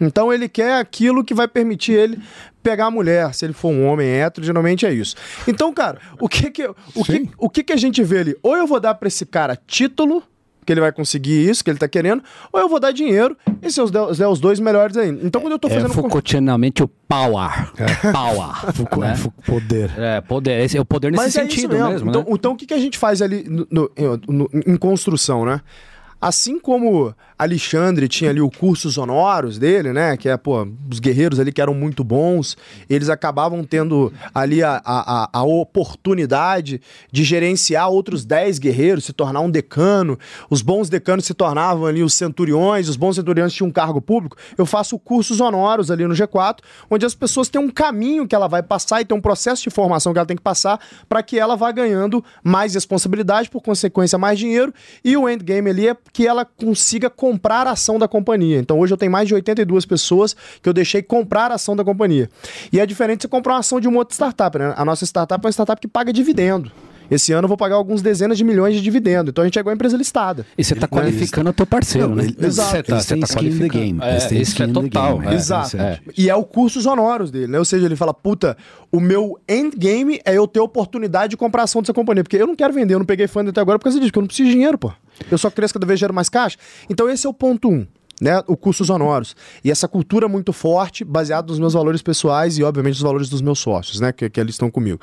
Então 0.00 0.32
ele 0.32 0.48
quer 0.48 0.78
aquilo 0.78 1.24
que 1.24 1.34
vai 1.34 1.48
permitir 1.48 1.94
ele 1.94 2.20
pegar 2.62 2.86
a 2.86 2.90
mulher. 2.92 3.34
Se 3.34 3.44
ele 3.44 3.52
for 3.52 3.70
um 3.70 3.86
homem 3.86 4.08
hétero, 4.08 4.46
geralmente 4.46 4.86
é 4.86 4.92
isso. 4.92 5.16
Então, 5.48 5.74
cara, 5.74 5.98
o 6.20 6.28
que 6.28 6.48
que, 6.52 6.64
o 6.94 7.04
que, 7.04 7.28
o 7.36 7.50
que, 7.50 7.64
que 7.64 7.72
a 7.72 7.76
gente 7.76 8.04
vê 8.04 8.18
ali? 8.20 8.36
Ou 8.40 8.56
eu 8.56 8.68
vou 8.68 8.78
dar 8.78 8.94
pra 8.94 9.08
esse 9.08 9.26
cara 9.26 9.56
título, 9.56 10.22
que 10.68 10.72
ele 10.74 10.82
vai 10.82 10.92
conseguir 10.92 11.48
isso 11.48 11.64
que 11.64 11.70
ele 11.70 11.78
tá 11.78 11.88
querendo, 11.88 12.22
ou 12.52 12.60
eu 12.60 12.68
vou 12.68 12.78
dar 12.78 12.92
dinheiro 12.92 13.34
e 13.62 13.70
se 13.70 13.80
eu 13.80 13.88
der, 13.88 14.14
der 14.14 14.28
os 14.28 14.38
dois 14.38 14.60
melhores 14.60 14.94
ainda. 14.98 15.24
Então, 15.26 15.40
quando 15.40 15.54
eu 15.54 15.58
tô 15.58 15.66
É 15.68 15.70
fazendo. 15.70 15.94
com- 15.94 16.02
Foucaultianamente 16.02 16.82
o 16.82 16.88
power. 17.08 17.72
Power. 18.12 18.54
Foucault- 18.76 19.00
né? 19.00 19.16
Fou- 19.16 19.32
Poder. 19.46 19.90
É, 19.96 20.20
poder. 20.20 20.60
Esse 20.62 20.76
é 20.76 20.80
o 20.80 20.84
poder 20.84 21.10
nesse 21.10 21.24
Mas 21.24 21.36
é 21.36 21.40
sentido 21.40 21.74
isso 21.74 21.82
mesmo. 21.84 21.88
mesmo, 21.88 22.10
então, 22.10 22.20
né? 22.22 22.28
então, 22.32 22.52
o 22.52 22.56
que, 22.56 22.66
que 22.66 22.74
a 22.74 22.78
gente 22.78 22.98
faz 22.98 23.22
ali 23.22 23.44
no- 23.48 23.66
no- 23.70 24.20
no- 24.28 24.50
em 24.66 24.76
construção, 24.76 25.46
né? 25.46 25.62
Assim 26.20 26.58
como 26.60 27.14
Alexandre 27.38 28.08
tinha 28.08 28.30
ali 28.30 28.40
o 28.40 28.50
cursos 28.50 28.98
honoros 28.98 29.58
dele, 29.58 29.92
né? 29.92 30.16
Que 30.16 30.28
é, 30.28 30.36
pô, 30.36 30.66
os 30.90 30.98
guerreiros 30.98 31.38
ali 31.38 31.52
que 31.52 31.60
eram 31.60 31.72
muito 31.72 32.02
bons, 32.02 32.56
eles 32.90 33.08
acabavam 33.08 33.62
tendo 33.62 34.12
ali 34.34 34.62
a, 34.62 34.82
a, 34.84 35.30
a 35.32 35.42
oportunidade 35.44 36.80
de 37.12 37.22
gerenciar 37.22 37.88
outros 37.88 38.24
10 38.24 38.58
guerreiros, 38.58 39.04
se 39.04 39.12
tornar 39.12 39.40
um 39.40 39.50
decano. 39.50 40.18
Os 40.50 40.62
bons 40.62 40.88
decanos 40.88 41.24
se 41.24 41.34
tornavam 41.34 41.86
ali 41.86 42.02
os 42.02 42.14
centuriões, 42.14 42.88
os 42.88 42.96
bons 42.96 43.16
centuriões 43.16 43.52
tinham 43.52 43.68
um 43.68 43.72
cargo 43.72 44.00
público. 44.00 44.36
Eu 44.56 44.66
faço 44.66 44.98
cursos 44.98 45.40
honoros 45.40 45.90
ali 45.90 46.06
no 46.06 46.14
G4, 46.14 46.58
onde 46.90 47.06
as 47.06 47.14
pessoas 47.14 47.48
têm 47.48 47.60
um 47.60 47.70
caminho 47.70 48.26
que 48.26 48.34
ela 48.34 48.48
vai 48.48 48.62
passar 48.62 49.00
e 49.00 49.04
tem 49.04 49.16
um 49.16 49.20
processo 49.20 49.62
de 49.62 49.70
formação 49.70 50.12
que 50.12 50.18
ela 50.18 50.26
tem 50.26 50.36
que 50.36 50.42
passar 50.42 50.80
para 51.08 51.22
que 51.22 51.38
ela 51.38 51.56
vá 51.56 51.70
ganhando 51.70 52.24
mais 52.42 52.74
responsabilidade, 52.74 53.48
por 53.48 53.62
consequência, 53.62 54.18
mais 54.18 54.38
dinheiro. 54.38 54.74
E 55.04 55.16
o 55.16 55.28
endgame 55.28 55.70
ali 55.70 55.88
é 55.88 55.96
que 56.12 56.26
ela 56.26 56.44
consiga 56.44 57.08
comprar 57.28 57.66
a 57.66 57.72
ação 57.72 57.98
da 57.98 58.08
companhia. 58.08 58.58
Então 58.58 58.78
hoje 58.78 58.94
eu 58.94 58.96
tenho 58.96 59.12
mais 59.12 59.28
de 59.28 59.34
82 59.34 59.84
pessoas 59.84 60.34
que 60.62 60.68
eu 60.68 60.72
deixei 60.72 61.02
comprar 61.02 61.52
a 61.52 61.56
ação 61.56 61.76
da 61.76 61.84
companhia. 61.84 62.30
E 62.72 62.80
é 62.80 62.86
diferente 62.86 63.22
você 63.22 63.28
comprar 63.28 63.54
uma 63.54 63.60
ação 63.60 63.78
de 63.78 63.86
uma 63.86 63.98
outra 63.98 64.14
startup, 64.14 64.58
né? 64.58 64.72
A 64.76 64.84
nossa 64.84 65.04
startup 65.04 65.44
é 65.44 65.46
uma 65.46 65.52
startup 65.52 65.78
que 65.78 65.86
paga 65.86 66.10
dividendo. 66.10 66.72
Esse 67.10 67.32
ano 67.32 67.44
eu 67.44 67.48
vou 67.48 67.56
pagar 67.56 67.76
alguns 67.76 68.02
dezenas 68.02 68.36
de 68.36 68.44
milhões 68.44 68.74
de 68.74 68.80
dividendo. 68.82 69.30
Então 69.30 69.42
a 69.42 69.46
gente 69.46 69.58
é 69.58 69.60
igual 69.60 69.72
a 69.72 69.74
empresa 69.74 69.96
listada. 69.96 70.44
E 70.56 70.62
você 70.64 70.74
está 70.74 70.86
qualificando 70.86 71.50
o 71.50 71.52
teu 71.52 71.66
parceiro, 71.66 72.08
Não, 72.08 72.16
né? 72.16 72.24
ele- 72.24 72.46
Exato. 72.46 72.70
Você 72.70 72.82
tá, 72.82 73.00
têm 73.02 73.20
tá 73.20 73.26
the 73.26 73.32
qualificando. 73.34 73.72
game. 73.72 73.98
É, 74.02 74.34
isso 74.34 74.62
é 74.62 74.66
total. 74.66 75.18
game, 75.18 75.32
é. 75.32 75.36
Exato. 75.36 75.76
É. 75.76 76.00
E 76.16 76.28
é 76.28 76.34
o 76.34 76.44
cursos 76.44 76.86
honoros 76.86 77.30
dele, 77.30 77.46
né? 77.48 77.58
Ou 77.58 77.64
seja, 77.64 77.86
ele 77.86 77.96
fala, 77.96 78.12
puta, 78.12 78.56
o 78.92 79.00
meu 79.00 79.38
endgame 79.48 80.20
é 80.24 80.34
eu 80.36 80.46
ter 80.46 80.60
oportunidade 80.60 81.30
de 81.30 81.36
comprar 81.36 81.62
ação 81.64 81.80
dessa 81.82 81.94
companhia. 81.94 82.22
Porque 82.22 82.36
eu 82.36 82.46
não 82.46 82.54
quero 82.56 82.72
vender, 82.74 82.94
eu 82.94 82.98
não 82.98 83.06
peguei 83.06 83.26
fundo 83.26 83.50
até 83.50 83.60
agora 83.60 83.78
por 83.78 83.84
causa 83.84 83.98
disso, 83.98 84.10
porque 84.10 84.18
eu 84.18 84.22
não 84.22 84.26
preciso 84.28 84.48
de 84.48 84.54
dinheiro, 84.54 84.76
pô. 84.78 84.92
Eu 85.30 85.38
só 85.38 85.50
cresço 85.50 85.74
cada 85.74 85.86
vez 85.86 85.98
gero 85.98 86.12
mais 86.14 86.28
caixa. 86.28 86.56
Então 86.90 87.08
esse 87.08 87.26
é 87.26 87.30
o 87.30 87.34
ponto 87.34 87.68
um. 87.70 87.86
Né, 88.20 88.42
o 88.48 88.56
cursos 88.56 88.90
honoros. 88.90 89.36
E 89.62 89.70
essa 89.70 89.86
cultura 89.86 90.26
muito 90.26 90.52
forte, 90.52 91.04
baseada 91.04 91.46
nos 91.46 91.60
meus 91.60 91.74
valores 91.74 92.02
pessoais 92.02 92.58
e, 92.58 92.64
obviamente, 92.64 92.94
nos 92.94 93.02
valores 93.02 93.28
dos 93.28 93.40
meus 93.40 93.60
sócios, 93.60 94.00
né? 94.00 94.10
Que, 94.10 94.28
que 94.28 94.40
eles 94.40 94.56
estão 94.56 94.68
comigo. 94.72 94.98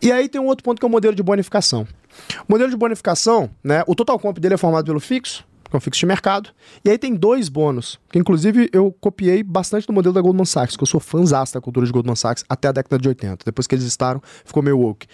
E 0.00 0.12
aí 0.12 0.28
tem 0.28 0.40
um 0.40 0.46
outro 0.46 0.64
ponto 0.64 0.78
que 0.78 0.84
é 0.84 0.88
o 0.88 0.90
modelo 0.90 1.14
de 1.14 1.22
bonificação. 1.22 1.86
O 2.48 2.52
modelo 2.52 2.70
de 2.70 2.76
bonificação, 2.76 3.50
né? 3.62 3.82
O 3.86 3.94
total 3.94 4.18
comp 4.18 4.38
dele 4.38 4.54
é 4.54 4.56
formado 4.56 4.86
pelo 4.86 5.00
fixo, 5.00 5.44
que 5.68 5.74
é 5.74 5.76
um 5.76 5.80
fixo 5.80 6.00
de 6.00 6.06
mercado. 6.06 6.50
E 6.84 6.90
aí 6.90 6.96
tem 6.96 7.14
dois 7.14 7.48
bônus, 7.48 7.98
que 8.10 8.18
inclusive 8.18 8.70
eu 8.72 8.94
copiei 9.00 9.42
bastante 9.42 9.86
do 9.86 9.92
modelo 9.92 10.14
da 10.14 10.20
Goldman 10.20 10.44
Sachs, 10.44 10.76
que 10.76 10.82
eu 10.82 10.86
sou 10.86 11.00
fãzaço 11.00 11.54
da 11.54 11.60
cultura 11.60 11.84
de 11.84 11.92
Goldman 11.92 12.16
Sachs 12.16 12.44
até 12.48 12.68
a 12.68 12.72
década 12.72 12.98
de 12.98 13.08
80. 13.08 13.44
Depois 13.44 13.66
que 13.66 13.74
eles 13.74 13.84
estaram, 13.84 14.22
ficou 14.44 14.62
meio 14.62 14.78
woke. 14.78 15.06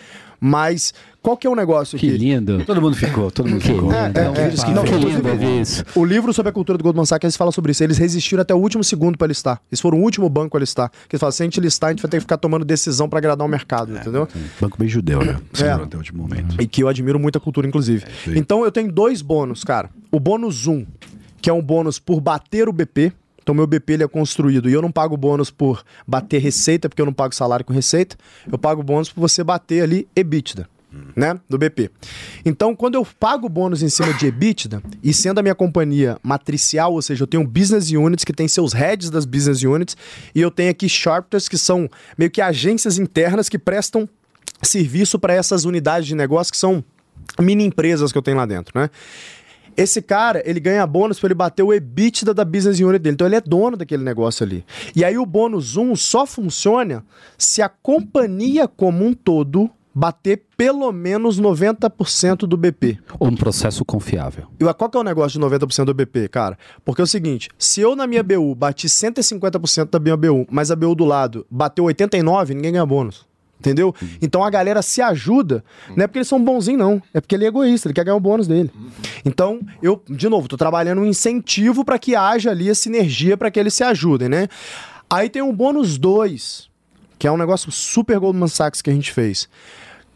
Mas 0.46 0.92
qual 1.22 1.38
que 1.38 1.46
é 1.46 1.50
o 1.50 1.54
negócio 1.56 1.98
Que 1.98 2.06
aqui? 2.06 2.18
lindo. 2.18 2.62
Todo 2.66 2.78
mundo 2.82 2.94
ficou, 2.94 3.30
todo 3.30 3.48
mundo 3.48 3.62
ficou. 3.62 3.90
É, 3.90 4.12
é, 4.14 4.48
é, 4.48 4.50
que 4.50 4.70
não, 4.72 4.84
que 4.84 4.92
lindo 4.92 5.26
ouvir 5.26 5.62
isso. 5.62 5.82
O 5.94 6.04
livro 6.04 6.34
sobre 6.34 6.50
a 6.50 6.52
cultura 6.52 6.76
do 6.76 6.84
Goldman 6.84 7.06
Sachs 7.06 7.24
eles 7.24 7.36
falam 7.36 7.50
sobre 7.50 7.72
isso. 7.72 7.82
Eles 7.82 7.96
resistiram 7.96 8.42
até 8.42 8.54
o 8.54 8.58
último 8.58 8.84
segundo 8.84 9.16
para 9.16 9.26
listar. 9.26 9.58
Eles 9.72 9.80
foram 9.80 10.00
o 10.00 10.02
último 10.02 10.28
banco 10.28 10.54
a 10.54 10.60
listar. 10.60 10.90
Que 11.08 11.16
eles 11.16 11.20
falam, 11.20 11.32
se 11.32 11.42
a 11.42 11.46
gente 11.46 11.58
listar, 11.60 11.88
a 11.88 11.92
gente 11.94 12.02
vai 12.02 12.10
ter 12.10 12.18
que 12.18 12.24
ficar 12.24 12.36
tomando 12.36 12.62
decisão 12.62 13.08
para 13.08 13.20
agradar 13.20 13.46
o 13.46 13.48
mercado, 13.48 13.96
entendeu? 13.96 14.28
Banco 14.60 14.76
bem 14.78 14.86
judeu, 14.86 15.24
né? 15.24 15.40
É. 15.54 15.56
Segurou 15.56 15.84
Até 15.86 15.96
o 15.96 16.00
último 16.00 16.22
momento. 16.22 16.60
E 16.60 16.66
que 16.66 16.82
eu 16.82 16.88
admiro 16.88 17.18
muito 17.18 17.38
a 17.38 17.40
cultura, 17.40 17.66
inclusive. 17.66 18.04
aí. 18.26 18.36
então 18.38 18.62
eu 18.66 18.70
tenho 18.70 18.92
dois 18.92 19.22
bônus, 19.22 19.64
cara. 19.64 19.88
O 20.12 20.20
bônus 20.20 20.66
1, 20.66 20.84
que 21.40 21.48
é 21.48 21.52
um 21.54 21.62
bônus 21.62 21.98
por 21.98 22.20
bater 22.20 22.68
o 22.68 22.72
BP. 22.72 23.14
Então 23.44 23.54
meu 23.54 23.66
BP 23.66 23.92
ele 23.92 24.02
é 24.02 24.08
construído 24.08 24.70
e 24.70 24.72
eu 24.72 24.80
não 24.80 24.90
pago 24.90 25.18
bônus 25.18 25.50
por 25.50 25.84
bater 26.08 26.40
receita, 26.40 26.88
porque 26.88 27.02
eu 27.02 27.06
não 27.06 27.12
pago 27.12 27.34
salário 27.34 27.64
com 27.64 27.74
receita. 27.74 28.16
Eu 28.50 28.58
pago 28.58 28.82
bônus 28.82 29.12
por 29.12 29.20
você 29.20 29.44
bater 29.44 29.82
ali 29.82 30.08
EBITDA. 30.16 30.66
Né, 31.16 31.36
do 31.48 31.58
BP. 31.58 31.90
Então, 32.44 32.76
quando 32.76 32.94
eu 32.94 33.04
pago 33.18 33.48
bônus 33.48 33.82
em 33.82 33.88
cima 33.88 34.14
de 34.14 34.26
EBITDA, 34.26 34.80
e 35.02 35.12
sendo 35.12 35.40
a 35.40 35.42
minha 35.42 35.54
companhia 35.54 36.16
matricial, 36.22 36.92
ou 36.92 37.02
seja, 37.02 37.24
eu 37.24 37.26
tenho 37.26 37.44
business 37.44 37.90
units 37.90 38.24
que 38.24 38.32
tem 38.32 38.46
seus 38.46 38.72
heads 38.72 39.10
das 39.10 39.24
business 39.24 39.64
units, 39.64 39.96
e 40.32 40.40
eu 40.40 40.52
tenho 40.52 40.70
aqui 40.70 40.88
sharpters 40.88 41.48
que 41.48 41.58
são 41.58 41.90
meio 42.16 42.30
que 42.30 42.40
agências 42.40 42.96
internas 42.96 43.48
que 43.48 43.58
prestam 43.58 44.08
serviço 44.62 45.18
para 45.18 45.34
essas 45.34 45.64
unidades 45.64 46.06
de 46.06 46.14
negócio 46.14 46.52
que 46.52 46.58
são 46.58 46.84
mini 47.40 47.64
empresas 47.64 48.12
que 48.12 48.18
eu 48.18 48.22
tenho 48.22 48.36
lá 48.36 48.46
dentro, 48.46 48.78
né? 48.78 48.88
Esse 49.76 50.00
cara, 50.00 50.42
ele 50.44 50.60
ganha 50.60 50.86
bônus 50.86 51.18
para 51.18 51.28
ele 51.28 51.34
bater 51.34 51.62
o 51.62 51.72
EBITDA 51.72 52.32
da 52.32 52.44
business 52.44 52.80
unit 52.80 53.00
dele. 53.00 53.14
Então 53.14 53.26
ele 53.26 53.36
é 53.36 53.40
dono 53.40 53.76
daquele 53.76 54.02
negócio 54.02 54.44
ali. 54.44 54.64
E 54.94 55.04
aí 55.04 55.18
o 55.18 55.26
bônus 55.26 55.76
1 55.76 55.96
só 55.96 56.26
funciona 56.26 57.04
se 57.36 57.62
a 57.62 57.68
companhia 57.68 58.68
como 58.68 59.04
um 59.04 59.12
todo 59.12 59.70
bater 59.94 60.42
pelo 60.56 60.90
menos 60.90 61.40
90% 61.40 62.38
do 62.46 62.56
BP. 62.56 62.98
Um 63.20 63.36
processo 63.36 63.84
confiável. 63.84 64.48
E 64.58 64.64
qual 64.74 64.90
que 64.90 64.96
é 64.96 65.00
o 65.00 65.04
negócio 65.04 65.38
de 65.38 65.46
90% 65.46 65.84
do 65.84 65.94
BP, 65.94 66.28
cara? 66.28 66.58
Porque 66.84 67.00
é 67.00 67.04
o 67.04 67.06
seguinte, 67.06 67.48
se 67.56 67.80
eu 67.80 67.94
na 67.94 68.06
minha 68.06 68.22
BU 68.22 68.54
bati 68.54 68.88
150% 68.88 69.90
da 69.90 70.00
minha 70.00 70.16
BU, 70.16 70.46
mas 70.50 70.70
a 70.70 70.76
BU 70.76 70.94
do 70.96 71.04
lado 71.04 71.46
bateu 71.48 71.84
89%, 71.84 72.48
ninguém 72.48 72.72
ganha 72.72 72.84
bônus. 72.84 73.26
Entendeu? 73.64 73.94
Então 74.20 74.44
a 74.44 74.50
galera 74.50 74.82
se 74.82 75.00
ajuda, 75.00 75.64
não 75.96 76.04
é 76.04 76.06
porque 76.06 76.18
eles 76.18 76.28
são 76.28 76.42
bonzinhos, 76.42 76.78
não. 76.78 77.02
É 77.14 77.20
porque 77.20 77.34
ele 77.34 77.46
é 77.46 77.48
egoísta, 77.48 77.88
ele 77.88 77.94
quer 77.94 78.04
ganhar 78.04 78.16
o 78.16 78.20
bônus 78.20 78.46
dele. 78.46 78.70
Então, 79.24 79.58
eu, 79.82 80.02
de 80.06 80.28
novo, 80.28 80.46
tô 80.48 80.58
trabalhando 80.58 81.00
um 81.00 81.06
incentivo 81.06 81.82
para 81.82 81.98
que 81.98 82.14
haja 82.14 82.50
ali 82.50 82.68
a 82.68 82.74
sinergia 82.74 83.38
para 83.38 83.50
que 83.50 83.58
eles 83.58 83.72
se 83.72 83.82
ajudem, 83.82 84.28
né? 84.28 84.48
Aí 85.08 85.30
tem 85.30 85.40
o 85.40 85.50
bônus 85.50 85.96
2, 85.96 86.68
que 87.18 87.26
é 87.26 87.32
um 87.32 87.38
negócio 87.38 87.72
super 87.72 88.18
Goldman 88.18 88.48
Sachs 88.48 88.82
que 88.82 88.90
a 88.90 88.92
gente 88.92 89.10
fez. 89.10 89.48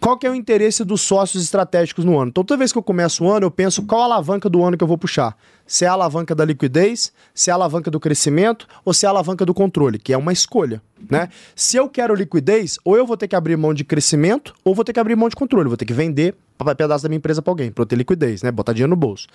Qual 0.00 0.16
que 0.16 0.26
é 0.26 0.30
o 0.30 0.34
interesse 0.34 0.84
dos 0.84 1.00
sócios 1.00 1.42
estratégicos 1.42 2.04
no 2.04 2.18
ano? 2.18 2.28
Então, 2.28 2.44
toda 2.44 2.58
vez 2.58 2.72
que 2.72 2.78
eu 2.78 2.82
começo 2.82 3.24
o 3.24 3.30
ano, 3.30 3.46
eu 3.46 3.50
penso 3.50 3.82
qual 3.82 4.02
a 4.02 4.04
alavanca 4.04 4.48
do 4.48 4.62
ano 4.62 4.76
que 4.76 4.84
eu 4.84 4.88
vou 4.88 4.96
puxar. 4.96 5.36
Se 5.66 5.84
é 5.84 5.88
a 5.88 5.92
alavanca 5.92 6.34
da 6.34 6.44
liquidez, 6.44 7.12
se 7.34 7.50
é 7.50 7.52
a 7.52 7.56
alavanca 7.56 7.90
do 7.90 8.00
crescimento 8.00 8.66
ou 8.84 8.94
se 8.94 9.04
é 9.04 9.08
a 9.08 9.10
alavanca 9.10 9.44
do 9.44 9.52
controle, 9.52 9.98
que 9.98 10.12
é 10.12 10.16
uma 10.16 10.32
escolha, 10.32 10.80
né? 11.10 11.28
Se 11.54 11.76
eu 11.76 11.88
quero 11.88 12.14
liquidez, 12.14 12.78
ou 12.84 12.96
eu 12.96 13.04
vou 13.04 13.16
ter 13.16 13.28
que 13.28 13.36
abrir 13.36 13.56
mão 13.56 13.74
de 13.74 13.84
crescimento 13.84 14.54
ou 14.64 14.74
vou 14.74 14.84
ter 14.84 14.92
que 14.92 15.00
abrir 15.00 15.16
mão 15.16 15.28
de 15.28 15.36
controle. 15.36 15.68
Vou 15.68 15.76
ter 15.76 15.84
que 15.84 15.92
vender 15.92 16.34
pedaço 16.76 17.02
da 17.02 17.08
minha 17.08 17.18
empresa 17.18 17.42
para 17.42 17.50
alguém, 17.50 17.70
para 17.70 17.82
eu 17.82 17.86
ter 17.86 17.96
liquidez, 17.96 18.42
né? 18.42 18.50
Botar 18.50 18.72
dinheiro 18.72 18.90
no 18.90 18.96
bolso. 18.96 19.26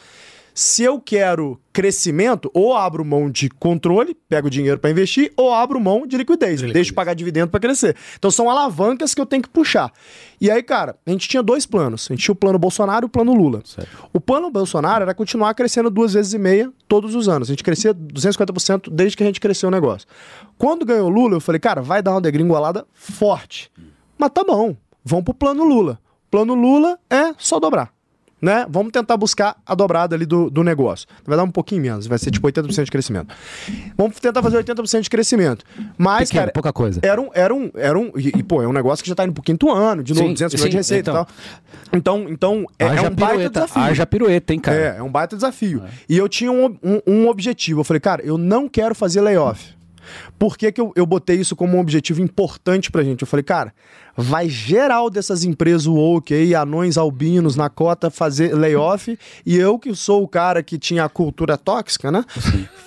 Se 0.54 0.84
eu 0.84 1.02
quero 1.02 1.60
crescimento, 1.72 2.52
ou 2.54 2.76
abro 2.76 3.04
mão 3.04 3.30
de 3.30 3.50
controle, 3.50 4.16
pego 4.30 4.50
dinheiro 4.50 4.80
para 4.80 4.92
investir, 4.92 5.34
ou 5.36 5.52
abro 5.52 5.80
mão 5.80 6.06
de 6.06 6.16
liquidez, 6.16 6.62
deixo 6.62 6.92
de 6.92 6.94
pagar 6.94 7.16
dividendo 7.16 7.50
para 7.50 7.60
crescer. 7.60 7.96
Então 8.18 8.30
são 8.30 8.48
alavancas 8.48 9.16
que 9.16 9.22
eu 9.22 9.26
tenho 9.26 9.42
que 9.42 9.50
puxar. 9.50 9.92
E 10.40 10.52
aí, 10.52 10.62
cara, 10.62 10.96
a 11.06 11.10
gente 11.10 11.28
tinha 11.28 11.42
dois 11.42 11.66
planos. 11.66 12.08
A 12.10 12.14
gente 12.14 12.24
tinha 12.24 12.34
o 12.34 12.36
plano 12.36 12.60
Bolsonaro 12.60 13.06
e 13.06 13.08
o 13.08 13.10
plano 13.10 13.34
Lula. 13.34 13.64
O 14.12 14.20
plano 14.20 14.52
Bolsonaro 14.52 15.02
era 15.02 15.14
continuar 15.16 15.56
crescendo 15.56 15.90
duas 15.90 16.14
vezes 16.14 16.34
e 16.34 16.38
meia 16.38 16.72
todos 16.88 17.16
os 17.16 17.28
anos. 17.28 17.50
A 17.50 17.54
gente 17.54 17.64
crescia 17.64 17.94
250% 17.94 18.90
desde 18.92 19.18
que 19.18 19.24
a 19.24 19.26
gente 19.26 19.40
cresceu 19.40 19.70
o 19.70 19.72
negócio. 19.72 20.08
Quando 20.58 20.86
ganhou 20.86 21.08
o 21.08 21.10
Lula, 21.10 21.36
eu 21.36 21.42
falei, 21.42 21.60
cara, 21.60 21.82
vai 21.82 22.04
dar 22.04 22.12
uma 22.12 22.22
degringolada 22.22 22.86
forte. 22.94 23.72
Mas 24.18 24.30
tá 24.30 24.44
bom, 24.44 24.76
vamos 25.04 25.26
pro 25.26 25.34
plano 25.34 25.64
Lula. 25.64 26.00
Plano 26.30 26.54
Lula 26.54 27.00
é 27.10 27.34
só 27.38 27.60
dobrar 27.60 27.93
né? 28.44 28.66
Vamos 28.70 28.92
tentar 28.92 29.16
buscar 29.16 29.56
a 29.66 29.74
dobrada 29.74 30.16
ali 30.16 30.26
do, 30.26 30.50
do 30.50 30.64
negócio. 30.64 31.08
Vai 31.26 31.38
dar 31.38 31.44
um 31.44 31.50
pouquinho 31.50 31.82
menos, 31.82 32.06
vai 32.08 32.18
ser 32.20 32.30
tipo 32.30 32.46
80% 32.46 32.84
de 32.84 32.92
crescimento. 32.92 33.34
Vamos 33.98 34.20
tentar 34.20 34.44
fazer 34.44 34.62
80% 34.62 35.02
de 35.02 35.10
crescimento. 35.10 35.64
Mas, 35.98 36.28
Pequeno, 36.30 36.42
cara, 36.42 36.52
pouca 36.52 36.74
coisa. 36.74 37.00
era 37.02 37.22
um, 37.22 37.30
era 37.34 37.56
um, 37.56 37.72
era 37.74 37.98
um, 37.98 38.12
e, 38.18 38.28
e, 38.40 38.44
pô, 38.44 38.62
é 38.62 38.68
um 38.68 38.74
negócio 38.74 39.02
que 39.02 39.08
já 39.10 39.16
tá 39.16 39.24
indo 39.24 39.32
pro 39.34 39.42
quinto 39.42 39.72
ano, 39.72 40.04
de 40.04 40.14
novo, 40.14 40.28
Sim, 40.28 40.34
200 40.34 40.54
milhões 40.56 40.72
de 40.72 40.78
receita 40.78 41.10
então. 41.12 41.24
e 41.24 41.26
tal. 41.26 41.98
Então, 41.98 42.26
então 42.30 42.66
é, 42.78 42.86
é 42.86 43.02
um 43.02 43.16
baita 43.16 43.50
desafio. 43.50 43.82
haja 43.82 44.06
pirueta, 44.06 44.54
hein, 44.54 44.60
cara? 44.60 44.78
É, 44.78 44.96
é 44.98 45.04
um 45.04 45.10
baita 45.12 45.36
desafio. 45.38 45.82
E 46.10 46.18
eu 46.18 46.28
tinha 46.28 46.52
um, 46.52 46.76
um- 46.84 47.02
um 47.08 47.28
objetivo. 47.30 47.80
Eu 47.80 47.84
falei, 47.86 48.02
cara, 48.02 48.22
eu 48.26 48.38
não 48.38 48.68
quero 48.68 48.94
fazer 48.94 49.22
layoff. 49.22 49.74
Por 50.38 50.58
que, 50.58 50.72
que 50.72 50.82
eu, 50.82 50.92
eu 50.96 51.06
botei 51.06 51.38
isso 51.38 51.56
como 51.56 51.78
um 51.78 51.80
objetivo 51.80 52.22
importante 52.22 52.92
pra 52.92 53.04
gente? 53.04 53.22
Eu 53.22 53.28
falei, 53.28 53.44
cara, 53.44 53.74
vai 54.16 54.48
geral 54.48 55.10
dessas 55.10 55.44
empresas 55.44 55.88
woke 55.88 56.34
aí, 56.34 56.54
anões 56.56 56.98
albinos 56.98 57.56
na 57.56 57.70
cota 57.70 58.10
fazer 58.10 58.54
layoff, 58.54 59.18
e 59.46 59.58
eu 59.58 59.80
que 59.80 59.94
sou 59.96 60.24
o 60.24 60.28
cara 60.28 60.62
que 60.62 60.78
tinha 60.78 61.04
a 61.04 61.10
cultura 61.10 61.58
tóxica, 61.58 62.12
né? 62.12 62.24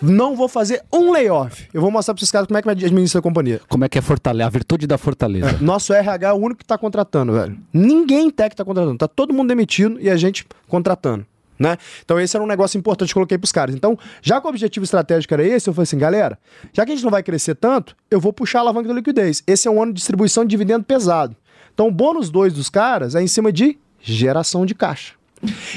Não 0.01 0.37
vou 0.37 0.49
fazer 0.49 0.83
um 0.93 1.11
layoff. 1.11 1.67
Eu 1.73 1.81
vou 1.81 1.91
mostrar 1.91 2.15
pra 2.15 2.21
esses 2.21 2.31
caras 2.31 2.47
como 2.47 2.59
é 2.59 2.63
que 2.63 2.67
vai 2.67 2.75
administrar 2.75 3.21
a 3.21 3.23
companhia. 3.23 3.61
Como 3.69 3.85
é 3.85 3.89
que 3.89 3.99
é 3.99 4.03
fortaleza? 4.03 4.47
A 4.47 4.51
virtude 4.51 4.87
da 4.87 4.99
fortaleza. 4.99 5.59
Nosso 5.61 5.93
RH 5.93 6.29
é 6.29 6.33
o 6.33 6.37
único 6.37 6.59
que 6.59 6.67
tá 6.67 6.79
contratando, 6.79 7.33
velho. 7.33 7.59
Ninguém 7.73 8.31
tech 8.31 8.55
tá 8.55 8.65
contratando. 8.65 8.99
Tá 8.99 9.09
todo 9.09 9.33
mundo 9.33 9.49
demitido 9.49 9.99
e 10.01 10.09
a 10.11 10.17
gente 10.17 10.47
contratando. 10.69 11.27
Né? 11.59 11.77
Então 12.05 12.21
esse 12.21 12.37
era 12.37 12.45
um 12.45 12.47
negócio 12.47 12.77
importante 12.79 13.09
que 13.09 13.13
eu 13.13 13.21
coloquei 13.21 13.39
pros 13.39 13.53
caras. 13.53 13.75
Então, 13.75 13.99
já 14.21 14.41
que 14.41 14.47
o 14.47 14.51
objetivo 14.51 14.85
estratégico 14.85 15.33
era 15.33 15.45
esse, 15.45 15.69
eu 15.69 15.75
falei 15.75 15.85
assim, 15.85 15.99
galera, 15.99 16.39
já 16.73 16.85
que 16.85 16.93
a 16.93 16.95
gente 16.95 17.05
não 17.05 17.11
vai 17.11 17.23
crescer 17.23 17.55
tanto, 17.55 17.97
eu 18.11 18.21
vou 18.21 18.33
puxar 18.33 18.59
a 18.59 18.63
alavanca 18.63 18.89
da 18.89 18.95
liquidez. 18.95 19.43
Esse 19.47 19.69
é 19.69 19.71
um 19.71 19.83
ano 19.83 19.93
de 19.93 19.99
distribuição 19.99 20.45
de 20.45 20.51
dividendo 20.51 20.85
pesado. 20.85 21.37
Então, 21.73 21.89
o 21.89 21.91
bônus 21.91 22.31
2 22.31 22.55
dos 22.55 22.71
caras 22.71 23.15
é 23.15 23.23
em 23.23 23.27
cima 23.27 23.53
de 23.53 23.79
geração 24.01 24.65
de 24.65 24.75
caixa. 24.75 25.15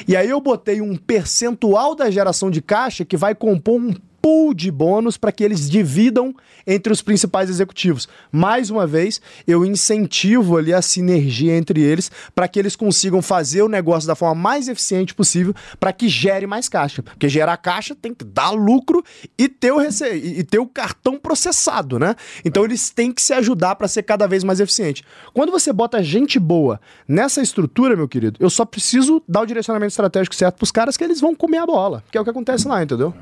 E 0.08 0.16
aí 0.16 0.30
eu 0.30 0.40
botei 0.40 0.82
um 0.82 0.96
percentual 0.96 1.94
da 1.94 2.10
geração 2.10 2.50
de 2.50 2.62
caixa 2.62 3.04
que 3.04 3.18
vai 3.18 3.36
compor 3.36 3.80
um 3.80 3.94
pool 4.22 4.54
de 4.54 4.72
bônus 4.72 5.18
para 5.18 5.32
que 5.32 5.44
eles 5.44 5.70
dividam 5.70 6.34
entre 6.66 6.94
os 6.94 7.02
principais 7.02 7.50
executivos. 7.50 8.08
Mais 8.32 8.70
uma 8.70 8.86
vez, 8.86 9.22
eu 9.48 9.66
incentivo 9.66 10.58
ali 10.58 10.74
a 10.74 10.82
sinergia 10.82 11.56
entre 11.56 11.82
eles 11.82 12.12
para 12.36 12.48
que 12.48 12.60
eles 12.60 12.76
consigam 12.76 13.22
fazer 13.22 13.62
o 13.62 13.70
negócio 13.70 14.08
da 14.08 14.16
forma 14.16 14.36
mais 14.36 14.68
eficiente 14.68 15.14
possível 15.14 15.54
para 15.80 15.92
que 15.92 16.08
gere 16.08 16.46
mais 16.46 16.70
caixa. 16.70 17.02
Porque 17.02 17.28
gerar 17.28 17.58
caixa 17.58 17.96
tem 17.96 18.14
que 18.14 18.24
dar 18.24 18.52
lucro 18.52 19.04
e 19.38 19.48
ter 19.48 19.72
o, 19.72 19.78
rece... 19.78 20.08
e 20.14 20.44
ter 20.44 20.60
o 20.60 20.68
cartão 20.68 21.18
processado, 21.18 21.98
né? 21.98 22.16
Então 22.44 22.64
eles 22.64 22.90
têm 22.90 23.12
que 23.12 23.22
se 23.22 23.34
ajudar 23.34 23.76
para 23.76 23.88
ser 23.88 24.04
cada 24.04 24.28
vez 24.28 24.44
mais 24.44 24.60
eficiente. 24.60 25.04
Quando 25.34 25.52
você 25.52 25.74
bota 25.74 26.04
gente 26.04 26.40
boa 26.40 26.80
nessa 27.08 27.42
estrutura, 27.42 27.96
meu 27.96 28.08
querido, 28.08 28.38
eu 28.40 28.50
só 28.50 28.66
preciso 28.66 29.22
dar 29.28 29.42
o 29.42 29.46
direcionamento 29.46 29.92
estratégico 29.92 30.36
certo 30.36 30.56
para 30.56 30.64
os 30.64 30.72
caras 30.72 30.98
que 30.98 31.04
eles 31.04 31.20
vão 31.20 31.36
comer 31.36 31.58
a 31.58 31.66
bola, 31.66 32.04
que 32.12 32.18
é 32.18 32.22
o 32.22 32.24
que 32.24 32.30
acontece 32.30 32.68
lá, 32.68 32.84
entendeu? 32.84 33.14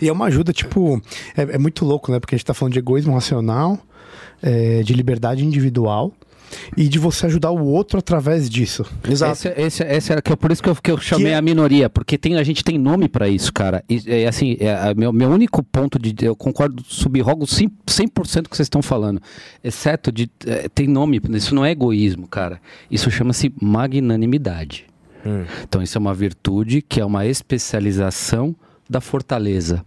E 0.00 0.08
é 0.08 0.12
uma 0.12 0.26
ajuda, 0.26 0.45
tipo, 0.52 1.00
é, 1.36 1.42
é 1.54 1.58
muito 1.58 1.84
louco, 1.84 2.10
né? 2.12 2.20
Porque 2.20 2.34
a 2.34 2.38
gente 2.38 2.46
tá 2.46 2.54
falando 2.54 2.72
de 2.72 2.78
egoísmo 2.78 3.14
racional, 3.14 3.78
é, 4.42 4.82
de 4.82 4.92
liberdade 4.92 5.44
individual 5.44 6.12
e 6.76 6.88
de 6.88 6.98
você 6.98 7.26
ajudar 7.26 7.50
o 7.50 7.64
outro 7.64 7.98
através 7.98 8.48
disso. 8.48 8.84
Exato. 9.08 9.32
Esse, 9.32 9.48
esse, 9.60 9.84
esse 9.84 10.12
é, 10.12 10.20
que 10.20 10.32
é 10.32 10.36
por 10.36 10.50
isso 10.52 10.62
que 10.62 10.68
eu, 10.68 10.76
que 10.76 10.90
eu 10.90 10.98
chamei 10.98 11.32
que... 11.32 11.34
a 11.34 11.42
minoria, 11.42 11.88
porque 11.88 12.16
tem, 12.16 12.36
a 12.36 12.42
gente 12.42 12.62
tem 12.62 12.78
nome 12.78 13.08
para 13.08 13.28
isso, 13.28 13.52
cara. 13.52 13.84
E, 13.88 14.02
é, 14.06 14.26
assim, 14.26 14.56
é, 14.60 14.94
meu, 14.94 15.12
meu 15.12 15.30
único 15.30 15.62
ponto 15.62 15.98
de. 15.98 16.14
Eu 16.24 16.36
concordo, 16.36 16.82
subrrogo 16.86 17.44
100%, 17.46 17.70
100 17.86 18.08
que 18.44 18.56
vocês 18.56 18.66
estão 18.66 18.82
falando. 18.82 19.20
Exceto 19.62 20.12
de. 20.12 20.30
É, 20.46 20.68
tem 20.68 20.86
nome, 20.86 21.20
isso 21.30 21.54
não 21.54 21.64
é 21.64 21.70
egoísmo, 21.70 22.26
cara. 22.26 22.60
Isso 22.90 23.10
chama-se 23.10 23.52
magnanimidade. 23.60 24.86
Hum. 25.24 25.44
Então, 25.62 25.82
isso 25.82 25.98
é 25.98 26.00
uma 26.00 26.14
virtude 26.14 26.82
que 26.82 27.00
é 27.00 27.04
uma 27.04 27.26
especialização 27.26 28.54
da 28.88 29.00
fortaleza. 29.00 29.84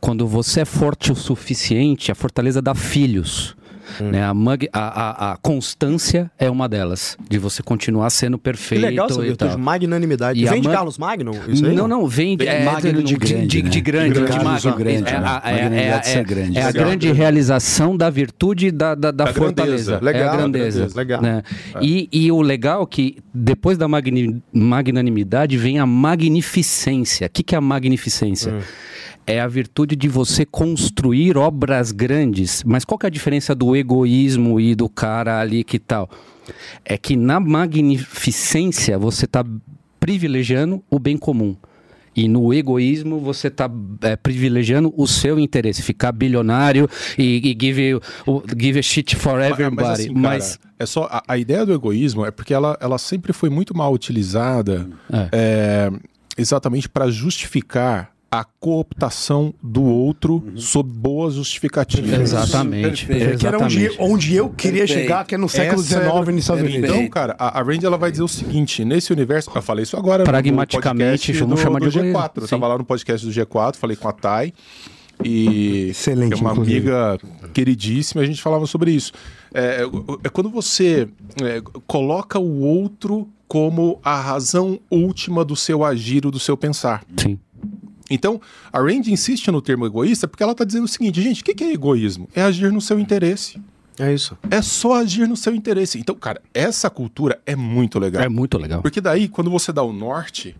Quando 0.00 0.26
você 0.26 0.60
é 0.60 0.64
forte 0.64 1.12
o 1.12 1.16
suficiente, 1.16 2.12
a 2.12 2.14
fortaleza 2.14 2.62
dá 2.62 2.74
filhos. 2.74 3.56
Hum. 4.00 4.10
Né? 4.10 4.24
A, 4.24 4.34
mag, 4.34 4.68
a, 4.72 4.80
a, 4.80 5.32
a, 5.32 5.36
constância 5.36 6.30
é 6.38 6.50
uma 6.50 6.68
delas, 6.68 7.16
de 7.28 7.38
você 7.38 7.62
continuar 7.62 8.10
sendo 8.10 8.38
perfeito. 8.38 8.80
Que 8.80 8.86
legal 8.86 9.06
essa 9.08 9.20
virtude, 9.20 9.56
magnanimidade. 9.56 10.40
E 10.40 10.46
vem 10.46 10.60
de 10.60 10.68
Carlos 10.68 10.98
Magno? 10.98 11.32
Isso 11.48 11.64
aí, 11.64 11.74
não, 11.74 11.88
não, 11.88 12.06
vem 12.06 12.36
de, 12.36 12.46
é, 12.46 12.64
Magno 12.64 13.02
de, 13.02 13.16
grande. 13.16 13.46
De, 13.46 13.62
de, 13.62 13.68
de 13.68 13.80
grande, 13.80 14.14
de, 14.14 14.20
grande, 14.20 14.60
de 14.60 14.70
grande. 14.72 15.10
É, 15.10 15.20
né? 15.20 15.40
é, 15.44 16.18
é, 16.18 16.24
grande. 16.24 16.58
é 16.58 16.62
a 16.62 16.72
grande 16.72 17.12
realização 17.12 17.96
da 17.96 18.10
virtude 18.10 18.70
da, 18.70 18.94
da, 18.94 19.10
da, 19.10 19.24
da 19.24 19.32
fortaleza. 19.32 19.98
Legal, 20.02 20.22
é 20.22 20.28
a 20.28 20.36
grandeza. 20.36 20.78
grandeza. 20.78 20.98
Legal. 20.98 21.22
Né? 21.22 21.42
E, 21.80 22.08
e 22.12 22.32
o 22.32 22.40
legal 22.40 22.82
é 22.82 22.86
que 22.86 23.18
depois 23.32 23.78
da 23.78 23.86
magnanimidade 23.88 25.56
vem 25.56 25.78
a 25.78 25.86
magnificência. 25.86 27.26
O 27.26 27.30
que, 27.30 27.42
que 27.42 27.54
é 27.54 27.58
a 27.58 27.60
magnificência? 27.60 28.52
Hum 28.52 28.60
é 29.26 29.40
a 29.40 29.48
virtude 29.48 29.96
de 29.96 30.08
você 30.08 30.46
construir 30.46 31.36
obras 31.36 31.90
grandes. 31.90 32.62
Mas 32.64 32.84
qual 32.84 32.98
que 32.98 33.06
é 33.06 33.08
a 33.08 33.10
diferença 33.10 33.54
do 33.54 33.74
egoísmo 33.74 34.60
e 34.60 34.74
do 34.74 34.88
cara 34.88 35.40
ali 35.40 35.64
que 35.64 35.78
tal? 35.78 36.08
É 36.84 36.96
que 36.96 37.16
na 37.16 37.40
magnificência 37.40 38.96
você 38.96 39.24
está 39.24 39.44
privilegiando 39.98 40.82
o 40.88 40.98
bem 40.98 41.16
comum. 41.16 41.56
E 42.14 42.28
no 42.28 42.54
egoísmo 42.54 43.20
você 43.20 43.48
está 43.48 43.70
é, 44.00 44.16
privilegiando 44.16 44.94
o 44.96 45.06
seu 45.06 45.38
interesse, 45.38 45.82
ficar 45.82 46.12
bilionário 46.12 46.88
e, 47.18 47.50
e 47.50 47.58
give, 47.60 48.00
give 48.56 48.78
a 48.78 48.82
shit 48.82 49.14
for 49.16 49.42
everybody. 49.42 49.82
Mas, 49.82 50.00
assim, 50.00 50.14
cara, 50.14 50.20
mas... 50.20 50.58
é 50.78 50.86
só 50.86 51.08
a, 51.10 51.22
a, 51.28 51.36
ideia 51.36 51.66
do 51.66 51.74
egoísmo 51.74 52.24
é 52.24 52.30
porque 52.30 52.54
ela, 52.54 52.78
ela 52.80 52.96
sempre 52.96 53.34
foi 53.34 53.50
muito 53.50 53.76
mal 53.76 53.92
utilizada 53.92 54.88
é. 55.12 55.28
É, 55.30 55.92
exatamente 56.38 56.88
para 56.88 57.10
justificar 57.10 58.15
a 58.40 58.44
cooptação 58.44 59.54
do 59.62 59.82
outro 59.82 60.42
uhum. 60.46 60.56
sob 60.56 60.90
boas 60.90 61.34
justificativas. 61.34 62.20
Exatamente. 62.20 63.06
Perfeito. 63.06 63.38
Que 63.38 63.46
era 63.46 63.58
onde, 63.58 63.90
onde 63.98 64.34
eu 64.34 64.50
queria 64.50 64.80
Perfeito. 64.80 65.00
chegar, 65.00 65.24
que 65.24 65.34
é 65.34 65.38
no 65.38 65.48
século 65.48 65.82
XIX 65.82 66.04
nos 66.04 66.36
Estados 66.40 66.62
Unidos. 66.62 66.90
Então, 66.90 67.08
cara, 67.08 67.34
a, 67.38 67.58
a 67.58 67.62
Randy 67.62 67.86
ela 67.86 67.96
vai 67.96 68.10
dizer 68.10 68.22
o 68.22 68.28
seguinte: 68.28 68.84
nesse 68.84 69.12
universo, 69.12 69.50
eu 69.54 69.62
falei 69.62 69.84
isso 69.84 69.96
agora. 69.96 70.24
Pragmaticamente, 70.24 71.32
vamos 71.32 71.60
chamar 71.60 71.80
de 71.80 71.88
G4. 71.88 72.30
Eu 72.36 72.44
estava 72.44 72.68
lá 72.68 72.78
no 72.78 72.84
podcast 72.84 73.26
do 73.26 73.32
G4, 73.32 73.76
falei 73.76 73.96
com 73.96 74.08
a 74.08 74.12
Thay. 74.12 74.52
E 75.24 75.88
Excelente, 75.90 76.34
é 76.34 76.36
uma 76.36 76.52
inclusive. 76.52 76.90
amiga 76.90 77.18
queridíssima, 77.54 78.20
a 78.20 78.26
gente 78.26 78.42
falava 78.42 78.66
sobre 78.66 78.90
isso. 78.90 79.12
É, 79.54 79.82
é 80.22 80.28
quando 80.28 80.50
você 80.50 81.08
é, 81.42 81.62
coloca 81.86 82.38
o 82.38 82.60
outro 82.60 83.26
como 83.48 84.00
a 84.04 84.20
razão 84.20 84.78
última 84.90 85.44
do 85.44 85.56
seu 85.56 85.84
agir 85.84 86.26
ou 86.26 86.32
do 86.32 86.38
seu 86.38 86.56
pensar. 86.56 87.04
Sim. 87.16 87.38
Então, 88.10 88.40
a 88.72 88.78
Randy 88.78 89.12
insiste 89.12 89.50
no 89.50 89.60
termo 89.60 89.86
egoísta 89.86 90.28
porque 90.28 90.42
ela 90.42 90.52
está 90.52 90.64
dizendo 90.64 90.84
o 90.84 90.88
seguinte, 90.88 91.22
gente, 91.22 91.42
o 91.42 91.44
que, 91.44 91.54
que 91.54 91.64
é 91.64 91.72
egoísmo? 91.72 92.28
É 92.34 92.42
agir 92.42 92.72
no 92.72 92.80
seu 92.80 92.98
interesse. 92.98 93.60
É 93.98 94.12
isso. 94.12 94.36
É 94.50 94.60
só 94.60 94.94
agir 94.94 95.26
no 95.26 95.36
seu 95.36 95.54
interesse. 95.54 95.98
Então, 95.98 96.14
cara, 96.14 96.40
essa 96.52 96.90
cultura 96.90 97.40
é 97.46 97.56
muito 97.56 97.98
legal. 97.98 98.22
É 98.22 98.28
muito 98.28 98.58
legal. 98.58 98.82
Porque 98.82 99.00
daí, 99.00 99.26
quando 99.26 99.50
você 99.50 99.72
dá 99.72 99.82
o 99.82 99.92
norte, 99.92 100.54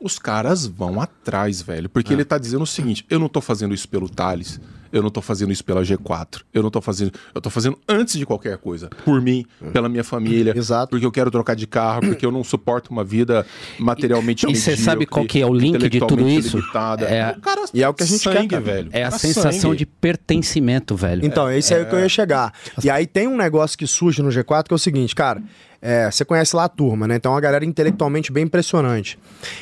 os 0.00 0.18
caras 0.18 0.66
vão 0.66 1.00
atrás, 1.00 1.62
velho. 1.62 1.88
Porque 1.88 2.12
é. 2.12 2.16
ele 2.16 2.24
tá 2.24 2.36
dizendo 2.36 2.62
o 2.62 2.66
seguinte: 2.66 3.06
eu 3.08 3.18
não 3.18 3.28
tô 3.28 3.40
fazendo 3.40 3.74
isso 3.74 3.88
pelo 3.88 4.08
Thales, 4.08 4.60
eu 4.92 5.02
não 5.02 5.10
tô 5.10 5.20
fazendo 5.20 5.52
isso 5.52 5.64
pela 5.64 5.82
G4, 5.82 6.42
eu 6.52 6.62
não 6.62 6.70
tô 6.70 6.80
fazendo. 6.80 7.12
Eu 7.34 7.40
tô 7.40 7.50
fazendo 7.50 7.78
antes 7.88 8.18
de 8.18 8.24
qualquer 8.24 8.56
coisa. 8.58 8.88
Por 9.04 9.20
mim, 9.20 9.44
é. 9.62 9.70
pela 9.70 9.88
minha 9.88 10.04
família. 10.04 10.56
Exato. 10.56 10.90
Porque 10.90 11.04
eu 11.04 11.12
quero 11.12 11.30
trocar 11.30 11.54
de 11.54 11.66
carro, 11.66 12.00
porque 12.02 12.24
eu 12.24 12.32
não 12.32 12.42
suporto 12.42 12.90
uma 12.90 13.04
vida 13.04 13.46
materialmente 13.78 14.46
E 14.48 14.56
você 14.56 14.76
sabe 14.76 15.06
qual 15.06 15.24
que 15.26 15.40
é 15.40 15.46
o 15.46 15.52
link 15.52 15.88
de 15.88 16.00
tudo 16.00 16.28
isso? 16.28 16.58
É, 16.58 17.34
o 17.36 17.40
cara 17.40 17.64
e 17.72 17.82
é 17.82 17.88
o 17.88 17.94
que 17.94 18.02
a 18.02 18.06
gente 18.06 18.22
sangue, 18.22 18.48
quer, 18.48 18.60
velho. 18.60 18.88
É 18.92 19.04
a 19.04 19.10
sensação 19.10 19.74
de 19.74 19.86
pertencimento, 19.86 20.96
velho. 20.96 21.24
Então, 21.24 21.48
é 21.48 21.58
isso 21.58 21.74
aí 21.74 21.84
que 21.84 21.94
eu 21.94 22.00
ia 22.00 22.08
chegar. 22.08 22.52
E 22.82 22.90
aí 22.90 23.06
tem 23.06 23.26
um 23.28 23.36
negócio 23.36 23.76
que 23.76 23.86
surge 23.86 24.22
no 24.22 24.28
G4 24.28 24.64
que 24.68 24.74
é 24.74 24.76
o 24.76 24.78
seguinte, 24.78 25.14
cara. 25.14 25.42
É, 25.80 26.10
você 26.10 26.24
conhece 26.24 26.56
lá 26.56 26.64
a 26.64 26.68
turma, 26.68 27.06
né? 27.06 27.16
Então, 27.16 27.32
é 27.32 27.34
uma 27.34 27.40
galera 27.40 27.64
intelectualmente 27.64 28.32
bem 28.32 28.44
impressionante. 28.44 29.16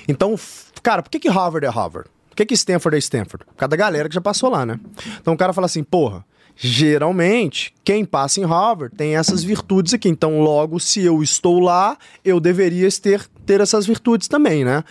Então, 0.09 0.35
cara, 0.83 1.03
por 1.03 1.11
que, 1.11 1.18
que 1.18 1.29
Harvard 1.29 1.66
é 1.66 1.70
Harvard? 1.70 2.09
Que, 2.37 2.45
que 2.45 2.55
Stanford 2.55 2.97
é 2.97 2.99
Stanford? 2.99 3.47
Por 3.47 3.55
causa 3.55 3.70
da 3.70 3.76
galera 3.76 4.09
que 4.09 4.14
já 4.14 4.20
passou 4.20 4.51
lá, 4.51 4.66
né? 4.66 4.78
Então 5.20 5.32
o 5.32 5.37
cara 5.37 5.55
fala 5.55 5.64
assim, 5.64 5.82
porra, 5.82 6.22
geralmente 6.55 7.74
quem 7.82 8.05
passa 8.05 8.41
em 8.41 8.45
Harvard 8.45 8.95
tem 8.95 9.16
essas 9.16 9.43
virtudes 9.43 9.95
aqui. 9.95 10.09
Então, 10.09 10.41
logo, 10.41 10.78
se 10.78 11.03
eu 11.03 11.22
estou 11.22 11.59
lá, 11.59 11.97
eu 12.22 12.39
deveria 12.39 12.89
ter, 13.01 13.26
ter 13.47 13.62
essas 13.62 13.87
virtudes 13.87 14.28
também, 14.28 14.64
né? 14.64 14.84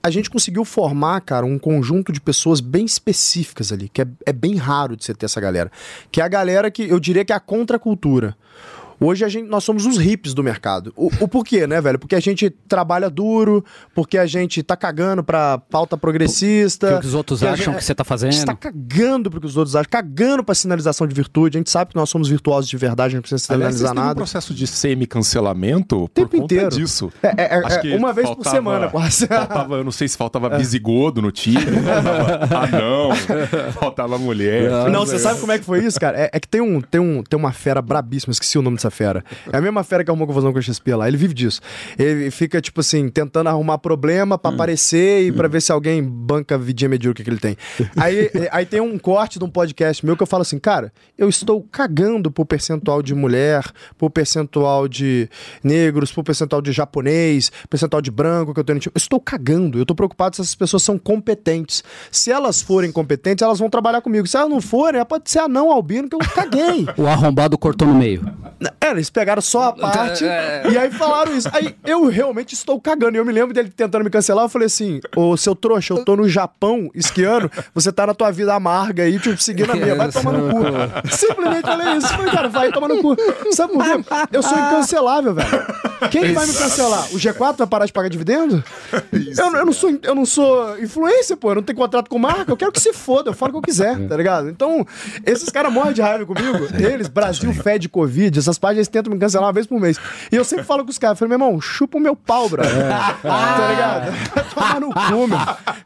A 0.00 0.10
gente 0.10 0.30
conseguiu 0.30 0.64
formar, 0.64 1.20
cara, 1.22 1.46
um 1.46 1.58
conjunto 1.58 2.12
de 2.12 2.20
pessoas 2.20 2.60
bem 2.60 2.84
específicas 2.84 3.72
ali, 3.72 3.88
que 3.88 4.02
é, 4.02 4.06
é 4.26 4.32
bem 4.32 4.54
raro 4.54 4.96
de 4.96 5.04
você 5.04 5.14
ter 5.14 5.24
essa 5.24 5.40
galera. 5.40 5.72
Que 6.12 6.20
é 6.20 6.24
a 6.24 6.28
galera 6.28 6.70
que 6.70 6.82
eu 6.82 7.00
diria 7.00 7.24
que 7.24 7.32
é 7.32 7.36
a 7.36 7.40
contracultura. 7.40 8.36
Hoje 9.00 9.24
a 9.24 9.28
gente, 9.28 9.48
nós 9.48 9.64
somos 9.64 9.86
os 9.86 9.98
hips 9.98 10.34
do 10.34 10.42
mercado. 10.42 10.92
O, 10.96 11.10
o 11.20 11.28
porquê, 11.28 11.66
né, 11.66 11.80
velho? 11.80 11.98
Porque 11.98 12.14
a 12.14 12.20
gente 12.20 12.50
trabalha 12.50 13.10
duro, 13.10 13.64
porque 13.94 14.18
a 14.18 14.26
gente 14.26 14.62
tá 14.62 14.76
cagando 14.76 15.22
pra 15.22 15.58
pauta 15.58 15.96
progressista. 15.96 16.96
O 16.96 17.00
que 17.00 17.06
os 17.06 17.14
outros 17.14 17.40
que 17.40 17.46
acham 17.46 17.72
gente, 17.72 17.76
que 17.78 17.84
você 17.84 17.94
tá 17.94 18.04
fazendo. 18.04 18.30
A 18.30 18.32
gente 18.32 18.46
tá 18.46 18.54
cagando 18.54 19.30
pro 19.30 19.40
que 19.40 19.46
os 19.46 19.56
outros 19.56 19.76
acham, 19.76 19.88
cagando 19.90 20.44
pra 20.44 20.54
sinalização 20.54 21.06
de 21.06 21.14
virtude. 21.14 21.56
A 21.56 21.60
gente 21.60 21.70
sabe 21.70 21.90
que 21.90 21.96
nós 21.96 22.08
somos 22.08 22.28
virtuosos 22.28 22.68
de 22.68 22.76
verdade, 22.76 23.14
a 23.14 23.16
gente 23.16 23.16
não 23.16 23.22
precisa 23.22 23.54
sinalizar 23.54 23.90
Aliás, 23.90 24.06
nada. 24.06 24.12
um 24.12 24.16
processo 24.16 24.54
de 24.54 24.66
semi-cancelamento 24.66 26.08
por 26.14 26.28
conta 26.28 26.36
inteiro. 26.36 26.70
disso. 26.70 27.12
É, 27.22 27.56
é, 27.56 27.92
é 27.92 27.96
uma 27.96 28.12
vez 28.12 28.26
faltava, 28.26 28.36
por 28.36 28.50
semana, 28.50 28.88
quase. 28.88 29.26
Faltava, 29.26 29.76
eu 29.76 29.84
não 29.84 29.92
sei 29.92 30.08
se 30.08 30.16
faltava 30.16 30.54
é. 30.54 30.58
bisigodo 30.58 31.20
no 31.20 31.32
time, 31.32 31.60
faltava 31.82 32.64
anão, 32.64 33.10
faltava 33.72 34.18
mulher. 34.18 34.70
Não, 34.70 34.88
não, 34.90 35.06
você 35.06 35.18
sabe 35.18 35.40
como 35.40 35.52
é 35.52 35.58
que 35.58 35.64
foi 35.64 35.84
isso, 35.84 35.98
cara? 35.98 36.18
É, 36.18 36.30
é, 36.32 36.40
que 36.40 36.48
tem, 36.48 36.60
um, 36.60 36.80
tem, 36.80 37.00
um, 37.00 37.22
tem 37.22 37.38
uma 37.38 37.52
fera 37.52 37.82
brabíssima, 37.82 38.32
esqueci 38.32 38.58
o 38.58 38.62
nome 38.62 38.78
dessa 38.84 38.90
fera. 38.90 39.24
É 39.52 39.56
a 39.56 39.60
mesma 39.60 39.82
fera 39.82 40.04
que 40.04 40.10
arrumou 40.10 40.26
confusão 40.26 40.52
com 40.52 40.58
o 40.58 40.62
XP 40.62 40.94
lá. 40.94 41.08
Ele 41.08 41.16
vive 41.16 41.34
disso. 41.34 41.60
Ele 41.98 42.30
fica, 42.30 42.60
tipo 42.60 42.80
assim, 42.80 43.08
tentando 43.08 43.48
arrumar 43.48 43.78
problema 43.78 44.38
pra 44.38 44.50
hum. 44.50 44.54
aparecer 44.54 45.26
e 45.26 45.32
pra 45.32 45.48
ver 45.48 45.62
se 45.62 45.72
alguém 45.72 46.02
banca 46.02 46.54
a 46.54 46.58
vidinha 46.58 46.88
medíocre 46.88 47.24
que 47.24 47.30
ele 47.30 47.38
tem. 47.38 47.56
Aí, 47.96 48.30
aí 48.52 48.66
tem 48.66 48.80
um 48.80 48.98
corte 48.98 49.38
de 49.38 49.44
um 49.44 49.48
podcast 49.48 50.04
meu 50.04 50.16
que 50.16 50.22
eu 50.22 50.26
falo 50.26 50.42
assim, 50.42 50.58
cara, 50.58 50.92
eu 51.16 51.28
estou 51.28 51.62
cagando 51.62 52.30
por 52.30 52.44
percentual 52.44 53.02
de 53.02 53.14
mulher, 53.14 53.64
por 53.96 54.10
percentual 54.10 54.86
de 54.86 55.28
negros, 55.62 56.12
por 56.12 56.22
percentual 56.22 56.60
de 56.60 56.72
japonês, 56.72 57.50
percentual 57.68 58.02
de 58.02 58.10
branco 58.10 58.52
que 58.52 58.60
eu 58.60 58.64
tenho 58.64 58.76
no 58.76 58.80
time. 58.80 58.92
Eu 58.94 58.98
estou 58.98 59.20
cagando. 59.20 59.78
Eu 59.78 59.86
tô 59.86 59.94
preocupado 59.94 60.36
se 60.36 60.42
essas 60.42 60.54
pessoas 60.54 60.82
são 60.82 60.98
competentes. 60.98 61.82
Se 62.10 62.30
elas 62.30 62.60
forem 62.60 62.92
competentes, 62.92 63.42
elas 63.42 63.58
vão 63.58 63.70
trabalhar 63.70 64.00
comigo. 64.00 64.26
Se 64.26 64.36
elas 64.36 64.50
não 64.50 64.60
forem, 64.60 65.04
pode 65.04 65.30
ser 65.30 65.40
anão 65.40 65.70
albino 65.70 66.08
que 66.08 66.16
eu 66.16 66.20
caguei. 66.20 66.86
o 66.96 67.06
arrombado 67.06 67.56
cortou 67.56 67.86
no 67.86 67.94
meio. 67.94 68.24
É, 68.80 68.90
eles 68.90 69.10
pegaram 69.10 69.42
só 69.42 69.68
a 69.68 69.72
parte 69.72 70.24
é. 70.24 70.62
e 70.70 70.78
aí 70.78 70.90
falaram 70.90 71.36
isso. 71.36 71.48
Aí 71.52 71.74
eu 71.84 72.06
realmente 72.06 72.54
estou 72.54 72.80
cagando. 72.80 73.16
E 73.16 73.18
eu 73.18 73.24
me 73.24 73.32
lembro 73.32 73.54
dele 73.54 73.70
tentando 73.70 74.04
me 74.04 74.10
cancelar. 74.10 74.44
Eu 74.44 74.48
falei 74.48 74.66
assim: 74.66 75.00
Ô 75.16 75.36
seu 75.36 75.54
trouxa, 75.54 75.94
eu 75.94 76.04
tô 76.04 76.16
no 76.16 76.28
Japão 76.28 76.90
esquiando, 76.94 77.50
você 77.74 77.92
tá 77.92 78.06
na 78.06 78.14
tua 78.14 78.30
vida 78.30 78.54
amarga 78.54 79.04
aí, 79.04 79.18
tipo, 79.18 79.40
seguindo 79.40 79.72
a 79.72 79.76
minha. 79.76 79.94
Vai 79.94 80.10
tomar 80.10 80.32
no 80.32 80.50
cu. 80.50 80.62
Simplesmente 81.10 81.62
falei 81.62 81.96
isso. 81.96 82.08
Falei, 82.08 82.32
cara, 82.32 82.48
vai 82.48 82.72
tomar 82.72 82.88
no 82.88 83.00
cu. 83.00 83.16
Sabe 83.52 83.72
por 83.72 83.84
quê? 83.84 84.04
Eu 84.32 84.42
sou 84.42 84.58
incancelável, 84.58 85.34
velho. 85.34 85.48
Quem 86.10 86.32
vai 86.32 86.46
me 86.46 86.52
cancelar? 86.54 87.04
O 87.12 87.16
G4 87.16 87.56
vai 87.58 87.66
parar 87.66 87.86
de 87.86 87.92
pagar 87.92 88.08
dividendo? 88.08 88.62
Eu, 89.36 89.56
eu 89.56 89.66
não 89.66 89.72
sou, 89.72 89.98
eu 90.02 90.14
não 90.14 90.24
sou 90.26 90.78
influencer, 90.78 91.36
pô. 91.36 91.50
Eu 91.50 91.56
não 91.56 91.62
tenho 91.62 91.76
contrato 91.78 92.08
com 92.08 92.18
marca. 92.18 92.50
Eu 92.50 92.56
quero 92.56 92.70
que 92.72 92.80
se 92.80 92.92
foda. 92.92 93.30
Eu 93.30 93.34
falo 93.34 93.50
o 93.50 93.52
que 93.54 93.58
eu 93.58 93.62
quiser, 93.62 93.98
tá 94.08 94.16
ligado? 94.16 94.48
Então, 94.48 94.86
esses 95.26 95.48
caras 95.50 95.72
morrem 95.72 95.92
de 95.92 96.00
raiva 96.02 96.24
comigo. 96.24 96.66
Eles, 96.78 97.08
Brasil 97.08 97.52
Fed 97.52 97.88
Covid, 97.88 98.38
essas 98.38 98.58
páginas 98.58 98.88
tentam 98.88 99.12
me 99.12 99.18
cancelar 99.18 99.46
uma 99.46 99.52
vez 99.52 99.66
por 99.66 99.80
mês. 99.80 99.98
E 100.30 100.36
eu 100.36 100.44
sempre 100.44 100.64
falo 100.64 100.84
com 100.84 100.90
os 100.90 100.98
caras. 100.98 101.14
Eu 101.20 101.26
falei, 101.28 101.36
meu 101.36 101.46
irmão, 101.46 101.60
chupa 101.60 101.98
o 101.98 102.00
meu 102.00 102.14
pau, 102.16 102.48
brother. 102.48 102.72
Tá 103.22 103.68
ligado? 103.70 104.12
Toma 104.54 104.80
no 104.80 104.92
cu, 104.92 105.28
meu. 105.28 105.38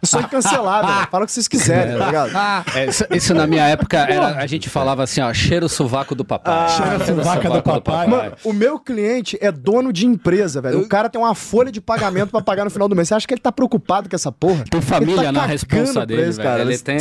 Eu 0.02 0.06
sou 0.08 0.20
incancelável. 0.20 0.94
velho. 0.94 1.08
Fala 1.10 1.24
o 1.24 1.26
que 1.26 1.32
vocês 1.32 1.48
quiserem, 1.48 1.96
tá 1.98 2.06
ligado? 2.06 2.30
É, 2.74 2.86
isso, 2.86 3.04
isso 3.10 3.34
na 3.34 3.46
minha 3.46 3.66
época, 3.66 3.98
era- 3.98 4.36
a 4.38 4.46
gente 4.46 4.68
falava 4.68 5.02
assim, 5.02 5.20
ó, 5.20 5.32
cheira 5.32 5.64
o 5.64 5.68
sovaco 5.68 6.14
do 6.14 6.24
papai. 6.24 6.68
Cheira 6.70 6.96
o 6.96 7.06
sovaco 7.06 7.48
do 7.50 7.62
papai. 7.62 8.06
Mano, 8.06 8.32
o 8.44 8.52
meu 8.52 8.78
cliente 8.78 9.38
é 9.40 9.50
dono 9.50 9.92
de 9.92 10.06
empresa, 10.08 10.60
velho. 10.60 10.80
O 10.80 10.88
cara 10.88 11.08
tem 11.08 11.20
uma 11.20 11.34
folha 11.34 11.70
de 11.70 11.80
pagamento 11.80 12.30
pra 12.30 12.40
pagar 12.40 12.64
no 12.64 12.70
final 12.70 12.88
do 12.88 12.96
mês. 12.96 13.08
Você 13.08 13.14
acha 13.14 13.26
que 13.26 13.34
ele 13.34 13.40
tá 13.40 13.52
preocupado 13.52 14.08
com 14.08 14.16
essa 14.16 14.32
porra? 14.32 14.64
Tem 14.70 14.80
família 14.80 15.24
tá 15.24 15.32
na 15.32 15.46
responsa 15.46 16.04
dele, 16.06 16.28
isso, 16.28 16.42
velho. 16.42 16.62
Ele 16.62 16.78
tem... 16.78 16.98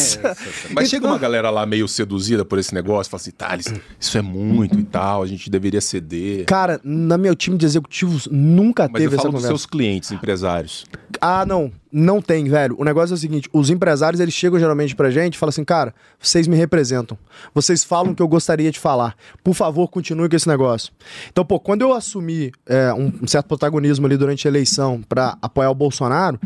Mas 0.72 0.90
chega 0.90 1.08
uma 1.08 1.18
galera 1.18 1.50
lá 1.50 1.66
meio 1.66 1.88
seduzida 1.88 2.46
por 2.46 2.60
esse 2.60 2.74
negócio, 2.74 3.10
fala 3.10 3.22
assim, 3.22 3.32
Thales, 3.32 3.74
isso 4.00 4.18
é 4.18 4.22
muito 4.22 4.80
e 4.80 4.84
tal, 4.84 5.24
a 5.24 5.28
gente 5.28 5.50
deveria 5.50 5.82
ceder. 5.82 6.46
Cara, 6.46 6.80
no 6.84 7.18
meu 7.18 7.36
time 7.36 7.58
de 7.58 7.66
executivos 7.66 8.28
nunca 8.32 8.90
Mas 8.92 9.02
eu 9.02 9.10
teve 9.10 9.16
essa 9.16 9.24
falo 9.24 9.34
dos 9.34 9.46
seus 9.46 9.66
clientes, 9.66 10.12
empresários. 10.12 10.86
Ah, 11.20 11.46
não. 11.46 11.72
Não 11.92 12.22
tem, 12.22 12.46
velho. 12.46 12.76
O 12.78 12.84
negócio 12.84 13.14
é 13.14 13.16
o 13.16 13.18
seguinte: 13.18 13.50
os 13.54 13.70
empresários 13.70 14.20
eles 14.20 14.34
chegam 14.34 14.60
geralmente 14.60 14.96
pra 14.96 15.10
gente 15.10 15.36
e 15.36 15.38
falam 15.38 15.50
assim, 15.50 15.64
cara, 15.64 15.94
vocês 16.20 16.48
me 16.48 16.56
representam. 16.56 17.18
Vocês 17.54 17.84
falam 17.84 18.12
o 18.12 18.16
que 18.16 18.22
eu 18.22 18.28
gostaria 18.28 18.72
de 18.72 18.80
falar. 18.80 19.16
Por 19.44 19.54
favor, 19.54 19.88
continue 19.88 20.28
com 20.28 20.36
esse 20.36 20.48
negócio. 20.48 20.92
Então, 21.32 21.46
pô, 21.46 21.60
quando 21.60 21.82
eu 21.82 21.94
assumi 21.94 22.52
é, 22.66 22.94
um, 22.94 23.12
um 23.24 23.28
certo 23.28 23.48
protagonismo 23.48 24.06
ali 24.06 24.18
durante 24.18 24.48
a 24.48 24.52
eleição 24.52 25.02
pra 25.08 25.38
apoiar 25.42 25.70
o 25.70 25.76
Bolsonaro, 25.76 26.40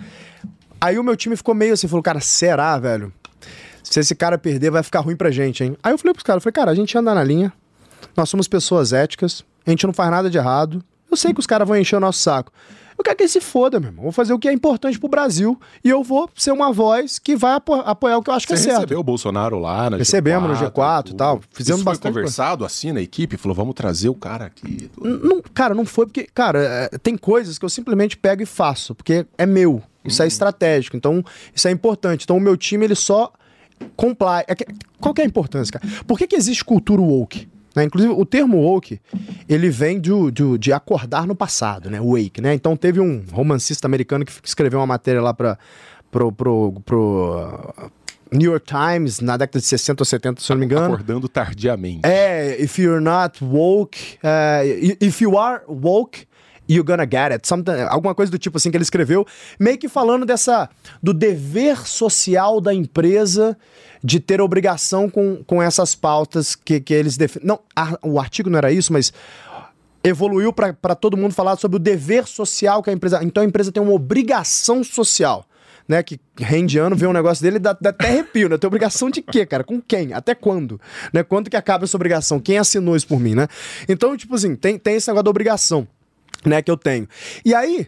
aí 0.79 0.99
o 0.99 1.03
meu 1.03 1.15
time 1.15 1.35
ficou 1.35 1.55
meio 1.55 1.73
assim, 1.73 1.87
falou, 1.87 2.03
cara, 2.03 2.19
será, 2.19 2.77
velho? 2.77 3.11
Se 3.83 3.99
esse 3.99 4.13
cara 4.13 4.37
perder, 4.37 4.69
vai 4.69 4.83
ficar 4.83 4.99
ruim 4.99 5.15
pra 5.15 5.31
gente, 5.31 5.63
hein? 5.63 5.75
Aí 5.81 5.91
eu 5.91 5.97
falei 5.97 6.13
pros 6.13 6.23
caras, 6.23 6.43
falei, 6.43 6.53
cara, 6.53 6.71
a 6.71 6.75
gente 6.75 6.95
anda 6.95 7.15
na 7.15 7.23
linha, 7.23 7.51
nós 8.15 8.29
somos 8.29 8.47
pessoas 8.47 8.93
éticas, 8.93 9.43
a 9.65 9.69
gente 9.69 9.85
não 9.85 9.93
faz 9.93 10.11
nada 10.11 10.29
de 10.29 10.37
errado. 10.37 10.83
Eu 11.09 11.17
sei 11.17 11.33
que 11.33 11.39
os 11.39 11.47
caras 11.47 11.67
vão 11.67 11.75
encher 11.75 11.95
o 11.95 11.99
nosso 11.99 12.19
saco. 12.19 12.51
Eu 13.01 13.03
quero 13.03 13.17
que 13.17 13.23
eles 13.23 13.31
se 13.31 13.41
foda, 13.41 13.79
meu 13.79 13.89
irmão. 13.89 14.03
Vou 14.03 14.11
fazer 14.11 14.31
o 14.31 14.37
que 14.37 14.47
é 14.47 14.53
importante 14.53 14.99
pro 14.99 15.09
Brasil 15.09 15.59
e 15.83 15.89
eu 15.89 16.03
vou 16.03 16.29
ser 16.35 16.51
uma 16.51 16.71
voz 16.71 17.17
que 17.17 17.35
vai 17.35 17.53
apo- 17.53 17.73
apoiar 17.73 18.19
o 18.19 18.21
que 18.21 18.29
eu 18.29 18.33
acho 18.35 18.45
que 18.47 18.55
Você 18.55 18.61
é 18.61 18.65
certo. 18.65 18.75
recebeu 18.81 18.99
o 18.99 19.03
Bolsonaro 19.03 19.57
lá 19.57 19.89
na 19.89 19.97
Recebemos 19.97 20.47
no 20.47 20.55
G4 20.55 21.09
e 21.09 21.13
tal. 21.15 21.41
Fizemos 21.51 21.79
Isso 21.79 21.83
foi 21.83 21.93
bastante 21.93 22.13
conversado 22.13 22.63
assim 22.63 22.91
na 22.91 23.01
equipe? 23.01 23.37
Falou, 23.37 23.55
vamos 23.55 23.73
trazer 23.73 24.07
o 24.09 24.13
cara 24.13 24.45
aqui. 24.45 24.91
Não, 25.01 25.41
cara, 25.53 25.73
não 25.73 25.83
foi 25.83 26.05
porque, 26.05 26.27
cara, 26.31 26.89
é, 26.93 26.97
tem 26.99 27.17
coisas 27.17 27.57
que 27.57 27.65
eu 27.65 27.69
simplesmente 27.69 28.15
pego 28.15 28.43
e 28.43 28.45
faço, 28.45 28.93
porque 28.93 29.25
é 29.35 29.45
meu. 29.47 29.81
Isso 30.05 30.21
é 30.21 30.27
estratégico. 30.27 30.95
Então, 30.95 31.23
isso 31.55 31.67
é 31.67 31.71
importante. 31.71 32.23
Então, 32.25 32.37
o 32.37 32.39
meu 32.39 32.55
time, 32.55 32.85
ele 32.85 32.93
só 32.95 33.31
comply. 33.95 34.43
É 34.47 34.55
qual 34.99 35.11
que 35.13 35.21
é 35.21 35.23
a 35.23 35.27
importância, 35.27 35.79
cara? 35.79 36.03
Por 36.05 36.17
que, 36.19 36.27
que 36.27 36.35
existe 36.35 36.63
cultura 36.63 37.01
woke? 37.01 37.47
Né? 37.75 37.83
Inclusive, 37.85 38.13
o 38.13 38.25
termo 38.25 38.57
woke, 38.57 38.99
ele 39.47 39.69
vem 39.69 39.99
do, 39.99 40.29
do- 40.31 40.57
de 40.57 40.73
acordar 40.73 41.25
no 41.25 41.35
passado, 41.35 41.89
né? 41.89 41.99
Wake, 42.01 42.41
né? 42.41 42.53
Então, 42.53 42.75
teve 42.75 42.99
um 42.99 43.23
romancista 43.31 43.87
americano 43.87 44.25
que 44.25 44.31
escreveu 44.43 44.79
uma 44.79 44.87
matéria 44.87 45.21
lá 45.21 45.33
para 45.33 45.57
pro, 46.11 46.31
pro, 46.31 46.73
pro 46.85 47.73
New 48.31 48.51
York 48.51 48.65
Times, 48.65 49.19
na 49.21 49.37
década 49.37 49.59
de 49.59 49.65
60 49.65 50.01
ou 50.01 50.05
70, 50.05 50.41
se 50.41 50.51
eu 50.51 50.55
não 50.55 50.59
me 50.59 50.65
engano. 50.65 50.85
Acordando 50.93 51.29
tardiamente. 51.29 52.01
É, 52.03 52.61
if 52.61 52.77
you're 52.77 52.99
not 53.01 53.41
woke, 53.43 54.17
uh, 54.23 54.95
if 54.99 55.21
you 55.21 55.37
are 55.37 55.61
woke, 55.67 56.25
you're 56.71 56.85
gonna 56.85 57.03
get 57.05 57.31
it. 57.31 57.47
Something, 57.47 57.81
alguma 57.89 58.15
coisa 58.15 58.31
do 58.31 58.37
tipo 58.37 58.57
assim 58.57 58.71
que 58.71 58.77
ele 58.77 58.83
escreveu, 58.83 59.25
meio 59.59 59.77
que 59.77 59.89
falando 59.89 60.25
dessa 60.25 60.69
do 61.03 61.13
dever 61.13 61.85
social 61.87 62.61
da 62.61 62.73
empresa 62.73 63.57
de 64.03 64.19
ter 64.19 64.39
obrigação 64.41 65.09
com, 65.09 65.43
com 65.43 65.61
essas 65.61 65.93
pautas 65.95 66.55
que, 66.55 66.79
que 66.79 66.93
eles 66.93 67.17
defendem. 67.17 67.47
Não, 67.47 67.59
a- 67.75 67.97
o 68.01 68.19
artigo 68.19 68.49
não 68.49 68.57
era 68.57 68.71
isso, 68.71 68.91
mas 68.93 69.11
evoluiu 70.03 70.51
para 70.51 70.95
todo 70.95 71.15
mundo 71.17 71.33
falar 71.33 71.55
sobre 71.57 71.75
o 71.75 71.79
dever 71.79 72.25
social 72.27 72.81
que 72.81 72.89
a 72.89 72.93
empresa. 72.93 73.23
Então 73.23 73.43
a 73.43 73.45
empresa 73.45 73.71
tem 73.71 73.81
uma 73.81 73.93
obrigação 73.93 74.83
social. 74.83 75.45
Né, 75.87 76.01
que 76.03 76.21
rende 76.37 76.77
ano, 76.77 76.95
vê 76.95 77.05
um 77.05 77.11
negócio 77.11 77.43
dele, 77.43 77.59
dá, 77.59 77.73
dá 77.81 77.89
até 77.89 78.07
arrepio, 78.07 78.47
né? 78.47 78.57
Tem 78.57 78.65
obrigação 78.67 79.09
de 79.09 79.21
quê, 79.21 79.45
cara? 79.45 79.61
Com 79.61 79.81
quem? 79.81 80.13
Até 80.13 80.33
quando? 80.33 80.79
Né? 81.11 81.21
Quando 81.21 81.49
que 81.49 81.57
acaba 81.57 81.83
essa 81.83 81.97
obrigação? 81.97 82.39
Quem 82.39 82.57
assinou 82.59 82.95
isso 82.95 83.05
por 83.07 83.19
mim, 83.19 83.35
né? 83.35 83.47
Então, 83.89 84.15
tipo 84.15 84.33
assim, 84.35 84.55
tem, 84.55 84.77
tem 84.77 84.95
esse 84.95 85.09
negócio 85.09 85.23
da 85.25 85.29
obrigação, 85.29 85.85
né, 86.45 86.61
que 86.61 86.71
eu 86.71 86.77
tenho. 86.77 87.07
E 87.43 87.53
aí, 87.53 87.87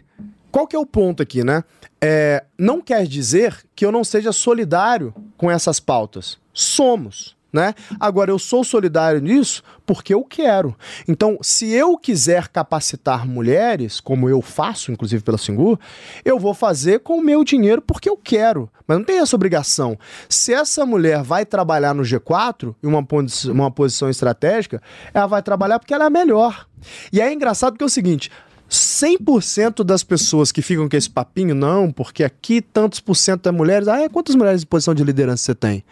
qual 0.50 0.66
que 0.66 0.76
é 0.76 0.78
o 0.78 0.86
ponto 0.86 1.22
aqui, 1.22 1.42
né? 1.42 1.64
É, 2.00 2.44
não 2.58 2.80
quer 2.80 3.06
dizer 3.06 3.64
que 3.74 3.84
eu 3.84 3.90
não 3.90 4.04
seja 4.04 4.30
solidário 4.30 5.14
com 5.36 5.50
essas 5.50 5.80
pautas. 5.80 6.38
Somos. 6.52 7.34
Né? 7.54 7.72
Agora, 8.00 8.32
eu 8.32 8.38
sou 8.38 8.64
solidário 8.64 9.20
nisso 9.20 9.62
porque 9.86 10.12
eu 10.12 10.24
quero. 10.24 10.74
Então, 11.06 11.38
se 11.40 11.70
eu 11.70 11.96
quiser 11.96 12.48
capacitar 12.48 13.24
mulheres, 13.28 14.00
como 14.00 14.28
eu 14.28 14.42
faço, 14.42 14.90
inclusive 14.90 15.22
pela 15.22 15.38
Singu, 15.38 15.78
eu 16.24 16.36
vou 16.36 16.52
fazer 16.52 16.98
com 16.98 17.16
o 17.16 17.22
meu 17.22 17.44
dinheiro 17.44 17.80
porque 17.80 18.10
eu 18.10 18.16
quero. 18.16 18.68
Mas 18.88 18.98
não 18.98 19.04
tem 19.04 19.18
essa 19.18 19.36
obrigação. 19.36 19.96
Se 20.28 20.52
essa 20.52 20.84
mulher 20.84 21.22
vai 21.22 21.46
trabalhar 21.46 21.94
no 21.94 22.02
G4, 22.02 22.74
em 22.82 22.88
uma, 22.88 23.06
uma 23.52 23.70
posição 23.70 24.10
estratégica, 24.10 24.82
ela 25.12 25.26
vai 25.26 25.40
trabalhar 25.40 25.78
porque 25.78 25.94
ela 25.94 26.04
é 26.04 26.06
a 26.08 26.10
melhor. 26.10 26.66
E 27.12 27.20
é 27.20 27.32
engraçado 27.32 27.74
porque 27.74 27.84
é 27.84 27.86
o 27.86 27.90
seguinte: 27.90 28.32
100% 28.70 29.84
das 29.84 30.02
pessoas 30.02 30.50
que 30.50 30.62
ficam 30.62 30.88
com 30.88 30.96
esse 30.96 31.08
papinho, 31.08 31.54
não, 31.54 31.92
porque 31.92 32.24
aqui 32.24 32.60
tantos 32.60 33.00
por 33.00 33.14
cento 33.14 33.48
é 33.48 33.52
mulheres. 33.52 33.88
Ah, 33.88 34.00
é, 34.02 34.08
quantas 34.08 34.34
mulheres 34.34 34.62
em 34.62 34.66
posição 34.66 34.94
de 34.94 35.04
liderança 35.04 35.44
você 35.44 35.54
tem? 35.54 35.84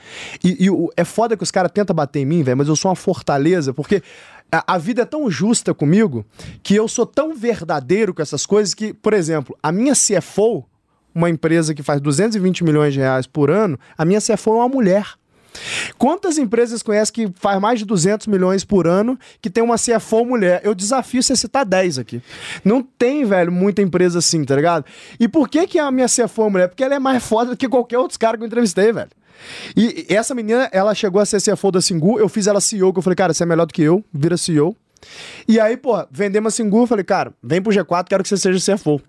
E, 0.42 0.66
e 0.66 0.68
é 0.96 1.04
foda 1.04 1.36
que 1.36 1.42
os 1.42 1.50
caras 1.50 1.70
tentam 1.72 1.94
bater 1.94 2.20
em 2.20 2.26
mim, 2.26 2.42
velho, 2.42 2.56
mas 2.56 2.68
eu 2.68 2.76
sou 2.76 2.90
uma 2.90 2.96
fortaleza, 2.96 3.72
porque 3.72 4.02
a, 4.50 4.74
a 4.74 4.78
vida 4.78 5.02
é 5.02 5.04
tão 5.04 5.30
justa 5.30 5.72
comigo 5.72 6.26
que 6.62 6.74
eu 6.74 6.86
sou 6.86 7.06
tão 7.06 7.34
verdadeiro 7.34 8.12
com 8.12 8.20
essas 8.20 8.44
coisas 8.44 8.74
que, 8.74 8.92
por 8.92 9.14
exemplo, 9.14 9.56
a 9.62 9.72
minha 9.72 9.94
CFO, 9.94 10.64
uma 11.14 11.30
empresa 11.30 11.74
que 11.74 11.82
faz 11.82 12.00
220 12.00 12.64
milhões 12.64 12.94
de 12.94 13.00
reais 13.00 13.26
por 13.26 13.50
ano, 13.50 13.78
a 13.96 14.04
minha 14.04 14.20
CFO 14.20 14.50
é 14.50 14.56
uma 14.56 14.68
mulher. 14.68 15.14
Quantas 15.98 16.38
empresas 16.38 16.82
conhece 16.82 17.12
que 17.12 17.30
faz 17.34 17.60
mais 17.60 17.78
de 17.78 17.84
200 17.84 18.26
milhões 18.26 18.64
por 18.64 18.86
ano, 18.86 19.18
que 19.40 19.50
tem 19.50 19.62
uma 19.62 19.76
CFO 19.76 20.24
mulher? 20.24 20.60
Eu 20.64 20.74
desafio 20.74 21.22
você 21.22 21.36
citar 21.36 21.64
10 21.64 21.98
aqui. 21.98 22.22
Não 22.64 22.82
tem, 22.82 23.24
velho, 23.24 23.52
muita 23.52 23.82
empresa 23.82 24.18
assim, 24.18 24.44
tá 24.44 24.56
ligado? 24.56 24.84
E 25.18 25.28
por 25.28 25.48
que 25.48 25.66
que 25.66 25.78
a 25.78 25.90
minha 25.90 26.06
CFO 26.06 26.50
mulher? 26.50 26.68
Porque 26.68 26.82
ela 26.82 26.94
é 26.94 26.98
mais 26.98 27.22
foda 27.22 27.50
do 27.50 27.56
que 27.56 27.68
qualquer 27.68 27.98
outro 27.98 28.18
cara 28.18 28.36
que 28.36 28.42
eu 28.42 28.46
entrevistei, 28.46 28.92
velho. 28.92 29.10
E 29.76 29.92
e 30.08 30.14
essa 30.14 30.34
menina, 30.34 30.68
ela 30.72 30.94
chegou 30.94 31.20
a 31.20 31.26
ser 31.26 31.40
CFO 31.40 31.70
da 31.70 31.80
Singu, 31.80 32.18
eu 32.18 32.28
fiz 32.28 32.46
ela 32.46 32.60
CEO, 32.60 32.92
que 32.92 32.98
eu 32.98 33.02
falei, 33.02 33.16
cara, 33.16 33.34
você 33.34 33.42
é 33.42 33.46
melhor 33.46 33.66
do 33.66 33.72
que 33.72 33.82
eu, 33.82 34.04
vira 34.12 34.36
CEO. 34.36 34.76
E 35.48 35.58
aí, 35.58 35.76
pô, 35.76 36.04
vendemos 36.10 36.52
a 36.52 36.56
Singu, 36.56 36.82
eu 36.82 36.86
falei, 36.86 37.04
cara, 37.04 37.32
vem 37.42 37.60
pro 37.60 37.72
G4, 37.72 38.06
quero 38.08 38.22
que 38.22 38.28
você 38.28 38.36
seja 38.36 38.74
CFO. 38.74 39.00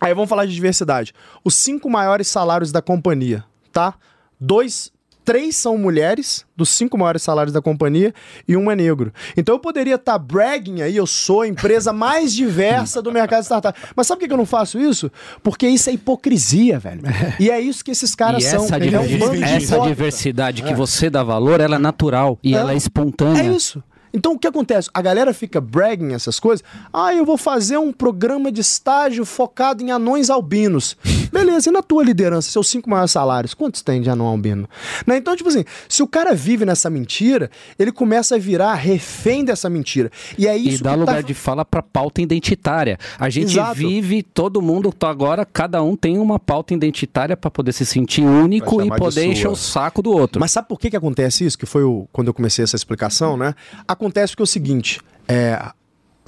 Aí 0.00 0.14
vamos 0.14 0.28
falar 0.28 0.46
de 0.46 0.54
diversidade. 0.54 1.12
Os 1.44 1.54
cinco 1.54 1.90
maiores 1.90 2.28
salários 2.28 2.70
da 2.70 2.80
companhia, 2.80 3.44
tá? 3.72 3.94
Dois, 4.40 4.92
três 5.28 5.56
são 5.56 5.76
mulheres, 5.76 6.46
dos 6.56 6.70
cinco 6.70 6.96
maiores 6.96 7.20
salários 7.22 7.52
da 7.52 7.60
companhia, 7.60 8.14
e 8.48 8.56
um 8.56 8.70
é 8.70 8.74
negro. 8.74 9.12
Então 9.36 9.54
eu 9.54 9.58
poderia 9.58 9.96
estar 9.96 10.16
bragging 10.18 10.80
aí, 10.80 10.96
eu 10.96 11.06
sou 11.06 11.42
a 11.42 11.46
empresa 11.46 11.92
mais 11.92 12.32
diversa 12.32 13.02
do 13.02 13.12
mercado 13.12 13.40
de 13.40 13.44
startup. 13.44 13.78
Mas 13.94 14.06
sabe 14.06 14.20
por 14.22 14.26
que 14.26 14.32
eu 14.32 14.38
não 14.38 14.46
faço 14.46 14.78
isso? 14.80 15.12
Porque 15.42 15.68
isso 15.68 15.90
é 15.90 15.92
hipocrisia, 15.92 16.78
velho. 16.78 17.02
E 17.38 17.50
é 17.50 17.60
isso 17.60 17.84
que 17.84 17.90
esses 17.90 18.14
caras 18.14 18.42
e 18.42 18.48
são. 18.48 18.64
essa, 18.64 18.76
É 18.76 18.78
um 18.78 18.80
diver- 18.80 19.18
bando 19.18 19.36
de 19.36 19.42
essa 19.44 19.80
diversidade 19.80 20.62
que 20.62 20.72
você 20.72 21.10
dá 21.10 21.22
valor, 21.22 21.60
ela 21.60 21.76
é 21.76 21.78
natural 21.78 22.38
e 22.42 22.54
É. 22.54 22.58
ela 22.58 22.72
é 22.72 22.76
espontânea. 22.76 23.42
É 23.42 23.46
isso. 23.54 23.82
Então 24.12 24.32
o 24.32 24.38
que 24.38 24.46
acontece? 24.46 24.88
A 24.92 25.02
galera 25.02 25.32
fica 25.32 25.60
bragging 25.60 26.14
essas 26.14 26.40
coisas. 26.40 26.64
Ah, 26.92 27.14
eu 27.14 27.24
vou 27.24 27.36
fazer 27.36 27.78
um 27.78 27.92
programa 27.92 28.50
de 28.50 28.60
estágio 28.60 29.24
focado 29.24 29.82
em 29.82 29.90
anões 29.90 30.30
albinos. 30.30 30.96
Beleza, 31.32 31.68
e 31.68 31.72
na 31.72 31.82
tua 31.82 32.02
liderança, 32.02 32.50
seus 32.50 32.68
cinco 32.68 32.88
maiores 32.88 33.10
salários, 33.10 33.54
quantos 33.54 33.82
tem 33.82 34.00
de 34.00 34.10
anão 34.10 34.26
albino? 34.26 34.68
Né? 35.06 35.16
Então, 35.16 35.36
tipo 35.36 35.48
assim, 35.48 35.64
se 35.88 36.02
o 36.02 36.06
cara 36.06 36.34
vive 36.34 36.64
nessa 36.64 36.88
mentira, 36.88 37.50
ele 37.78 37.92
começa 37.92 38.36
a 38.36 38.38
virar 38.38 38.74
refém 38.74 39.44
dessa 39.44 39.68
mentira. 39.68 40.10
E 40.36 40.46
é 40.46 40.56
E 40.56 40.68
isso 40.68 40.82
dá 40.82 40.92
que 40.92 40.96
lugar 40.98 41.16
tá... 41.16 41.22
de 41.22 41.34
fala 41.34 41.64
pra 41.64 41.82
pauta 41.82 42.22
identitária. 42.22 42.98
A 43.18 43.28
gente 43.28 43.52
Exato. 43.52 43.74
vive, 43.74 44.22
todo 44.22 44.62
mundo 44.62 44.92
tá 44.92 45.08
agora, 45.10 45.44
cada 45.44 45.82
um 45.82 45.96
tem 45.96 46.18
uma 46.18 46.38
pauta 46.38 46.74
identitária 46.74 47.36
pra 47.36 47.50
poder 47.50 47.72
se 47.72 47.84
sentir 47.84 48.22
único 48.22 48.82
e 48.82 48.88
poder 48.88 49.26
encher 49.26 49.48
o 49.48 49.56
saco 49.56 50.02
do 50.02 50.10
outro. 50.10 50.40
Mas 50.40 50.50
sabe 50.50 50.68
por 50.68 50.78
que, 50.78 50.90
que 50.90 50.96
acontece 50.96 51.44
isso? 51.44 51.58
Que 51.58 51.66
foi 51.66 51.84
o, 51.84 52.08
quando 52.12 52.28
eu 52.28 52.34
comecei 52.34 52.62
essa 52.62 52.76
explicação, 52.76 53.36
né? 53.36 53.54
Acontece 53.98 54.32
porque 54.32 54.42
é 54.42 54.44
o 54.44 54.46
seguinte: 54.46 55.00
é, 55.26 55.60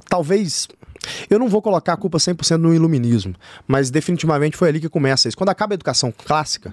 talvez. 0.09 0.67
Eu 1.31 1.39
não 1.39 1.49
vou 1.49 1.63
colocar 1.63 1.93
a 1.93 1.97
culpa 1.97 2.19
100% 2.19 2.57
no 2.57 2.75
iluminismo, 2.75 3.33
mas 3.67 3.89
definitivamente 3.89 4.55
foi 4.55 4.69
ali 4.69 4.79
que 4.79 4.87
começa 4.87 5.27
isso. 5.27 5.35
Quando 5.35 5.49
acaba 5.49 5.73
a 5.73 5.75
educação 5.75 6.13
clássica, 6.15 6.71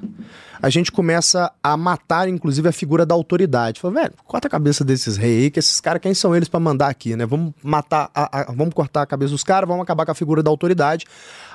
a 0.60 0.68
gente 0.68 0.92
começa 0.92 1.50
a 1.62 1.78
matar, 1.78 2.28
inclusive, 2.28 2.68
a 2.68 2.72
figura 2.72 3.06
da 3.06 3.14
autoridade. 3.14 3.80
Fala, 3.80 3.94
velho, 3.94 4.12
corta 4.26 4.46
a 4.46 4.50
cabeça 4.50 4.84
desses 4.84 5.16
reis 5.16 5.44
aí, 5.44 5.50
que 5.50 5.58
esses 5.58 5.80
caras, 5.80 6.02
quem 6.02 6.12
são 6.12 6.36
eles 6.36 6.46
pra 6.46 6.60
mandar 6.60 6.88
aqui, 6.88 7.16
né? 7.16 7.24
Vamos 7.24 7.54
matar, 7.62 8.10
a- 8.14 8.40
a- 8.42 8.52
vamos 8.52 8.74
cortar 8.74 9.00
a 9.00 9.06
cabeça 9.06 9.30
dos 9.30 9.42
caras, 9.42 9.66
vamos 9.66 9.82
acabar 9.82 10.04
com 10.04 10.12
a 10.12 10.14
figura 10.14 10.42
da 10.42 10.50
autoridade. 10.50 11.06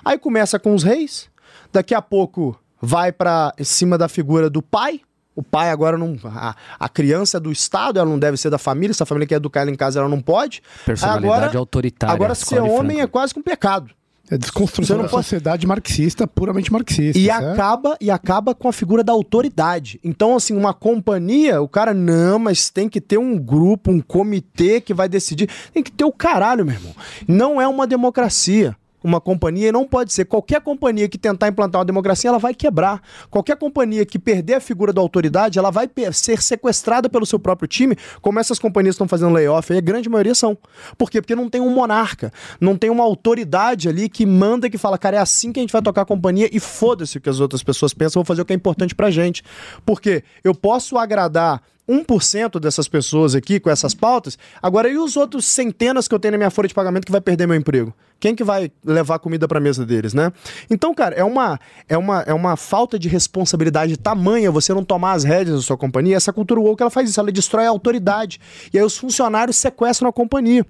Aí 0.04 0.18
começa 0.18 0.58
com 0.58 0.74
os 0.74 0.82
reis, 0.82 1.30
daqui 1.72 1.94
a 1.94 2.02
pouco 2.02 2.60
vai 2.82 3.12
para 3.12 3.54
cima 3.62 4.00
da 4.00 4.08
figura 4.10 4.50
do 4.50 4.64
pai. 4.64 5.02
O 5.36 5.42
pai 5.42 5.70
agora 5.70 5.98
não. 5.98 6.16
A, 6.26 6.56
a, 6.80 6.90
criança 6.90 7.38
é 7.38 7.40
do 7.40 7.52
Estado, 7.52 8.00
ela 8.00 8.10
não 8.10 8.20
deve 8.20 8.38
ser 8.38 8.50
da 8.50 8.58
família. 8.58 8.94
Se 8.94 9.02
a 9.02 9.06
família 9.06 9.28
quer 9.28 9.36
educar 9.36 9.62
ela 9.62 9.72
em 9.72 9.76
casa, 9.76 10.00
ela 10.00 10.10
não 10.10 10.22
pode. 10.22 10.62
Personalidade 10.86 11.44
agora, 11.44 11.58
autoritária. 11.58 12.14
Agora, 12.14 12.36
ser 12.36 12.62
homem 12.62 13.02
é 13.02 13.08
quase 13.08 13.34
que 13.34 13.40
um 13.40 13.44
pecado. 13.44 13.90
É 14.32 14.38
desconstrução 14.38 14.98
da 14.98 15.04
pode... 15.04 15.24
sociedade 15.24 15.68
marxista, 15.68 16.26
puramente 16.26 16.72
marxista. 16.72 17.20
E 17.20 17.30
acaba, 17.30 17.98
e 18.00 18.10
acaba 18.10 18.56
com 18.56 18.70
a 18.70 18.74
figura 18.74 19.04
da 19.04 19.12
autoridade. 19.12 20.00
Então, 20.04 20.36
assim, 20.36 20.56
uma 20.56 20.74
companhia, 20.74 21.62
o 21.62 21.68
cara, 21.68 21.94
não, 21.94 22.40
mas 22.40 22.70
tem 22.70 22.88
que 22.88 23.02
ter 23.02 23.18
um 23.18 23.38
grupo, 23.38 23.92
um 23.92 24.00
comitê 24.00 24.80
que 24.80 24.94
vai 24.94 25.10
decidir. 25.10 25.50
Tem 25.74 25.84
que 25.84 25.92
ter 25.92 26.06
o 26.06 26.12
caralho, 26.12 26.66
meu 26.66 26.76
irmão. 26.76 26.96
Não 27.28 27.62
é 27.62 27.68
uma 27.68 27.86
democracia 27.86 28.76
uma 29.04 29.20
companhia 29.20 29.70
e 29.70 29.72
não 29.72 29.86
pode 29.86 30.14
ser. 30.14 30.26
Qualquer 30.26 30.62
companhia 30.62 31.10
que 31.10 31.18
tentar 31.18 31.47
implantar 31.47 31.80
uma 31.80 31.86
democracia, 31.86 32.30
ela 32.30 32.39
vai 32.39 32.54
quebrar. 32.54 33.01
Qualquer 33.30 33.58
companhia 33.58 34.06
que 34.06 34.18
perder 34.18 34.56
a 34.56 34.60
figura 34.60 34.93
da 34.93 35.01
autoridade, 35.01 35.60
ela 35.60 35.72
vai 35.72 35.89
ser 36.14 36.41
sequestrada 36.41 37.10
pelo 37.10 37.26
seu 37.26 37.38
próprio 37.38 37.68
time, 37.68 37.97
como 38.22 38.39
essas 38.39 38.58
companhias 38.60 38.95
estão 38.95 39.08
fazendo 39.08 39.34
layoff, 39.34 39.72
aí 39.72 39.80
a 39.80 39.82
grande 39.82 40.10
maioria 40.10 40.34
são. 40.34 40.58
Por 40.97 41.10
quê? 41.10 41.22
Porque 41.22 41.36
não 41.36 41.49
tem 41.49 41.62
um 41.62 41.70
monarca, 41.70 42.32
não 42.60 42.78
tem 42.78 42.89
uma 42.89 43.04
autoridade 43.04 43.89
ali 43.89 44.08
que 44.08 44.26
manda, 44.26 44.70
que 44.70 44.78
fala, 44.78 44.97
cara, 44.97 45.18
é 45.18 45.20
assim 45.20 45.51
que 45.51 45.60
a 45.60 45.64
gente 45.64 45.72
vai 45.72 45.82
tocar 45.82 46.01
a 46.01 46.06
companhia 46.06 46.49
e 46.51 46.60
foda-se 46.60 47.18
o 47.18 47.22
que 47.22 47.30
as 47.30 47.39
outras 47.39 47.64
pessoas 47.64 47.93
pensam, 47.93 48.22
vou 48.22 48.26
fazer 48.26 48.41
o 48.41 48.45
que 48.45 48.54
é 48.54 48.56
importante 48.56 48.95
pra 48.95 49.12
gente. 49.12 49.43
Porque 49.86 50.24
eu 50.43 50.56
posso 50.56 50.97
agradar 50.97 51.62
1% 51.88 52.60
dessas 52.60 52.88
pessoas 52.88 53.36
aqui 53.36 53.60
com 53.60 53.70
essas 53.70 53.94
pautas. 53.94 54.38
Agora, 54.62 54.90
e 54.90 54.98
os 54.98 55.18
outros 55.18 55.46
centenas 55.46 56.08
que 56.08 56.16
eu 56.16 56.20
tenho 56.20 56.34
na 56.34 56.38
minha 56.38 56.50
folha 56.50 56.68
de 56.68 56.74
pagamento 56.74 57.06
que 57.06 57.12
vai 57.12 57.22
perder 57.22 57.48
meu 57.48 57.58
emprego? 57.58 57.94
Quem 58.20 58.34
que 58.34 58.44
vai 58.44 58.72
levar 58.86 59.20
comida 59.20 59.48
para 59.50 59.60
mesa 59.60 59.86
deles, 59.86 60.14
né? 60.14 60.32
Então, 60.70 60.94
cara, 60.96 61.14
é 61.14 61.24
uma, 61.24 61.60
é, 61.90 61.98
uma, 61.98 62.22
é 62.22 62.34
uma 62.34 62.56
falta 62.56 62.98
de 62.98 63.10
responsabilidade 63.10 63.98
tamanha 63.98 64.50
você 64.50 64.74
não 64.74 64.84
tomar 64.84 65.12
as 65.14 65.26
rédeas 65.26 65.58
da 65.58 65.62
sua 65.62 65.78
companhia. 65.78 66.16
Essa 66.16 66.32
cultura 66.32 66.62
woke, 66.62 66.82
ela 66.82 66.90
faz 66.90 67.10
isso, 67.10 67.20
ela 67.20 67.32
destrói 67.32 67.66
a 67.66 67.70
autoridade. 67.70 68.40
E 68.74 68.78
aí 68.78 68.84
os 68.84 68.98
funcionários 68.98 69.58
sequestram 69.58 70.08
a 70.08 70.14
companhia. 70.14 70.66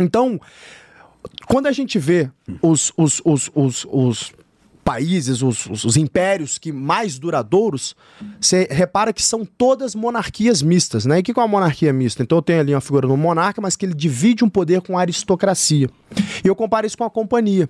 Então, 0.00 0.40
quando 1.46 1.66
a 1.66 1.72
gente 1.72 1.98
vê 1.98 2.30
os, 2.62 2.92
os, 2.96 3.20
os, 3.24 3.50
os 3.92 4.32
países, 4.86 5.42
os, 5.42 5.66
os, 5.66 5.84
os, 5.84 5.96
impérios 5.96 6.58
que 6.58 6.70
mais 6.70 7.18
duradouros, 7.18 7.96
você 8.40 8.68
repara 8.70 9.12
que 9.12 9.20
são 9.20 9.44
todas 9.44 9.96
monarquias 9.96 10.62
mistas, 10.62 11.04
né? 11.04 11.18
E 11.18 11.20
o 11.20 11.24
que 11.24 11.32
é 11.32 11.34
uma 11.42 11.48
monarquia 11.48 11.92
mista? 11.92 12.22
Então 12.22 12.38
eu 12.38 12.42
tenho 12.42 12.60
ali 12.60 12.72
uma 12.72 12.80
figura 12.80 13.08
do 13.08 13.16
monarca, 13.16 13.60
mas 13.60 13.74
que 13.74 13.84
ele 13.84 13.94
divide 13.94 14.44
um 14.44 14.48
poder 14.48 14.80
com 14.82 14.96
a 14.96 15.00
aristocracia. 15.00 15.90
E 16.44 16.46
eu 16.46 16.54
comparo 16.54 16.86
isso 16.86 16.96
com 16.96 17.02
a 17.02 17.10
companhia. 17.10 17.68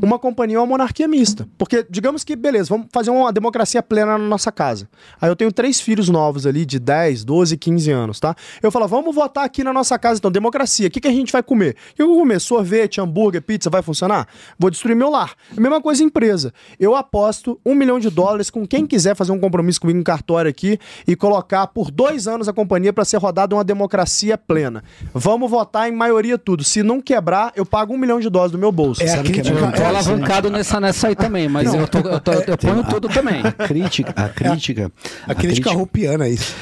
Uma 0.00 0.18
companhia 0.18 0.56
é 0.56 0.60
uma 0.60 0.66
monarquia 0.66 1.06
mista. 1.08 1.48
Porque, 1.58 1.84
digamos 1.90 2.24
que, 2.24 2.34
beleza, 2.36 2.68
vamos 2.68 2.86
fazer 2.92 3.10
uma 3.10 3.32
democracia 3.32 3.82
plena 3.82 4.18
na 4.18 4.24
nossa 4.24 4.50
casa. 4.50 4.88
Aí 5.20 5.28
eu 5.28 5.36
tenho 5.36 5.52
três 5.52 5.80
filhos 5.80 6.08
novos 6.08 6.46
ali, 6.46 6.64
de 6.64 6.78
10, 6.78 7.24
12, 7.24 7.56
15 7.56 7.90
anos, 7.90 8.20
tá? 8.20 8.34
Eu 8.62 8.70
falo, 8.70 8.86
vamos 8.86 9.14
votar 9.14 9.44
aqui 9.44 9.64
na 9.64 9.72
nossa 9.72 9.98
casa, 9.98 10.18
então, 10.18 10.30
democracia. 10.30 10.88
O 10.88 10.90
que, 10.90 11.00
que 11.00 11.08
a 11.08 11.12
gente 11.12 11.32
vai 11.32 11.42
comer? 11.42 11.76
O 11.92 11.94
que 11.96 12.02
eu 12.02 12.06
vou 12.06 12.18
comer? 12.18 12.40
Sorvete, 12.40 13.00
hambúrguer, 13.00 13.42
pizza, 13.42 13.68
vai 13.68 13.82
funcionar? 13.82 14.28
Vou 14.58 14.70
destruir 14.70 14.94
meu 14.94 15.10
lar. 15.10 15.34
A 15.56 15.60
mesma 15.60 15.80
coisa 15.80 16.02
empresa. 16.02 16.51
Eu 16.78 16.94
aposto 16.94 17.60
um 17.64 17.74
milhão 17.74 17.98
de 17.98 18.10
dólares 18.10 18.50
com 18.50 18.66
quem 18.66 18.86
quiser 18.86 19.14
fazer 19.14 19.32
um 19.32 19.38
compromisso 19.38 19.80
comigo 19.80 19.98
em 19.98 20.02
cartório 20.02 20.48
aqui 20.48 20.78
e 21.06 21.16
colocar 21.16 21.66
por 21.68 21.90
dois 21.90 22.26
anos 22.26 22.48
a 22.48 22.52
companhia 22.52 22.92
para 22.92 23.04
ser 23.04 23.16
rodada 23.16 23.54
uma 23.54 23.64
democracia 23.64 24.36
plena. 24.36 24.82
Vamos 25.14 25.50
votar 25.50 25.88
em 25.88 25.92
maioria 25.92 26.38
tudo. 26.38 26.64
Se 26.64 26.82
não 26.82 27.00
quebrar, 27.00 27.52
eu 27.56 27.64
pago 27.64 27.94
um 27.94 27.98
milhão 27.98 28.20
de 28.20 28.28
dólares 28.28 28.52
do 28.52 28.58
meu 28.58 28.72
bolso. 28.72 29.02
É 29.02 29.12
a 29.12 29.22
crítica, 29.22 29.48
eu 29.48 29.72
tô 29.72 29.82
alavancado 29.84 30.50
nessa, 30.50 30.80
nessa 30.80 31.08
aí 31.08 31.16
também, 31.16 31.48
mas 31.48 31.72
eu, 31.72 31.86
tô, 31.88 31.98
eu, 31.98 32.20
tô, 32.20 32.32
eu 32.32 32.58
ponho 32.58 32.80
a, 32.80 32.84
tudo 32.84 33.08
também. 33.08 33.42
A 33.44 33.52
crítica, 33.52 34.12
a 34.16 34.28
crítica, 34.28 34.92
a, 35.26 35.32
a 35.32 35.34
crítica 35.34 35.70
roupiana 35.70 36.26
é 36.26 36.30
isso. 36.30 36.54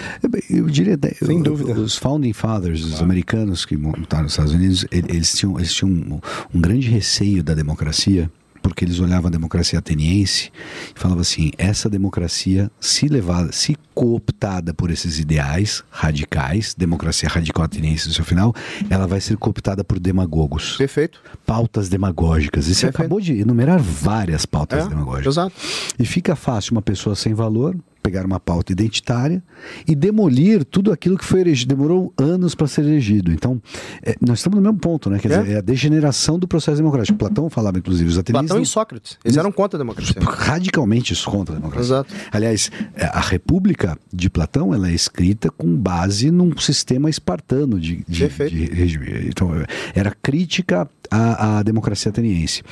Eu, 0.49 0.67
diria, 0.67 0.99
sem 1.23 1.39
eu, 1.39 1.43
dúvida, 1.43 1.73
os 1.73 1.97
founding 1.97 2.33
fathers, 2.33 2.85
os 2.85 3.01
ah. 3.01 3.05
americanos 3.05 3.65
que 3.65 3.77
montaram 3.77 4.27
os 4.27 4.33
Estados 4.33 4.53
Unidos, 4.53 4.87
eles 4.91 5.33
tinham, 5.35 5.59
eles 5.59 5.73
tinham 5.73 5.91
um, 5.91 6.21
um 6.55 6.61
grande 6.61 6.89
receio 6.89 7.43
da 7.43 7.55
democracia 7.55 8.31
porque 8.63 8.85
eles 8.85 9.01
olhavam 9.01 9.29
a 9.29 9.31
democracia 9.31 9.79
ateniense 9.79 10.51
e 10.95 10.99
falavam 10.99 11.23
assim: 11.23 11.51
essa 11.59 11.89
democracia, 11.89 12.71
se 12.81 13.09
levada, 13.09 13.53
se 13.53 13.77
cooptada 13.95 14.73
por 14.73 14.91
esses 14.91 15.19
ideais 15.19 15.83
radicais, 15.91 16.75
democracia 16.75 17.29
radical 17.29 17.65
ateniense 17.65 18.09
no 18.09 18.15
seu 18.15 18.25
final, 18.25 18.55
ela 18.89 19.07
vai 19.07 19.21
ser 19.21 19.37
cooptada 19.37 19.85
por 19.85 19.99
demagogos. 19.99 20.77
Perfeito. 20.77 21.21
Pautas 21.45 21.89
demagógicas. 21.89 22.67
E 22.67 22.75
você 22.75 22.87
Perfeito. 22.87 22.97
acabou 23.03 23.21
de 23.21 23.41
enumerar 23.41 23.79
várias 23.81 24.47
pautas 24.47 24.87
é, 24.87 24.89
demagógicas. 24.89 25.35
Exato. 25.35 25.53
E 25.99 26.07
fica 26.07 26.35
fácil 26.35 26.73
uma 26.73 26.83
pessoa 26.83 27.15
sem 27.15 27.35
valor 27.35 27.77
pegar 28.03 28.25
uma 28.25 28.41
pauta 28.41 28.73
identitária 28.73 29.43
e 29.87 29.95
demolir 29.95 30.65
tudo 30.65 30.93
aquilo 30.93 31.17
que 31.17 31.25
foi 31.25 31.41
erigido. 31.41 31.75
Demorou 31.75 32.13
anos 32.19 32.55
para 32.55 32.67
ser 32.67 32.85
erigido. 32.85 33.33
Então, 33.33 33.61
é, 34.03 34.15
nós 34.21 34.39
estamos 34.39 34.57
no 34.57 34.63
mesmo 34.63 34.79
ponto, 34.79 35.11
né? 35.11 35.19
Quer 35.19 35.33
é. 35.33 35.39
dizer, 35.39 35.53
é 35.53 35.59
a 35.59 35.61
degeneração 35.61 36.39
do 36.39 36.49
processo 36.49 36.79
democrático. 36.79 37.19
Platão 37.19 37.49
falava, 37.51 37.79
inclusive, 37.79 38.09
os 38.09 38.19
atenienses... 38.19 38.49
Platão 38.49 38.63
e 38.63 38.67
Sócrates. 38.67 39.19
Eles 39.25 39.37
eram 39.37 39.53
contra 39.53 39.77
a 39.77 39.79
democracia. 39.79 40.17
Radicalmente 40.21 41.15
contra 41.25 41.55
a 41.55 41.59
democracia. 41.59 41.97
Exato. 41.97 42.15
Aliás, 42.33 42.71
é, 42.95 43.05
a 43.05 43.21
República 43.21 43.99
de 44.13 44.31
Platão, 44.31 44.75
ela 44.75 44.89
é 44.89 44.95
escrita 44.95 45.51
com 45.51 45.77
base 45.77 46.31
num 46.31 46.57
sistema 46.59 47.11
espartano 47.11 47.79
de, 47.79 48.05
de, 48.09 48.29
de 48.29 48.65
regime. 48.67 49.29
Então, 49.29 49.51
era 49.95 50.15
crítica 50.23 50.89
à, 51.11 51.59
à 51.59 51.63
democracia 51.63 52.11
ateniense. 52.11 52.63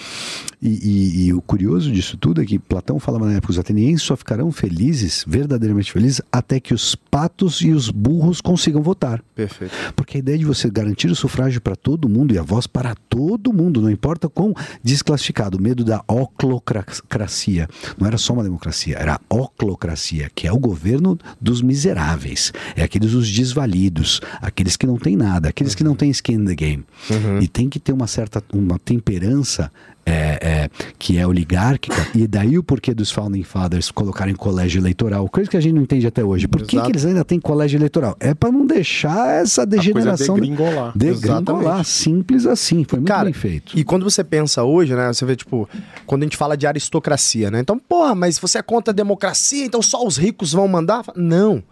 E, 0.60 0.68
e, 0.68 1.26
e, 1.26 1.32
o 1.32 1.40
curioso 1.40 1.90
disso 1.90 2.16
tudo 2.16 2.42
é 2.42 2.44
que 2.44 2.58
Platão 2.58 2.98
falava 2.98 3.26
na 3.26 3.34
época, 3.34 3.52
os 3.52 3.58
atenienses 3.58 4.02
só 4.02 4.16
ficarão 4.16 4.50
felizes, 4.50 5.17
verdadeiramente 5.26 5.92
felizes, 5.92 6.20
até 6.30 6.60
que 6.60 6.74
os 6.74 6.94
patos 6.94 7.60
e 7.60 7.70
os 7.70 7.90
burros 7.90 8.40
consigam 8.40 8.82
votar. 8.82 9.22
Perfeito. 9.34 9.74
Porque 9.94 10.16
a 10.16 10.20
ideia 10.20 10.38
de 10.38 10.44
você 10.44 10.70
garantir 10.70 11.10
o 11.10 11.16
sufrágio 11.16 11.60
para 11.60 11.76
todo 11.76 12.08
mundo 12.08 12.34
e 12.34 12.38
a 12.38 12.42
voz 12.42 12.66
para 12.66 12.94
todo 13.08 13.52
mundo, 13.52 13.80
não 13.80 13.90
importa 13.90 14.28
quão 14.28 14.54
desclassificado, 14.82 15.58
o 15.58 15.62
medo 15.62 15.84
da 15.84 16.02
oclocracia. 16.06 17.68
Não 17.98 18.06
era 18.06 18.18
só 18.18 18.32
uma 18.32 18.42
democracia, 18.42 18.96
era 18.96 19.14
a 19.14 19.34
oclocracia, 19.34 20.30
que 20.34 20.46
é 20.46 20.52
o 20.52 20.58
governo 20.58 21.18
dos 21.40 21.62
miseráveis. 21.62 22.52
É 22.76 22.82
aqueles 22.82 23.14
os 23.14 23.30
desvalidos, 23.30 24.20
aqueles 24.40 24.76
que 24.76 24.86
não 24.86 24.96
têm 24.96 25.16
nada, 25.16 25.48
aqueles 25.48 25.74
que 25.74 25.84
não 25.84 25.94
têm 25.94 26.10
skin 26.10 26.34
in 26.34 26.44
the 26.44 26.54
game. 26.54 26.84
Uhum. 27.10 27.40
E 27.40 27.48
tem 27.48 27.68
que 27.68 27.78
ter 27.78 27.92
uma 27.92 28.06
certa 28.06 28.42
uma 28.52 28.78
temperança 28.78 29.70
é, 30.08 30.38
é, 30.40 30.70
que 30.98 31.18
é 31.18 31.26
oligárquica, 31.26 32.08
e 32.14 32.26
daí 32.26 32.58
o 32.58 32.62
porquê 32.62 32.94
dos 32.94 33.10
Founding 33.10 33.42
Fathers 33.42 33.90
colocarem 33.90 34.34
colégio 34.34 34.80
eleitoral, 34.80 35.28
coisa 35.28 35.50
que 35.50 35.56
a 35.56 35.60
gente 35.60 35.74
não 35.74 35.82
entende 35.82 36.06
até 36.06 36.24
hoje. 36.24 36.48
Por 36.48 36.62
que, 36.62 36.80
que 36.80 36.90
eles 36.90 37.04
ainda 37.04 37.24
têm 37.24 37.38
colégio 37.38 37.76
eleitoral? 37.76 38.16
É 38.18 38.34
para 38.34 38.50
não 38.50 38.66
deixar 38.66 39.40
essa 39.40 39.66
degeneração. 39.66 40.34
degringolar. 40.36 40.96
Degringolar, 40.96 41.84
simples 41.84 42.46
assim. 42.46 42.84
Foi 42.84 42.98
muito 42.98 43.08
Cara, 43.08 43.24
bem 43.24 43.32
feito. 43.32 43.78
E 43.78 43.84
quando 43.84 44.04
você 44.04 44.24
pensa 44.24 44.64
hoje, 44.64 44.94
né? 44.94 45.12
Você 45.12 45.24
vê, 45.26 45.36
tipo, 45.36 45.68
quando 46.06 46.22
a 46.22 46.26
gente 46.26 46.36
fala 46.36 46.56
de 46.56 46.66
aristocracia, 46.66 47.50
né? 47.50 47.60
Então, 47.60 47.78
porra, 47.78 48.14
mas 48.14 48.38
você 48.38 48.58
é 48.58 48.62
contra 48.62 48.92
a 48.92 48.94
democracia, 48.94 49.64
então 49.64 49.82
só 49.82 50.06
os 50.06 50.16
ricos 50.16 50.52
vão 50.52 50.66
mandar? 50.66 51.04
Não. 51.14 51.62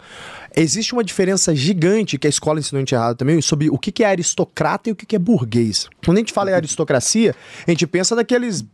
Existe 0.59 0.95
uma 0.95 1.05
diferença 1.05 1.55
gigante 1.55 2.17
que 2.17 2.27
a 2.27 2.31
escola 2.31 2.59
ensinou 2.59 2.79
a 2.79 2.81
gente 2.81 2.95
errado 2.95 3.15
também 3.15 3.43
sobre 3.43 3.69
o 3.69 3.77
que 3.77 4.03
é 4.03 4.07
aristocrata 4.07 4.89
e 4.89 4.93
o 4.93 4.97
que 4.97 5.15
é 5.15 5.19
burguês. 5.19 5.87
Quando 6.03 6.17
a 6.17 6.21
gente 6.21 6.33
fala 6.33 6.51
em 6.51 6.55
aristocracia, 6.55 7.35
a 7.67 7.71
gente 7.71 7.87
pensa 7.87 8.17
daqueles 8.17 8.65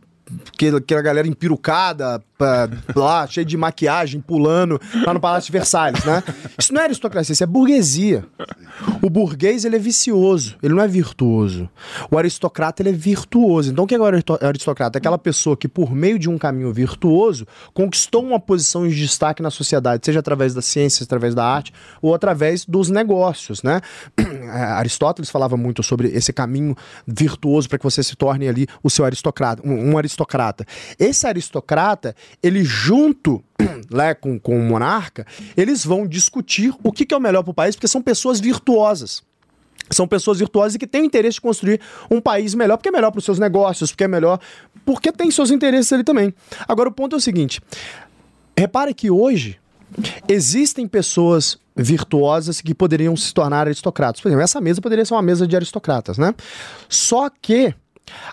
aquela 0.77 1.01
galera 1.01 1.27
empirucada, 1.27 2.23
pra, 2.37 2.69
lá, 2.95 3.25
cheia 3.27 3.45
de 3.45 3.55
maquiagem, 3.57 4.21
pulando 4.21 4.79
lá 5.05 5.13
no 5.13 5.19
Palácio 5.19 5.47
de 5.47 5.57
Versalhes, 5.57 6.03
né? 6.03 6.23
Isso 6.57 6.73
não 6.73 6.81
é 6.81 6.85
aristocracia, 6.85 7.33
isso 7.33 7.43
é 7.43 7.47
burguesia. 7.47 8.25
O 9.01 9.09
burguês, 9.09 9.65
ele 9.65 9.75
é 9.75 9.79
vicioso, 9.79 10.55
ele 10.61 10.73
não 10.73 10.83
é 10.83 10.87
virtuoso. 10.87 11.69
O 12.09 12.17
aristocrata, 12.17 12.81
ele 12.81 12.89
é 12.89 12.93
virtuoso. 12.93 13.71
Então, 13.71 13.85
o 13.85 13.87
que 13.87 13.95
é 13.95 13.99
o 13.99 14.05
aristocrata? 14.05 14.97
É 14.97 14.99
aquela 14.99 15.17
pessoa 15.17 15.55
que, 15.55 15.67
por 15.67 15.93
meio 15.93 16.17
de 16.17 16.29
um 16.29 16.37
caminho 16.37 16.73
virtuoso, 16.73 17.45
conquistou 17.73 18.23
uma 18.23 18.39
posição 18.39 18.87
de 18.87 18.95
destaque 18.95 19.41
na 19.41 19.51
sociedade, 19.51 20.05
seja 20.05 20.19
através 20.19 20.53
da 20.53 20.61
ciência, 20.61 21.03
através 21.03 21.35
da 21.35 21.45
arte, 21.45 21.73
ou 22.01 22.13
através 22.15 22.65
dos 22.65 22.89
negócios, 22.89 23.61
né? 23.61 23.81
Aristóteles 24.77 25.29
falava 25.29 25.57
muito 25.57 25.83
sobre 25.83 26.07
esse 26.09 26.31
caminho 26.33 26.75
virtuoso 27.07 27.69
para 27.69 27.77
que 27.77 27.83
você 27.83 28.03
se 28.03 28.15
torne 28.15 28.47
ali 28.47 28.67
o 28.81 28.89
seu 28.89 29.05
aristocrata, 29.05 29.61
um, 29.65 29.91
um 29.91 29.97
aristocrata. 29.97 30.12
Esse 30.99 31.27
aristocrata, 31.27 32.15
ele 32.41 32.63
junto 32.63 33.43
né, 33.91 34.13
com, 34.13 34.39
com 34.39 34.57
o 34.57 34.63
monarca, 34.63 35.25
eles 35.55 35.85
vão 35.85 36.07
discutir 36.07 36.73
o 36.83 36.91
que, 36.91 37.05
que 37.05 37.13
é 37.13 37.17
o 37.17 37.21
melhor 37.21 37.43
para 37.43 37.51
o 37.51 37.53
país, 37.53 37.75
porque 37.75 37.87
são 37.87 38.01
pessoas 38.01 38.39
virtuosas. 38.39 39.21
São 39.91 40.07
pessoas 40.07 40.39
virtuosas 40.39 40.75
e 40.75 40.79
que 40.79 40.87
têm 40.87 41.01
o 41.01 41.05
interesse 41.05 41.35
de 41.35 41.41
construir 41.41 41.79
um 42.09 42.21
país 42.21 42.55
melhor, 42.55 42.77
porque 42.77 42.89
é 42.89 42.91
melhor 42.91 43.11
para 43.11 43.19
os 43.19 43.25
seus 43.25 43.37
negócios, 43.37 43.91
porque 43.91 44.05
é 44.05 44.07
melhor, 44.07 44.39
porque 44.85 45.11
tem 45.11 45.29
seus 45.29 45.51
interesses 45.51 45.91
ali 45.91 46.03
também. 46.03 46.33
Agora, 46.67 46.89
o 46.89 46.91
ponto 46.91 47.15
é 47.15 47.17
o 47.17 47.21
seguinte: 47.21 47.61
repare 48.57 48.93
que 48.93 49.11
hoje 49.11 49.59
existem 50.27 50.87
pessoas 50.87 51.57
virtuosas 51.75 52.61
que 52.61 52.73
poderiam 52.73 53.15
se 53.15 53.33
tornar 53.33 53.67
aristocratas. 53.67 54.21
Por 54.21 54.29
exemplo, 54.29 54.43
essa 54.43 54.61
mesa 54.61 54.81
poderia 54.81 55.05
ser 55.05 55.13
uma 55.13 55.21
mesa 55.21 55.47
de 55.47 55.55
aristocratas, 55.55 56.17
né? 56.17 56.33
Só 56.87 57.29
que 57.29 57.73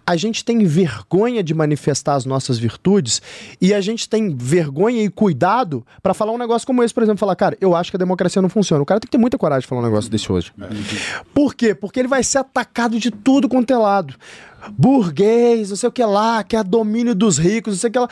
a 0.07 0.17
gente 0.17 0.45
tem 0.45 0.65
vergonha 0.65 1.43
de 1.43 1.55
manifestar 1.55 2.15
as 2.15 2.25
nossas 2.25 2.59
virtudes 2.59 3.23
e 3.61 3.73
a 3.73 3.81
gente 3.81 4.09
tem 4.09 4.37
vergonha 4.37 5.03
e 5.03 5.09
cuidado 5.09 5.87
para 6.03 6.15
falar 6.15 6.33
um 6.33 6.39
negócio 6.39 6.67
como 6.67 6.83
esse, 6.83 6.93
por 6.93 7.03
exemplo, 7.03 7.19
falar, 7.19 7.37
cara, 7.37 7.57
eu 7.61 7.75
acho 7.75 7.91
que 7.91 7.97
a 7.97 7.99
democracia 7.99 8.43
não 8.43 8.49
funciona. 8.49 8.83
O 8.83 8.87
cara 8.87 9.01
tem 9.01 9.07
que 9.07 9.13
ter 9.13 9.19
muita 9.19 9.39
coragem 9.39 9.63
de 9.63 9.67
falar 9.67 9.83
um 9.83 9.85
negócio 9.85 10.11
desse 10.11 10.31
hoje. 10.31 10.53
Por 11.35 11.55
quê? 11.55 11.75
Porque 11.75 12.01
ele 12.01 12.09
vai 12.09 12.23
ser 12.23 12.39
atacado 12.39 12.99
de 12.99 13.11
tudo 13.11 13.49
quanto 13.49 13.73
é 13.73 13.77
lado 13.77 14.15
burguês, 14.77 15.71
não 15.71 15.77
sei 15.77 15.89
o 15.89 15.93
que 15.93 16.05
lá, 16.05 16.43
que 16.45 16.57
é 16.57 16.63
domínio 16.63 17.15
dos 17.15 17.39
ricos, 17.39 17.75
não 17.75 17.79
sei 17.79 17.89
o 17.89 17.93
que 17.93 17.99
lá. 17.99 18.09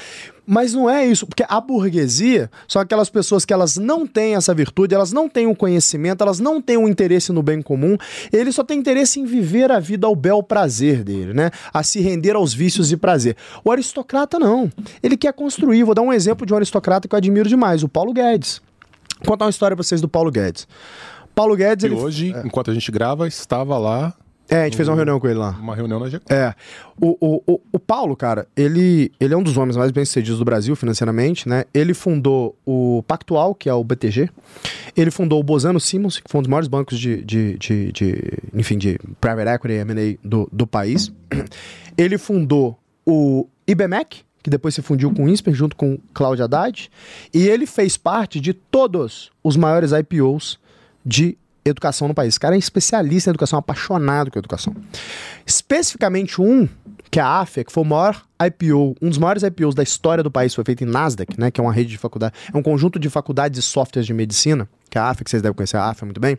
Mas 0.51 0.72
não 0.72 0.88
é 0.88 1.07
isso, 1.07 1.26
porque 1.26 1.44
a 1.46 1.61
burguesia 1.61 2.51
são 2.66 2.80
aquelas 2.80 3.11
pessoas 3.11 3.44
que 3.44 3.53
elas 3.53 3.76
não 3.76 4.07
têm 4.07 4.34
essa 4.34 4.55
virtude, 4.55 4.94
elas 4.94 5.12
não 5.12 5.28
têm 5.28 5.46
o 5.46 5.55
conhecimento, 5.55 6.22
elas 6.22 6.40
não 6.40 6.62
têm 6.62 6.78
o 6.78 6.88
interesse 6.88 7.32
no 7.32 7.42
bem 7.42 7.61
comum, 7.61 7.99
ele 8.32 8.51
só 8.51 8.64
tem 8.64 8.78
interesse 8.78 9.20
em 9.20 9.26
viver 9.26 9.70
a 9.70 9.78
vida 9.78 10.07
ao 10.07 10.16
bel 10.16 10.42
prazer 10.42 11.05
dele, 11.05 11.34
né? 11.34 11.51
A 11.70 11.82
se 11.82 12.01
render 12.01 12.34
aos 12.34 12.55
vícios 12.55 12.90
e 12.90 12.96
prazer. 12.96 13.36
O 13.62 13.70
aristocrata 13.70 14.38
não. 14.38 14.72
Ele 15.03 15.18
quer 15.18 15.34
construir. 15.34 15.84
Vou 15.84 15.94
dar 15.94 16.01
um 16.01 16.12
exemplo 16.12 16.46
de 16.46 16.55
um 16.55 16.57
aristocrata 16.57 17.07
que 17.07 17.14
eu 17.14 17.18
admiro 17.18 17.46
demais, 17.46 17.82
o 17.82 17.88
Paulo 17.88 18.14
Guedes. 18.14 18.62
Vou 19.18 19.32
contar 19.32 19.44
uma 19.44 19.51
história 19.51 19.76
pra 19.76 19.82
vocês 19.82 20.01
do 20.01 20.09
Paulo 20.09 20.30
Guedes. 20.30 20.66
Paulo 21.34 21.55
Guedes, 21.57 21.84
E 21.84 21.86
ele 21.88 21.94
hoje, 21.94 22.34
enquanto 22.42 22.70
a 22.70 22.74
gente 22.74 22.90
grava, 22.90 23.28
estava 23.28 23.76
lá 23.76 24.14
É, 24.49 24.62
a 24.62 24.64
gente 24.64 24.76
fez 24.76 24.88
uma 24.88 24.96
reunião 24.96 25.20
com 25.20 25.28
ele 25.28 25.38
lá. 25.38 25.51
uma 25.61 25.74
reunião 25.74 26.01
na 26.01 26.07
G4. 26.07 26.22
É. 26.30 26.55
O, 27.01 27.16
o, 27.20 27.42
o, 27.46 27.61
o 27.72 27.78
Paulo, 27.78 28.16
cara, 28.16 28.46
ele, 28.57 29.12
ele 29.20 29.34
é 29.34 29.36
um 29.36 29.42
dos 29.42 29.57
homens 29.59 29.76
mais 29.76 29.90
bem-sucedidos 29.90 30.38
do 30.38 30.44
Brasil 30.44 30.74
financeiramente, 30.74 31.49
né? 31.49 31.64
Ele 31.74 31.92
fundou 31.92 32.57
o 32.64 33.05
Pactual, 33.07 33.55
que 33.55 33.68
é 33.68 33.74
o 33.74 33.84
BTG. 33.84 34.30
Ele 34.96 35.11
fundou 35.11 35.38
o 35.38 35.42
Bozano 35.42 35.78
Simmons, 35.78 36.18
que 36.18 36.30
foi 36.30 36.38
um 36.38 36.42
dos 36.42 36.49
maiores 36.49 36.68
bancos 36.68 36.99
de, 36.99 37.22
de, 37.22 37.59
de, 37.59 37.92
de 37.92 38.32
enfim, 38.55 38.78
de 38.78 38.99
private 39.20 39.51
equity 39.51 39.74
e 39.74 39.78
M&A 39.78 40.26
do, 40.26 40.49
do 40.51 40.66
país. 40.66 41.12
Ele 41.96 42.16
fundou 42.16 42.78
o 43.05 43.46
IBMEC, 43.66 44.22
que 44.42 44.49
depois 44.49 44.74
se 44.74 44.80
fundiu 44.80 45.12
com 45.12 45.24
o 45.24 45.28
INSPER, 45.28 45.53
junto 45.53 45.76
com 45.76 45.99
Cláudio 46.14 46.44
Haddad. 46.44 46.90
E 47.34 47.49
ele 47.49 47.66
fez 47.66 47.96
parte 47.96 48.40
de 48.40 48.55
todos 48.55 49.30
os 49.42 49.57
maiores 49.57 49.90
IPOs 49.92 50.59
de 51.05 51.36
educação 51.69 52.09
no 52.09 52.14
país. 52.14 52.31
Esse 52.31 52.41
cara 52.41 52.55
é 52.55 52.59
especialista 52.59 53.31
em 53.31 53.33
educação, 53.33 53.59
apaixonado 53.59 54.31
com 54.31 54.39
educação. 54.39 54.75
Especificamente 55.47 56.41
um, 56.41 56.69
que 57.11 57.19
é 57.19 57.23
a 57.23 57.41
AFIA, 57.41 57.64
que 57.64 57.73
foi 57.73 57.83
o 57.83 57.87
maior 57.87 58.23
IPO, 58.41 58.97
um 59.01 59.09
dos 59.09 59.19
maiores 59.19 59.43
IPOs 59.43 59.75
da 59.75 59.83
história 59.83 60.23
do 60.23 60.31
país, 60.31 60.55
foi 60.55 60.64
feito 60.64 60.85
em 60.85 60.87
Nasdaq, 60.87 61.39
né, 61.39 61.51
que 61.51 61.61
é 61.61 61.62
uma 61.62 61.73
rede 61.73 61.91
de 61.91 61.99
faculdade, 61.99 62.35
é 62.53 62.57
um 62.57 62.62
conjunto 62.62 62.99
de 62.99 63.09
faculdades 63.09 63.59
e 63.59 63.62
softwares 63.62 64.07
de 64.07 64.14
medicina, 64.14 64.69
que 64.91 64.99
é 64.99 65.01
a 65.01 65.09
AFIA, 65.09 65.25
que 65.25 65.31
vocês 65.31 65.43
devem 65.43 65.55
conhecer 65.55 65.77
a 65.77 65.89
AFIA 65.89 66.05
muito 66.05 66.21
bem. 66.21 66.39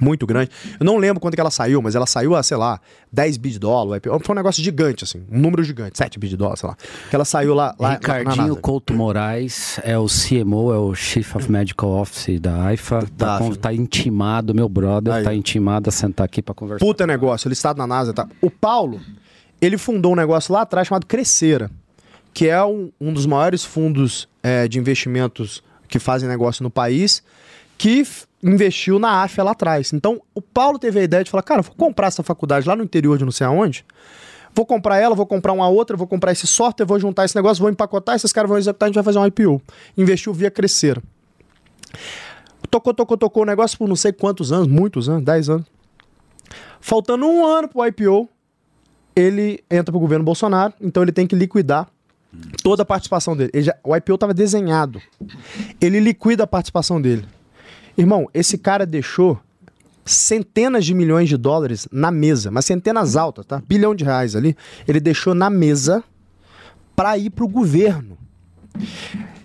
Muito 0.00 0.26
grande. 0.26 0.50
Eu 0.80 0.84
não 0.84 0.96
lembro 0.96 1.20
quanto 1.20 1.34
que 1.34 1.40
ela 1.40 1.50
saiu, 1.50 1.80
mas 1.82 1.94
ela 1.94 2.06
saiu 2.06 2.34
a, 2.34 2.42
sei 2.42 2.56
lá, 2.56 2.80
10 3.12 3.36
bi 3.36 3.50
de 3.50 3.58
dólar. 3.58 4.00
Foi 4.22 4.34
um 4.34 4.36
negócio 4.36 4.62
gigante, 4.62 5.04
assim. 5.04 5.22
Um 5.30 5.38
número 5.38 5.62
gigante. 5.62 5.98
7 5.98 6.18
bi 6.18 6.28
de 6.28 6.36
dólar, 6.36 6.56
sei 6.56 6.68
lá. 6.68 6.76
Que 7.10 7.14
ela 7.14 7.24
saiu 7.24 7.54
lá, 7.54 7.74
lá 7.78 7.92
Ricardinho. 7.92 8.56
Couto 8.56 8.92
Moraes 8.94 9.78
é 9.84 9.96
o 9.98 10.06
CMO, 10.06 10.72
é 10.72 10.78
o 10.78 10.94
Chief 10.94 11.36
of 11.36 11.50
Medical 11.50 11.90
Office 11.90 12.40
da 12.40 12.64
AIFA. 12.64 13.06
Tá, 13.16 13.38
con- 13.38 13.52
tá 13.54 13.72
intimado, 13.72 14.54
meu 14.54 14.68
brother, 14.68 15.12
Aí. 15.14 15.24
tá 15.24 15.34
intimado 15.34 15.88
a 15.88 15.92
sentar 15.92 16.24
aqui 16.24 16.42
pra 16.42 16.54
conversar. 16.54 16.84
Puta 16.84 17.06
negócio, 17.06 17.48
listado 17.48 17.78
na 17.78 17.86
NASA, 17.86 18.12
tá? 18.12 18.26
O 18.40 18.50
Paulo, 18.50 19.00
ele 19.60 19.78
fundou 19.78 20.12
um 20.12 20.16
negócio 20.16 20.52
lá 20.52 20.62
atrás 20.62 20.88
chamado 20.88 21.06
Crescera, 21.06 21.70
que 22.32 22.48
é 22.48 22.64
um, 22.64 22.90
um 23.00 23.12
dos 23.12 23.26
maiores 23.26 23.64
fundos 23.64 24.28
é, 24.42 24.66
de 24.66 24.78
investimentos 24.78 25.62
que 25.88 25.98
fazem 25.98 26.28
negócio 26.28 26.62
no 26.62 26.70
país, 26.70 27.22
que 27.78 28.04
investiu 28.44 28.98
na 28.98 29.22
AFIA 29.22 29.42
lá 29.42 29.52
atrás. 29.52 29.92
Então, 29.92 30.20
o 30.34 30.40
Paulo 30.42 30.78
teve 30.78 31.00
a 31.00 31.02
ideia 31.02 31.24
de 31.24 31.30
falar, 31.30 31.42
cara, 31.42 31.62
vou 31.62 31.74
comprar 31.74 32.08
essa 32.08 32.22
faculdade 32.22 32.68
lá 32.68 32.76
no 32.76 32.84
interior 32.84 33.16
de 33.16 33.24
não 33.24 33.32
sei 33.32 33.46
aonde, 33.46 33.84
vou 34.54 34.66
comprar 34.66 34.98
ela, 34.98 35.14
vou 35.14 35.26
comprar 35.26 35.52
uma 35.52 35.66
outra, 35.68 35.96
vou 35.96 36.06
comprar 36.06 36.30
esse 36.32 36.46
software, 36.46 36.84
vou 36.86 37.00
juntar 37.00 37.24
esse 37.24 37.34
negócio, 37.34 37.60
vou 37.62 37.70
empacotar, 37.70 38.14
esses 38.14 38.32
caras 38.32 38.48
vão 38.48 38.58
executar, 38.58 38.86
a 38.86 38.88
gente 38.90 38.94
vai 38.96 39.04
fazer 39.04 39.18
um 39.18 39.26
IPO. 39.26 39.62
Investiu 39.96 40.32
via 40.34 40.50
Crescera. 40.50 41.02
Tocou, 42.70 42.92
tocou, 42.92 43.16
tocou 43.16 43.42
o 43.44 43.46
negócio 43.46 43.78
por 43.78 43.88
não 43.88 43.96
sei 43.96 44.12
quantos 44.12 44.52
anos, 44.52 44.68
muitos 44.68 45.08
anos, 45.08 45.24
10 45.24 45.48
anos. 45.48 45.66
Faltando 46.80 47.26
um 47.26 47.46
ano 47.46 47.68
pro 47.68 47.86
IPO, 47.86 48.28
ele 49.16 49.62
entra 49.70 49.90
pro 49.92 50.00
governo 50.00 50.24
Bolsonaro, 50.24 50.74
então 50.80 51.02
ele 51.02 51.12
tem 51.12 51.26
que 51.26 51.34
liquidar 51.36 51.88
toda 52.62 52.82
a 52.82 52.86
participação 52.86 53.36
dele. 53.36 53.50
Ele 53.54 53.62
já- 53.64 53.76
o 53.82 53.94
IPO 53.96 54.14
estava 54.14 54.34
desenhado. 54.34 55.00
Ele 55.80 56.00
liquida 56.00 56.42
a 56.44 56.46
participação 56.46 57.00
dele. 57.00 57.24
Irmão, 57.96 58.28
esse 58.34 58.58
cara 58.58 58.84
deixou 58.84 59.38
centenas 60.04 60.84
de 60.84 60.92
milhões 60.94 61.28
de 61.28 61.36
dólares 61.36 61.88
na 61.90 62.10
mesa, 62.10 62.50
mas 62.50 62.64
centenas 62.64 63.16
altas, 63.16 63.46
tá? 63.46 63.62
Bilhão 63.66 63.94
de 63.94 64.04
reais 64.04 64.36
ali. 64.36 64.56
Ele 64.86 65.00
deixou 65.00 65.34
na 65.34 65.48
mesa 65.48 66.02
para 66.94 67.16
ir 67.16 67.30
pro 67.30 67.48
governo. 67.48 68.18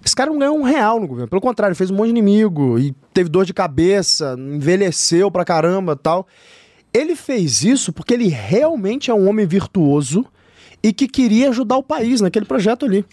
Esse 0.03 0.15
cara 0.15 0.31
não 0.31 0.39
ganhou 0.39 0.57
um 0.57 0.63
real 0.63 0.99
no 0.99 1.07
governo. 1.07 1.29
Pelo 1.29 1.41
contrário, 1.41 1.75
fez 1.75 1.91
um 1.91 1.95
monte 1.95 2.07
de 2.07 2.11
inimigo 2.11 2.79
e 2.79 2.93
teve 3.13 3.29
dor 3.29 3.45
de 3.45 3.53
cabeça, 3.53 4.35
envelheceu 4.37 5.29
pra 5.29 5.45
caramba 5.45 5.95
tal. 5.95 6.27
Ele 6.93 7.15
fez 7.15 7.63
isso 7.63 7.93
porque 7.93 8.13
ele 8.13 8.27
realmente 8.27 9.11
é 9.11 9.13
um 9.13 9.29
homem 9.29 9.45
virtuoso 9.45 10.25
e 10.81 10.93
que 10.93 11.07
queria 11.07 11.49
ajudar 11.49 11.77
o 11.77 11.83
país 11.83 12.21
naquele 12.21 12.45
projeto 12.45 12.85
ali. 12.85 13.05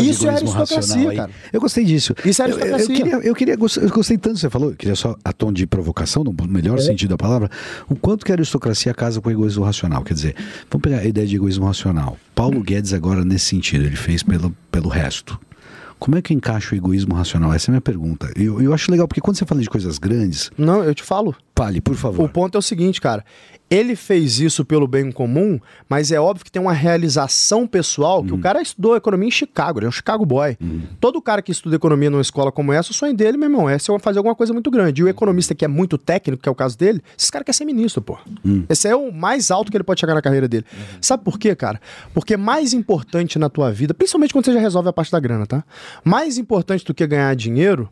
Isso 0.00 0.26
é 0.26 0.30
aristocracia, 0.30 1.14
cara. 1.14 1.30
Eu 1.52 1.60
gostei 1.60 1.84
disso. 1.84 2.14
Isso 2.24 2.42
é 2.42 2.46
Eu- 2.46 2.50
eu, 2.50 2.66
eu, 2.66 2.74
aristocracia. 2.74 2.96
queria, 2.96 3.28
eu 3.28 3.34
queria, 3.34 3.54
eu 3.54 3.90
gostei 3.90 4.18
tanto 4.18 4.34
que 4.34 4.40
você 4.40 4.50
falou, 4.50 4.70
eu 4.70 4.76
queria 4.76 4.96
só 4.96 5.16
a 5.24 5.32
tom 5.32 5.52
de 5.52 5.66
provocação, 5.66 6.24
no 6.24 6.34
melhor 6.48 6.78
sentido 6.80 7.10
da 7.10 7.16
palavra, 7.16 7.50
o 7.88 7.94
quanto 7.94 8.24
que 8.24 8.32
a 8.32 8.34
aristocracia 8.34 8.92
casa 8.94 9.20
com 9.20 9.28
o 9.28 9.32
egoísmo 9.32 9.64
racional. 9.64 10.02
Quer 10.02 10.14
dizer, 10.14 10.36
vamos 10.70 10.82
pegar 10.82 10.98
a 10.98 11.04
ideia 11.04 11.26
de 11.26 11.36
egoísmo 11.36 11.66
racional. 11.66 12.16
Paulo 12.34 12.60
Guedes 12.60 12.92
agora, 12.92 13.24
nesse 13.24 13.46
sentido, 13.46 13.84
ele 13.84 13.96
fez 13.96 14.22
pelo, 14.22 14.54
pelo 14.70 14.88
resto. 14.88 15.38
Como 15.98 16.14
é 16.18 16.20
que 16.20 16.34
encaixa 16.34 16.74
o 16.74 16.76
egoísmo 16.76 17.14
racional? 17.14 17.54
Essa 17.54 17.70
é 17.70 17.70
a 17.70 17.72
minha 17.72 17.80
pergunta. 17.80 18.30
Eu, 18.36 18.60
eu 18.60 18.74
acho 18.74 18.90
legal, 18.90 19.08
porque 19.08 19.20
quando 19.20 19.36
você 19.38 19.46
fala 19.46 19.62
de 19.62 19.70
coisas 19.70 19.96
grandes, 19.96 20.50
Não, 20.58 20.84
eu 20.84 20.94
te 20.94 21.02
falo. 21.02 21.34
fale, 21.56 21.80
por 21.80 21.94
favor. 21.94 22.26
O 22.26 22.28
ponto 22.28 22.54
é 22.54 22.58
o 22.58 22.62
seguinte, 22.62 23.00
cara. 23.00 23.24
Ele 23.68 23.96
fez 23.96 24.38
isso 24.38 24.64
pelo 24.64 24.86
bem 24.86 25.10
comum, 25.10 25.58
mas 25.88 26.12
é 26.12 26.20
óbvio 26.20 26.44
que 26.44 26.52
tem 26.52 26.62
uma 26.62 26.72
realização 26.72 27.66
pessoal 27.66 28.22
que 28.22 28.32
o 28.32 28.38
cara 28.38 28.62
estudou 28.62 28.94
economia 28.96 29.26
em 29.26 29.30
Chicago, 29.32 29.80
ele 29.80 29.86
é 29.86 29.88
um 29.88 29.92
Chicago 29.92 30.24
boy. 30.24 30.56
Todo 31.00 31.20
cara 31.20 31.42
que 31.42 31.50
estuda 31.50 31.74
economia 31.74 32.08
numa 32.08 32.22
escola 32.22 32.52
como 32.52 32.72
essa, 32.72 32.92
o 32.92 32.94
sonho 32.94 33.12
dele, 33.14 33.36
meu 33.36 33.48
irmão, 33.48 33.68
é 33.68 33.76
ser- 33.78 33.98
fazer 34.00 34.18
alguma 34.18 34.36
coisa 34.36 34.52
muito 34.52 34.70
grande. 34.70 35.00
E 35.00 35.04
o 35.04 35.08
economista 35.08 35.54
que 35.54 35.64
é 35.64 35.68
muito 35.68 35.98
técnico, 35.98 36.42
que 36.42 36.48
é 36.48 36.52
o 36.52 36.54
caso 36.54 36.78
dele, 36.78 37.02
esse 37.18 37.30
cara 37.32 37.44
quer 37.44 37.52
ser 37.52 37.64
ministro, 37.64 38.00
pô. 38.00 38.16
Esse 38.68 38.86
é 38.88 38.94
o 38.94 39.10
mais 39.12 39.50
alto 39.50 39.70
que 39.70 39.76
ele 39.76 39.84
pode 39.84 39.98
chegar 40.00 40.14
na 40.14 40.22
carreira 40.22 40.46
dele. 40.46 40.64
Sabe 41.00 41.24
por 41.24 41.36
quê, 41.38 41.54
cara? 41.56 41.80
Porque 42.14 42.36
mais 42.36 42.72
importante 42.72 43.36
na 43.38 43.48
tua 43.48 43.72
vida, 43.72 43.92
principalmente 43.92 44.32
quando 44.32 44.44
você 44.44 44.52
já 44.52 44.60
resolve 44.60 44.88
a 44.88 44.92
parte 44.92 45.10
da 45.10 45.18
grana, 45.18 45.44
tá? 45.46 45.64
Mais 46.04 46.38
importante 46.38 46.84
do 46.84 46.94
que 46.94 47.04
ganhar 47.06 47.34
dinheiro 47.34 47.88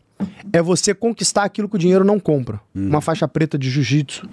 é 0.53 0.61
você 0.61 0.93
conquistar 0.93 1.43
aquilo 1.43 1.67
que 1.67 1.75
o 1.75 1.79
dinheiro 1.79 2.03
não 2.05 2.19
compra. 2.19 2.59
Uma 2.73 3.01
faixa 3.01 3.27
preta 3.27 3.57
de 3.57 3.69
jiu-jitsu. 3.69 4.27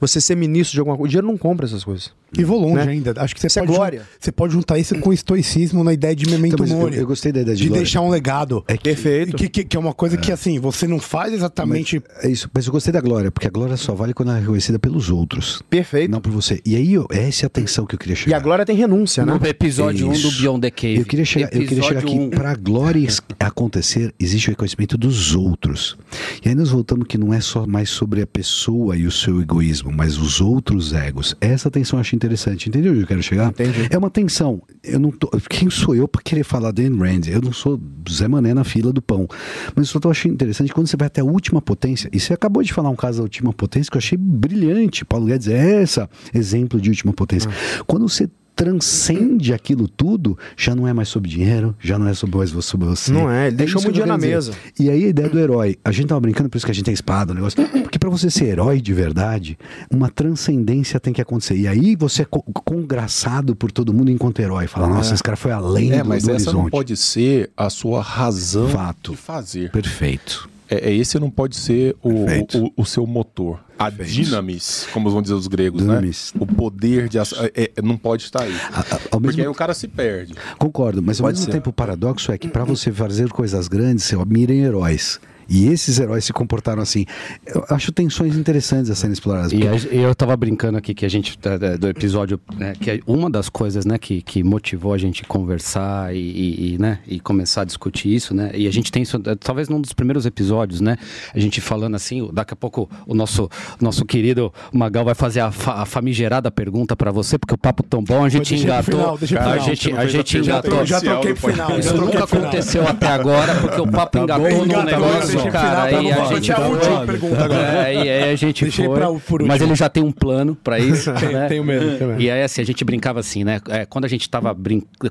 Você 0.00 0.20
ser 0.20 0.34
ministro 0.36 0.74
de 0.74 0.80
alguma 0.80 0.96
coisa. 0.96 1.06
O 1.06 1.10
dinheiro 1.10 1.26
não 1.26 1.36
compra 1.36 1.66
essas 1.66 1.84
coisas. 1.84 2.10
E 2.36 2.42
vou 2.44 2.60
longe 2.60 2.84
Né? 2.84 2.92
ainda. 2.92 3.14
Acho 3.18 3.34
que 3.34 3.40
você 3.40 3.46
Isso 3.46 3.58
é 3.58 3.62
pode, 3.62 3.72
jun- 3.72 3.76
glória. 3.78 4.02
você 4.20 4.32
pode 4.32 4.52
juntar 4.52 4.78
isso 4.78 4.98
com 4.98 5.12
estoicismo 5.12 5.84
na 5.84 5.92
ideia 5.92 6.14
de 6.14 6.26
memento 6.28 6.54
Então, 6.54 6.66
mas 6.66 6.70
eu- 6.70 6.76
mori. 6.78 6.96
eu 6.96 7.06
gostei 7.06 7.32
da 7.32 7.40
ideia 7.40 7.56
de 7.56 7.62
de 7.62 7.68
glória. 7.68 7.82
deixar 7.82 8.00
um 8.00 8.08
legado. 8.10 8.64
É 8.66 8.76
que- 8.76 8.82
Perfeito. 8.82 9.36
Que, 9.36 9.48
que, 9.48 9.64
que 9.64 9.76
é 9.76 9.80
uma 9.80 9.94
coisa 9.94 10.16
que, 10.16 10.32
assim, 10.32 10.58
você 10.58 10.86
não 10.86 10.98
faz 10.98 11.32
exatamente. 11.32 12.02
É 12.22 12.28
isso, 12.28 12.50
mas 12.52 12.66
eu 12.66 12.72
gostei 12.72 12.92
da 12.92 13.00
glória, 13.00 13.30
porque 13.30 13.46
a 13.46 13.50
glória 13.50 13.76
só 13.76 13.94
vale 13.94 14.12
quando 14.12 14.30
ela 14.30 14.38
é 14.38 14.40
reconhecida 14.40 14.78
pelos 14.78 15.08
outros, 15.08 15.62
Perfeito. 15.70 16.10
não 16.10 16.20
por 16.20 16.32
você. 16.32 16.60
E 16.66 16.74
aí, 16.76 16.94
eu- 16.94 17.06
essa 17.10 17.44
é 17.44 17.46
a 17.46 17.50
tensão 17.50 17.86
que 17.86 17.94
eu 17.94 17.98
queria 17.98 18.14
E 18.14 18.16
chegar. 18.16 18.36
a 18.36 18.40
glória 18.40 18.66
tem 18.66 18.76
renúncia, 18.76 19.24
né? 19.24 19.32
No 19.38 19.46
episódio 19.46 20.08
1 20.08 20.12
Isso. 20.12 20.30
do 20.30 20.36
Beyond 20.38 20.60
the 20.62 20.70
Cave. 20.70 20.98
Eu 20.98 21.04
queria 21.04 21.24
chegar, 21.24 21.48
eu 21.54 21.66
queria 21.66 21.82
chegar 21.84 22.00
aqui. 22.00 22.14
Um. 22.18 22.28
Para 22.30 22.50
a 22.50 22.54
glória 22.56 23.06
acontecer, 23.40 24.12
existe 24.18 24.48
o 24.48 24.50
reconhecimento 24.50 24.98
dos 24.98 25.25
outros. 25.34 25.96
E 26.44 26.48
aí 26.48 26.54
nós 26.54 26.70
voltamos 26.70 27.06
que 27.06 27.18
não 27.18 27.32
é 27.32 27.40
só 27.40 27.66
mais 27.66 27.90
sobre 27.90 28.22
a 28.22 28.26
pessoa 28.26 28.96
e 28.96 29.06
o 29.06 29.10
seu 29.10 29.40
egoísmo, 29.40 29.92
mas 29.92 30.18
os 30.18 30.40
outros 30.40 30.92
egos. 30.92 31.34
Essa 31.40 31.70
tensão 31.70 31.98
eu 31.98 32.00
acho 32.00 32.14
interessante. 32.14 32.68
Entendeu 32.68 32.92
onde 32.92 33.02
eu 33.02 33.06
quero 33.06 33.22
chegar? 33.22 33.48
Entendi. 33.48 33.88
É 33.90 33.98
uma 33.98 34.10
tensão. 34.10 34.62
Eu 34.82 34.98
não 34.98 35.10
tô, 35.10 35.30
quem 35.48 35.70
sou 35.70 35.94
eu 35.94 36.06
para 36.06 36.22
querer 36.22 36.44
falar 36.44 36.72
de 36.72 36.82
Ayn 36.82 36.96
Rand? 36.96 37.28
Eu 37.28 37.40
não 37.40 37.52
sou 37.52 37.80
Zé 38.10 38.28
Mané 38.28 38.54
na 38.54 38.64
fila 38.64 38.92
do 38.92 39.02
pão. 39.02 39.26
Mas 39.74 39.86
eu 39.88 39.92
só 39.92 40.00
tô 40.00 40.10
achando 40.10 40.32
interessante 40.32 40.72
quando 40.72 40.86
você 40.86 40.96
vai 40.96 41.06
até 41.06 41.20
a 41.20 41.24
última 41.24 41.60
potência. 41.60 42.08
E 42.12 42.20
você 42.20 42.32
acabou 42.32 42.62
de 42.62 42.72
falar 42.72 42.90
um 42.90 42.96
caso 42.96 43.18
da 43.18 43.22
última 43.24 43.52
potência 43.52 43.90
que 43.90 43.96
eu 43.96 44.00
achei 44.00 44.18
brilhante. 44.18 45.04
Paulo 45.04 45.26
Guedes 45.26 45.48
é 45.48 45.82
essa 45.82 46.08
exemplo 46.34 46.80
de 46.80 46.90
última 46.90 47.12
potência. 47.12 47.50
Ah. 47.50 47.84
Quando 47.86 48.08
você 48.08 48.28
transcende 48.56 49.52
aquilo 49.52 49.86
tudo, 49.86 50.36
já 50.56 50.74
não 50.74 50.88
é 50.88 50.92
mais 50.92 51.08
sobre 51.10 51.28
dinheiro, 51.30 51.76
já 51.78 51.98
não 51.98 52.08
é 52.08 52.14
sobre 52.14 52.38
mais 52.38 52.50
sobre 52.64 52.86
você. 52.88 53.12
Não 53.12 53.30
é, 53.30 53.48
ele 53.48 53.56
deixou 53.56 53.82
muito 53.82 53.94
que 53.94 54.00
eu 54.00 54.04
dinheiro 54.04 54.10
na 54.10 54.18
mesa. 54.18 54.52
E 54.80 54.88
aí 54.90 55.04
a 55.04 55.08
ideia 55.08 55.28
do 55.28 55.38
herói, 55.38 55.76
a 55.84 55.92
gente 55.92 56.06
tava 56.08 56.20
brincando, 56.22 56.48
por 56.48 56.56
isso 56.56 56.64
que 56.66 56.72
a 56.72 56.74
gente 56.74 56.84
tem 56.86 56.94
espada, 56.94 57.32
o 57.32 57.34
negócio. 57.34 57.62
Porque 57.68 57.98
pra 57.98 58.08
você 58.10 58.30
ser 58.30 58.46
herói 58.46 58.80
de 58.80 58.92
verdade, 58.94 59.58
uma 59.90 60.08
transcendência 60.10 60.98
tem 60.98 61.12
que 61.12 61.20
acontecer. 61.20 61.56
E 61.56 61.68
aí 61.68 61.94
você 61.94 62.22
é 62.22 62.24
co- 62.24 62.42
congraçado 62.64 63.54
por 63.54 63.70
todo 63.70 63.92
mundo 63.92 64.10
enquanto 64.10 64.40
herói. 64.40 64.66
Fala, 64.66 64.88
nossa, 64.88 65.12
esse 65.14 65.22
cara 65.22 65.36
foi 65.36 65.52
além 65.52 65.92
É, 65.92 66.02
do, 66.02 66.08
mas 66.08 66.24
do 66.24 66.30
essa 66.30 66.46
não 66.50 66.60
horizonte. 66.62 66.70
pode 66.70 66.96
ser 66.96 67.50
a 67.56 67.68
sua 67.68 68.00
razão 68.00 68.68
Fato. 68.70 69.10
de 69.12 69.16
fazer. 69.18 69.70
Perfeito. 69.70 70.48
É, 70.68 70.90
é 70.90 70.94
esse 70.94 71.18
não 71.18 71.30
pode 71.30 71.56
ser 71.56 71.94
o, 72.02 72.10
o, 72.26 72.72
o 72.78 72.84
seu 72.84 73.06
motor. 73.06 73.60
A 73.78 73.90
Perfeito. 73.90 74.24
dynamis, 74.24 74.88
como 74.92 75.10
vão 75.10 75.20
dizer 75.20 75.34
os 75.34 75.46
gregos, 75.46 75.82
né? 75.82 76.00
O 76.40 76.46
poder 76.46 77.08
de 77.08 77.18
ação. 77.18 77.38
é- 77.54 77.70
é- 77.76 77.82
não 77.82 77.96
pode 77.96 78.22
estar 78.24 78.42
aí. 78.42 78.54
A- 78.72 78.80
a- 78.80 78.84
Porque 79.10 79.26
mesmo 79.26 79.42
aí 79.42 79.48
o 79.48 79.54
cara 79.54 79.74
se 79.74 79.86
perde. 79.86 80.34
Concordo, 80.58 81.02
mas 81.02 81.20
ao 81.20 81.26
Pode 81.26 81.38
mesmo 81.38 81.52
ser. 81.52 81.58
tempo 81.58 81.70
o 81.70 81.72
paradoxo 81.72 82.32
é 82.32 82.38
que 82.38 82.48
para 82.48 82.64
você 82.64 82.90
fazer 82.90 83.28
coisas 83.28 83.68
grandes, 83.68 84.04
você 84.04 84.16
mira 84.24 84.52
em 84.54 84.60
heróis. 84.62 85.20
E 85.48 85.68
esses 85.68 85.98
heróis 85.98 86.24
se 86.24 86.32
comportaram 86.32 86.82
assim. 86.82 87.04
Eu 87.46 87.64
acho 87.70 87.92
tensões 87.92 88.36
interessantes 88.36 88.90
a 88.90 88.94
serem 88.94 89.12
exploradas. 89.12 89.52
E 89.52 89.60
eu 89.96 90.14
tava 90.14 90.36
brincando 90.36 90.76
aqui 90.78 90.94
que 90.94 91.04
a 91.06 91.08
gente, 91.08 91.38
do 91.78 91.88
episódio, 91.88 92.40
né, 92.56 92.72
que 92.80 92.90
é 92.90 93.00
uma 93.06 93.30
das 93.30 93.48
coisas, 93.48 93.84
né, 93.86 93.98
que, 93.98 94.22
que 94.22 94.42
motivou 94.42 94.92
a 94.92 94.98
gente 94.98 95.24
conversar 95.24 96.14
e, 96.14 96.18
e, 96.18 96.74
e, 96.74 96.78
né, 96.78 96.98
e 97.06 97.20
começar 97.20 97.62
a 97.62 97.64
discutir 97.64 98.14
isso, 98.14 98.34
né, 98.34 98.50
e 98.54 98.66
a 98.66 98.70
gente 98.72 98.90
tem 98.90 99.02
isso, 99.02 99.18
talvez 99.40 99.68
num 99.68 99.80
dos 99.80 99.92
primeiros 99.92 100.26
episódios, 100.26 100.80
né, 100.80 100.96
a 101.34 101.38
gente 101.38 101.60
falando 101.60 101.94
assim, 101.94 102.28
daqui 102.32 102.52
a 102.52 102.56
pouco 102.56 102.88
o 103.06 103.14
nosso, 103.14 103.48
nosso 103.80 104.04
querido 104.04 104.52
Magal 104.72 105.04
vai 105.04 105.14
fazer 105.14 105.40
a, 105.40 105.50
fa- 105.52 105.74
a 105.82 105.86
famigerada 105.86 106.50
pergunta 106.50 106.96
pra 106.96 107.10
você, 107.12 107.38
porque 107.38 107.54
o 107.54 107.58
papo 107.58 107.82
tão 107.82 108.02
bom, 108.02 108.24
a 108.24 108.28
gente 108.28 108.54
engatou, 108.54 109.16
final, 109.18 109.50
a 109.52 109.58
gente, 109.58 109.92
a 109.92 110.06
gente 110.06 110.38
engatou. 110.38 110.84
já 110.84 111.00
troquei 111.00 111.34
pro 111.34 111.52
final. 111.52 111.78
Isso 111.78 111.94
nunca 111.96 112.26
final. 112.26 112.44
aconteceu 112.44 112.86
até 112.88 113.06
agora, 113.06 113.54
porque 113.60 113.80
o 113.80 113.86
papo 113.86 114.18
engatou 114.18 114.48
bom, 114.50 114.64
no 114.66 114.72
agora, 114.76 114.84
negócio, 114.90 115.35
pro 115.42 115.52
cara. 115.52 115.76
tá 115.76 115.98
Aí 115.98 116.12
bom, 116.12 116.22
a 116.22 116.26
gente 116.34 116.46
ser 116.46 116.52
a 116.52 117.00
pergunta 117.06 117.44
agora. 117.44 117.60
É, 117.60 117.84
aí 117.84 118.32
a 118.32 118.36
gente 118.36 118.64
Deixei 118.64 118.86
foi. 118.86 118.94
pra- 118.98 119.12
por 119.12 119.42
mas 119.42 119.60
ele 119.62 119.74
já 119.74 119.88
tem 119.88 120.02
um 120.02 120.12
plano 120.12 120.54
pra 120.56 120.78
isso. 120.78 121.12
Tem- 121.18 121.32
né? 121.32 121.46
tenho 121.48 121.64
medo, 121.64 121.96
tenho 121.98 122.10
medo. 122.10 122.20
E 122.22 122.30
aí, 122.30 122.42
assim, 122.42 122.60
a 122.60 122.64
gente 122.64 122.84
brincava 122.84 123.20
assim, 123.20 123.44
né? 123.44 123.60
É, 123.68 123.84
quando 123.86 124.04
a 124.04 124.08
gente 124.08 124.28
tava 124.28 124.56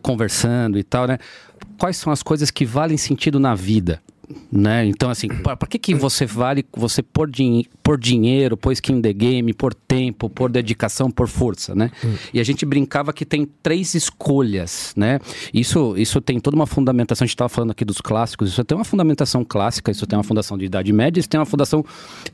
conversando 0.02 0.78
e 0.78 0.84
tal, 0.84 1.08
né? 1.08 1.18
Quais 1.78 1.98
são 1.98 2.12
as 2.12 2.22
coisas 2.24 2.50
que 2.52 2.66
valem 2.66 2.98
sentido 2.98 3.40
na 3.40 3.54
vida? 3.56 4.02
Né? 4.52 4.86
Então, 4.86 5.10
assim, 5.10 5.28
pra 5.28 5.56
que, 5.68 5.78
que 5.78 5.94
você 5.94 6.26
vale 6.26 6.66
você 6.76 7.02
por, 7.02 7.30
din 7.30 7.66
por 7.84 8.00
dinheiro, 8.00 8.58
por 8.58 8.72
skin 8.72 8.94
in 8.94 9.02
the 9.02 9.14
game, 9.14 9.54
por 9.54 9.74
tempo, 9.74 10.30
por 10.30 10.50
dedicação, 10.50 11.12
por 11.12 11.28
força, 11.28 11.76
né? 11.76 11.92
E 12.34 12.40
a 12.40 12.44
gente 12.44 12.66
brincava 12.66 13.14
que 13.14 13.26
tem 13.26 13.48
três 13.62 13.94
escolhas, 13.94 14.94
né? 14.96 15.20
Isso, 15.54 15.96
isso 15.98 16.20
tem 16.22 16.40
toda 16.40 16.56
uma 16.56 16.66
fundamentação, 16.66 17.26
a 17.26 17.28
gente 17.28 17.36
estava 17.36 17.50
falando 17.50 17.72
aqui 17.72 17.86
dos 17.86 18.02
clássicos, 18.02 18.50
isso 18.50 18.64
tem 18.64 18.78
uma 18.78 18.86
fundamentação 18.86 19.44
clássica, 19.44 19.92
isso 19.92 20.08
tem 20.08 20.18
uma 20.18 20.24
fundação 20.24 20.58
de 20.58 20.66
Idade 20.66 20.92
Média, 20.92 21.20
isso 21.20 21.30
tem 21.30 21.40
uma 21.40 21.46
fundação 21.46 21.86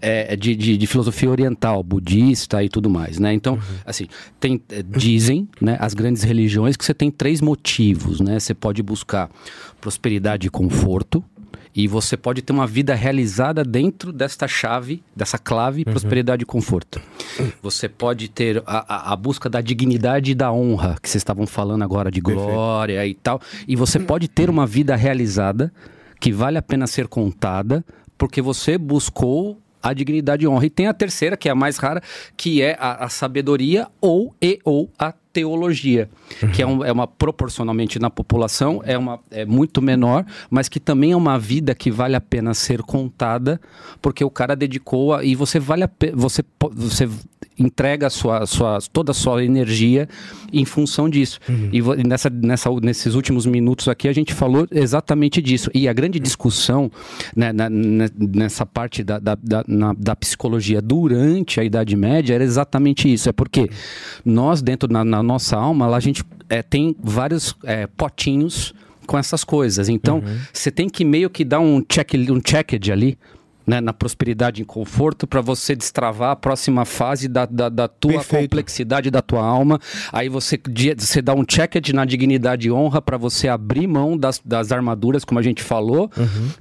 é, 0.02 0.36
de, 0.36 0.56
de, 0.56 0.78
de 0.78 0.88
filosofia 0.88 1.30
oriental, 1.30 1.84
budista 1.84 2.64
e 2.64 2.70
tudo 2.70 2.90
mais, 2.90 3.20
né? 3.20 3.34
Então, 3.34 3.60
assim, 3.86 4.08
tem, 4.40 4.62
eh, 4.70 4.84
dizem, 4.84 5.48
né, 5.60 5.78
as 5.80 5.94
grandes 5.94 6.24
religiões 6.24 6.76
que 6.76 6.86
você 6.86 6.94
tem 6.94 7.12
três 7.12 7.42
motivos, 7.42 8.20
né? 8.20 8.40
Você 8.40 8.54
pode 8.54 8.82
buscar 8.82 9.30
prosperidade 9.80 10.48
e 10.48 10.50
conforto, 10.50 11.24
e 11.74 11.88
você 11.88 12.18
pode 12.18 12.42
ter 12.42 12.52
uma 12.52 12.68
vida 12.68 12.94
realizada 12.94 13.64
dentro 13.64 14.12
desta 14.12 14.48
chave, 14.48 15.02
dessa 15.16 15.38
clave, 15.38 15.86
prosperidade 15.86 16.44
e 16.44 16.46
conforto. 16.46 17.00
Você 17.62 17.88
pode 17.88 18.28
ter 18.30 18.62
a, 18.66 19.12
a- 19.14 19.16
busca 19.16 19.50
da 19.50 19.62
dignidade 19.62 20.32
e 20.32 20.36
da 20.36 20.52
honra, 20.52 20.98
que 21.02 21.10
vocês 21.10 21.22
estavam 21.22 21.48
falando 21.48 21.84
agora 21.84 22.12
de 22.12 22.20
glória 22.20 23.06
e 23.08 23.14
tal. 23.14 23.40
E 23.68 23.76
você 23.76 24.00
pode 24.00 24.28
ter 24.28 24.50
uma 24.50 24.66
vida 24.68 24.96
realizada 24.96 25.72
que 26.20 26.32
vale 26.32 26.58
a 26.58 26.62
pena 26.62 26.86
ser 26.88 27.08
contada, 27.08 27.84
porque 28.18 28.42
você 28.42 28.78
buscou 28.78 29.58
a 29.82 29.94
dignidade 29.94 30.44
e 30.46 30.48
honra. 30.48 30.66
E 30.66 30.70
tem 30.70 30.88
a 30.88 30.94
terceira, 30.94 31.36
que 31.36 31.48
é 31.50 31.52
a 31.52 31.56
mais 31.56 31.78
rara, 31.78 32.02
que 32.38 32.62
é 32.62 32.76
a, 32.80 33.06
a 33.06 33.10
sabedoria 33.10 33.88
ou 34.00 34.36
e 34.42 34.60
ou 34.64 34.92
a 35.00 35.14
teologia, 35.34 36.10
que 36.54 36.62
é, 36.62 36.68
um- 36.68 36.84
é 36.84 36.92
uma 36.92 37.08
proporcionalmente 37.08 38.00
na 38.00 38.10
população 38.10 38.82
é 38.86 38.98
uma 38.98 39.20
é 39.32 39.46
muito 39.46 39.82
menor, 39.82 40.26
mas 40.50 40.68
que 40.70 40.80
também 40.80 41.12
é 41.12 41.16
uma 41.16 41.38
vida 41.40 41.74
que 41.76 41.90
vale 41.92 42.16
a 42.16 42.22
pena 42.22 42.54
ser 42.54 42.82
contada, 42.82 43.60
porque 44.02 44.24
o 44.24 44.30
cara 44.30 44.56
dedicou 44.56 45.14
a, 45.14 45.24
e 45.24 45.36
você 45.36 45.60
vale 45.60 45.84
a 45.84 45.88
pe- 45.88 46.12
você 46.14 46.44
você 46.76 47.08
entrega 47.60 48.08
a 48.08 48.10
sua, 48.10 48.46
sua 48.48 48.80
toda 48.92 49.12
a 49.12 49.14
sua 49.14 49.44
energia 49.44 50.08
em 50.52 50.66
função 50.66 51.08
disso. 51.10 51.40
E 51.72 51.80
vo- 51.82 51.94
e 51.96 52.04
nessa, 52.04 52.30
nessa 52.30 52.70
nesses 52.82 53.14
últimos 53.14 53.46
minutos 53.46 53.88
aqui 53.88 54.08
a 54.08 54.14
gente 54.14 54.34
falou 54.34 54.68
exatamente 54.72 55.42
disso. 55.42 55.70
E 55.74 55.88
a 55.88 55.94
grande 55.94 56.20
discussão 56.20 56.92
né, 57.36 57.52
na- 57.54 57.70
na- 57.70 58.10
nessa 58.18 58.66
parte 58.66 59.04
da, 59.04 59.20
da, 59.20 59.36
da, 59.36 59.64
na- 59.68 59.94
da 59.98 60.16
psicologia 60.16 60.82
durante 60.82 61.60
a 61.60 61.64
Idade 61.64 61.96
Média 61.96 62.34
era 62.34 62.44
exatamente 62.44 63.12
isso. 63.12 63.30
É 63.30 63.32
porque 63.32 63.70
nós, 64.26 64.62
dentro 64.62 64.92
na, 64.92 65.04
na 65.22 65.34
nossa 65.34 65.58
alma, 65.58 65.88
lá 65.88 65.98
a 65.98 66.02
gente 66.02 66.24
é, 66.50 66.62
tem 66.62 66.96
vários 67.02 67.56
é, 67.64 67.88
potinhos 67.88 68.74
com 69.06 69.18
essas 69.18 69.44
coisas. 69.44 69.90
Então, 69.90 70.22
você 70.54 70.72
tem 70.72 70.90
que 70.90 71.04
meio 71.04 71.30
que 71.30 71.44
dar 71.44 71.60
um 71.60 71.82
check 71.82 72.14
um 72.30 72.42
checked 72.46 72.92
ali. 72.92 73.18
Né, 73.72 73.80
na 73.80 73.94
prosperidade 73.94 74.62
e 74.62 74.66
conforto 74.66 75.26
para 75.26 75.40
você 75.40 75.74
destravar 75.76 76.32
a 76.32 76.36
próxima 76.36 76.84
fase 76.84 77.30
da, 77.30 77.46
da, 77.46 77.70
da 77.70 77.88
tua 77.88 78.14
Perfeito. 78.16 78.42
complexidade 78.44 79.10
da 79.10 79.22
tua 79.22 79.42
alma. 79.46 79.80
Aí 80.12 80.28
você, 80.28 80.60
você 80.98 81.22
dá 81.22 81.34
um 81.34 81.46
checked 81.50 81.94
na 81.94 82.04
dignidade 82.04 82.68
e 82.68 82.72
honra 82.72 83.02
para 83.02 83.16
você 83.18 83.48
abrir 83.48 83.88
mão 83.88 84.18
das, 84.18 84.42
das 84.44 84.74
armaduras, 84.74 85.24
como 85.24 85.40
a 85.40 85.42
gente 85.44 85.64
falou, 85.64 86.12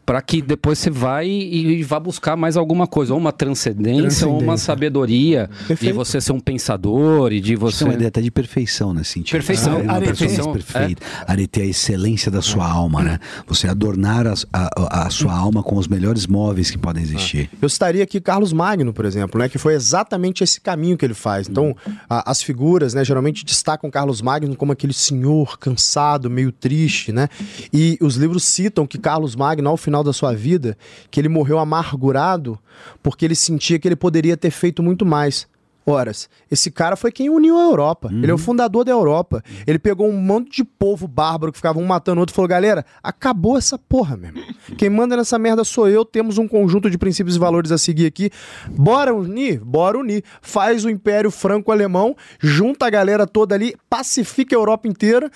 para 0.06 0.22
que 0.22 0.40
depois 0.40 0.78
você 0.78 0.88
vai 0.90 1.26
e, 1.28 1.80
e 1.80 1.82
vá 1.82 1.98
buscar 1.98 2.36
mais 2.36 2.56
alguma 2.56 2.86
coisa, 2.86 3.12
ou 3.12 3.18
uma 3.18 3.32
transcendência, 3.32 4.26
ou 4.28 4.34
uma 4.34 4.38
Transcendência. 4.40 4.66
sabedoria 4.66 5.50
de 5.62 5.66
Perfeito. 5.66 5.94
você 5.96 6.20
ser 6.20 6.32
um 6.32 6.40
pensador 6.40 7.32
e 7.32 7.40
de 7.40 7.56
você. 7.56 7.82
é 7.82 7.86
uma 7.88 7.94
ideia 7.94 8.08
até 8.08 8.20
de 8.20 8.30
perfeição 8.30 8.94
nesse 8.94 9.10
sentido. 9.14 9.32
Perfeição, 9.32 9.80
uma 9.80 9.94
arete. 9.94 10.10
pessoa 10.24 10.52
Perfeição, 10.52 10.52
perfeita. 10.52 11.02
Arete 11.26 11.60
é 11.60 11.64
a 11.64 11.66
excelência 11.66 12.30
da 12.30 12.40
sua 12.40 12.70
alma, 12.70 13.02
né? 13.02 13.18
Você 13.48 13.66
adornar 13.66 14.26
a, 14.26 14.34
a- 14.52 15.06
a 15.06 15.10
sua 15.10 15.34
alma 15.36 15.62
com 15.62 15.76
os 15.76 15.88
melhores 15.88 16.26
móveis 16.26 16.70
que 16.70 16.78
podem 16.78 16.99
existir. 17.00 17.50
Eu 17.60 17.68
citaria 17.68 18.02
aqui 18.04 18.20
Carlos 18.20 18.52
Magno, 18.52 18.92
por 18.92 19.04
exemplo, 19.04 19.40
né, 19.40 19.48
que 19.48 19.58
foi 19.58 19.74
exatamente 19.74 20.44
esse 20.44 20.60
caminho 20.60 20.96
que 20.96 21.04
ele 21.04 21.14
faz. 21.14 21.48
Então, 21.48 21.76
a- 22.08 22.30
as 22.30 22.42
figuras, 22.42 22.94
né, 22.94 23.04
geralmente 23.04 23.44
destacam 23.44 23.90
Carlos 23.90 24.20
Magno 24.22 24.54
como 24.56 24.72
aquele 24.72 24.92
senhor 24.92 25.58
cansado, 25.58 26.28
meio 26.30 26.52
triste, 26.52 27.12
né? 27.12 27.28
E 27.72 27.98
os 28.00 28.16
livros 28.16 28.44
citam 28.44 28.86
que 28.86 28.98
Carlos 28.98 29.34
Magno, 29.36 29.68
ao 29.68 29.76
final 29.76 30.02
da 30.04 30.12
sua 30.12 30.34
vida, 30.34 30.76
que 31.10 31.20
ele 31.20 31.28
morreu 31.28 31.58
amargurado 31.58 32.58
porque 33.02 33.24
ele 33.24 33.34
sentia 33.34 33.78
que 33.78 33.88
ele 33.88 33.96
poderia 33.96 34.36
ter 34.36 34.50
feito 34.50 34.82
muito 34.82 35.04
mais. 35.06 35.46
Horas. 35.90 36.28
Esse 36.50 36.70
cara 36.70 36.96
foi 36.96 37.10
quem 37.10 37.28
uniu 37.28 37.58
a 37.58 37.62
Europa. 37.62 38.10
Ele 38.12 38.30
é 38.30 38.34
o 38.34 38.38
fundador 38.38 38.84
da 38.84 38.92
Europa. 38.92 39.42
Ele 39.66 39.78
pegou 39.78 40.08
um 40.08 40.16
monte 40.16 40.56
de 40.56 40.64
povo 40.64 41.08
bárbaro 41.08 41.52
que 41.52 41.58
ficava 41.58 41.78
um 41.78 41.84
matando 41.84 42.18
o 42.18 42.20
outro 42.20 42.32
e 42.32 42.36
falou: 42.36 42.48
galera, 42.48 42.84
acabou 43.02 43.58
essa 43.58 43.78
porra, 43.78 44.16
meu 44.16 44.28
irmão. 44.28 44.44
Quem 44.76 44.88
manda 44.88 45.16
nessa 45.16 45.38
merda 45.38 45.64
sou 45.64 45.88
eu. 45.88 46.04
Temos 46.04 46.38
um 46.38 46.46
conjunto 46.46 46.88
de 46.90 46.96
princípios 46.96 47.36
e 47.36 47.38
valores 47.38 47.72
a 47.72 47.78
seguir 47.78 48.06
aqui. 48.06 48.30
Bora 48.70 49.14
unir? 49.14 49.60
Bora 49.60 49.98
unir. 49.98 50.22
Faz 50.40 50.84
o 50.84 50.90
Império 50.90 51.30
Franco-Alemão, 51.30 52.16
junta 52.38 52.86
a 52.86 52.90
galera 52.90 53.26
toda 53.26 53.54
ali, 53.54 53.74
pacifica 53.88 54.54
a 54.54 54.58
Europa 54.58 54.88
inteira, 54.88 55.30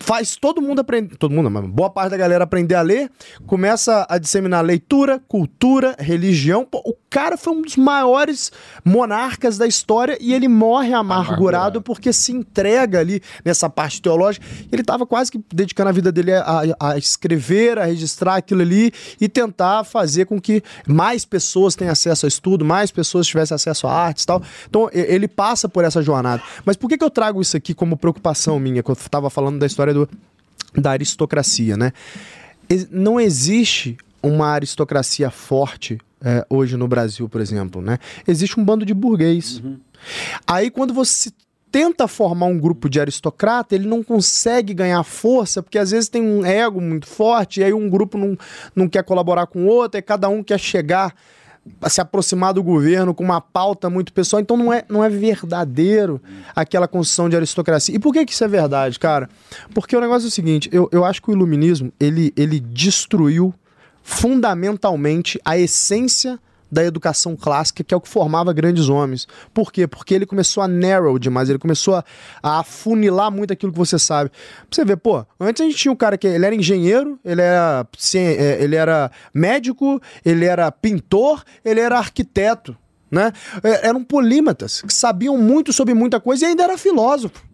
faz 0.00 0.36
todo 0.36 0.60
mundo 0.60 0.80
aprender. 0.80 1.16
Todo 1.16 1.32
mundo, 1.32 1.50
mas 1.50 1.66
boa 1.66 1.90
parte 1.90 2.10
da 2.10 2.16
galera 2.16 2.44
aprender 2.44 2.74
a 2.74 2.82
ler, 2.82 3.10
começa 3.46 4.06
a 4.08 4.18
disseminar 4.18 4.64
leitura, 4.64 5.20
cultura, 5.28 5.94
religião. 5.98 6.64
Pô, 6.64 6.82
o 6.84 6.94
cara 7.12 7.36
foi 7.36 7.52
um 7.52 7.62
dos 7.62 7.76
maiores 7.76 8.50
monarcas 8.84 9.58
da 9.58 9.66
história 9.66 10.16
e 10.20 10.32
ele 10.32 10.48
morre 10.48 10.94
amargurado, 10.94 11.28
Amargurado. 11.28 11.82
porque 11.82 12.12
se 12.12 12.32
entrega 12.32 12.98
ali 12.98 13.22
nessa 13.44 13.68
parte 13.68 14.00
teológica. 14.00 14.44
Ele 14.72 14.80
estava 14.80 15.06
quase 15.06 15.30
que 15.30 15.40
dedicando 15.52 15.90
a 15.90 15.92
vida 15.92 16.10
dele 16.10 16.32
a, 16.32 16.62
a 16.80 16.96
escrever, 16.96 17.78
a 17.78 17.84
registrar 17.84 18.36
aquilo 18.36 18.62
ali 18.62 18.90
e 19.20 19.28
tentar 19.28 19.84
fazer 19.84 20.24
com 20.24 20.40
que 20.40 20.62
mais 20.86 21.24
pessoas 21.26 21.74
tenham 21.76 21.92
acesso 21.92 22.24
a 22.24 22.28
estudo, 22.28 22.64
mais 22.64 22.90
pessoas 22.90 23.26
tivessem 23.26 23.54
acesso 23.54 23.86
a 23.86 23.92
artes 23.92 24.24
e 24.24 24.26
tal. 24.26 24.42
Então 24.68 24.88
ele 24.92 25.28
passa 25.28 25.68
por 25.68 25.84
essa 25.84 26.00
jornada. 26.00 26.42
Mas 26.64 26.76
por 26.76 26.88
que, 26.88 26.96
que 26.96 27.04
eu 27.04 27.10
trago 27.10 27.42
isso 27.42 27.56
aqui 27.56 27.74
como 27.74 27.96
preocupação 27.96 28.58
minha, 28.58 28.82
quando 28.82 28.98
eu 28.98 29.02
estava 29.02 29.28
falando 29.28 29.58
da 29.58 29.66
história 29.66 29.92
do, 29.92 30.08
da 30.74 30.92
aristocracia, 30.92 31.76
né? 31.76 31.92
Não 32.90 33.20
existe 33.20 33.98
uma 34.22 34.48
aristocracia 34.48 35.30
forte 35.30 35.98
é, 36.24 36.44
hoje 36.48 36.76
no 36.76 36.86
Brasil, 36.88 37.28
por 37.28 37.40
exemplo, 37.40 37.82
né? 37.82 37.98
Existe 38.26 38.58
um 38.58 38.64
bando 38.64 38.84
de 38.86 38.94
burguês. 38.94 39.62
Aí 40.46 40.70
quando 40.70 40.94
você 40.94 41.30
tenta 41.70 42.06
formar 42.06 42.46
um 42.46 42.58
grupo 42.58 42.88
de 42.88 43.00
aristocrata, 43.00 43.74
ele 43.74 43.88
não 43.88 44.02
consegue 44.02 44.74
ganhar 44.74 45.02
força, 45.02 45.62
porque 45.62 45.78
às 45.78 45.90
vezes 45.90 46.08
tem 46.08 46.22
um 46.22 46.44
ego 46.44 46.80
muito 46.80 47.06
forte, 47.06 47.60
e 47.60 47.64
aí 47.64 47.72
um 47.72 47.88
grupo 47.88 48.18
não, 48.18 48.36
não 48.76 48.86
quer 48.86 49.02
colaborar 49.02 49.46
com 49.46 49.64
o 49.64 49.66
outro, 49.66 49.98
e 49.98 50.02
cada 50.02 50.28
um 50.28 50.42
quer 50.42 50.60
chegar 50.60 51.14
se 51.88 52.00
aproximar 52.00 52.52
do 52.52 52.62
governo 52.62 53.14
com 53.14 53.22
uma 53.22 53.40
pauta 53.40 53.88
muito 53.88 54.12
pessoal, 54.12 54.42
então 54.42 54.56
não 54.56 54.72
é, 54.72 54.84
não 54.88 55.02
é 55.02 55.08
verdadeiro 55.08 56.20
aquela 56.54 56.88
construção 56.88 57.28
de 57.28 57.36
aristocracia. 57.36 57.94
E 57.94 57.98
por 57.98 58.12
que, 58.12 58.26
que 58.26 58.32
isso 58.32 58.44
é 58.44 58.48
verdade, 58.48 58.98
cara? 58.98 59.30
Porque 59.72 59.96
o 59.96 60.00
negócio 60.00 60.26
é 60.26 60.28
o 60.28 60.30
seguinte, 60.30 60.68
eu, 60.72 60.88
eu 60.92 61.04
acho 61.04 61.22
que 61.22 61.30
o 61.30 61.32
iluminismo, 61.32 61.92
ele, 62.00 62.32
ele 62.36 62.58
destruiu 62.58 63.54
fundamentalmente 64.02 65.40
a 65.44 65.56
essência 65.58 66.38
da 66.72 66.82
educação 66.82 67.36
clássica, 67.36 67.84
que 67.84 67.92
é 67.92 67.96
o 67.96 68.00
que 68.00 68.08
formava 68.08 68.50
grandes 68.50 68.88
homens. 68.88 69.28
Por 69.52 69.70
quê? 69.70 69.86
Porque 69.86 70.14
ele 70.14 70.24
começou 70.24 70.62
a 70.62 70.68
narrow 70.68 71.18
demais, 71.18 71.50
ele 71.50 71.58
começou 71.58 71.96
a, 71.96 72.04
a 72.42 72.60
afunilar 72.60 73.30
muito 73.30 73.52
aquilo 73.52 73.70
que 73.70 73.78
você 73.78 73.98
sabe. 73.98 74.30
Você 74.70 74.82
ver, 74.82 74.96
pô, 74.96 75.26
antes 75.38 75.60
a 75.60 75.64
gente 75.66 75.76
tinha 75.76 75.92
um 75.92 75.96
cara 75.96 76.16
que 76.16 76.26
ele 76.26 76.46
era 76.46 76.54
engenheiro, 76.54 77.20
ele 77.22 77.42
era, 77.42 77.86
é, 78.14 78.64
ele 78.64 78.74
era 78.74 79.10
médico, 79.34 80.00
ele 80.24 80.46
era 80.46 80.72
pintor, 80.72 81.44
ele 81.62 81.80
era 81.80 81.98
arquiteto. 81.98 82.74
Né? 83.10 83.30
É, 83.62 83.88
Eram 83.88 84.02
polímatas 84.02 84.80
que 84.80 84.94
sabiam 84.94 85.36
muito 85.36 85.74
sobre 85.74 85.92
muita 85.92 86.18
coisa 86.18 86.46
e 86.46 86.48
ainda 86.48 86.62
era 86.62 86.78
filósofo. 86.78 87.51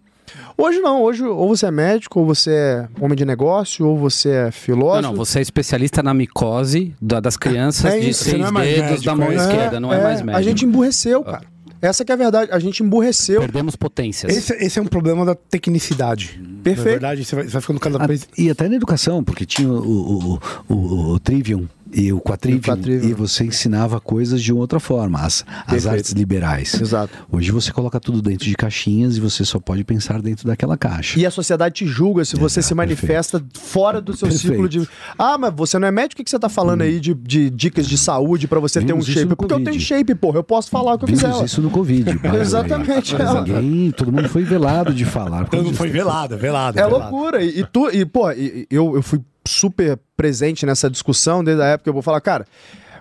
Hoje 0.56 0.80
não, 0.80 1.02
hoje 1.02 1.22
ou 1.24 1.48
você 1.48 1.66
é 1.66 1.70
médico, 1.70 2.20
ou 2.20 2.26
você 2.26 2.50
é 2.50 2.88
homem 3.00 3.16
de 3.16 3.24
negócio, 3.24 3.86
ou 3.86 3.96
você 3.98 4.28
é 4.30 4.44
Não, 4.46 4.52
filósofo. 4.52 5.02
não, 5.02 5.14
você 5.14 5.38
é 5.38 5.42
especialista 5.42 6.02
na 6.02 6.12
micose 6.14 6.94
da- 7.00 7.20
das 7.20 7.36
crianças 7.36 7.92
É 7.92 7.98
de 8.00 8.10
isso, 8.10 8.24
seis 8.24 8.38
não 8.38 8.60
é 8.60 8.64
dedos 8.64 8.80
médico, 8.90 9.04
da 9.04 9.16
mão 9.16 9.30
é? 9.32 9.34
esquerda, 9.36 9.80
não 9.80 9.92
é, 9.92 10.02
mais 10.02 10.20
médico. 10.22 10.38
A 10.38 10.42
gente 10.42 10.64
emburreceu, 10.64 11.22
cara. 11.22 11.42
Essa 11.80 12.04
que 12.04 12.10
é 12.10 12.14
a 12.14 12.18
verdade, 12.18 12.50
a 12.50 12.58
gente 12.58 12.82
emburreceu. 12.82 13.40
Perdemos 13.40 13.76
potências. 13.76 14.36
Esse, 14.36 14.52
esse 14.54 14.78
é 14.80 14.82
um 14.82 14.86
problema 14.86 15.24
da 15.24 15.36
tecnicidade. 15.36 16.40
Perfeito. 16.62 16.86
Na 16.86 16.90
verdade, 17.08 17.24
você 17.24 17.36
vai, 17.36 17.44
você 17.44 17.50
vai 17.52 17.60
ficando 17.62 17.78
cada 17.78 18.04
vez. 18.04 18.28
e 18.36 18.50
até 18.50 18.68
na 18.68 18.74
educação, 18.74 19.22
porque 19.22 19.46
tinha 19.46 19.68
o, 19.70 19.78
o, 19.78 20.34
o, 20.68 20.74
o- 20.74 21.12
o 21.12 21.20
Trivium 21.20 21.68
e 21.92 22.12
o 22.12 22.20
Quatrivium, 22.20 22.76
E 22.86 22.90
o 22.90 23.10
e 23.10 23.14
você 23.14 23.44
ensinava 23.44 24.00
coisas 24.00 24.42
de 24.42 24.52
outra 24.52 24.78
forma, 24.78 25.20
as, 25.20 25.44
as 25.48 25.64
Perfeito. 25.66 25.88
artes 25.88 26.12
liberais. 26.12 26.80
Exato. 26.80 27.12
Hoje 27.30 27.50
você 27.50 27.72
coloca 27.72 27.98
tudo 27.98 28.20
dentro 28.20 28.44
de 28.46 28.54
caixinhas 28.54 29.16
e 29.16 29.20
você 29.20 29.44
só 29.44 29.58
pode 29.58 29.84
pensar 29.84 30.20
dentro 30.20 30.46
daquela 30.46 30.76
caixa. 30.76 31.18
E 31.18 31.24
a 31.26 31.30
sociedade 31.30 31.74
te 31.76 31.86
julga 31.86 32.24
se 32.24 32.36
você 32.36 32.60
se 32.62 32.74
manifesta 32.74 33.42
fora 33.54 34.00
do 34.00 34.16
seu 34.16 34.28
Perfeito. 34.28 34.52
ciclo 34.52 34.68
de. 34.68 34.88
Ah, 35.18 35.38
mas 35.38 35.52
você 35.54 35.78
não 35.78 35.88
é 35.88 35.90
médico? 35.90 36.20
O 36.20 36.24
que 36.24 36.30
você 36.30 36.38
tá 36.38 36.48
falando 36.48 36.82
aí 36.82 37.00
de, 37.00 37.14
de 37.14 37.50
dicas 37.50 37.86
de 37.86 37.96
saúde 37.96 38.46
pra 38.46 38.60
você 38.60 38.80
ter 38.80 38.92
um 38.92 39.00
Vimos 39.00 39.06
shape? 39.06 39.26
Porque 39.36 39.44
eu 39.54 39.58
Covid. 39.58 39.70
tenho 39.70 39.80
shape, 39.82 40.14
porra. 40.14 40.38
Eu 40.38 40.44
posso 40.44 40.70
falar 40.70 40.94
o 40.94 40.98
que 40.98 41.04
eu 41.04 41.08
Vimos 41.08 41.22
quiser. 41.22 41.44
isso 41.44 41.62
no 41.62 41.70
Covid. 41.70 42.18
Exatamente, 42.40 43.14
Mas 43.16 43.34
é. 43.34 43.40
ninguém, 43.60 43.90
todo 43.92 44.12
mundo 44.12 44.28
foi 44.28 44.44
velado 44.44 44.92
de 44.92 45.04
falar. 45.04 45.48
Todo 45.48 45.64
mundo 45.64 45.76
foi 45.76 45.88
velado, 45.88 46.36
velado. 46.36 46.78
É 46.78 46.84
velado. 46.84 47.10
loucura. 47.14 47.42
E, 47.42 47.60
e 47.60 47.64
tu, 47.64 47.88
e, 47.90 48.04
pô, 48.04 48.30
eu, 48.30 48.96
eu 48.96 49.02
fui 49.02 49.20
super 49.48 49.98
presente 50.16 50.64
nessa 50.64 50.88
discussão 50.90 51.42
desde 51.42 51.62
a 51.62 51.66
época. 51.66 51.88
Eu 51.88 51.94
vou 51.94 52.02
falar, 52.02 52.20
cara. 52.20 52.46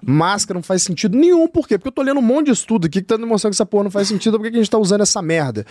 Máscara 0.06 0.58
não 0.58 0.64
faz 0.64 0.84
sentido 0.84 1.18
nenhum, 1.18 1.48
por 1.48 1.68
quê? 1.68 1.78
Porque 1.78 1.88
eu 1.88 1.92
tô 1.92 2.02
lendo 2.02 2.20
um 2.20 2.24
monte 2.24 2.48
de 2.48 2.52
estudo 2.52 2.88
aqui 2.88 3.02
que 3.02 3.08
tá 3.08 3.18
demonstrando 3.18 3.52
que 3.52 3.56
essa 3.56 3.66
porra 3.66 3.86
não 3.86 3.92
faz 3.92 4.08
sentido, 4.08 4.38
por 4.38 4.50
que 4.50 4.56
a 4.56 4.60
gente 4.60 4.70
tá 4.70 4.78
usando 4.78 5.02
essa 5.02 5.22
merda? 5.22 5.66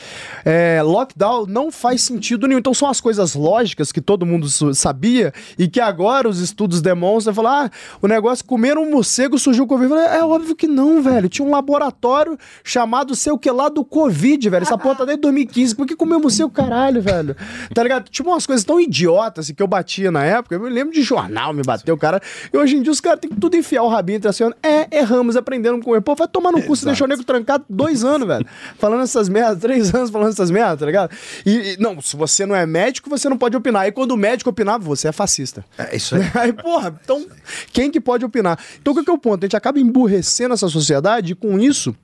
É, 0.44 0.81
lockdown 0.82 1.47
não 1.47 1.70
faz 1.70 2.03
sentido 2.03 2.47
nenhum. 2.47 2.59
Então 2.59 2.74
são 2.74 2.89
as 2.89 3.01
coisas 3.01 3.35
lógicas 3.35 3.93
que 3.93 4.01
todo 4.01 4.27
mundo 4.27 4.48
sabia 4.74 5.32
e 5.59 5.69
que 5.69 5.81
agora 5.81 6.28
os 6.28 6.40
estudos 6.40 6.81
demonstram. 6.81 7.35
Falar, 7.35 7.66
ah, 7.66 7.70
o 8.01 8.07
negócio 8.07 8.44
comer 8.44 8.78
um 8.78 8.90
morcego 8.90 9.39
surgiu 9.39 9.65
o 9.65 9.66
Covid. 9.66 9.89
Falei, 9.89 10.07
é 10.07 10.24
óbvio 10.24 10.55
que 10.55 10.66
não, 10.66 11.03
velho. 11.03 11.28
Tinha 11.28 11.47
um 11.47 11.51
laboratório 11.51 12.39
chamado 12.65 13.15
sei 13.15 13.32
o 13.32 13.39
que 13.39 13.51
lá 13.51 13.69
do 13.69 13.85
Covid, 13.85 14.48
velho. 14.48 14.62
Essa 14.62 14.78
porra 14.78 14.97
tá 14.97 15.05
desde 15.05 15.23
2015. 15.23 15.74
Por 15.74 15.86
que 15.86 15.97
comer 15.97 16.16
um 16.16 16.20
morcego, 16.20 16.51
caralho, 16.51 17.01
velho? 17.01 17.36
Tá 17.74 17.82
ligado? 17.82 18.09
Tipo 18.09 18.31
umas 18.31 18.47
coisas 18.47 18.65
tão 18.65 18.81
idiotas 18.81 19.47
assim, 19.47 19.55
que 19.55 19.62
eu 19.62 19.66
batia 19.66 20.11
na 20.11 20.24
época. 20.24 20.55
Eu 20.55 20.61
me 20.61 20.70
lembro 20.70 20.93
de 20.93 21.03
jornal, 21.03 21.53
me 21.53 21.62
bateu, 21.62 21.97
cara. 21.97 22.20
E 22.53 22.57
hoje 22.57 22.77
em 22.77 22.82
dia 22.82 22.93
os 22.93 23.01
caras 23.01 23.20
têm 23.20 23.31
que 23.31 23.40
tudo 23.40 23.57
enfiar 23.57 23.82
o 23.82 23.89
rabinho 23.89 24.15
assim. 24.24 24.44
É, 24.62 24.98
erramos, 24.98 25.36
aprendendo 25.36 25.82
com 25.82 25.93
o 25.93 26.02
Pô, 26.02 26.14
vai 26.14 26.28
tomar 26.28 26.52
no 26.52 26.62
cu, 26.62 26.76
você 26.76 26.84
deixou 26.84 27.06
o 27.06 27.09
nego 27.09 27.24
trancado 27.24 27.64
dois 27.68 28.05
anos, 28.05 28.26
velho. 28.26 28.47
Falando 28.78 29.02
essas 29.02 29.28
merdas, 29.28 29.59
três 29.59 29.94
anos 29.94 30.10
falando 30.10 30.30
essas 30.30 30.51
merdas, 30.51 30.80
tá 30.80 30.86
ligado? 30.86 31.10
E, 31.44 31.74
e, 31.74 31.76
não, 31.78 32.01
se 32.01 32.16
você 32.16 32.47
não 32.47 32.55
é 32.55 32.64
médico, 32.64 33.10
você 33.10 33.28
não 33.28 33.36
pode 33.36 33.56
opinar. 33.56 33.86
E 33.86 33.93
quando 33.93 34.12
o 34.12 34.16
médico 34.16 34.51
opinava, 34.51 34.84
você 34.84 35.09
é 35.09 35.12
fascista. 35.12 35.64
É 35.76 35.97
isso 35.97 36.14
aí. 36.14 36.22
Aí, 36.47 36.52
porra, 36.52 36.98
então, 37.02 37.26
quem 37.72 37.90
que 37.90 38.01
pode 38.01 38.24
opinar? 38.24 38.59
Então, 38.80 38.94
qual 38.94 39.05
que 39.05 39.10
é 39.10 39.14
o 39.14 39.18
ponto? 39.18 39.43
A 39.43 39.47
gente 39.47 39.56
acaba 39.56 39.80
emburrecendo 39.80 40.55
essa 40.55 40.68
sociedade 40.68 41.32
e 41.32 41.34
com 41.34 41.59
isso. 41.59 41.94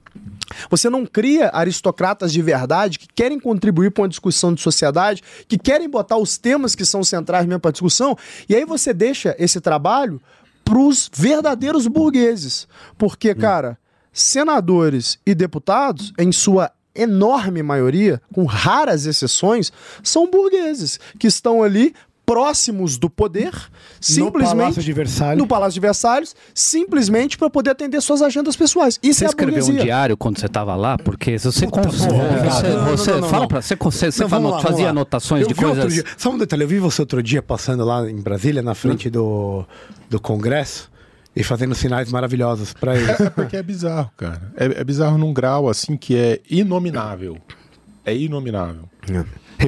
Você 0.71 0.91
não 0.91 1.07
cria 1.07 1.51
aristocratas 1.53 2.33
de 2.33 2.43
verdade 2.43 2.99
que 2.99 3.09
querem 3.15 3.39
contribuir 3.39 3.91
para 3.91 4.03
uma 4.03 4.09
discussão 4.09 4.53
de 4.53 4.61
sociedade, 4.61 5.23
que 5.49 5.59
querem 5.59 5.89
botar 5.89 6.17
os 6.17 6.37
temas 6.37 6.75
que 6.75 6.85
são 6.85 7.03
centrais 7.03 7.47
mesmo 7.47 7.61
para 7.61 7.71
a 7.71 7.73
discussão, 7.73 8.17
e 8.49 8.55
aí 8.55 8.65
você 8.65 8.93
deixa 8.93 9.35
esse 9.39 9.61
trabalho 9.61 10.21
para 10.65 10.79
os 10.79 11.11
verdadeiros 11.13 11.87
burgueses. 11.87 12.67
Porque, 12.97 13.35
cara, 13.35 13.79
senadores 14.13 15.19
e 15.25 15.35
deputados, 15.35 16.13
em 16.19 16.31
sua 16.33 16.71
enorme 16.95 17.63
maioria, 17.63 18.21
com 18.33 18.45
raras 18.45 19.07
exceções, 19.07 19.73
são 20.03 20.31
burgueses 20.31 21.01
que 21.19 21.27
estão 21.27 21.63
ali 21.63 21.95
próximos 22.25 22.97
do 22.97 23.11
poder, 23.11 23.53
simplesmente 24.01 24.57
Palácio 24.57 24.83
de 24.83 24.93
Versalhes. 24.93 25.39
no 25.39 25.47
Palácio 25.47 25.75
de 25.75 25.81
Versalhes, 25.81 26.35
simplesmente 26.55 27.37
para 27.37 27.51
poder 27.51 27.71
atender 27.71 28.01
suas 28.01 28.23
agendas 28.23 28.57
pessoais. 28.57 28.99
Isso 29.03 29.19
Você 29.21 29.25
é 29.25 29.29
escreveu 29.29 29.65
um 29.67 29.77
diário 29.77 30.17
quando 30.17 30.39
você 30.39 30.47
estava 30.47 30.75
lá? 30.77 30.97
Porque 30.97 31.39
se 31.39 31.45
você, 31.51 31.67
Puta, 31.67 31.83
cons- 31.83 32.07
porra, 32.07 32.29
você, 32.97 33.23
fala 33.23 33.49
para 33.49 33.61
você, 33.61 33.77
você, 33.77 34.11
você 34.13 34.29
fazia 34.29 34.85
lá. 34.85 34.91
anotações 34.91 35.43
Eu 35.43 35.49
de 35.49 35.55
coisas. 35.55 35.93
dia- 35.93 36.05
Só 36.17 36.31
um 36.31 36.39
detalhe, 36.39 36.63
eu 36.65 36.69
vi 36.69 36.79
você 36.79 37.03
outro 37.03 37.23
dia 37.23 37.43
passando 37.43 37.85
lá 37.85 38.09
em 38.09 38.21
Brasília, 38.21 38.63
na 38.63 38.75
frente 38.75 39.11
do, 39.11 39.65
do 40.09 40.21
Congresso, 40.21 40.91
e 41.35 41.43
fazendo 41.43 41.75
sinais 41.75 42.13
maravilhosos 42.13 42.73
pra 42.73 42.95
eles. 42.97 43.19
É 43.21 43.31
porque 43.31 43.57
é 43.57 43.63
bizarro, 43.63 44.11
cara. 44.17 44.53
É, 44.57 44.81
é 44.81 44.85
bizarro 44.85 45.17
num 45.19 45.33
grau 45.33 45.69
assim 45.69 45.97
que 45.97 46.15
é 46.17 46.41
inominável. 46.49 47.37
É 48.05 48.15
inominável. 48.17 48.83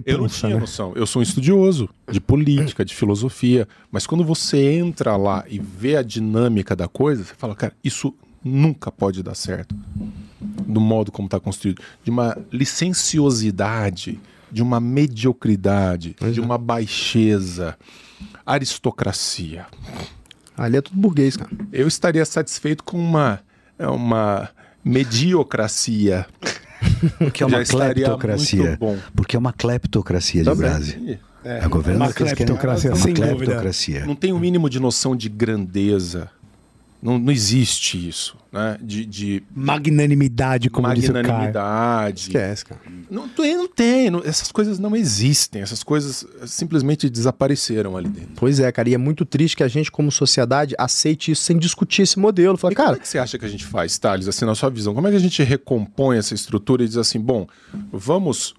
Eu 0.05 0.19
não 0.19 0.25
Repulsa, 0.25 0.39
tinha 0.41 0.55
né? 0.55 0.61
noção. 0.61 0.93
Eu 0.97 1.07
sou 1.07 1.21
um 1.21 1.23
estudioso 1.23 1.89
de 2.11 2.21
política, 2.21 2.85
de 2.85 2.95
filosofia, 2.95 3.69
mas 3.91 4.07
quando 4.07 4.25
você 4.25 4.73
entra 4.73 5.17
lá 5.17 5.45
e 5.49 5.59
vê 5.59 5.97
a 5.97 6.03
dinâmica 6.03 6.75
da 6.75 6.89
coisa, 6.89 7.25
você 7.25 7.35
fala, 7.35 7.55
cara, 7.55 7.73
isso 7.83 8.15
nunca 8.45 8.91
pode 8.91 9.23
dar 9.23 9.35
certo. 9.35 9.75
Do 10.41 10.81
modo 10.81 11.11
como 11.11 11.27
está 11.27 11.41
construído. 11.41 11.81
De 12.03 12.11
uma 12.11 12.37
licenciosidade, 12.53 14.21
de 14.51 14.63
uma 14.63 14.79
mediocridade, 14.81 16.15
de 16.33 16.41
uma 16.41 16.59
baixeza, 16.59 17.77
aristocracia. 18.45 19.67
Ali 20.57 20.77
é 20.77 20.81
tudo 20.81 20.97
burguês, 20.97 21.37
cara. 21.37 21.51
Eu 21.73 21.89
estaria 21.89 22.25
satisfeito 22.25 22.85
com 22.85 22.99
uma, 22.99 23.41
uma 23.79 24.49
mediocracia. 24.85 26.27
Porque 27.19 27.43
é 27.43 27.47
uma 27.47 27.65
cleptocracia. 27.65 28.79
Porque 29.15 29.37
é 29.37 29.39
uma 29.39 29.53
cleptocracia 29.53 30.43
de. 30.43 30.55
Brase. 30.55 31.19
É, 31.45 31.61
a 31.61 31.69
governança 31.69 31.99
uma 31.99 32.07
eles 32.07 32.33
querem- 32.33 32.35
cleptocracia, 32.47 32.91
é 32.91 32.93
uma 32.95 33.01
sem 33.03 33.13
dúvida. 33.13 33.37
cleptocracia. 33.37 34.07
Não 34.07 34.15
tem 34.15 34.33
o 34.33 34.39
mínimo 34.39 34.71
de 34.71 34.81
noção 34.81 35.15
de 35.15 35.29
grandeza. 35.29 36.31
Não, 37.05 37.19
não 37.19 37.31
existe 37.31 38.09
isso, 38.09 38.35
né? 38.51 38.79
De, 38.83 39.05
de 39.05 39.43
Magnanimidade, 39.55 40.71
como 40.71 40.87
o 40.87 40.91
magnanimidade. 40.91 42.23
Esquece, 42.23 42.65
cara. 42.65 42.81
Não 43.11 43.29
tem, 43.29 43.57
não 43.57 43.69
tem. 43.69 44.11
não- 44.11 44.23
essas 44.25 44.51
coisas 44.51 44.79
não 44.79 44.97
existem. 44.97 45.61
Essas 45.61 45.83
coisas 45.83 46.27
simplesmente 46.47 47.11
desapareceram 47.11 47.95
ali 47.97 48.09
dentro. 48.09 48.33
Pois 48.37 48.59
é, 48.59 48.73
cara, 48.73 48.89
e 48.89 48.95
é 48.95 48.99
muito 48.99 49.25
triste 49.27 49.57
que 49.57 49.63
a 49.63 49.69
gente, 49.69 49.91
como 49.93 50.11
sociedade, 50.11 50.75
aceite 50.79 51.31
isso 51.33 51.43
sem 51.43 51.59
discutir 51.59 52.03
esse 52.03 52.19
modelo. 52.19 52.57
Fala, 52.57 52.73
E 52.73 52.77
como 52.77 52.87
cara, 52.87 52.97
é 52.97 53.01
que 53.01 53.07
você 53.09 53.19
acha 53.19 53.39
que 53.39 53.45
a 53.45 53.49
gente 53.49 53.67
faz, 53.67 53.99
Thales, 53.99 54.27
assim, 54.27 54.47
na 54.47 54.55
sua 54.55 54.71
visão? 54.71 54.95
Como 54.95 55.07
é 55.07 55.11
que 55.11 55.17
a 55.17 55.21
gente 55.21 55.43
recompõe 55.43 56.17
essa 56.17 56.33
estrutura 56.35 56.83
e 56.85 56.89
diz 56.89 56.97
assim, 56.97 57.21
bom, 57.21 57.47
vamos 57.93 58.55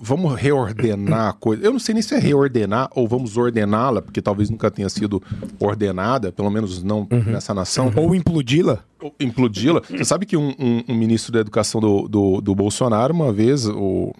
vamos 0.00 0.34
reordenar 0.34 1.28
a 1.28 1.32
coisa. 1.32 1.62
Eu 1.64 1.72
não 1.72 1.78
sei 1.78 1.92
nem 1.94 2.02
se 2.02 2.14
é 2.14 2.18
reordenar 2.18 2.88
ou 2.94 3.06
vamos 3.06 3.36
ordená-la, 3.36 4.02
porque 4.02 4.20
talvez 4.22 4.50
nunca 4.50 4.70
tenha 4.70 4.88
sido 4.88 5.22
ordenada, 5.58 6.32
pelo 6.32 6.50
menos 6.50 6.82
não 6.82 7.06
nessa 7.26 7.52
nação. 7.54 7.92
Ou 7.96 8.14
implodi-la. 8.14 8.80
Implodi-la. 9.18 9.80
Você 9.88 10.04
sabe 10.04 10.26
que 10.26 10.36
um, 10.36 10.54
um- 10.58 10.84
um 10.88 10.94
ministro 10.94 11.32
da 11.32 11.40
educação 11.40 11.80
do, 11.80 12.08
do, 12.08 12.40
do 12.40 12.54
Bolsonaro, 12.54 13.14
uma 13.14 13.32
vez, 13.32 13.66
o, 13.66 14.12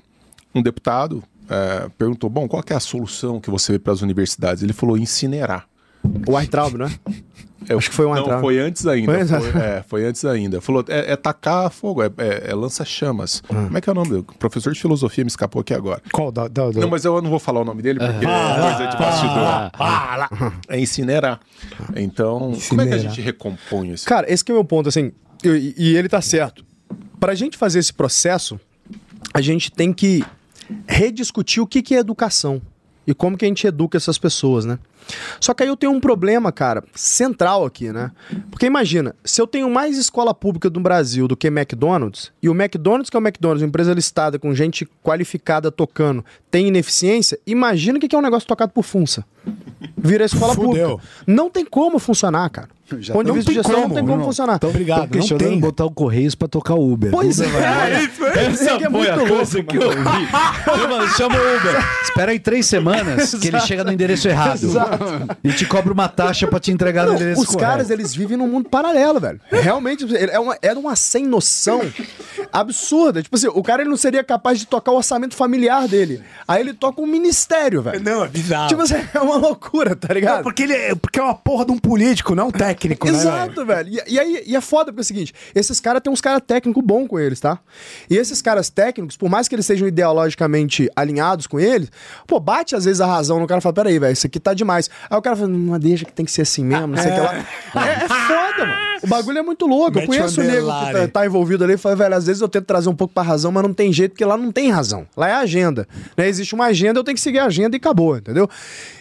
um 0.55 0.63
deputado 0.63 1.23
eh, 1.49 1.91
perguntou: 1.99 2.31
bom, 2.31 2.47
qual 2.49 2.63
é 2.69 2.75
a 2.75 2.81
solução 2.81 3.41
que 3.41 3.51
você 3.51 3.73
vê 3.73 3.79
para 3.79 3.93
as 3.93 4.03
universidades? 4.03 4.63
Ele 4.63 4.73
falou: 4.73 4.97
incinerar. 4.97 5.67
o 6.29 6.37
Artraub, 6.37 6.77
né? 6.77 6.91
Eu- 7.69 7.79
Acho 7.79 7.91
que 7.91 7.95
foi 7.97 8.07
um 8.07 8.15
Não, 8.15 8.23
atraso. 8.23 8.41
foi 8.41 8.59
antes 8.59 8.87
ainda. 8.87 9.13
Foi 9.13 9.27
Foi, 9.27 9.37
antes? 9.39 9.55
é, 9.57 9.85
foi 9.87 10.05
antes 10.07 10.25
ainda. 10.25 10.61
Falou, 10.61 10.85
é, 10.89 11.13
é 11.13 11.17
tacar 11.17 11.71
fogo, 11.71 12.03
é, 12.03 12.11
é- 12.19 12.51
é 12.51 12.55
lança-chamas. 12.55 13.43
Como 13.47 13.77
é 13.77 13.81
que 13.81 13.89
é 13.89 13.93
o 13.93 13.95
nome 13.95 14.09
dele? 14.11 14.25
O 14.29 14.35
professor 14.39 14.73
de 14.73 14.81
filosofia 14.81 15.23
me 15.25 15.29
escapou 15.29 15.61
aqui 15.61 15.75
agora. 15.75 16.01
Qual? 16.13 16.33
Da, 16.33 16.49
da, 16.49 16.71
da- 16.71 16.81
Não, 16.81 16.89
mas 16.89 17.05
eu 17.05 17.21
não 17.21 17.29
vou 17.31 17.39
falar 17.39 17.61
o 17.61 17.65
nome 17.65 17.83
dele 17.83 17.99
porque 17.99 18.25
é 18.27 18.61
coisa 18.77 18.87
de 18.91 18.97
bastidor. 18.97 19.71
Ah, 19.79 20.53
É 20.69 20.81
incinerar. 20.81 21.41
Então, 21.97 22.53
como 22.69 22.81
é 22.81 22.87
que 22.87 22.93
a 22.93 22.97
Incinerar. 22.97 23.15
gente 23.15 23.21
recompõe 23.21 23.91
isso? 23.93 24.07
Cara, 24.07 24.31
esse 24.33 24.43
é 24.49 24.53
o 24.53 24.57
meu 24.57 24.65
ponto, 24.65 24.89
assim, 24.89 25.13
e, 25.45 25.75
e 25.77 25.97
ele 25.97 26.09
tá 26.09 26.21
certo. 26.21 26.65
Pra 27.19 27.35
gente 27.35 27.57
fazer 27.59 27.79
esse 27.79 27.93
processo, 27.93 28.59
a 29.35 29.41
gente 29.41 29.71
tem 29.71 29.93
que 29.93 30.25
rediscutir 30.89 31.63
o 31.63 31.67
que, 31.67 31.83
que 31.83 31.95
é 31.95 31.99
educação 31.99 32.61
e 33.07 33.15
como 33.15 33.37
que 33.37 33.45
a 33.45 33.49
gente 33.49 33.67
educa 33.67 33.97
essas 33.97 34.19
pessoas, 34.19 34.65
né? 34.65 34.79
Só 35.41 35.53
que 35.55 35.63
aí 35.63 35.69
eu 35.69 35.77
tenho 35.77 35.93
um 35.93 36.01
problema, 36.01 36.53
cara, 36.53 36.83
central 36.95 37.65
aqui, 37.65 37.93
né? 37.93 38.11
Porque 38.51 38.67
imagina, 38.67 39.15
se 39.25 39.41
eu 39.41 39.47
tenho 39.47 39.69
mais 39.71 39.97
escola 39.97 40.33
pública 40.35 40.69
do 40.71 40.81
Brasil 40.81 41.27
do 41.27 41.37
que 41.37 41.49
McDonald's, 41.49 42.33
e 42.43 42.49
o 42.49 42.53
McDonald's, 42.55 43.11
que 43.11 43.17
é 43.17 43.21
o 43.21 43.23
McDonald's, 43.23 43.63
uma 43.63 43.69
empresa 43.69 43.93
listada 43.93 44.39
com 44.39 44.55
gente 44.55 44.87
qualificada 45.03 45.71
tocando, 45.71 46.25
tem 46.51 46.69
ineficiência, 46.69 47.39
imagina 47.47 47.99
o 47.99 48.01
que 48.01 48.15
é 48.15 48.19
um 48.19 48.23
negócio 48.23 48.47
tocado 48.47 48.73
por 48.73 48.83
Funça. 48.85 49.25
Vira 49.97 50.25
escola 50.25 50.55
Fudeu. 50.55 50.91
pública. 50.91 51.09
Não 51.27 51.49
tem 51.49 51.65
como 51.65 51.99
funcionar, 51.99 52.49
cara. 52.51 52.69
Já 52.99 53.15
Ponto 53.15 53.23
de 53.25 53.29
não 53.29 53.35
vista 53.37 53.53
de 53.53 53.55
tem 53.57 53.63
gestão, 53.63 53.73
não 53.77 53.83
como, 53.85 53.95
tem 53.95 54.05
como 54.05 54.19
não. 54.19 54.25
funcionar. 54.25 54.57
Então, 54.57 54.69
obrigado. 54.71 55.01
Não 55.03 55.09
questionando 55.09 55.49
tem. 55.49 55.61
botar 55.61 55.85
o 55.85 55.91
Correios 55.93 56.35
pra 56.35 56.49
tocar 56.49 56.75
Uber. 56.75 57.11
Pois 57.13 57.39
Uber 57.39 57.55
é, 57.55 57.61
vai- 57.61 58.51
isso 58.53 58.69
é, 58.69 58.89
muito 58.89 59.15
louco. 59.17 59.65
que 59.65 59.77
eu 59.77 59.87
ouvi. 59.87 61.11
Chama 61.17 61.37
o 61.37 61.57
Uber. 61.57 61.85
Espera 62.03 62.33
aí 62.33 62.41
três 62.41 62.67
semanas 62.67 63.33
que 63.35 63.47
ele 63.49 63.61
chega 63.61 63.85
no 63.85 63.93
endereço 63.93 64.29
errado. 64.29 64.61
E 65.43 65.53
te 65.53 65.65
cobra 65.67 65.93
uma 65.93 66.09
taxa 66.09 66.47
pra 66.47 66.61
te 66.61 66.71
entregar 66.71 67.07
no 67.07 67.15
endereço 67.15 67.41
os 67.41 67.47
correto. 67.47 67.65
caras, 67.65 67.91
eles 67.91 68.15
vivem 68.15 68.37
num 68.37 68.47
mundo 68.47 68.69
paralelo, 68.69 69.19
velho. 69.21 69.41
Realmente, 69.51 70.07
é 70.15 70.39
uma, 70.39 70.59
é 70.61 70.73
uma 70.73 70.97
sem 70.97 71.27
noção 71.27 71.81
absurda. 72.53 73.23
Tipo 73.23 73.37
assim, 73.37 73.49
o 73.49 73.63
cara 73.63 73.83
ele 73.83 73.91
não 73.91 73.97
seria 73.97 74.23
capaz 74.23 74.59
de 74.59 74.67
tocar 74.67 74.93
o 74.93 74.97
orçamento 74.97 75.35
familiar 75.35 75.89
dele. 75.89 76.23
Aí 76.47 76.61
ele 76.61 76.75
toca 76.75 77.01
um 77.01 77.07
ministério, 77.07 77.83
velho. 77.83 78.03
Não, 78.03 78.25
é 78.25 78.29
bizarro. 78.29 78.69
Tipo 78.69 78.83
assim, 78.83 78.95
é 79.15 79.21
uma 79.21 79.37
loucura, 79.37 79.97
tá 79.97 80.13
ligado? 80.13 80.37
Não, 80.37 80.43
porque 80.43 80.63
ele 80.63 80.75
é, 80.75 80.95
porque 80.95 81.19
é 81.19 81.23
uma 81.23 81.35
porra 81.35 81.65
de 81.65 81.73
um 81.73 81.79
político, 81.79 82.35
não 82.35 82.49
um 82.49 82.51
técnico, 82.51 83.07
né? 83.07 83.13
Exato, 83.13 83.65
velho. 83.65 83.89
E, 83.89 84.15
e 84.15 84.19
aí 84.19 84.43
e 84.47 84.57
é 84.57 84.61
foda, 84.61 84.87
porque 84.87 85.01
é 85.01 85.03
o 85.03 85.05
seguinte: 85.05 85.35
esses 85.55 85.81
caras 85.81 86.03
têm 86.03 86.13
uns 86.13 86.21
caras 86.21 86.43
técnicos 86.47 86.83
bons 86.85 87.07
com 87.09 87.19
eles, 87.19 87.41
tá? 87.41 87.59
E 88.09 88.17
esses 88.17 88.43
caras 88.43 88.69
técnicos, 88.69 89.17
por 89.17 89.29
mais 89.29 89.49
que 89.49 89.55
eles 89.55 89.67
sejam 89.67 89.87
ideologicamente 89.87 90.91
alinhados 90.95 91.47
com 91.47 91.59
eles, 91.59 91.91
pô, 92.27 92.39
bate 92.41 92.75
às 92.75 92.85
vezes 92.85 93.01
a 93.01 93.07
razão 93.07 93.39
no 93.39 93.47
cara 93.47 93.59
e 93.59 93.63
fala: 93.63 93.75
peraí, 93.75 93.99
velho, 93.99 94.13
isso 94.13 94.27
aqui 94.27 94.41
tá 94.41 94.55
demais. 94.55 94.80
Aí 95.09 95.19
o 95.19 95.23
cara 95.23 95.37
fala: 95.37 95.49
não, 95.49 95.79
deixa 95.79 96.05
que 96.05 96.13
tem 96.13 96.25
que 96.25 96.33
ser 96.33 96.43
assim 96.43 96.65
mesmo, 96.65 96.89
não 96.89 96.97
sei 96.97 97.11
o 97.11 97.15
que 97.15 97.21
lá. 97.21 97.35
É, 97.87 98.05
é 98.05 98.09
foda, 98.09 98.67
mano. 98.67 98.90
O 99.03 99.07
bagulho 99.07 99.39
é 99.39 99.43
muito 99.43 99.67
louco. 99.67 99.99
Eu 99.99 100.03
Mete 100.03 100.07
conheço 100.07 100.41
o 100.41 100.45
nego 100.45 100.67
que 100.67 100.93
tá, 100.93 101.09
tá 101.09 101.27
envolvido 101.27 101.65
ali 101.65 101.75
e 101.75 101.77
fala, 101.77 101.97
velho, 101.97 102.15
às 102.15 102.27
vezes 102.27 102.43
eu 102.43 102.49
tento 102.49 102.65
trazer 102.67 102.89
um 102.89 102.95
pouco 102.95 103.15
pra 103.15 103.23
razão, 103.23 103.51
mas 103.51 103.63
não 103.63 103.73
tem 103.75 103.93
jeito, 103.93 104.13
porque 104.13 104.25
lá 104.25 104.37
não 104.37 104.53
tem 104.53 104.71
razão. 104.71 105.07
Lá 105.17 105.29
é 105.29 105.33
agenda. 105.35 105.87
Né? 106.17 106.29
Existe 106.29 106.55
uma 106.55 106.67
agenda, 106.67 106.99
eu 107.01 107.05
tenho 107.05 107.15
que 107.15 107.21
seguir 107.21 107.39
a 107.39 107.47
agenda 107.47 107.77
e 107.77 107.79
acabou, 107.79 108.17
entendeu? 108.17 108.49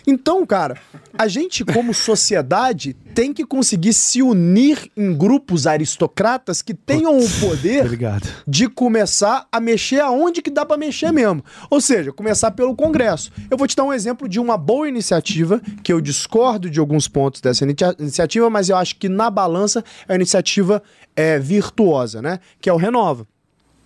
Então, 0.07 0.43
cara, 0.45 0.75
a 1.17 1.27
gente, 1.27 1.63
como 1.63 1.93
sociedade, 1.93 2.95
tem 3.13 3.33
que 3.33 3.45
conseguir 3.45 3.93
se 3.93 4.21
unir 4.23 4.89
em 4.95 5.13
grupos 5.15 5.67
aristocratas 5.67 6.61
que 6.61 6.73
tenham 6.73 7.17
o 7.17 7.29
poder 7.39 7.83
Obrigado. 7.85 8.27
de 8.47 8.67
começar 8.67 9.45
a 9.51 9.59
mexer 9.59 9.99
aonde 9.99 10.41
que 10.41 10.49
dá 10.49 10.65
pra 10.65 10.77
mexer 10.77 11.11
mesmo. 11.11 11.43
Ou 11.69 11.79
seja, 11.81 12.11
começar 12.11 12.51
pelo 12.51 12.75
Congresso. 12.75 13.31
Eu 13.51 13.57
vou 13.57 13.67
te 13.67 13.75
dar 13.75 13.83
um 13.83 13.93
exemplo 13.93 14.27
de 14.27 14.39
uma 14.39 14.57
boa 14.57 14.87
iniciativa, 14.87 15.61
que 15.83 15.91
eu 15.93 16.01
discordo 16.01 16.69
de 16.69 16.79
alguns 16.79 17.07
pontos 17.07 17.41
dessa 17.41 17.63
inicia- 17.63 17.95
iniciativa, 17.99 18.49
mas 18.49 18.69
eu 18.69 18.77
acho 18.77 18.95
que 18.95 19.09
na 19.09 19.29
balança 19.29 19.83
é 20.07 20.11
uma 20.11 20.15
iniciativa 20.17 20.81
é, 21.15 21.37
virtuosa, 21.39 22.21
né? 22.21 22.39
Que 22.61 22.69
é 22.69 22.73
o 22.73 22.77
Renova. 22.77 23.27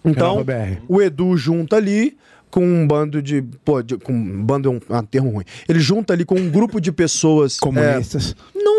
Então, 0.05 0.43
Renova 0.43 0.77
o 0.87 1.01
Edu 1.01 1.35
junta 1.37 1.75
ali 1.77 2.17
com 2.51 2.63
um 2.65 2.85
bando 2.87 3.21
de. 3.21 3.41
Pô, 3.65 3.81
de- 3.81 3.97
com 3.97 4.13
um 4.13 4.43
bando 4.43 4.69
é 4.69 4.71
um, 4.71 4.79
ah, 4.95 5.03
termo 5.03 5.29
ruim. 5.31 5.45
Ele 5.67 5.79
junta 5.79 6.13
ali 6.13 6.23
com 6.25 6.35
um 6.35 6.49
grupo 6.49 6.79
de 6.79 6.91
pessoas. 6.91 7.57
é, 7.57 7.59
Comunistas. 7.59 8.35
necessariamente, 8.35 8.63
Não, 8.63 8.72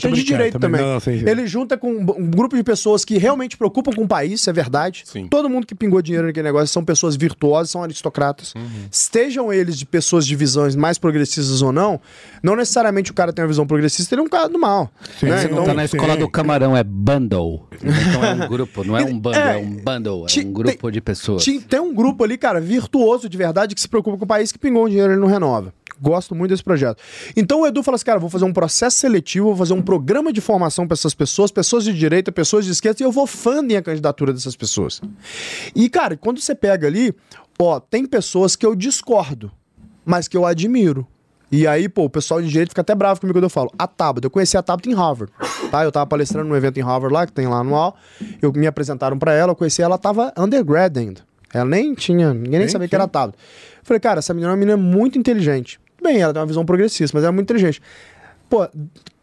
tô 0.00 0.08
é 0.08 0.10
de 0.12 0.22
direito 0.24 0.58
também. 0.58 0.80
também. 0.80 0.92
Não, 0.94 1.00
sim, 1.00 1.18
sim. 1.20 1.28
Ele 1.28 1.46
junta 1.46 1.76
com 1.76 1.90
um, 1.92 2.30
grupo 2.30 2.56
de 2.56 2.62
pessoas 2.62 3.04
que 3.04 3.18
realmente 3.18 3.56
preocupam 3.56 3.92
com 3.92 4.04
o 4.04 4.08
país, 4.08 4.32
isso 4.40 4.50
é 4.50 4.52
verdade. 4.52 5.02
Sim. 5.04 5.26
Todo 5.28 5.48
mundo 5.48 5.66
que 5.66 5.74
pingou 5.74 6.00
dinheiro 6.02 6.26
naquele 6.26 6.44
negócio 6.44 6.68
são 6.68 6.84
pessoas 6.84 7.16
virtuosas, 7.16 7.70
são 7.70 7.82
aristocratas. 7.82 8.54
Uhum. 8.54 8.62
Estejam 8.90 9.52
eles 9.52 9.76
de 9.78 9.86
pessoas 9.86 10.26
de 10.26 10.34
visões 10.36 10.74
mais 10.76 10.98
progressistas 10.98 11.62
ou 11.62 11.72
não, 11.72 12.00
não 12.42 12.56
necessariamente 12.56 13.10
o 13.10 13.14
cara 13.14 13.32
tem 13.32 13.42
uma 13.42 13.48
visão 13.48 13.66
progressista, 13.66 14.14
ele 14.14 14.22
é 14.22 14.24
um 14.24 14.28
cara 14.28 14.48
do 14.48 14.58
mal. 14.58 14.90
Sim, 15.18 15.26
né? 15.26 15.38
você 15.38 15.44
Não 15.48 15.52
Então, 15.54 15.64
tá 15.66 15.74
na 15.74 15.84
escola 15.84 16.14
sim. 16.14 16.18
do 16.20 16.28
camarão, 16.28 16.76
é 16.76 16.84
bundle. 16.84 17.66
Então 17.82 18.24
é 18.24 18.34
um 18.34 18.48
grupo, 18.48 18.84
não 18.84 18.96
é 18.96 19.02
um 19.04 19.18
bando, 19.18 19.38
É, 19.38 19.54
é, 19.54 19.56
um 19.58 19.76
bundle, 19.76 20.24
é 20.24 20.26
ti- 20.26 20.40
um 20.46 20.52
grupo 20.52 20.76
tem- 20.82 20.90
de 20.92 21.00
pessoas. 21.00 21.42
Ti- 21.42 21.60
Tem 21.60 21.80
um 21.80 21.94
grupo 21.94 22.24
ali, 22.24 22.36
cara, 22.38 22.60
virtuoso 22.60 23.28
de 23.28 23.36
verdade, 23.36 23.74
que 23.74 23.80
se 23.80 23.88
preocupa 23.88 24.16
com 24.18 24.24
o 24.24 24.28
país, 24.28 24.52
que 24.52 24.58
pingou 24.58 24.84
o 24.84 24.88
dinheiro 24.88 25.12
e 25.12 25.16
não 25.16 25.26
renova. 25.26 25.72
Gosto 26.02 26.34
muito 26.34 26.50
desse 26.50 26.64
projeto. 26.64 27.00
Então 27.36 27.60
o 27.60 27.66
Edu 27.66 27.80
fala 27.80 27.94
assim, 27.94 28.04
cara, 28.04 28.18
vou 28.18 28.28
fazer 28.28 28.44
um 28.44 28.52
processo 28.52 28.96
seletivo, 28.96 29.46
vou 29.46 29.56
fazer 29.56 29.72
um 29.72 29.80
programa 29.80 30.32
de 30.32 30.40
formação 30.40 30.84
para 30.84 30.94
essas 30.94 31.14
pessoas, 31.14 31.52
pessoas 31.52 31.84
de 31.84 31.92
direita, 31.92 32.32
pessoas 32.32 32.64
de 32.64 32.72
esquerda, 32.72 33.00
e 33.00 33.06
eu 33.06 33.12
vou 33.12 33.24
funding 33.24 33.76
a 33.76 33.82
candidatura 33.82 34.32
dessas 34.32 34.56
pessoas. 34.56 35.00
E, 35.76 35.88
cara, 35.88 36.16
quando 36.16 36.40
você 36.40 36.56
pega 36.56 36.88
ali, 36.88 37.14
ó, 37.56 37.78
tem 37.78 38.04
pessoas 38.04 38.56
que 38.56 38.66
eu 38.66 38.74
discordo, 38.74 39.52
mas 40.04 40.26
que 40.26 40.36
eu 40.36 40.44
admiro. 40.44 41.06
E 41.52 41.68
aí, 41.68 41.88
pô, 41.88 42.04
o 42.04 42.10
pessoal 42.10 42.42
de 42.42 42.48
direito 42.48 42.70
fica 42.70 42.80
até 42.80 42.94
bravo 42.94 43.20
comigo 43.20 43.36
quando 43.36 43.44
eu 43.44 43.50
falo. 43.50 43.70
A 43.78 43.86
Tabata, 43.86 44.26
eu 44.26 44.30
conheci 44.30 44.56
a 44.56 44.62
Tabata 44.62 44.88
em 44.88 44.94
Harvard, 44.94 45.32
tá? 45.70 45.84
Eu 45.84 45.92
tava 45.92 46.06
palestrando 46.06 46.48
num 46.48 46.56
evento 46.56 46.78
em 46.78 46.82
Harvard 46.82 47.14
lá, 47.14 47.26
que 47.26 47.32
tem 47.32 47.46
lá 47.46 47.58
anual. 47.58 47.94
Eu 48.40 48.50
me 48.52 48.66
apresentaram 48.66 49.16
pra 49.16 49.34
ela, 49.34 49.52
eu 49.52 49.56
conheci 49.56 49.82
ela, 49.82 49.92
ela 49.92 49.98
tava 49.98 50.32
undergrad 50.36 50.96
ainda. 50.96 51.20
Ela 51.54 51.66
nem 51.66 51.94
tinha, 51.94 52.32
ninguém 52.32 52.58
nem 52.58 52.68
sabia 52.68 52.88
que 52.88 52.94
era 52.94 53.06
Tabata. 53.06 53.38
Falei, 53.82 54.00
cara, 54.00 54.20
essa 54.20 54.32
menina 54.32 54.50
é 54.50 54.52
uma 54.52 54.56
menina 54.56 54.76
muito 54.76 55.18
inteligente. 55.18 55.78
Bem, 56.02 56.18
ela 56.20 56.32
tem 56.32 56.40
uma 56.40 56.46
visão 56.46 56.64
progressista, 56.64 57.16
mas 57.16 57.24
ela 57.24 57.32
é 57.32 57.34
muito 57.34 57.46
inteligente. 57.46 57.80
Pô, 58.50 58.66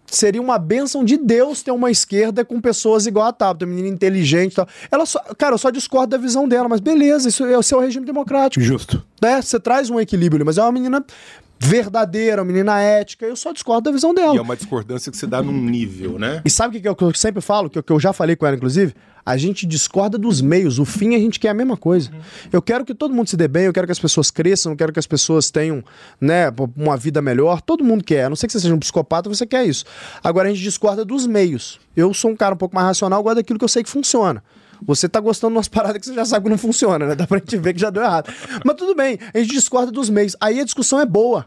seria 0.08 0.42
uma 0.42 0.58
bênção 0.58 1.04
de 1.04 1.18
Deus 1.18 1.62
ter 1.62 1.72
uma 1.72 1.92
esquerda 1.92 2.44
com 2.44 2.60
pessoas 2.60 3.06
igual 3.06 3.28
a 3.28 3.34
Tabata, 3.34 3.66
uma 3.66 3.70
menina 3.76 3.94
inteligente 3.94 4.54
e 4.54 4.56
tal. 4.56 4.68
Ela 4.92 5.06
só, 5.06 5.20
cara, 5.38 5.54
eu 5.54 5.58
só 5.60 5.70
discordo 5.70 6.08
da 6.08 6.18
visão 6.18 6.48
dela, 6.48 6.68
mas 6.68 6.80
beleza, 6.80 7.30
isso 7.30 7.46
é 7.46 7.58
o 7.58 7.62
seu 7.64 7.80
regime 7.80 8.06
democrático 8.06 8.64
Justo. 8.64 9.04
né? 9.22 9.42
Você 9.42 9.60
traz 9.60 9.90
um 9.90 10.00
equilíbrio, 10.00 10.46
mas 10.46 10.58
é 10.58 10.62
uma 10.64 10.72
menina 10.72 11.06
verdadeira, 11.60 12.42
uma 12.42 12.46
menina 12.48 12.80
ética. 12.82 13.26
Eu 13.26 13.36
só 13.36 13.52
discordo 13.52 13.82
da 13.84 13.92
visão 13.92 14.14
dela. 14.14 14.34
E 14.34 14.38
é 14.38 14.42
uma 14.42 14.56
discordância 14.56 15.12
que 15.12 15.18
se 15.18 15.28
dá 15.28 15.42
num 15.44 15.52
nível, 15.52 16.18
né? 16.18 16.42
E 16.46 16.50
sabe 16.50 16.70
o 16.70 16.72
que, 16.78 16.82
que 16.82 16.88
eu- 16.88 16.96
que 16.96 17.04
eu 17.04 17.14
sempre 17.14 17.42
falo, 17.42 17.70
que 17.70 17.78
eu, 17.78 17.84
que 17.84 17.92
eu 17.92 18.00
já 18.00 18.14
falei 18.14 18.36
com 18.36 18.46
ela, 18.46 18.56
inclusive? 18.56 18.96
A 19.30 19.38
gente 19.38 19.68
discorda 19.68 20.18
dos 20.18 20.42
meios. 20.42 20.80
O 20.80 20.86
fim 20.86 21.14
a 21.14 21.20
gente 21.20 21.40
quer 21.40 21.50
a 21.50 21.54
mesma 21.54 21.78
coisa. 21.78 22.10
Eu 22.52 22.64
quero 22.64 22.84
que 22.84 22.96
todo 22.96 23.14
mundo 23.14 23.30
se 23.30 23.38
dê 23.38 23.48
bem, 23.48 23.66
eu 23.66 23.74
quero 23.74 23.86
que 23.86 23.92
as 23.92 24.00
pessoas 24.00 24.32
cresçam, 24.32 24.72
eu 24.72 24.76
quero 24.76 24.92
que 24.92 24.98
as 24.98 25.06
pessoas 25.06 25.52
tenham 25.52 25.84
né, 26.20 26.52
uma 26.76 26.98
vida 26.98 27.22
melhor. 27.22 27.62
Todo 27.62 27.84
mundo 27.84 28.04
quer. 28.04 28.24
A 28.24 28.30
não 28.30 28.36
ser 28.36 28.48
que 28.48 28.54
você 28.54 28.60
seja 28.60 28.74
um 28.74 28.80
psicopata, 28.80 29.30
você 29.30 29.46
quer 29.46 29.68
isso. 29.68 29.86
Agora 30.24 30.50
a 30.50 30.52
gente 30.52 30.64
discorda 30.64 31.06
dos 31.06 31.28
meios. 31.28 31.80
Eu 31.96 32.12
sou 32.12 32.32
um 32.32 32.36
cara 32.36 32.56
um 32.56 32.58
pouco 32.58 32.74
mais 32.74 32.88
racional, 32.88 33.22
gosto 33.22 33.36
daquilo 33.36 33.60
que 33.60 33.66
eu 33.66 33.70
sei 33.70 33.84
que 33.84 33.90
funciona. 33.90 34.44
Você 34.82 35.08
tá 35.08 35.20
gostando 35.20 35.52
de 35.52 35.58
umas 35.58 35.68
paradas 35.70 36.00
que 36.00 36.08
você 36.08 36.16
já 36.16 36.26
sabe 36.26 36.46
que 36.46 36.50
não 36.50 36.58
funciona, 36.58 37.06
né? 37.06 37.14
Dá 37.14 37.28
pra 37.28 37.38
gente 37.38 37.56
ver 37.58 37.76
que 37.76 37.80
já 37.80 37.92
deu 37.92 38.02
errado. 38.02 38.34
Mas 38.66 38.76
tudo 38.78 38.96
bem, 38.96 39.20
a 39.32 39.38
gente 39.38 39.52
discorda 39.52 39.92
dos 39.92 40.10
meios. 40.10 40.36
Aí 40.42 40.60
a 40.60 40.64
discussão 40.64 41.00
é 41.00 41.06
boa. 41.06 41.46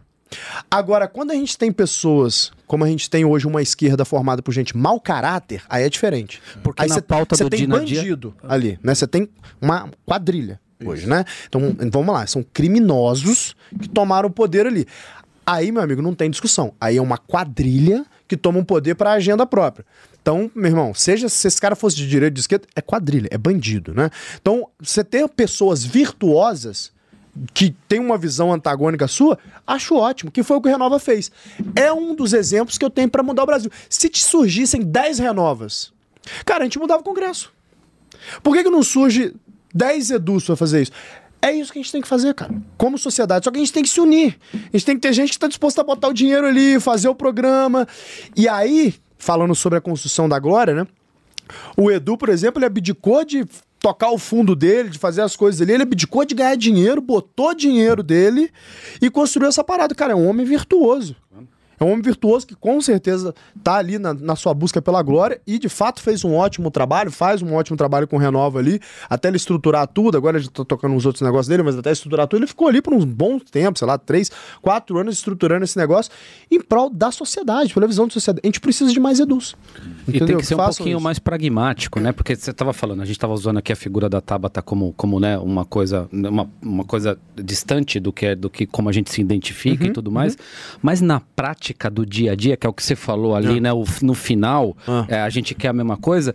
Agora, 0.71 1.07
quando 1.09 1.31
a 1.31 1.35
gente 1.35 1.57
tem 1.59 1.71
pessoas, 1.73 2.51
como 2.67 2.85
a 2.85 2.89
gente 2.89 3.09
tem 3.11 3.25
hoje 3.25 3.47
uma 3.47 3.61
esquerda 3.63 4.05
formada 4.05 4.43
por 4.43 4.53
gente 4.53 4.77
mau 4.77 5.01
caráter, 5.01 5.63
aí 5.69 5.85
é 5.85 5.89
diferente. 5.89 6.41
Porque 6.63 6.83
aí 6.83 6.89
na 6.89 6.95
cê- 6.97 7.03
pauta 7.03 7.37
cê 7.37 7.45
do 7.45 7.51
tem 7.51 7.67
dia 7.67 7.77
a 7.77 7.85
dia- 7.85 7.99
bandido 8.01 8.35
ali, 8.49 8.79
né? 8.83 8.95
Você 8.95 9.07
tem 9.07 9.29
uma 9.61 9.89
quadrilha 10.07 10.61
hoje, 10.85 11.07
né? 11.07 11.25
Então, 11.47 11.77
vamos 11.93 12.15
lá, 12.15 12.27
são 12.27 12.43
criminosos 12.53 13.55
que 13.81 13.89
tomaram 13.89 14.29
o 14.29 14.33
poder 14.33 14.67
ali. 14.67 14.87
Aí, 15.45 15.73
meu 15.73 15.83
amigo, 15.83 16.01
não 16.01 16.15
tem 16.15 16.31
discussão. 16.31 16.73
Aí 16.81 16.97
é 16.97 17.03
uma 17.03 17.19
quadrilha 17.19 18.05
que 18.29 18.37
toma 18.37 18.59
um 18.61 18.65
poder 18.65 18.95
para 18.95 19.11
agenda 19.13 19.45
própria. 19.45 19.85
Então, 20.21 20.49
meu 20.55 20.67
irmão, 20.71 20.95
seja 20.95 21.29
se 21.29 21.49
esse 21.49 21.61
cara 21.61 21.75
fosse 21.75 21.97
de 21.97 22.09
direita 22.09 22.31
ou 22.33 22.35
de 22.35 22.41
esquerda, 22.41 22.65
é 22.77 22.81
quadrilha, 22.81 23.29
é 23.31 23.37
bandido, 23.37 23.93
né? 23.93 24.09
Então, 24.41 24.69
você 24.81 25.03
ter 25.03 25.29
pessoas 25.29 25.83
virtuosas 25.85 26.91
que 27.55 27.75
tem 27.89 27.99
uma 27.99 28.19
visão 28.19 28.53
antagônica 28.53 29.09
sua, 29.09 29.39
acho 29.67 29.97
ótimo, 29.97 30.31
que 30.31 30.43
foi 30.43 30.57
o 30.57 30.61
que 30.61 30.69
o 30.69 30.71
Renova 30.71 30.99
fez. 30.99 31.31
É 31.75 31.93
um 31.93 32.15
dos 32.15 32.33
exemplos 32.33 32.77
que 32.77 32.85
eu 32.85 32.91
tenho 32.91 33.09
para 33.09 33.23
mudar 33.23 33.43
o 33.43 33.47
Brasil. 33.47 33.71
Se 33.89 34.09
te 34.09 34.23
surgissem 34.23 34.83
10 34.83 35.19
Renovas, 35.19 35.93
cara, 36.45 36.63
a 36.63 36.65
gente 36.65 36.79
mudava 36.79 37.01
o 37.01 37.05
Congresso. 37.05 37.53
Por 38.43 38.55
que, 38.55 38.63
que 38.63 38.71
não 38.71 38.83
surge 38.83 39.35
10 39.75 40.11
Edus 40.11 40.45
para 40.45 40.57
fazer 40.57 40.83
isso? 40.83 40.93
É 41.41 41.51
isso 41.51 41.73
que 41.73 41.79
a 41.81 41.83
gente 41.83 41.91
tem 41.91 42.01
que 42.01 42.07
fazer, 42.07 42.35
cara. 42.35 42.55
Como 42.77 42.97
sociedade. 42.97 43.45
Só 43.45 43.51
que 43.51 43.57
a 43.57 43.61
gente 43.61 43.73
tem 43.73 43.83
que 43.83 43.89
se 43.89 44.01
unir. 44.01 44.39
A 44.55 44.77
gente 44.77 44.87
tem 44.87 44.95
que 44.95 45.01
ter 45.01 45.13
gente 45.13 45.31
que 45.31 45.35
está 45.35 45.49
disposta 45.49 45.81
a 45.81 45.85
botar 45.85 46.07
o 46.07 46.13
dinheiro 46.13 46.47
ali, 46.47 46.79
fazer 46.79 47.09
o 47.09 47.15
programa. 47.17 47.89
E 48.37 48.49
aí, 48.49 48.95
falando 49.19 49.53
sobre 49.53 49.79
a 49.79 49.81
construção 49.81 50.29
da 50.29 50.39
glória, 50.39 50.73
né? 50.73 50.87
O 51.77 51.91
Edu, 51.91 52.17
por 52.17 52.29
exemplo, 52.29 52.61
ele 52.61 52.67
abdicou 52.67 53.25
de 53.25 53.45
tocar 53.83 54.11
o 54.13 54.19
fundo 54.19 54.55
dele, 54.55 54.89
de 54.89 54.99
fazer 54.99 55.23
as 55.23 55.35
coisas 55.35 55.61
ali, 55.61 55.73
ele 55.73 55.83
abdicou 55.83 56.25
de 56.25 56.37
ganhar 56.37 56.57
dinheiro, 56.57 57.03
botou 57.03 57.53
dinheiro 57.53 58.03
dele 58.03 58.51
e 59.01 59.11
construiu 59.11 59.49
essa 59.49 59.65
parada. 59.65 59.93
Cara, 59.95 60.13
é 60.13 60.17
um 60.17 60.29
homem 60.29 60.47
virtuoso. 60.47 61.17
É 61.83 61.85
um 61.85 61.91
homem 61.91 62.03
virtuoso 62.03 62.47
que 62.47 62.55
com 62.55 62.81
certeza 62.81 63.35
tá 63.63 63.75
ali 63.75 63.99
na, 63.99 64.15
na 64.15 64.37
sua 64.37 64.55
busca 64.55 64.81
pela 64.81 65.03
glória 65.03 65.41
e 65.47 65.59
de 65.59 65.69
fato 65.69 66.01
fez 66.01 66.25
um 66.25 66.35
ótimo 66.35 66.71
trabalho, 66.71 67.11
faz 67.11 67.43
um 67.43 67.55
ótimo 67.55 67.77
trabalho 67.77 68.07
com 68.07 68.17
o 68.17 68.19
Renova 68.19 68.61
ali, 68.61 68.81
até 69.11 69.29
ele 69.29 69.37
estruturar 69.37 69.87
tudo. 69.89 70.17
Agora 70.17 70.37
ele 70.39 70.45
já 70.45 70.51
tá 70.51 70.65
tocando 70.65 70.95
uns 70.95 71.05
outros 71.05 71.23
negócios 71.23 71.49
dele, 71.49 71.63
mas 71.63 71.77
até 71.77 71.91
estruturar 71.91 72.29
tudo, 72.29 72.41
ele 72.41 72.47
ficou 72.47 72.69
ali 72.69 72.81
por 72.81 72.95
uns 72.95 73.05
bons 73.05 73.43
tempos, 73.51 73.81
sei 73.81 73.89
lá, 73.89 73.99
três, 73.99 74.31
quatro 74.61 74.97
anos 74.97 75.17
estruturando 75.17 75.65
esse 75.65 75.77
negócio 75.77 76.13
em 76.49 76.61
prol 76.61 76.89
da 76.89 77.11
sociedade, 77.11 77.75
pela 77.75 77.89
visão 77.89 78.07
da 78.07 78.13
sociedade. 78.13 78.41
A 78.45 78.47
gente 78.47 78.61
precisa 78.61 78.93
de 78.93 79.01
mais 79.01 79.19
edus. 79.19 79.57
E 80.07 80.13
tem 80.13 80.17
entendeu? 80.17 80.39
que 80.39 80.47
ser 80.47 80.55
um 80.55 80.59
façam 80.59 80.79
pouquinho 80.79 80.99
isso. 80.99 81.05
mais 81.05 81.19
pragmático, 81.19 81.99
né? 81.99 82.13
Porque 82.13 82.37
você 82.37 82.53
estava 82.53 82.73
falando, 82.73 83.03
a 83.03 83.05
gente 83.05 83.17
estava 83.17 83.33
usando 83.33 83.59
aqui 83.59 83.73
a 83.73 83.77
figura 83.77 84.09
da 84.09 84.21
Tabata 84.21 84.63
como, 84.63 84.93
como 84.93 85.19
né, 85.19 85.37
uma 85.37 85.65
coisa, 85.65 86.09
uma, 86.13 86.49
uma 86.63 86.85
coisa 86.85 87.19
distante 87.35 87.99
do 87.99 88.13
que 88.13 88.27
é, 88.27 88.37
do 88.37 88.49
que 88.49 88.67
como 88.67 88.89
a 88.89 88.93
gente 88.93 89.11
se 89.11 89.21
identifica 89.21 89.83
Uhum, 89.85 89.91
e 89.91 89.93
tudo 89.93 90.11
mais. 90.11 90.37
Mas 90.81 91.01
na 91.01 91.21
prática 91.21 91.72
prática 91.73 91.90
do 91.90 92.05
dia 92.07 92.32
a 92.32 92.35
dia, 92.35 92.57
que 92.57 92.66
é 92.66 92.70
o 92.70 92.73
que 92.73 92.82
você 92.82 92.94
falou 92.94 93.35
ali, 93.35 93.61
né? 93.61 93.73
o- 93.73 93.85
no 94.03 94.15
final, 94.15 94.77
Ah. 94.86 95.05
é, 95.09 95.20
a 95.20 95.28
gente 95.31 95.55
quer 95.55 95.69
a 95.69 95.73
mesma 95.73 95.97
coisa. 95.97 96.35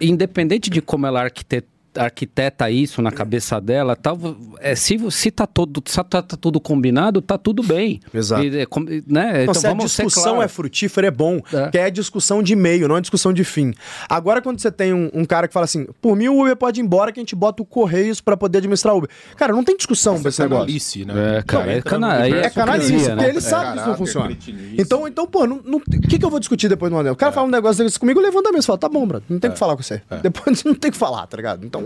Independente 0.00 0.70
de 0.70 0.80
como 0.80 1.06
ela 1.06 1.22
arquiteta 1.22 1.68
arquiteta 1.96 2.70
isso 2.70 3.02
na 3.02 3.10
cabeça 3.12 3.60
dela, 3.60 3.94
tal, 3.96 4.18
é, 4.60 4.74
se, 4.74 4.98
se 5.10 5.30
tá 5.30 5.46
todo 5.46 5.82
se 5.86 5.96
tá, 6.04 6.22
tá 6.22 6.36
tudo 6.36 6.60
combinado, 6.60 7.20
tá 7.20 7.36
tudo 7.36 7.62
bem. 7.62 8.00
Exato. 8.12 8.42
E, 8.44 8.58
é, 8.60 8.66
com- 8.66 8.80
né? 9.06 9.44
Não, 9.46 9.54
se 9.54 9.66
a 9.66 9.70
vamos 9.70 9.92
ser 9.92 10.04
discussão 10.06 10.32
claro. 10.34 10.44
é 10.44 10.48
frutífera, 10.48 11.06
é 11.08 11.10
bom. 11.10 11.40
É. 11.52 11.68
Que 11.70 11.78
é 11.78 11.90
discussão 11.90 12.42
de 12.42 12.56
meio, 12.56 12.88
não 12.88 12.96
é 12.96 13.00
discussão 13.00 13.32
de 13.32 13.44
fim. 13.44 13.72
Agora, 14.08 14.40
quando 14.40 14.60
você 14.60 14.70
tem 14.70 14.92
um, 14.92 15.10
um 15.12 15.24
cara 15.24 15.46
que 15.48 15.54
fala 15.54 15.64
assim, 15.64 15.86
por 16.00 16.16
mim 16.16 16.28
o 16.28 16.40
Uber 16.42 16.56
pode 16.56 16.80
ir 16.80 16.84
embora 16.84 17.12
que 17.12 17.20
a 17.20 17.22
gente 17.22 17.34
bota 17.36 17.62
o 17.62 17.66
Correios 17.66 18.20
pra 18.20 18.36
poder 18.36 18.58
administrar 18.58 18.94
o 18.94 18.98
Uber. 18.98 19.10
Cara, 19.36 19.52
não 19.52 19.64
tem 19.64 19.76
discussão 19.76 20.20
pra 20.20 20.28
esse 20.30 20.40
negócio. 20.40 20.64
canalice, 20.66 21.04
né? 21.04 21.38
É, 21.38 21.42
cara, 21.42 21.72
é 21.72 21.76
Entra 21.78 21.90
cana- 21.90 22.16
universo 22.20 22.46
É 22.46 22.50
canalice, 22.50 23.14
né? 23.14 23.28
ele 23.28 23.38
É 23.38 23.40
sabe 23.40 23.72
que 23.72 23.78
isso 23.78 23.88
não 23.88 23.96
funciona. 23.96 24.36
Então, 24.78 25.06
então 25.08 25.26
pô, 25.26 25.46
não, 25.46 25.60
não- 25.64 25.78
o 25.78 25.80
que, 26.08 26.18
que 26.18 26.24
eu 26.24 26.30
vou 26.30 26.40
discutir 26.40 26.68
depois 26.68 26.90
no 26.90 26.98
anel? 26.98 27.12
O 27.12 27.16
cara 27.16 27.32
fala 27.32 27.46
um 27.46 27.50
negócio 27.50 27.84
desse 27.84 27.98
comigo, 27.98 28.18
eu 28.20 28.24
levanto 28.24 28.46
a 28.48 28.52
mesa 28.52 28.64
e 28.64 28.66
falo, 28.66 28.78
tá 28.78 28.88
bom, 28.88 29.06
brother, 29.06 29.26
não 29.28 29.38
tem 29.38 29.50
o 29.50 29.52
que 29.52 29.58
falar 29.58 29.76
com 29.76 29.82
você. 29.82 30.00
Depois 30.22 30.62
não 30.64 30.74
tem 30.74 30.88
o 30.88 30.92
que 30.92 30.98
falar, 30.98 31.26
tá 31.26 31.36
ligado? 31.36 31.64
Então, 31.66 31.81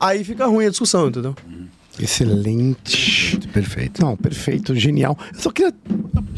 aí 0.00 0.24
fica 0.24 0.46
ruim 0.46 0.66
a 0.66 0.70
discussão, 0.70 1.08
entendeu? 1.08 1.34
Excelente. 2.00 3.38
Perfeito. 3.52 4.00
Não, 4.00 4.16
perfeito, 4.16 4.74
genial. 4.76 5.18
Eu 5.34 5.40
só 5.40 5.50
queria. 5.50 5.74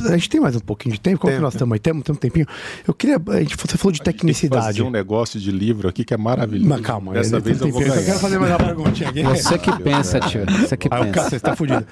A 0.06 0.12
gente 0.16 0.30
tem 0.30 0.40
mais 0.40 0.56
um 0.56 0.60
pouquinho 0.60 0.94
de 0.94 1.00
tempo? 1.00 1.18
Como 1.18 1.34
que 1.34 1.38
nós 1.40 1.52
estamos 1.54 1.74
aí? 1.74 1.78
Temos, 1.78 2.02
temos 2.02 2.16
um 2.16 2.20
tempinho. 2.20 2.46
Eu 2.88 2.94
queria. 2.94 3.16
A 3.28 3.38
gente, 3.40 3.56
você 3.56 3.76
falou 3.76 3.92
de 3.92 4.00
Tem 4.00 4.12
que 4.12 4.18
tecnicidade. 4.20 4.64
fazer 4.66 4.82
um 4.82 4.90
negócio 4.90 5.38
de 5.38 5.50
livro 5.50 5.86
aqui 5.88 6.02
que 6.04 6.14
é 6.14 6.16
maravilhoso. 6.16 6.66
Mas 6.68 6.80
calma, 6.80 7.12
Dessa 7.12 7.38
vez 7.40 7.60
eu 7.60 7.70
vou 7.70 7.80
ganhar. 7.82 8.02
quero 8.02 8.18
fazer 8.18 8.38
mais 8.38 8.52
uma 8.52 8.58
perguntinha 8.58 9.10
aqui. 9.10 9.22
Você 9.22 9.58
que 9.58 9.82
pensa, 9.82 10.20
tio. 10.20 10.46
Você 10.46 10.76
que 10.78 10.88
Ah, 10.90 10.98
pensa. 11.00 11.12
Cássio 11.12 11.36
está 11.36 11.54
fudido. 11.54 11.86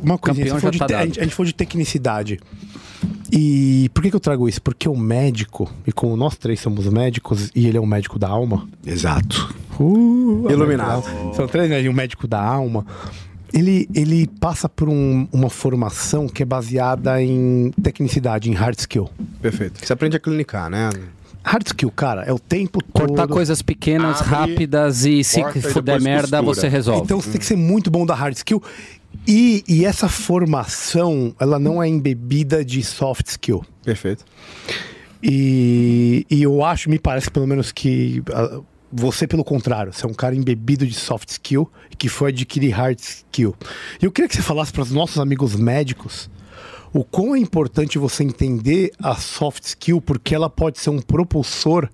Uma- 0.00 0.16
você 0.16 0.44
falou 0.46 0.72
já 0.72 0.78
tá 0.78 0.86
te- 0.86 0.94
a, 0.94 1.04
gente, 1.04 1.20
a 1.20 1.22
gente 1.24 1.34
falou 1.34 1.46
de 1.46 1.54
tecnicidade. 1.54 2.38
E 3.32 3.90
por 3.94 4.02
que, 4.02 4.10
que 4.10 4.16
eu 4.16 4.20
trago 4.20 4.48
isso? 4.48 4.60
Porque 4.62 4.88
o 4.88 4.96
médico, 4.96 5.70
e 5.86 5.92
como 5.92 6.16
nós 6.16 6.36
três 6.36 6.60
somos 6.60 6.86
médicos, 6.86 7.50
e 7.54 7.66
ele 7.66 7.76
é 7.76 7.80
um 7.80 7.86
médico 7.86 8.18
da 8.18 8.28
alma. 8.28 8.66
Exato. 8.86 9.54
Uh, 9.78 10.46
Iluminado. 10.50 11.04
São 11.34 11.46
três, 11.46 11.68
né? 11.70 11.82
E 11.82 11.88
um 11.88 11.92
médico 11.92 12.26
da 12.26 12.42
alma. 12.42 12.84
Ele, 13.52 13.88
ele 13.94 14.26
passa 14.40 14.68
por 14.68 14.88
um- 14.88 15.26
uma 15.32 15.48
formação 15.48 16.28
que 16.28 16.42
é 16.42 16.46
baseada 16.46 17.22
em 17.22 17.70
tecnicidade, 17.82 18.50
em 18.50 18.54
hard 18.54 18.78
skill. 18.78 19.08
Perfeito. 19.40 19.84
Você 19.84 19.92
aprende 19.92 20.16
a 20.16 20.20
clinicar, 20.20 20.68
né? 20.68 20.90
Hard 21.44 21.66
skill, 21.66 21.90
cara, 21.90 22.24
é 22.24 22.32
o 22.32 22.38
tempo 22.38 22.80
Cortar 22.92 23.22
todo. 23.22 23.32
coisas 23.32 23.62
pequenas, 23.62 24.20
Abre, 24.20 24.34
rápidas 24.34 25.06
e 25.06 25.24
se 25.24 25.40
fuder 25.62 26.02
merda, 26.02 26.38
costura. 26.42 26.54
você 26.54 26.68
resolve. 26.68 27.02
Então 27.04 27.20
você 27.20 27.30
tem 27.30 27.38
que 27.40 27.46
ser 27.46 27.56
muito 27.56 27.90
bom 27.90 28.04
da 28.04 28.14
hard 28.14 28.34
skill. 28.36 28.62
E, 29.28 29.62
e 29.68 29.84
essa 29.84 30.08
formação, 30.08 31.34
ela 31.38 31.58
não 31.58 31.82
é 31.82 31.86
embebida 31.86 32.64
de 32.64 32.82
soft 32.82 33.26
skill. 33.26 33.62
Perfeito. 33.84 34.24
E, 35.22 36.24
e 36.30 36.42
eu 36.42 36.64
acho, 36.64 36.88
me 36.88 36.98
parece 36.98 37.30
pelo 37.30 37.46
menos 37.46 37.70
que 37.70 38.22
ah, 38.32 38.60
você, 38.90 39.26
pelo 39.26 39.44
contrário, 39.44 39.92
você 39.92 40.06
é 40.06 40.08
um 40.08 40.14
cara 40.14 40.34
embebido 40.34 40.86
de 40.86 40.94
soft 40.94 41.28
skill 41.28 41.70
que 41.98 42.08
foi 42.08 42.30
adquirir 42.30 42.70
hard 42.70 42.98
skill. 42.98 43.54
E 44.00 44.06
eu 44.06 44.10
queria 44.10 44.30
que 44.30 44.34
você 44.34 44.40
falasse 44.40 44.72
para 44.72 44.80
os 44.82 44.90
nossos 44.90 45.18
amigos 45.18 45.54
médicos 45.54 46.30
o 46.90 47.04
quão 47.04 47.36
é 47.36 47.38
importante 47.38 47.98
você 47.98 48.24
entender 48.24 48.92
a 48.98 49.14
soft 49.14 49.62
skill, 49.64 50.00
porque 50.00 50.34
ela 50.34 50.48
pode 50.48 50.78
ser 50.78 50.88
um 50.88 51.02
propulsor 51.02 51.86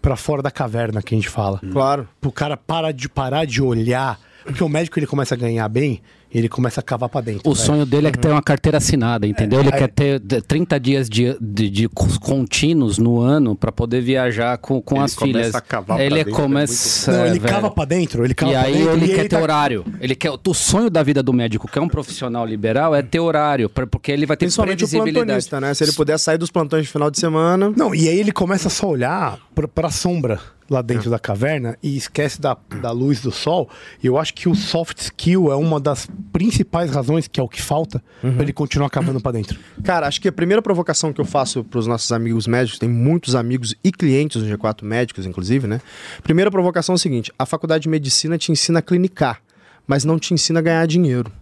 para 0.00 0.16
fora 0.16 0.40
da 0.40 0.50
caverna 0.50 1.02
que 1.02 1.14
a 1.14 1.18
gente 1.18 1.28
fala. 1.28 1.60
Claro. 1.70 2.08
Pro 2.18 2.32
cara 2.32 2.56
parar 2.56 2.92
de, 2.92 3.10
parar 3.10 3.44
de 3.44 3.60
olhar. 3.60 4.18
Porque 4.42 4.64
o 4.64 4.68
médico 4.70 4.98
ele 4.98 5.06
começa 5.06 5.34
a 5.34 5.38
ganhar 5.38 5.68
bem, 5.68 6.00
ele 6.32 6.48
começa 6.48 6.80
a 6.80 6.82
cavar 6.82 7.08
pra 7.08 7.20
dentro. 7.20 7.42
O 7.50 7.54
velho. 7.54 7.66
sonho 7.66 7.86
dele 7.86 8.08
é 8.08 8.10
que 8.10 8.18
ter 8.18 8.28
uma 8.28 8.42
carteira 8.42 8.78
assinada, 8.78 9.26
entendeu? 9.26 9.60
Ele 9.60 9.68
É. 9.70 9.72
quer 9.72 9.88
ter 9.88 10.18
de- 10.20 10.42
30 10.42 10.78
dias 10.78 11.08
de, 11.08 11.36
de, 11.40 11.70
de 11.70 11.88
contínuos 11.88 12.98
no 12.98 13.20
ano 13.20 13.56
pra 13.56 13.72
poder 13.72 14.00
viajar 14.00 14.58
com, 14.58 14.80
com 14.80 14.96
Ele 14.96 15.04
as 15.04 15.14
começa 15.14 15.38
filhas. 15.38 15.54
a 15.54 15.60
cavar 15.60 15.96
pra 15.96 16.04
ele 16.04 16.14
dentro, 16.16 16.30
é 16.30 16.34
começa. 16.34 17.12
Não, 17.12 17.26
ele 17.26 17.38
velho. 17.38 17.52
cava 17.54 17.70
pra 17.70 17.84
dentro, 17.84 18.24
ele 18.24 18.34
cava 18.34 18.52
E 18.52 18.54
pra 18.54 18.64
aí 18.64 18.72
dentro. 18.74 18.92
ele 18.92 19.04
e 19.06 19.08
quer 19.14 19.22
ter 19.22 19.28
tá- 19.36 19.40
horário. 19.42 19.84
Ele 20.00 20.14
quer 20.14 20.30
o 20.30 20.54
sonho 20.54 20.90
da 20.90 21.02
vida 21.02 21.22
do 21.22 21.32
médico, 21.32 21.66
que 21.68 21.78
é 21.78 21.82
um 21.82 21.88
profissional 21.88 22.44
liberal, 22.46 22.94
é 22.94 23.02
ter 23.02 23.20
horário, 23.20 23.68
pra- 23.68 23.86
porque 23.86 24.12
ele 24.12 24.26
vai 24.26 24.36
ter 24.36 24.46
Principalmente 24.46 24.84
o 24.84 24.88
previsibilidade. 24.88 25.24
plantonista, 25.26 25.60
né? 25.60 25.74
Se 25.74 25.84
ele 25.84 25.92
puder 25.92 26.18
sair 26.18 26.38
dos 26.38 26.50
plantões 26.50 26.84
de 26.84 26.92
final 26.92 27.10
de 27.10 27.18
semana. 27.18 27.72
Não, 27.76 27.94
e 27.94 28.08
aí 28.08 28.18
ele 28.18 28.32
começa 28.32 28.68
só 28.68 28.86
a 28.86 28.90
olhar 28.90 29.38
pra 29.74 29.90
sombra 29.90 30.38
lá 30.68 30.82
dentro 30.82 31.10
da 31.10 31.18
caverna 31.18 31.76
e 31.82 31.96
esquece 31.96 32.40
da, 32.40 32.56
da 32.80 32.90
luz 32.90 33.20
do 33.20 33.30
sol. 33.30 33.68
E 34.02 34.06
eu 34.06 34.18
acho 34.18 34.34
que 34.34 34.48
o 34.48 34.54
soft 34.54 34.98
skill 34.98 35.50
é 35.50 35.56
uma 35.56 35.80
das 35.80 36.08
principais 36.32 36.90
razões, 36.90 37.26
que 37.26 37.40
é 37.40 37.42
o 37.42 37.48
que 37.48 37.62
falta, 37.62 38.02
pra 38.20 38.42
ele 38.42 38.52
continuar 38.52 38.90
cavando 38.90 39.20
pra 39.20 39.32
dentro. 39.32 39.58
Cara, 39.82 40.06
acho 40.06 40.20
que 40.20 40.28
a 40.28 40.32
primeira 40.32 40.60
provocação 40.60 41.12
que 41.12 41.20
eu 41.20 41.24
faço 41.24 41.64
pros 41.64 41.86
nossos 41.86 42.12
amigos 42.12 42.46
médicos, 42.46 42.78
tem 42.78 42.88
muitos 42.88 43.34
amigos 43.34 43.74
e 43.82 43.90
clientes 43.90 44.42
do 44.42 44.48
G4 44.48 44.82
médicos, 44.82 45.26
inclusive, 45.26 45.66
né? 45.66 45.80
Primeira 46.22 46.50
provocação 46.50 46.94
é 46.94 46.96
o 46.96 46.98
seguinte: 46.98 47.32
a 47.38 47.46
faculdade 47.46 47.82
de 47.82 47.88
medicina 47.88 48.36
te 48.36 48.52
ensina 48.52 48.80
a 48.80 48.82
clinicar, 48.82 49.40
mas 49.86 50.04
não 50.04 50.18
te 50.18 50.34
ensina 50.34 50.58
a 50.58 50.62
ganhar 50.62 50.86
dinheiro. 50.86 51.32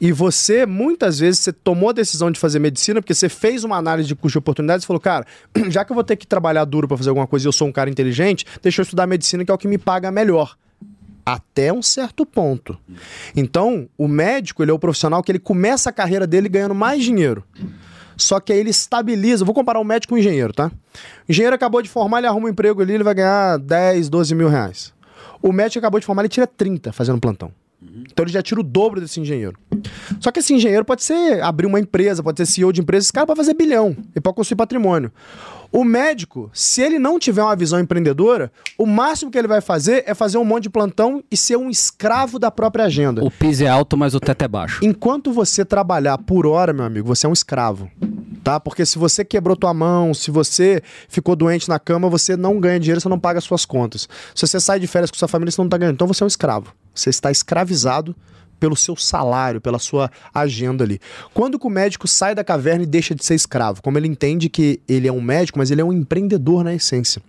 E 0.00 0.12
você, 0.12 0.66
muitas 0.66 1.18
vezes, 1.18 1.40
você 1.40 1.52
tomou 1.52 1.90
a 1.90 1.92
decisão 1.92 2.30
de 2.30 2.38
fazer 2.38 2.58
medicina 2.58 3.00
porque 3.00 3.14
você 3.14 3.28
fez 3.28 3.64
uma 3.64 3.76
análise 3.76 4.08
de 4.08 4.14
custo 4.14 4.32
de 4.32 4.38
oportunidades 4.38 4.84
e 4.84 4.86
falou, 4.86 5.00
cara, 5.00 5.26
já 5.68 5.84
que 5.84 5.92
eu 5.92 5.94
vou 5.94 6.04
ter 6.04 6.16
que 6.16 6.26
trabalhar 6.26 6.64
duro 6.64 6.88
para 6.88 6.96
fazer 6.96 7.10
alguma 7.10 7.26
coisa 7.26 7.46
e 7.46 7.48
eu 7.48 7.52
sou 7.52 7.68
um 7.68 7.72
cara 7.72 7.88
inteligente, 7.88 8.44
deixa 8.62 8.80
eu 8.80 8.84
estudar 8.84 9.06
medicina 9.06 9.44
que 9.44 9.50
é 9.50 9.54
o 9.54 9.58
que 9.58 9.68
me 9.68 9.78
paga 9.78 10.10
melhor. 10.10 10.56
Até 11.26 11.72
um 11.72 11.80
certo 11.80 12.26
ponto. 12.26 12.78
Então, 13.34 13.88
o 13.96 14.06
médico, 14.06 14.62
ele 14.62 14.70
é 14.70 14.74
o 14.74 14.78
profissional 14.78 15.22
que 15.22 15.32
ele 15.32 15.38
começa 15.38 15.88
a 15.88 15.92
carreira 15.92 16.26
dele 16.26 16.50
ganhando 16.50 16.74
mais 16.74 17.02
dinheiro. 17.02 17.42
Só 18.16 18.38
que 18.38 18.52
aí 18.52 18.58
ele 18.58 18.70
estabiliza. 18.70 19.44
Vou 19.44 19.54
comparar 19.54 19.80
o 19.80 19.84
médico 19.84 20.10
com 20.10 20.16
o 20.16 20.18
engenheiro, 20.18 20.52
tá? 20.52 20.70
O 21.26 21.32
engenheiro 21.32 21.54
acabou 21.54 21.80
de 21.80 21.88
formar, 21.88 22.18
ele 22.18 22.26
arruma 22.26 22.46
um 22.46 22.50
emprego 22.50 22.82
ali, 22.82 22.94
ele 22.94 23.04
vai 23.04 23.14
ganhar 23.14 23.58
10, 23.58 24.10
12 24.10 24.34
mil 24.34 24.48
reais. 24.48 24.92
O 25.40 25.52
médico 25.52 25.78
acabou 25.78 25.98
de 25.98 26.06
formar, 26.06 26.22
ele 26.22 26.28
tira 26.28 26.46
30 26.46 26.92
fazendo 26.92 27.18
plantão. 27.18 27.50
Então 28.10 28.24
ele 28.24 28.32
já 28.32 28.42
tira 28.42 28.60
o 28.60 28.64
dobro 28.64 29.00
desse 29.00 29.20
engenheiro. 29.20 29.58
Só 30.20 30.30
que 30.30 30.40
esse 30.40 30.54
engenheiro 30.54 30.84
pode 30.84 31.02
ser 31.02 31.42
abrir 31.42 31.66
uma 31.66 31.80
empresa, 31.80 32.22
pode 32.22 32.38
ser 32.38 32.46
CEO 32.46 32.72
de 32.72 32.80
empresa, 32.80 33.04
esse 33.04 33.12
cara 33.12 33.26
pode 33.26 33.38
fazer 33.38 33.54
bilhão 33.54 33.96
e 34.14 34.20
pode 34.20 34.36
construir 34.36 34.56
patrimônio. 34.56 35.12
O 35.76 35.82
médico, 35.82 36.48
se 36.52 36.80
ele 36.82 37.00
não 37.00 37.18
tiver 37.18 37.42
uma 37.42 37.56
visão 37.56 37.80
empreendedora, 37.80 38.52
o 38.78 38.86
máximo 38.86 39.28
que 39.28 39.36
ele 39.36 39.48
vai 39.48 39.60
fazer 39.60 40.04
é 40.06 40.14
fazer 40.14 40.38
um 40.38 40.44
monte 40.44 40.64
de 40.64 40.70
plantão 40.70 41.20
e 41.28 41.36
ser 41.36 41.56
um 41.56 41.68
escravo 41.68 42.38
da 42.38 42.48
própria 42.48 42.84
agenda. 42.84 43.24
O 43.24 43.30
piso 43.30 43.64
é 43.64 43.66
alto, 43.66 43.96
mas 43.96 44.14
o 44.14 44.20
teto 44.20 44.44
é 44.44 44.46
baixo. 44.46 44.78
Enquanto 44.84 45.32
você 45.32 45.64
trabalhar 45.64 46.16
por 46.18 46.46
hora, 46.46 46.72
meu 46.72 46.84
amigo, 46.84 47.08
você 47.08 47.26
é 47.26 47.28
um 47.28 47.32
escravo. 47.32 47.90
Tá? 48.44 48.60
Porque 48.60 48.86
se 48.86 48.98
você 48.98 49.24
quebrou 49.24 49.56
tua 49.56 49.74
mão, 49.74 50.14
se 50.14 50.30
você 50.30 50.80
ficou 51.08 51.34
doente 51.34 51.68
na 51.68 51.80
cama, 51.80 52.08
você 52.08 52.36
não 52.36 52.60
ganha 52.60 52.78
dinheiro, 52.78 53.00
você 53.00 53.08
não 53.08 53.18
paga 53.18 53.38
as 53.38 53.44
suas 53.44 53.64
contas. 53.64 54.08
Se 54.32 54.46
você 54.46 54.60
sai 54.60 54.78
de 54.78 54.86
férias 54.86 55.10
com 55.10 55.16
sua 55.16 55.26
família, 55.26 55.50
você 55.50 55.60
não 55.60 55.68
tá 55.68 55.76
ganhando. 55.76 55.94
Então 55.94 56.06
você 56.06 56.22
é 56.22 56.26
um 56.26 56.28
escravo. 56.28 56.72
Você 56.94 57.10
está 57.10 57.30
escravizado 57.30 58.14
pelo 58.60 58.76
seu 58.76 58.96
salário, 58.96 59.60
pela 59.60 59.78
sua 59.78 60.10
agenda 60.32 60.84
ali. 60.84 61.00
Quando 61.34 61.58
o 61.62 61.70
médico 61.70 62.08
sai 62.08 62.34
da 62.34 62.44
caverna 62.44 62.84
e 62.84 62.86
deixa 62.86 63.14
de 63.14 63.24
ser 63.24 63.34
escravo? 63.34 63.82
Como 63.82 63.98
ele 63.98 64.08
entende 64.08 64.48
que 64.48 64.80
ele 64.88 65.08
é 65.08 65.12
um 65.12 65.20
médico, 65.20 65.58
mas 65.58 65.70
ele 65.70 65.80
é 65.80 65.84
um 65.84 65.92
empreendedor 65.92 66.64
na 66.64 66.74
essência. 66.74 67.20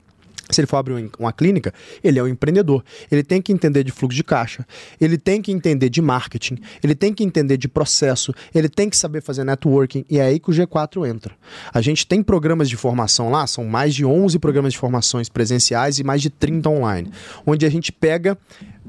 Se 0.49 0.61
ele 0.61 0.67
for 0.67 0.77
abrir 0.77 0.93
um- 0.93 1.09
uma 1.17 1.33
clínica, 1.33 1.73
ele 2.03 2.19
é 2.19 2.23
um 2.23 2.27
empreendedor. 2.27 2.83
Ele 3.11 3.23
tem 3.23 3.41
que 3.41 3.51
entender 3.51 3.83
de 3.83 3.91
fluxo 3.91 4.15
de 4.15 4.23
caixa, 4.23 4.65
ele 5.01 5.17
tem 5.17 5.41
que 5.41 5.51
entender 5.51 5.89
de 5.89 6.01
marketing, 6.03 6.59
ele 6.83 6.93
tem 6.93 7.11
que 7.11 7.23
entender 7.23 7.57
de 7.57 7.67
processo, 7.67 8.31
ele 8.53 8.69
tem 8.69 8.87
que 8.87 8.95
saber 8.95 9.23
fazer 9.23 9.43
networking, 9.43 10.05
e 10.07 10.19
é 10.19 10.21
aí 10.21 10.39
que 10.39 10.51
o 10.51 10.53
G4 10.53 11.03
entra. 11.07 11.33
A 11.73 11.81
gente 11.81 12.05
tem 12.05 12.21
programas 12.21 12.69
de 12.69 12.77
formação 12.77 13.31
lá, 13.31 13.47
são 13.47 13.65
mais 13.65 13.95
de 13.95 14.05
11 14.05 14.37
programas 14.37 14.73
de 14.73 14.79
formações 14.79 15.29
presenciais 15.29 15.97
e 15.97 16.03
mais 16.03 16.21
de 16.21 16.29
30 16.29 16.69
online, 16.69 17.11
onde 17.43 17.65
a 17.65 17.69
gente 17.69 17.91
pega 17.91 18.37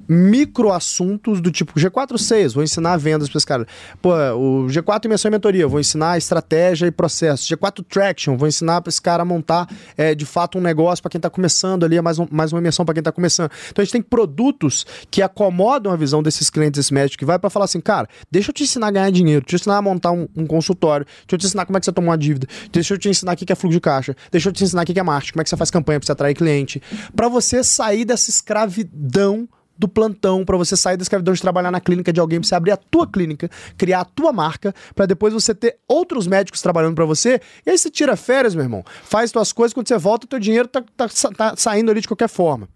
microassuntos 0.09 1.41
do 1.41 1.51
tipo 1.51 1.73
G4 1.78 2.53
vou 2.55 2.62
ensinar 2.62 2.97
vendas 2.97 3.28
para 3.28 3.39
esse 3.39 3.47
cara. 3.47 3.66
Pô, 4.01 4.11
o 4.35 4.66
G4 4.66 5.05
imersão 5.07 5.28
e 5.28 5.33
mentoria, 5.33 5.66
vou 5.66 5.81
ensinar 5.81 6.16
estratégia 6.19 6.87
e 6.87 6.91
processo. 6.91 7.49
G4 7.55 7.85
Traction, 7.89 8.37
vou 8.37 8.49
ensinar 8.49 8.81
para 8.81 8.91
esse 8.91 9.01
cara 9.01 9.24
montar 9.24 9.69
é, 9.97 10.15
de 10.15 10.24
fato 10.27 10.59
um 10.59 10.61
negócio 10.61 11.03
para 11.03 11.11
quem 11.11 11.19
está 11.19 11.31
começando 11.31 11.85
ali, 11.85 12.01
mais, 12.01 12.19
um- 12.19 12.27
mais 12.31 12.53
uma 12.53 12.59
imersão 12.61 12.85
para 12.85 12.95
quem 12.95 13.01
está 13.01 13.12
começando. 13.12 13.51
Então 13.70 13.83
a 13.83 13.85
gente 13.85 13.93
tem 13.93 14.03
produtos 14.03 14.87
que 15.11 15.23
acomodam 15.23 15.93
a 15.93 15.97
visão 15.97 16.23
desses 16.23 16.51
clientes, 16.51 16.78
desse 16.78 16.93
médico 16.95 17.19
que 17.19 17.24
vai 17.24 17.39
para 17.39 17.51
falar 17.51 17.65
assim, 17.65 17.81
cara, 17.81 18.09
deixa 18.31 18.51
eu 18.51 18.55
te 18.55 18.62
ensinar 18.65 18.89
a 18.89 18.91
ganhar 18.91 19.11
dinheiro, 19.11 19.43
deixa 19.45 19.57
eu 19.57 19.59
te 19.59 19.62
ensinar 19.62 19.78
a 19.78 19.83
montar 19.83 20.12
um, 20.12 20.28
um 20.37 20.47
consultório, 20.47 21.07
deixa 21.07 21.27
eu 21.33 21.39
te 21.39 21.47
ensinar 21.47 21.66
como 21.66 21.77
é 21.77 21.81
que 21.81 21.87
você 21.87 21.93
toma 21.93 22.09
uma 22.09 22.19
dívida, 22.19 22.47
deixa 22.73 22.95
eu 22.95 22.99
te 22.99 23.09
ensinar 23.09 23.33
o 23.33 23.37
que 23.37 23.53
é 23.53 23.55
fluxo 23.57 23.77
de 23.77 23.81
caixa, 23.81 24.16
deixa 24.31 24.49
eu 24.49 24.53
te 24.53 24.62
ensinar 24.65 24.83
o 24.83 24.87
que 24.87 24.99
é 24.99 25.03
marketing, 25.03 25.33
como 25.33 25.41
é 25.43 25.45
que 25.45 25.51
você 25.51 25.57
faz 25.57 25.70
campanha 25.70 25.99
para 26.01 26.07
você 26.07 26.12
atrair 26.12 26.35
cliente, 26.35 26.83
para 27.15 27.28
você 27.28 27.62
sair 27.62 28.05
dessa 28.05 28.31
escravidão 28.31 29.49
do 29.78 29.89
plantão, 29.89 30.44
para 30.44 30.57
você 30.57 30.77
sair 30.77 30.97
da 30.97 31.03
escravidão 31.03 31.35
de 31.35 31.40
trabalhar 31.40 31.70
na 31.70 31.81
clínica 31.81 32.12
de 32.12 32.20
alguém, 32.20 32.40
pra 32.40 32.48
você 32.48 32.55
abrir 32.55 32.73
a 32.73 32.77
tua 32.77 33.07
clínica, 33.07 33.51
criar 33.77 34.01
a 34.01 34.05
tua 34.05 34.32
marca, 34.32 34.74
para 34.94 35.07
depois 35.07 35.32
você 35.35 35.55
ter 35.55 35.77
outros 35.89 36.27
médicos 36.27 36.62
trabalhando 36.62 36.94
para 36.94 37.05
você. 37.05 37.40
E 37.65 37.70
aí 37.70 37.78
você 37.78 37.90
tira 37.90 38.16
férias, 38.16 38.55
meu 38.55 38.65
irmão. 38.65 38.85
Faz 39.05 39.31
tuas 39.31 39.53
coisas, 39.53 39.73
quando 39.73 39.89
você 39.89 39.98
volta, 39.98 40.27
teu 40.27 40.39
dinheiro 40.39 40.69
tá, 40.69 40.82
tá 40.97 41.09
tá 41.36 41.55
saindo 41.57 41.90
ali 41.90 42.01
de 42.01 42.09
qualquer 42.09 42.28
forma. 42.28 42.69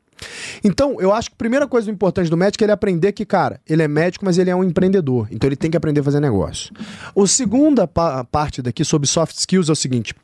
Então, 0.62 1.00
eu 1.00 1.12
acho 1.12 1.30
que 1.30 1.34
a 1.34 1.38
primeira 1.38 1.66
coisa 1.66 1.90
importante 1.90 2.28
do 2.28 2.36
médico 2.36 2.62
é 2.62 2.66
ele 2.66 2.72
aprender 2.72 3.12
que, 3.12 3.24
cara, 3.24 3.60
ele 3.68 3.82
é 3.82 3.88
médico, 3.88 4.24
mas 4.24 4.38
ele 4.38 4.50
é 4.50 4.56
um 4.56 4.62
empreendedor. 4.62 5.28
Então 5.30 5.48
ele 5.48 5.56
tem 5.56 5.70
que 5.70 5.76
aprender 5.76 6.00
a 6.00 6.04
fazer 6.04 6.20
negócio. 6.20 6.72
A 7.16 7.26
segunda 7.26 7.86
pa 7.86 8.24
parte 8.24 8.60
daqui 8.60 8.84
sobre 8.84 9.08
soft 9.08 9.36
skills 9.36 9.68
é 9.68 9.72
o 9.72 9.76
seguinte: 9.76 10.14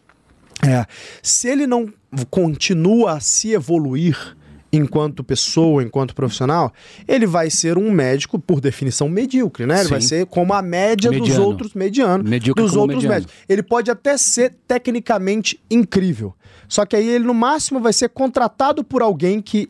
é, 0.62 0.84
se 1.22 1.48
ele 1.48 1.66
não 1.66 1.92
continua 2.30 3.12
a 3.12 3.20
se 3.20 3.52
evoluir 3.52 4.35
enquanto 4.72 5.24
pessoa, 5.24 5.82
enquanto 5.82 6.14
profissional, 6.14 6.72
ele 7.06 7.26
vai 7.26 7.50
ser 7.50 7.78
um 7.78 7.90
médico, 7.90 8.38
por 8.38 8.60
definição, 8.60 9.08
medíocre, 9.08 9.66
né? 9.66 9.76
Ele 9.76 9.84
Sim. 9.84 9.90
vai 9.90 10.00
ser 10.00 10.26
como 10.26 10.52
a 10.52 10.62
média 10.62 11.10
dos 11.10 11.20
Mediano. 11.20 11.44
outros, 11.44 11.74
mediano, 11.74 12.24
Medíocre 12.24 12.62
dos 12.62 12.76
outros 12.76 13.02
mediano. 13.02 13.14
médicos. 13.14 13.34
Ele 13.48 13.62
pode 13.62 13.90
até 13.90 14.16
ser 14.16 14.54
tecnicamente 14.66 15.60
incrível. 15.70 16.34
Só 16.68 16.84
que 16.84 16.96
aí 16.96 17.08
ele, 17.08 17.24
no 17.24 17.34
máximo, 17.34 17.80
vai 17.80 17.92
ser 17.92 18.08
contratado 18.08 18.82
por 18.82 19.02
alguém 19.02 19.40
que 19.40 19.68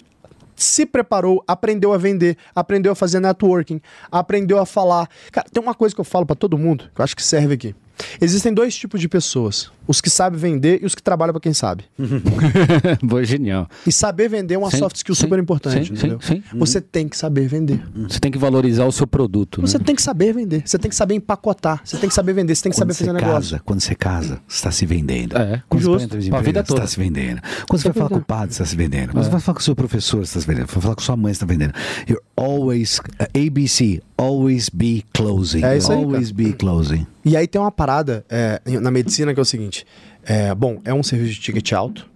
se 0.55 0.86
preparou, 0.86 1.44
aprendeu 1.47 1.93
a 1.93 1.98
vender, 1.98 2.36
aprendeu 2.55 2.93
a 2.93 2.94
fazer 2.94 3.20
networking, 3.20 3.81
aprendeu 4.10 4.59
a 4.59 4.64
falar. 4.64 5.09
Cara, 5.31 5.47
tem 5.52 5.62
uma 5.62 5.74
coisa 5.74 5.94
que 5.94 6.01
eu 6.01 6.05
falo 6.05 6.24
pra 6.24 6.35
todo 6.35 6.56
mundo, 6.56 6.90
que 6.94 7.01
eu 7.01 7.05
acho 7.05 7.14
que 7.14 7.23
serve 7.23 7.55
aqui. 7.55 7.74
Existem 8.20 8.52
dois 8.52 8.74
tipos 8.74 9.01
de 9.01 9.09
pessoas: 9.09 9.70
os 9.86 10.00
que 10.00 10.10
sabem 10.10 10.38
vender 10.38 10.80
e 10.82 10.86
os 10.86 10.94
que 10.94 11.02
trabalham 11.02 11.32
pra 11.32 11.40
quem 11.40 11.52
sabe. 11.54 11.84
Boa, 13.02 13.24
genial. 13.24 13.68
E 13.86 13.92
saber 13.92 14.28
vender 14.28 14.54
é 14.54 14.58
uma 14.58 14.70
Sim, 14.70 14.78
soft 14.78 14.96
skill 14.96 15.14
sim, 15.14 15.22
super 15.22 15.38
importante, 15.38 15.86
sim, 15.88 15.92
entendeu? 15.94 16.18
sim. 16.20 16.42
Você 16.54 16.80
tem 16.80 17.08
que 17.08 17.16
saber 17.16 17.46
vender. 17.48 17.82
Você 18.08 18.18
tem 18.20 18.30
que 18.30 18.38
valorizar 18.38 18.84
o 18.84 18.92
seu 18.92 19.06
produto. 19.06 19.60
Você 19.60 19.78
né? 19.78 19.84
tem 19.84 19.94
que 19.94 20.02
saber 20.02 20.32
vender. 20.32 20.62
Você 20.66 20.78
tem 20.78 20.88
que 20.88 20.96
saber 20.96 21.14
empacotar. 21.14 21.80
Você 21.84 21.96
tem 21.96 22.08
que 22.08 22.14
saber 22.14 22.32
vender. 22.32 22.54
Você 22.54 22.62
tem 22.64 22.70
que 22.72 22.76
Quando 22.76 22.92
saber 22.92 22.94
fazer 22.94 23.10
você 23.10 23.12
negócio. 23.12 23.50
casa, 23.50 23.62
quando 23.64 23.80
você 23.80 23.94
casa, 23.94 24.40
você 24.46 24.56
está 24.56 24.70
se 24.70 24.86
vendendo. 24.86 25.36
É, 25.36 25.62
Quando 25.68 25.82
você 25.82 25.86
justo. 25.90 26.04
entrar 26.04 26.20
de 26.20 26.30
Pra 26.30 26.38
vida 26.40 26.50
emprego, 26.60 26.66
você 26.66 26.72
toda. 26.74 26.84
está 26.84 26.92
se 26.94 26.98
vendendo. 27.00 27.40
Quando 27.68 27.80
você 27.82 27.88
vai 27.88 27.94
falar 27.94 28.08
com 28.10 28.16
o 28.16 28.24
padre, 28.24 28.46
você 28.54 28.62
está 28.62 28.66
se 28.66 28.76
vendendo. 28.76 29.12
Quando 29.12 29.24
você 29.24 29.30
vai 29.30 29.40
falar 29.40 29.54
com 29.54 29.60
o 29.60 29.64
seu 29.64 29.76
professor, 29.76 30.18
você 30.26 30.38
está 30.38 30.40
se 30.40 30.46
vendendo. 30.46 30.66
Vai 30.66 30.82
falar 30.82 30.94
com 30.94 31.02
sua 31.02 31.16
mãe, 31.16 31.32
você 31.32 31.36
está 31.36 31.46
vendendo. 31.46 31.72
You're 32.08 32.22
always, 32.36 32.98
uh, 32.98 33.26
ABC, 33.36 34.02
always 34.16 34.68
be 34.68 35.04
closing. 35.14 35.64
É 35.64 35.76
isso 35.76 35.92
aí, 35.92 35.98
Always 35.98 36.30
be 36.30 36.52
closing. 36.52 37.06
E 37.24 37.36
aí 37.36 37.48
tem 37.48 37.60
uma 37.60 37.72
parada 37.72 38.24
é, 38.30 38.60
na 38.80 38.90
medicina 38.90 39.34
que 39.34 39.40
é 39.40 39.42
o 39.42 39.44
seguinte: 39.44 39.75
é, 40.22 40.54
bom, 40.54 40.80
é 40.84 40.94
um 40.94 41.02
serviço 41.02 41.34
de 41.34 41.40
ticket 41.40 41.72
alto, 41.72 42.08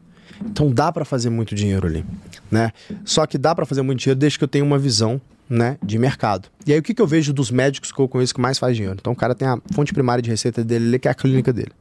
então 0.45 0.71
dá 0.71 0.91
pra 0.91 1.05
fazer 1.05 1.31
muito 1.31 1.55
dinheiro 1.55 1.87
ali, 1.87 2.05
né? 2.51 2.73
Só 3.05 3.27
que 3.27 3.37
dá 3.37 3.55
pra 3.55 3.67
fazer 3.67 3.83
muito 3.83 3.99
dinheiro 3.99 4.19
desde 4.19 4.39
que 4.39 4.45
eu 4.45 4.49
tenha 4.49 4.65
uma 4.65 4.79
visão, 4.79 5.21
né, 5.49 5.77
de 5.83 5.99
mercado. 5.99 6.49
E 6.65 6.73
aí 6.73 6.79
o 6.79 6.83
que, 6.83 6.95
que 6.95 7.03
eu 7.03 7.07
vejo 7.07 7.33
dos 7.33 7.51
médicos 7.51 7.91
que 7.91 8.01
eu 8.01 8.09
conheço 8.09 8.33
que 8.33 8.41
mais 8.41 8.57
faz 8.59 8.77
dinheiro? 8.77 8.97
Então 9.01 9.13
o 9.13 9.17
cara 9.17 9.35
tem 9.35 9.49
a 9.49 9.59
fonte 9.73 9.93
primária 9.93 10.23
de 10.23 10.31
receita 10.31 10.63
dele, 10.63 10.99
que 10.99 11.09
é 11.09 11.11
a 11.11 11.15
clínica 11.15 11.53
dele. 11.53 11.73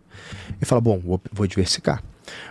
E 0.60 0.66
fala: 0.66 0.82
bom, 0.82 1.00
vou, 1.00 1.22
vou 1.32 1.48
diversificar. 1.48 2.04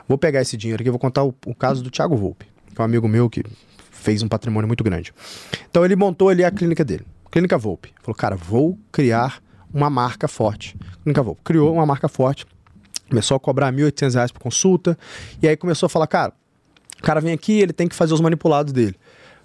Vou 0.09 0.17
pegar 0.17 0.41
esse 0.41 0.57
dinheiro 0.57 0.81
aqui, 0.81 0.91
vou 0.91 0.99
contar 0.99 1.25
o, 1.25 1.35
o 1.47 1.55
caso 1.55 1.83
do 1.83 1.91
Thiago 1.91 2.17
Volpe, 2.17 2.47
que 2.75 2.81
é 2.81 2.83
um 2.83 2.85
amigo 2.85 3.09
meu 3.09 3.29
que 3.29 3.43
fez 3.91 4.23
um 4.23 4.29
patrimônio 4.29 4.67
muito 4.67 4.85
grande. 4.85 5.13
Então 5.69 5.85
ele 5.85 5.97
montou 5.97 6.29
ali 6.29 6.45
a 6.45 6.51
clínica 6.51 6.85
dele, 6.85 7.05
Clínica 7.31 7.59
Volpe. 7.59 7.93
Falou, 8.01 8.15
cara, 8.15 8.37
vou 8.37 8.79
criar 8.91 9.43
uma 9.73 9.91
marca 9.91 10.27
forte. 10.29 10.77
Clínica 11.03 11.23
Volpe 11.23 11.43
criou 11.45 11.75
uma 11.75 11.85
marca 11.85 12.09
forte, 12.09 12.47
começou 13.09 13.37
a 13.37 13.41
cobrar 13.41 13.73
1.800 13.73 14.15
reais 14.15 14.33
por 14.33 14.41
consulta, 14.41 14.99
e 15.43 15.49
aí 15.49 15.57
começou 15.57 15.87
a 15.87 15.91
falar, 15.91 16.07
cara, 16.07 16.33
o 16.99 17.03
cara 17.03 17.21
vem 17.21 17.33
aqui, 17.33 17.61
ele 17.61 17.73
tem 17.73 17.89
que 17.89 17.95
fazer 17.95 18.15
os 18.15 18.21
manipulados 18.21 18.73
dele. 18.73 18.95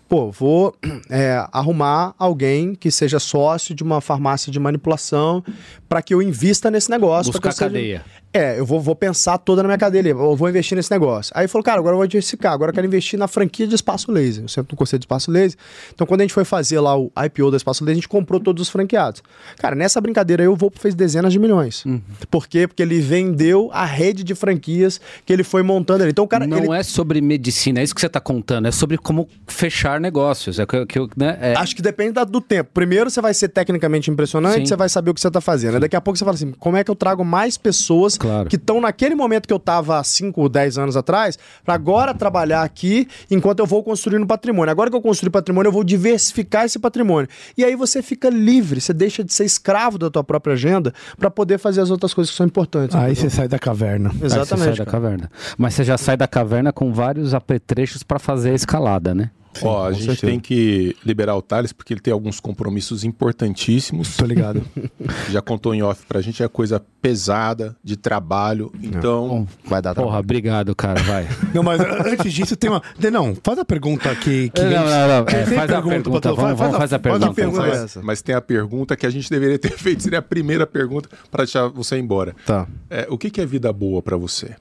Pô, 0.10 0.32
vou 0.32 0.76
é, 1.10 1.46
arrumar 1.52 2.14
alguém 2.20 2.76
que 2.76 2.92
seja 2.92 3.20
sócio 3.20 3.74
de 3.74 3.84
uma 3.84 4.02
farmácia 4.02 4.52
de 4.52 4.60
manipulação 4.60 5.44
para 5.88 6.02
que 6.02 6.14
eu 6.14 6.22
invista 6.22 6.70
nesse 6.70 6.90
negócio. 6.90 7.32
Buscar 7.32 7.52
seja- 7.52 7.66
cadeia. 7.66 8.06
É, 8.34 8.60
eu 8.60 8.66
vou, 8.66 8.82
vou 8.82 8.96
pensar 8.96 9.38
toda 9.38 9.62
na 9.62 9.68
minha 9.68 9.78
cadeia, 9.78 10.10
eu 10.10 10.36
vou 10.36 10.50
investir 10.50 10.76
nesse 10.76 10.90
negócio. 10.92 11.32
Aí 11.36 11.48
falou, 11.48 11.64
cara, 11.64 11.80
agora 11.80 11.94
eu 11.94 11.98
vou 12.00 12.08
diversificar, 12.08 12.52
agora 12.54 12.72
eu 12.72 12.74
quero 12.74 12.88
investir 12.88 13.18
na 13.20 13.28
franquia 13.28 13.68
de 13.68 13.76
Espaço 13.76 14.12
Laser. 14.12 14.44
Eu 14.44 14.48
sempre 14.48 14.74
no 14.74 14.78
conceito 14.78 15.02
de 15.02 15.06
Espaço 15.06 15.30
Laser. 15.30 15.58
Então, 15.94 16.08
quando 16.08 16.22
a 16.22 16.24
gente 16.24 16.34
foi 16.34 16.44
fazer 16.44 16.80
lá 16.80 16.98
o 16.98 17.12
IPO 17.26 17.52
da 17.52 17.58
Espaço 17.58 17.84
Laser, 17.84 17.92
a 17.94 17.96
gente 17.96 18.08
comprou 18.10 18.40
todos 18.40 18.62
os 18.64 18.70
franqueados. 18.70 19.22
Cara, 19.58 19.76
nessa 19.76 20.02
brincadeira 20.02 20.42
aí, 20.44 20.48
o 20.48 20.56
Volpo 20.56 20.80
fez 20.80 20.96
dezenas 20.96 21.32
de 21.32 21.38
milhões. 21.40 21.86
Uhum. 21.86 22.02
Por 22.32 22.48
quê? 22.48 22.68
Porque 22.68 22.82
ele 22.82 23.00
vendeu 23.00 23.70
a 23.72 23.86
rede 23.86 24.24
de 24.24 24.34
franquias 24.34 25.00
que 25.26 25.32
ele 25.32 25.44
foi 25.44 25.62
montando 25.62 26.02
ali. 26.04 26.12
Então, 26.12 26.26
o 26.26 26.28
cara. 26.28 26.48
não 26.48 26.58
ele- 26.58 26.72
é 26.74 26.82
sobre 26.84 27.22
medicina, 27.22 27.80
é 27.82 27.84
isso 27.84 27.94
que 27.94 28.02
você 28.02 28.08
está 28.08 28.20
contando, 28.20 28.68
é 28.68 28.72
sobre 28.72 28.98
como 28.98 29.28
fechar 29.48 30.00
negócios. 30.00 30.58
É 30.60 30.66
que, 30.66 30.86
que, 30.88 30.98
eu- 31.00 31.10
né, 31.16 31.38
é- 31.40 31.54
Acho 31.58 31.76
que 31.76 31.82
depende 31.82 32.14
do 32.26 32.42
tempo. 32.42 32.72
Primeiro 32.74 33.10
você 33.10 33.22
vai 33.22 33.34
ser 33.34 33.50
tecnicamente 33.50 34.10
impressionante, 34.10 34.60
Sim. 34.62 34.66
você 34.66 34.76
vai 34.76 34.90
saber 34.90 35.12
o 35.12 35.14
que 35.14 35.22
você 35.22 35.30
tá 35.30 35.40
fazendo. 35.42 35.76
Aí 35.76 35.80
Daqui 35.80 35.96
a 35.96 36.02
pouco 36.02 36.18
você 36.18 36.24
fala 36.26 36.36
assim: 36.36 36.52
como 36.54 36.78
é 36.78 36.84
que 36.84 36.90
eu 36.90 36.96
trago 36.96 37.24
mais 37.24 37.58
pessoas 37.58 38.18
Claro. 38.24 38.50
que 38.50 38.56
estão 38.56 38.80
naquele 38.80 39.16
momento 39.16 39.46
que 39.48 39.54
eu 39.54 39.60
tava 39.60 40.00
há 40.00 40.04
5 40.04 40.40
ou 40.42 40.48
10 40.50 40.78
anos 40.78 40.96
atrás, 40.98 41.38
pra 41.64 41.74
agora 41.74 42.14
trabalhar 42.14 42.64
aqui 42.64 43.08
enquanto 43.30 43.60
eu 43.60 43.66
vou 43.66 43.84
construindo 43.84 44.26
patrimônio. 44.26 44.72
Agora 44.72 44.90
que 44.90 44.96
eu 44.96 45.02
construí 45.02 45.30
patrimônio, 45.30 45.68
eu 45.68 45.74
vou 45.74 45.84
diversificar 45.84 46.66
esse 46.66 46.80
patrimônio. 46.80 47.28
E 47.58 47.64
aí 47.66 47.76
você 47.76 48.02
fica 48.02 48.30
livre, 48.30 48.80
você 48.80 48.94
deixa 48.94 49.24
de 49.24 49.34
ser 49.34 49.44
escravo 49.46 49.98
da 49.98 50.10
tua 50.10 50.24
própria 50.24 50.54
agenda 50.54 50.94
pra 51.18 51.30
poder 51.30 51.58
fazer 51.58 51.82
as 51.82 51.92
outras 51.92 52.14
coisas 52.14 52.32
que 52.32 52.38
são 52.38 52.46
importantes. 52.46 52.96
Aí 52.96 53.12
entendeu? 53.12 53.30
você 53.30 53.36
sai 53.36 53.48
da 53.48 53.60
caverna. 53.60 54.10
Aí 54.10 54.18
você 54.20 54.30
sai 54.30 54.40
Exatamente. 54.42 54.78
da 54.78 54.86
cara. 54.86 54.92
caverna. 54.92 55.32
Mas 55.58 55.74
você 55.74 55.84
já 55.84 55.98
sai 55.98 56.16
da 56.16 56.28
caverna 56.28 56.72
com 56.72 56.94
vários 56.94 57.34
apetrechos 57.34 58.04
para 58.04 58.20
fazer 58.20 58.52
a 58.52 58.56
escalada, 58.56 59.14
né? 59.14 59.30
Ó, 59.62 59.86
a 59.88 59.92
gente 59.92 60.06
certeza. 60.06 60.28
tem 60.28 60.40
que 60.40 60.96
liberar 61.06 61.36
o 61.36 61.42
Thales 61.42 61.72
porque 61.72 61.94
ele 61.94 62.02
tem 62.02 62.12
alguns 62.14 62.40
compromissos 62.40 63.04
importantíssimos. 63.04 64.16
Tô 64.18 64.26
ligado. 64.26 64.62
Já 65.30 65.42
contou 65.42 65.74
em 65.76 65.82
off 65.84 66.06
pra 66.08 66.22
gente, 66.22 66.42
é 66.42 66.48
coisa 66.48 66.82
pesada, 67.02 67.76
de 67.84 67.96
trabalho. 67.98 68.72
Então, 68.82 69.48
Vai 69.66 69.82
dar 69.82 69.94
Porra, 69.94 70.06
trabalho. 70.06 70.20
obrigado, 70.24 70.76
cara, 70.76 71.02
vai. 71.04 71.28
Não, 71.54 71.62
mas 71.62 71.80
antes 71.82 72.34
disso 72.34 72.56
tem 72.56 72.70
uma. 72.70 72.82
Não, 73.12 73.36
faz 73.44 73.60
a 73.60 73.66
pergunta 73.66 74.10
aqui. 74.10 74.50
Que 74.50 74.62
Não, 74.62 74.70
não, 74.70 75.08
não, 75.08 75.26
é, 75.28 75.46
faz 75.46 75.72
a 75.72 75.82
pergunta 75.82 76.22
pra 76.22 76.32
vamos- 76.34 76.58
vamos 76.60 76.78
fazer 76.78 76.96
a 76.96 77.00
faz 77.00 77.20
pergunta. 77.20 77.34
pergunta 77.34 77.68
mas, 77.68 77.96
mas 77.98 78.22
tem 78.22 78.34
a 78.36 78.42
pergunta 78.42 78.96
que 78.96 79.06
a 79.06 79.10
gente 79.10 79.30
deveria 79.30 79.60
ter 79.60 79.72
feito, 79.78 80.02
seria 80.04 80.20
a 80.20 80.22
primeira 80.22 80.66
pergunta 80.66 81.10
para 81.30 81.44
deixar 81.44 81.68
você 81.68 81.98
ir 81.98 82.00
embora. 82.02 82.36
Tá. 82.46 82.68
É, 82.90 83.06
o 83.10 83.18
que, 83.18 83.30
que 83.30 83.42
é 83.42 83.46
vida 83.46 83.72
boa 83.74 84.02
pra 84.02 84.16
você? 84.18 84.56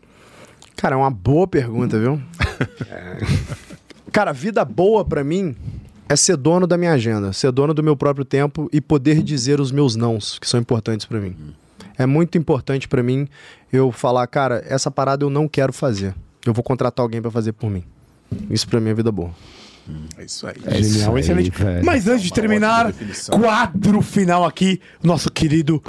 Cara, 0.76 0.96
é 0.96 0.98
uma 0.98 1.10
boa 1.10 1.46
pergunta, 1.46 1.98
viu? 1.98 2.20
Cara, 4.12 4.30
vida 4.30 4.62
boa 4.62 5.02
pra 5.02 5.24
mim 5.24 5.56
é 6.06 6.14
ser 6.14 6.36
dono 6.36 6.66
da 6.66 6.76
minha 6.76 6.92
agenda, 6.92 7.32
ser 7.32 7.50
dono 7.50 7.72
do 7.72 7.82
meu 7.82 7.96
próprio 7.96 8.26
tempo 8.26 8.68
e 8.70 8.78
poder 8.78 9.22
dizer 9.22 9.58
os 9.58 9.72
meus 9.72 9.96
nãos, 9.96 10.38
que 10.38 10.46
são 10.46 10.60
importantes 10.60 11.06
pra 11.06 11.18
mim. 11.18 11.34
É 11.96 12.04
muito 12.04 12.36
importante 12.36 12.86
pra 12.86 13.02
mim 13.02 13.26
eu 13.72 13.90
falar, 13.90 14.26
cara, 14.26 14.62
essa 14.68 14.90
parada 14.90 15.24
eu 15.24 15.30
não 15.30 15.48
quero 15.48 15.72
fazer. 15.72 16.14
Eu 16.44 16.52
vou 16.52 16.62
contratar 16.62 17.02
alguém 17.02 17.22
pra 17.22 17.30
fazer 17.30 17.52
por 17.52 17.70
mim. 17.70 17.84
Isso 18.50 18.68
pra 18.68 18.80
mim 18.80 18.90
é 18.90 18.94
vida 18.94 19.10
boa. 19.10 19.30
É 20.16 20.24
isso 20.24 20.46
aí. 20.46 20.54
É 20.66 20.78
isso 20.78 20.92
Genial, 20.94 21.14
aí, 21.14 21.20
excelente. 21.20 21.50
velho. 21.50 21.84
Mas 21.84 22.06
antes 22.06 22.22
de 22.22 22.32
terminar, 22.32 22.92
quadro 23.30 24.00
final 24.00 24.44
aqui, 24.44 24.80
nosso 25.02 25.30
querido. 25.30 25.82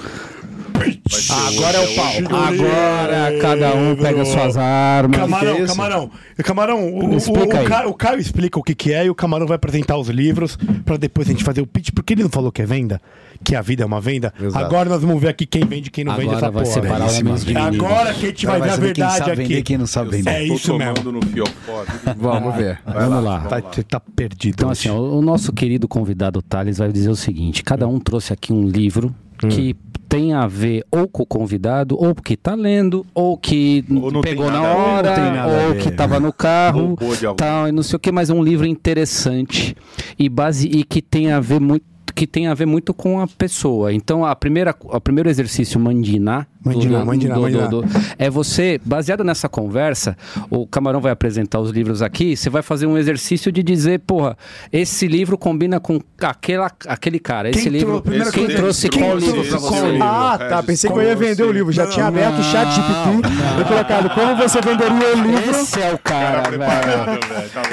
Agora 1.29 1.77
é 1.77 1.87
o 1.87 1.95
pau. 1.95 2.43
Agora 2.43 3.37
cada 3.39 3.75
um 3.75 3.95
pega 3.95 4.25
suas 4.25 4.57
armas. 4.57 5.19
Camarão, 5.19 5.55
é 5.55 5.59
isso? 5.59 5.75
Camarão. 5.75 6.11
Camarão, 6.43 6.89
o, 6.89 7.13
o, 7.13 7.17
Explica 7.17 7.55
o, 7.55 7.59
aí. 7.59 7.67
Caio, 7.67 7.89
o 7.89 7.93
Caio 7.93 8.19
explica 8.19 8.59
o 8.59 8.63
que, 8.63 8.73
que 8.75 8.91
é 8.91 9.05
e 9.05 9.09
o 9.09 9.15
Camarão 9.15 9.45
vai 9.45 9.55
apresentar 9.55 9.97
os 9.97 10.09
livros 10.09 10.57
pra 10.83 10.97
depois 10.97 11.27
a 11.27 11.31
gente 11.31 11.43
fazer 11.43 11.61
o 11.61 11.67
pitch, 11.67 11.91
porque 11.93 12.13
ele 12.13 12.23
não 12.23 12.29
falou 12.29 12.51
que 12.51 12.61
é 12.61 12.65
venda, 12.65 12.99
que 13.43 13.55
a 13.55 13.61
vida 13.61 13.83
é 13.83 13.85
uma 13.85 14.01
venda. 14.01 14.33
Exato. 14.41 14.65
Agora 14.65 14.89
nós 14.89 15.01
vamos 15.01 15.21
ver 15.21 15.27
aqui 15.29 15.45
quem 15.45 15.65
vende 15.65 15.89
e 15.89 15.91
quem 15.91 16.03
não 16.03 16.13
vende 16.15 16.29
Agora 16.33 16.37
essa 16.47 16.51
vai 16.51 16.63
porra. 16.63 16.73
separar 16.73 16.99
Belíssima. 16.99 17.29
homens 17.29 17.45
de 17.45 17.53
meninos. 17.53 17.79
agora 17.85 18.13
que 18.13 18.25
a 18.25 18.29
gente 18.29 18.45
vai 18.45 18.61
ver 18.61 18.69
a 18.69 18.71
saber 18.73 18.93
quem 18.93 19.03
verdade 19.03 19.17
sabe 19.17 19.35
vender 19.35 19.53
aqui. 19.55 19.63
quem 19.63 19.77
não 19.77 19.87
sabe 19.87 20.09
vender. 20.11 20.29
É 20.29 20.43
isso 20.43 20.77
mesmo. 20.77 21.11
no 21.11 21.21
fiofó. 21.25 21.83
Vamos 22.17 22.55
ver. 22.55 22.79
Vai 22.85 22.93
Vamos 23.07 23.23
lá. 23.23 23.37
vamos 23.39 23.49
Tá, 23.49 23.61
você 23.73 23.83
tá 23.83 23.99
perdido. 23.99 24.53
Então, 24.55 24.69
hoje. 24.69 24.89
assim, 24.89 24.97
o 24.97 25.21
nosso 25.21 25.51
querido 25.53 25.87
convidado 25.87 26.41
Thales 26.41 26.77
vai 26.77 26.91
dizer 26.91 27.09
o 27.09 27.15
seguinte: 27.15 27.63
cada 27.63 27.87
um 27.87 27.99
trouxe 27.99 28.31
aqui 28.33 28.51
um 28.53 28.65
livro 28.67 29.13
que 29.49 29.75
tem 30.07 30.31
a 30.31 30.45
ver 30.47 30.85
ou 30.91 31.07
com 31.07 31.23
o 31.23 31.25
convidado, 31.25 31.97
ou 31.99 32.13
que 32.13 32.37
tá 32.37 32.53
lendo, 32.53 33.03
ou 33.15 33.35
que 33.35 33.83
Ou 33.89 34.21
pegou 34.21 34.49
na 34.51 34.61
ver. 34.61 34.67
hora, 34.67 35.41
a 35.41 35.47
ou 35.47 35.73
ver. 35.73 35.81
que 35.81 35.91
tava 35.91 36.19
no 36.19 36.31
carro, 36.31 36.95
tal, 37.35 37.67
e 37.67 37.71
não 37.71 37.81
sei 37.81 37.97
o 37.97 37.99
que, 37.99 38.11
mas 38.11 38.29
é 38.29 38.33
um 38.33 38.43
livro 38.43 38.65
interessante 38.67 39.75
e 40.17 40.29
base 40.29 40.67
e 40.67 40.83
que 40.83 41.01
tem 41.01 41.31
a 41.31 41.39
ver 41.39 41.59
muito 41.59 41.83
que 42.13 42.27
tem 42.27 42.47
a 42.47 42.53
ver 42.53 42.65
muito 42.65 42.93
com 42.93 43.19
a 43.19 43.27
pessoa. 43.27 43.93
Então, 43.93 44.25
a 44.25 44.35
primeira, 44.35 44.75
o 44.81 45.01
primeiro 45.01 45.29
exercício 45.29 45.79
mandinar, 45.79 46.47
Do- 46.63 47.05
mandinar. 47.41 47.69
do- 47.69 47.85
é 48.17 48.29
você, 48.29 48.79
baseado 48.85 49.23
nessa 49.23 49.49
conversa, 49.49 50.15
o 50.49 50.65
Camarão 50.65 51.01
vai 51.01 51.11
apresentar 51.11 51.59
os 51.59 51.71
livros 51.71 52.01
aqui, 52.01 52.35
você 52.37 52.49
vai 52.49 52.61
fazer 52.61 52.85
um 52.87 52.97
exercício 52.97 53.51
de 53.51 53.61
dizer, 53.61 53.99
porra, 53.99 54.37
esse 54.71 55.07
livro 55.07 55.37
combina 55.37 55.79
com 55.79 55.99
aquela, 56.21 56.71
aquele 56.87 57.19
cara. 57.19 57.49
Esse 57.49 57.63
Quem 57.63 57.71
livro, 57.71 58.01
trou- 58.01 58.13
quem 58.31 58.45
coisa- 58.45 58.55
trouxe 58.61 58.89
quem 58.89 59.03
qual 59.03 59.17
livro 59.17 59.43
pra 59.43 59.57
você? 59.59 59.81
livro? 59.91 60.03
Ah, 60.07 60.37
É, 60.39 60.47
tá. 60.49 60.63
Pensei 60.63 60.89
que 60.89 60.97
eu 60.97 61.03
ia 61.03 61.15
vender 61.15 61.43
o 61.43 61.51
livro. 61.51 61.71
Já 61.71 61.87
tinha 61.87 62.05
aberto 62.07 62.39
o 62.39 62.43
chat 62.43 62.67
GPT 62.73 63.61
e 63.61 63.63
colocado 63.65 64.09
como 64.11 64.35
você 64.37 64.61
venderia 64.61 65.15
o 65.15 65.21
livro. 65.21 65.51
Esse 65.51 65.81
é 65.81 65.93
o 65.93 65.97
cara, 65.97 66.49
velho. 66.49 66.63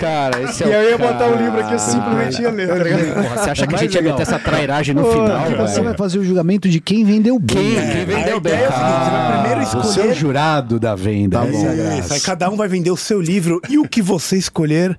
Cara, 0.01 0.43
esse 0.43 0.65
é 0.65 0.67
E 0.67 0.71
o 0.71 0.73
aí 0.75 0.85
eu 0.85 0.91
ia 0.91 0.99
cara. 0.99 1.13
botar 1.13 1.27
o 1.29 1.37
livro 1.43 1.61
aqui, 1.61 1.73
eu 1.75 1.79
simplesmente 1.79 2.43
ia 2.43 2.51
ler, 2.51 2.69
tá? 2.69 3.23
Porra, 3.23 3.37
você 3.37 3.51
acha 3.51 3.67
que 3.67 3.75
a 3.75 3.79
gente 3.79 3.95
ia 3.95 4.03
meter 4.03 4.23
essa 4.23 4.39
trairagem 4.39 4.95
no 4.95 5.05
final, 5.05 5.51
você 5.67 5.81
vai 5.81 5.95
fazer 5.97 6.19
o 6.19 6.25
julgamento 6.25 6.69
de 6.69 6.81
quem 6.81 7.05
vendeu 7.05 7.39
bem. 7.39 7.57
Quem, 7.75 7.91
quem 7.91 8.05
vendeu 8.05 8.41
bem? 8.41 8.53
É 8.81 8.87
seguinte, 8.87 9.05
você 9.05 9.11
vai 9.11 9.33
primeiro 9.33 9.61
Você 9.83 10.01
é 10.01 10.05
o 10.07 10.15
escolher 10.15 10.15
jurado 10.15 10.81
da 10.81 10.95
venda. 10.95 11.41
Tá 11.41 11.47
é 11.47 11.51
bom. 11.51 11.99
Isso, 11.99 12.13
aí 12.13 12.21
cada 12.21 12.51
um 12.51 12.57
vai 12.57 12.69
vender 12.69 12.91
o 12.91 12.97
seu 12.97 13.21
livro 13.21 13.61
e 13.69 13.79
o 13.79 13.89
que 13.89 14.03
você 14.03 14.37
escolher 14.37 14.99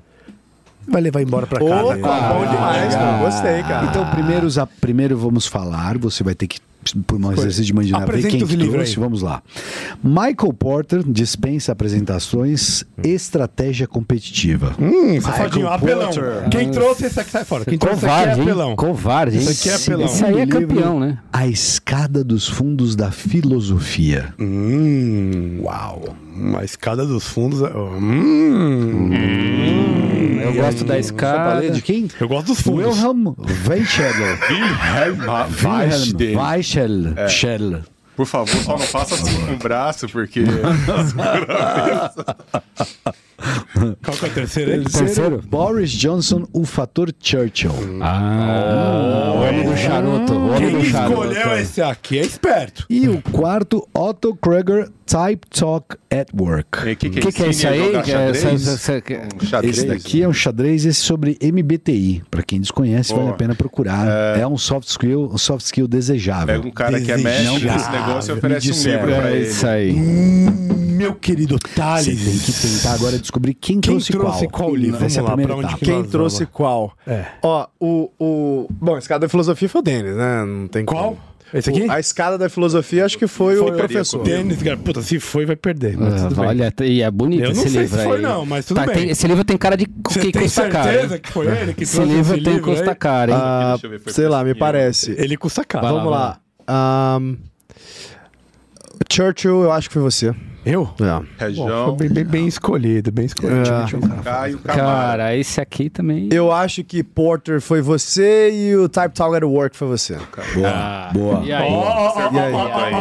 vai 0.88 1.02
levar 1.02 1.22
embora 1.22 1.48
pra 1.48 1.60
casa. 1.60 1.84
Opa, 1.84 2.34
bom 2.34 2.46
demais, 2.50 2.94
cara. 2.94 3.18
Gostei, 3.20 3.64
cara. 3.64 3.86
Então, 3.88 4.06
primeiro, 4.10 4.48
primeiro 4.80 5.18
vamos 5.18 5.48
falar. 5.48 5.98
Você 5.98 6.24
vai 6.24 6.36
ter 6.36 6.48
que, 6.48 6.60
por 7.06 7.20
um 7.20 7.32
exercício 7.32 7.66
de 7.66 7.72
imaginar, 7.72 8.00
ver 8.00 8.04
Apresenta 8.06 8.38
quem 8.38 8.48
que 8.48 8.68
trouxe. 8.70 9.00
Vamos 9.00 9.22
lá. 9.22 9.42
Michael 10.04 10.54
Porter 10.58 11.04
dispensa 11.06 11.72
apresentações, 11.72 12.84
estratégia 13.04 13.88
competitiva. 13.88 14.76
Hum, 14.80 15.20
safadinho, 15.22 15.68
apelão. 15.68 16.10
Porter. 16.10 16.50
Quem 16.50 16.72
trouxe 16.72 17.06
esse 17.06 17.20
aqui 17.20 17.32
sai 17.32 17.46
fora. 17.46 17.66
Quem 17.66 17.78
trouxe 17.78 17.98
esse 17.98 18.06
aqui 18.06 18.16
é 18.16 18.18
Covarde, 18.18 18.40
hein? 18.40 18.46
apelão. 18.46 18.76
Covarde, 18.76 19.38
hein? 19.38 19.44
Isso 19.44 19.52
aqui 19.52 19.70
é 19.70 19.76
apelão. 19.76 20.06
Esse 20.06 20.26
aí 20.26 20.40
é 20.40 20.48
campeão, 20.48 21.00
né? 21.00 21.20
A 21.32 21.48
escada 21.48 22.24
dos 22.24 22.48
fundos 22.48 22.96
da 22.96 23.12
filosofia. 23.12 24.34
Hum, 24.40 25.60
uau. 25.64 26.16
Uma 26.36 26.64
escada 26.64 27.06
dos 27.06 27.28
fundos. 27.28 27.62
Hum. 27.62 29.10
Eu 30.44 30.54
gosto 30.54 30.84
da 30.84 31.00
escada. 31.00 31.70
de 31.70 31.82
quem? 31.82 32.08
Eu 32.20 32.28
gosto 32.28 32.48
dos 32.48 32.62
fundos. 32.62 32.98
Wilhelm 32.98 33.36
Weichel. 33.68 34.14
Vai 35.50 35.90
dele. 36.14 36.36
Weichel. 36.36 37.30
Schell. 37.30 37.82
Por 38.16 38.26
favor, 38.26 38.62
só 38.62 38.72
não 38.74 38.80
faça 38.80 39.16
assim 39.16 39.46
com 39.46 39.54
o 39.54 39.58
braço, 39.58 40.08
porque. 40.10 40.44
Qual 44.04 44.18
que 44.18 44.26
é 44.26 44.28
o 44.28 44.32
terceiro 44.32 44.72
aí? 44.72 44.84
Terceiro? 44.84 45.42
Boris 45.48 45.90
Johnson, 45.92 46.46
o 46.54 46.64
fator 46.66 47.12
Churchill. 47.20 47.72
Ah, 48.02 49.34
o 49.36 49.42
homem 49.42 49.64
do 49.66 49.78
charuto. 49.78 50.34
O 50.34 50.48
homem 50.50 50.70
Quem 50.72 50.80
do 50.80 50.86
charuto. 50.86 51.24
escolheu 51.34 51.58
esse 51.60 51.82
aqui 51.82 52.18
é 52.20 52.22
esperto. 52.22 52.86
E 52.90 53.08
o 53.08 53.22
quarto, 53.32 53.88
Otto 53.94 54.36
Kruger, 54.36 54.90
Type 55.06 55.46
Talk 55.50 55.98
at 56.12 56.28
Work. 56.38 56.80
O 56.80 56.96
que, 56.96 57.08
O 57.08 57.12
que, 57.12 57.32
que 57.32 57.44
é 57.44 57.50
isso 57.50 57.68
a 57.68 57.72
aí? 57.72 57.80
Que 58.04 58.12
é- 58.12 58.32
que- 58.32 59.16
Um? 59.18 59.70
Esse 59.70 59.86
daqui 59.86 60.22
é 60.24 60.28
um 60.28 60.34
xadrez 60.34 60.86
esse 60.86 61.00
sobre 61.02 61.38
MBTI. 61.42 62.24
Para 62.30 62.44
quem 62.44 62.60
desconhece, 62.62 63.12
vale 63.12 63.24
Boa. 63.24 63.34
a 63.34 63.38
pena 63.38 63.56
procurar. 63.56 64.38
É... 64.38 64.46
um 64.48 64.58
soft 64.58 64.88
skill, 64.88 65.30
um 65.34 65.38
soft 65.38 65.66
skill 65.66 65.88
desejável. 65.88 66.48
Pega 66.48 66.68
um 66.68 66.72
cara 66.72 67.00
que 67.02 67.12
é 67.12 67.18
mestre 67.18 67.44
Desejável. 67.54 67.74
nesse 67.74 67.92
negócio 67.92 68.32
e 68.34 68.38
oferece 68.38 68.72
um 68.72 68.92
livro 68.92 69.08
pra 69.16 69.30
É 69.30 69.36
ele. 69.36 69.48
isso 69.48 69.68
aí. 69.68 69.92
Hum, 69.94 70.91
meu 71.02 71.16
querido 71.16 71.58
Você 71.62 71.74
Thales. 71.76 72.06
tem 72.06 72.38
que 72.40 72.52
tentar 72.54 72.94
agora 72.94 73.18
descobrir 73.18 73.54
quem, 73.54 73.80
Quem 73.80 73.92
trouxe, 73.94 74.12
trouxe 74.12 74.48
qual 74.48 74.76
livro? 74.76 75.04
Essa 75.06 75.20
é 75.20 75.22
a 75.22 75.24
lá, 75.24 75.30
primeira 75.30 75.54
pra 75.54 75.58
onde 75.58 75.68
etapa. 75.68 75.80
que 75.80 75.86
Quem 75.92 76.04
trouxe 76.04 76.40
vamos? 76.40 76.52
qual? 76.54 76.94
É. 77.08 77.26
Ó, 77.42 77.68
o, 77.80 78.12
o. 78.20 78.68
Bom, 78.72 78.96
a 78.96 79.00
escada 79.00 79.22
da 79.26 79.30
filosofia 79.30 79.68
foi 79.70 79.80
o 79.80 79.84
Denis, 79.84 80.16
né? 80.16 80.46
Não 80.46 80.68
tem 80.68 80.86
Qual? 80.86 81.04
como. 81.16 81.32
Esse 81.54 81.70
aqui? 81.70 81.82
O- 81.82 81.92
a 81.92 82.00
escada 82.00 82.38
da 82.38 82.48
filosofia 82.48 83.04
acho 83.04 83.18
que 83.18 83.28
foi, 83.28 83.58
o 83.60 83.74
professor. 83.74 84.24
Tênis, 84.24 84.64
cara. 84.64 84.78
Puta, 84.78 85.02
se 85.02 85.20
foi, 85.20 85.46
vai 85.46 85.58
perder. 85.58 85.98
Mas 85.98 86.24
Ah, 86.24 86.28
tudo 86.30 86.40
bem. 86.40 86.50
olha, 86.50 86.74
e 86.82 87.02
é 87.02 87.12
bonito 87.12 87.44
Eu 87.44 87.54
não 87.54 87.62
esse 87.62 87.70
sei 87.70 87.82
livro 87.82 87.98
se 87.98 88.04
foi 88.06 88.16
aí. 88.18 88.22
não, 88.22 88.46
mas 88.46 88.66
tudo 88.66 88.78
Tá, 88.80 88.86
bem. 88.86 88.96
tem- 88.96 89.10
esse 89.10 89.28
livro 89.28 89.44
tem 89.44 89.58
cara 89.58 89.76
de 89.76 89.86
Você 90.08 90.20
que 90.22 90.32
tem 90.32 90.44
custa 90.44 90.70
caro. 90.70 90.90
certeza 90.90 91.20
que 91.20 91.30
foi 91.30 91.48
ele 91.48 91.74
que 91.74 91.84
Esse 91.84 91.96
trouxe 91.98 92.14
livro 92.14 92.36
esse 92.36 92.44
tem 92.46 92.54
livro 92.54 92.70
custa 92.72 92.90
aí? 92.92 92.96
caro, 92.96 93.32
hein? 93.32 93.38
Ah, 93.38 93.70
Deixa 93.72 93.86
eu 93.86 93.90
ver, 93.92 94.00
foi 94.00 94.14
sei 94.14 94.28
lá, 94.30 94.44
me 94.46 94.56
parece. 94.56 95.12
Ele 95.18 95.36
custa 95.36 95.66
lá, 95.74 95.82
Vamos 95.82 96.10
lá. 96.10 96.40
Churchill, 99.12 99.64
eu 99.64 99.72
acho 99.74 99.90
que 99.90 99.94
foi 99.94 100.02
você. 100.04 100.34
Eu? 100.64 100.90
É. 101.00 101.04
Bom, 101.06 101.26
Região, 101.40 101.86
foi 101.98 102.08
bem, 102.08 102.10
bem- 102.14 102.26
bem 102.26 102.48
escolhido, 102.48 103.12
bem 103.12 103.26
escolhido. 103.26 103.62
É. 103.68 104.24
Caio. 104.24 104.60
Cara, 104.60 105.36
esse 105.36 105.60
aqui 105.60 105.90
também. 105.90 106.30
Eu 106.32 106.52
acho 106.52 106.84
que 106.84 107.02
Porter 107.04 107.60
foi 107.60 107.82
você 107.82 108.52
e 108.52 108.76
o 108.76 108.88
Type 108.88 109.16
Talk 109.16 109.36
at 109.36 109.44
Work 109.44 109.76
foi 109.76 109.88
você. 109.88 110.16
Boa, 110.54 110.68
Ah, 110.70 111.10
boa. 111.14 111.42
E 111.44 111.52
aí? 111.52 111.72
E 112.34 112.40
aí? 112.40 112.94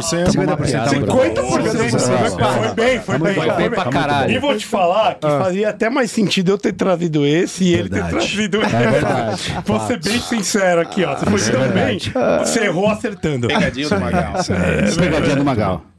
50%. 0.00 0.26
50%. 0.28 0.86
50%. 0.88 2.40
Foi 2.58 2.74
bem, 2.74 3.00
foi 3.00 3.18
bem. 3.18 3.34
Foi 3.34 3.50
bem 3.52 3.70
pra 3.70 3.84
caralho. 3.86 4.32
E 4.32 4.38
vou 4.38 4.56
te 4.56 4.66
falar 4.66 5.14
que 5.14 5.26
fazia 5.26 5.70
até 5.70 5.88
mais 5.90 6.10
sentido 6.10 6.52
eu 6.52 6.58
ter 6.58 6.72
trazido 6.72 7.24
esse 7.26 7.64
e 7.64 7.74
ele 7.74 7.88
ter 7.88 8.04
trazido 8.06 8.62
esse. 8.62 8.76
É 8.76 8.86
verdade. 8.90 9.54
Vou 9.64 9.80
ser 9.86 10.00
bem 10.00 10.20
sincero 10.20 10.80
aqui, 10.80 11.04
ó. 11.04 11.16
Você 11.16 11.26
foi 11.26 11.40
tão 11.52 11.68
bem, 11.70 11.98
você 12.38 12.64
errou 12.64 12.88
acertando. 12.88 13.48
Pegadinho 13.48 13.88
do 13.88 14.00
Magal. 14.00 14.32
Pegadinha 14.98 15.36
do 15.36 15.44
Magal. 15.44 15.89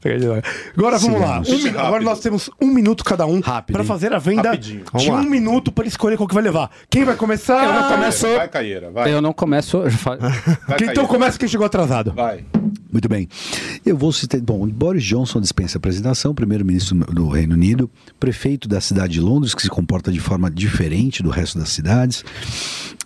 Agora 0.76 0.98
vamos 0.98 1.20
lá. 1.20 1.42
Um 1.46 1.62
mi- 1.62 1.68
agora 1.70 2.02
nós 2.02 2.20
temos 2.20 2.50
um 2.60 2.66
minuto 2.66 3.04
cada 3.04 3.24
um 3.26 3.40
Rápido, 3.40 3.74
para 3.74 3.84
fazer 3.84 4.12
a 4.12 4.18
venda 4.18 4.50
Rapidinho. 4.50 4.84
de 4.94 5.10
um 5.10 5.22
minuto 5.22 5.70
para 5.70 5.86
escolher 5.86 6.16
qual 6.16 6.28
que 6.28 6.34
vai 6.34 6.42
levar. 6.42 6.70
Quem 6.90 7.04
vai 7.04 7.14
começar? 7.16 7.64
Eu 7.64 7.72
não 7.82 7.88
começo. 7.96 8.26
Vai, 8.26 8.48
Caieira, 8.48 8.90
vai. 8.90 9.12
Eu 9.12 9.22
não 9.22 9.32
começo. 9.32 9.82
vai 9.82 10.76
Quem 10.78 10.88
então 10.90 11.06
começa 11.06 11.38
quem 11.38 11.48
chegou 11.48 11.66
atrasado. 11.66 12.12
Vai. 12.12 12.44
Muito 12.92 13.08
bem. 13.08 13.28
Eu 13.86 13.96
vou 13.96 14.12
citar. 14.12 14.40
Bom, 14.40 14.66
Boris 14.68 15.02
Johnson 15.04 15.40
dispensa 15.40 15.78
apresentação, 15.78 16.34
primeiro-ministro 16.34 16.96
do 17.12 17.28
Reino 17.28 17.54
Unido, 17.54 17.90
prefeito 18.20 18.68
da 18.68 18.80
cidade 18.80 19.14
de 19.14 19.20
Londres, 19.20 19.54
que 19.54 19.62
se 19.62 19.68
comporta 19.70 20.10
de 20.12 20.20
forma 20.20 20.50
diferente 20.50 21.22
do 21.22 21.30
resto 21.30 21.58
das 21.58 21.70
cidades. 21.70 22.24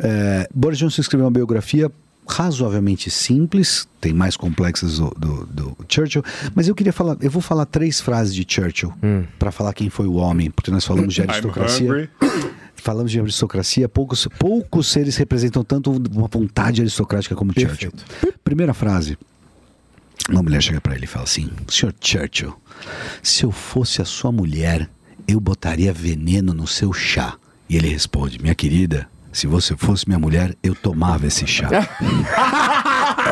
É, 0.01 0.49
Boris 0.55 0.79
Johnson 0.79 1.01
escreveu 1.01 1.27
uma 1.27 1.31
biografia 1.33 1.91
razoavelmente 2.29 3.11
simples, 3.11 3.87
tem 4.01 4.13
mais 4.13 4.37
complexas 4.37 4.99
do, 4.99 5.11
do- 5.19 5.47
do 5.47 5.77
Churchill, 5.89 6.23
mas 6.55 6.67
eu 6.69 6.75
queria 6.75 6.93
falar, 6.93 7.17
eu 7.21 7.31
vou 7.31 7.41
falar 7.43 7.65
três 7.67 8.01
frases 8.01 8.35
de 8.35 8.45
Churchill 8.49 8.93
para 9.39 9.51
falar 9.53 9.73
quem 9.73 9.89
foi 9.89 10.07
o 10.07 10.15
homem, 10.15 10.51
porque 10.51 10.71
nós 10.71 10.85
falamos 10.85 11.15
de 11.15 11.23
aristocracia. 11.31 11.89
Falamos 12.79 13.11
de 13.11 13.19
aristocracia, 13.19 13.89
poucos, 13.89 14.29
poucos 14.39 14.87
seres 14.87 15.17
representam 15.17 15.65
tanto 15.65 15.91
uma 15.91 16.29
vontade 16.29 16.81
aristocrática 16.83 17.35
como 17.35 17.53
Churchill. 17.53 17.93
Primeira 18.45 18.73
frase. 18.73 19.19
Uma 20.31 20.43
mulher 20.43 20.63
chega 20.63 20.81
para 20.81 20.95
ele 20.95 21.05
e 21.05 21.09
fala 21.09 21.25
assim: 21.25 21.49
Senhor 21.69 21.93
Churchill, 22.01 22.55
se 23.23 23.45
eu 23.45 23.51
fosse 23.51 24.01
a 24.03 24.05
sua 24.05 24.31
mulher, 24.31 24.89
eu 25.27 25.41
botaria 25.41 25.93
veneno 25.93 26.53
no 26.55 26.67
seu 26.67 26.93
chá. 26.93 27.37
E 27.69 27.77
ele 27.77 27.89
responde: 27.89 28.39
Minha 28.41 28.55
querida, 28.55 29.09
se 29.37 29.47
você 29.47 29.77
fosse 29.77 30.09
minha 30.09 30.19
mulher, 30.19 30.57
eu 30.63 30.75
tomava 30.75 31.27
esse 31.27 31.47
chá. 31.47 31.69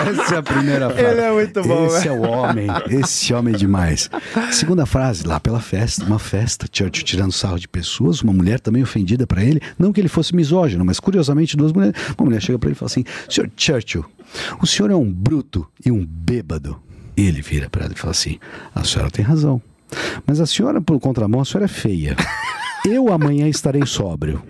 Essa 0.06 0.34
é 0.34 0.38
a 0.38 0.42
primeira 0.42 0.90
frase. 0.90 1.02
Ele 1.02 1.20
é 1.20 1.32
muito 1.32 1.62
bom, 1.62 1.86
Esse 1.86 2.08
né? 2.10 2.14
é 2.14 2.18
o 2.18 2.28
homem, 2.28 2.66
esse 2.90 3.32
homem 3.32 3.54
demais. 3.54 4.10
Segunda 4.52 4.84
frase, 4.84 5.26
lá 5.26 5.40
pela 5.40 5.60
festa, 5.60 6.04
uma 6.04 6.18
festa, 6.18 6.66
Churchill 6.70 7.04
tirando 7.04 7.32
sarro 7.32 7.58
de 7.58 7.66
pessoas, 7.66 8.20
uma 8.20 8.34
mulher 8.34 8.60
também 8.60 8.82
ofendida 8.82 9.26
para 9.26 9.42
ele, 9.42 9.62
não 9.78 9.94
que 9.94 10.00
ele 10.00 10.08
fosse 10.08 10.36
misógino, 10.36 10.84
mas 10.84 11.00
curiosamente 11.00 11.56
duas 11.56 11.72
mulheres. 11.72 11.98
Uma 12.18 12.26
mulher 12.26 12.42
chega 12.42 12.58
para 12.58 12.68
ele 12.68 12.76
e 12.76 12.78
fala 12.78 12.90
assim: 12.90 13.04
Senhor 13.26 13.50
Churchill, 13.56 14.04
o 14.60 14.66
senhor 14.66 14.90
é 14.90 14.94
um 14.94 15.10
bruto 15.10 15.66
e 15.86 15.90
um 15.90 16.04
bêbado. 16.04 16.78
E 17.16 17.22
ele 17.22 17.40
vira 17.40 17.70
para 17.70 17.86
ela 17.86 17.94
e 17.94 17.98
fala 17.98 18.10
assim: 18.10 18.38
A 18.74 18.84
senhora 18.84 19.10
tem 19.10 19.24
razão. 19.24 19.62
Mas 20.26 20.38
a 20.38 20.44
senhora, 20.44 20.82
por 20.82 21.00
contramão, 21.00 21.40
a 21.40 21.44
senhora 21.46 21.64
é 21.64 21.68
feia. 21.68 22.14
Eu 22.86 23.10
amanhã 23.12 23.48
estarei 23.48 23.84
sóbrio. 23.86 24.42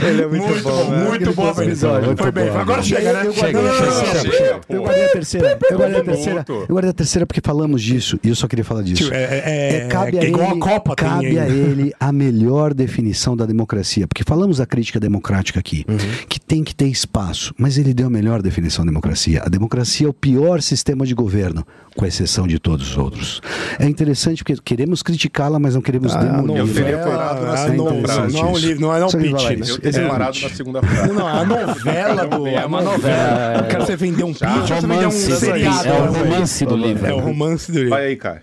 Ele 0.00 0.22
é 0.22 0.26
muito, 0.26 0.46
Muito 0.46 0.62
bom. 0.62 0.84
bom, 0.84 0.90
né? 0.90 1.08
muito 1.08 1.32
bom, 1.34 1.54
Benizório. 1.54 2.16
Foi 2.16 2.30
bem. 2.30 2.48
Agora 2.50 2.82
chega, 2.82 3.12
né? 3.12 3.26
Eu 3.26 3.32
guardei 3.34 3.52
Não, 3.52 3.62
não, 3.62 3.68
não, 3.68 3.76
a 3.78 3.80
não, 3.80 4.02
terceira. 4.02 4.24
não. 4.24 4.32
Chega, 4.32 4.60
Eu 4.68 4.82
guardei 4.82 5.04
a 5.04 5.08
terceira. 5.08 5.58
Eu 5.70 5.78
guardei 5.78 6.00
a 6.00 6.04
terceira. 6.04 6.44
Eu 6.48 6.66
guardei 6.68 6.90
a 6.90 6.94
terceira 6.94 7.26
porque 7.26 7.40
falamos 7.44 7.82
disso 7.82 8.18
e 8.22 8.28
eu 8.28 8.34
só 8.34 8.46
queria 8.46 8.64
falar 8.64 8.82
disso. 8.82 9.04
Tio, 9.04 9.14
é- 9.14 9.24
é- 9.24 9.76
é- 9.84 9.88
cabe 9.88 10.18
a 10.18 10.22
é 10.22 10.28
igual 10.28 10.50
ele, 10.52 10.56
a 10.56 10.60
Copa 10.60 10.94
cabe 10.94 11.38
a 11.38 11.48
ele 11.48 11.92
a 11.98 12.12
melhor 12.12 12.72
definição 12.74 13.36
da 13.36 13.44
democracia, 13.46 14.06
porque 14.06 14.22
falamos 14.24 14.58
da 14.58 14.66
crítica 14.66 15.00
democrática 15.00 15.60
aqui, 15.60 15.84
Uhum. 15.88 15.96
que 16.28 16.38
tem 16.40 16.62
que 16.62 16.74
ter 16.74 16.88
espaço, 16.88 17.54
mas 17.58 17.76
ele 17.78 17.92
deu 17.92 18.06
a 18.06 18.10
melhor 18.10 18.40
definição 18.42 18.84
da 18.84 18.90
democracia. 18.90 19.42
A 19.44 19.48
democracia 19.48 20.06
é 20.06 20.10
o 20.10 20.14
pior 20.14 20.60
sistema 20.62 21.04
de 21.04 21.14
governo, 21.14 21.66
com 21.96 22.06
exceção 22.06 22.46
de 22.46 22.58
todos 22.58 22.90
os 22.90 22.96
outros. 22.98 23.40
É 23.78 23.86
interessante 23.86 24.44
porque 24.44 24.60
queremos 24.62 25.02
criticá-la, 25.02 25.58
mas 25.58 25.74
não 25.74 25.82
queremos 25.82 26.14
Ah, 26.14 26.18
demolir. 26.18 26.58
Eu 26.58 26.68
teria 26.68 26.98
Novela, 26.98 27.16
parado 27.16 27.46
na 27.46 27.52
ah, 27.52 27.56
segunda 27.56 27.90
não, 27.92 28.02
frase. 28.02 28.34
não 28.34 28.40
é 28.40 28.44
um 28.44 28.58
livro, 28.58 28.80
não 28.80 28.94
é 28.94 29.04
um 29.04 29.08
pitch, 29.08 29.44
né? 29.44 29.54
isso. 29.54 29.72
Eu 29.72 29.78
teria 29.78 29.88
Exatamente. 29.88 30.10
parado 30.10 30.40
na 30.40 30.48
segunda 30.50 30.82
frase. 30.82 31.12
Não, 31.12 31.26
a 31.26 31.44
novela 31.46 32.26
do. 32.26 32.46
É 32.46 32.66
uma 32.66 32.82
novela. 32.82 33.54
Eu 33.58 33.64
quero 33.68 33.86
você 33.86 33.96
vender 33.96 34.24
um 34.24 34.32
pitch 34.32 34.68
você 34.68 34.86
vender 34.86 34.94
um 34.94 35.10
Romance. 35.10 35.36
seriado. 35.36 35.88
É 35.88 35.92
o 35.92 36.12
né? 36.12 36.18
romance 36.18 36.66
do 36.66 36.76
livro. 36.76 37.06
É 37.06 37.14
o 37.14 37.18
romance 37.18 37.72
do 37.72 37.78
livro. 37.78 37.90
Vai 37.90 38.06
aí, 38.06 38.16
Caio. 38.16 38.40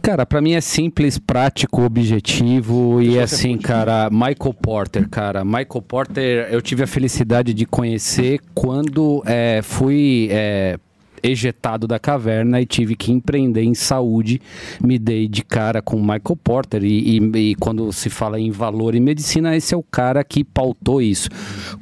Cara, 0.00 0.24
pra 0.24 0.40
mim 0.40 0.52
é 0.52 0.60
simples, 0.60 1.18
prático, 1.18 1.82
objetivo 1.82 3.02
e 3.02 3.18
assim, 3.18 3.58
cara, 3.58 4.08
Michael 4.10 4.54
Porter, 4.54 5.06
cara, 5.06 5.44
Michael 5.44 5.82
Porter, 5.86 6.48
eu 6.50 6.62
tive 6.62 6.84
a 6.84 6.86
felicidade 6.86 7.52
de 7.52 7.66
conhecer 7.66 8.40
quando 8.54 9.22
é, 9.26 9.60
fui 9.62 10.28
é, 10.30 10.78
ejetado 11.22 11.86
da 11.86 11.98
caverna 11.98 12.60
e 12.60 12.66
tive 12.66 12.94
que 12.96 13.12
empreender 13.12 13.62
em 13.62 13.74
saúde, 13.74 14.40
me 14.82 14.98
dei 14.98 15.28
de 15.28 15.42
cara 15.42 15.80
com 15.82 15.98
Michael 16.00 16.36
Porter 16.42 16.84
e, 16.84 17.18
e- 17.18 17.38
e 17.50 17.54
quando 17.56 17.92
se 17.92 18.08
fala 18.10 18.38
em 18.40 18.50
valor 18.50 18.94
em 18.94 19.00
medicina, 19.00 19.56
esse 19.56 19.74
é 19.74 19.76
o 19.76 19.82
cara 19.82 20.22
que 20.24 20.42
pautou 20.44 21.00
isso. 21.02 21.28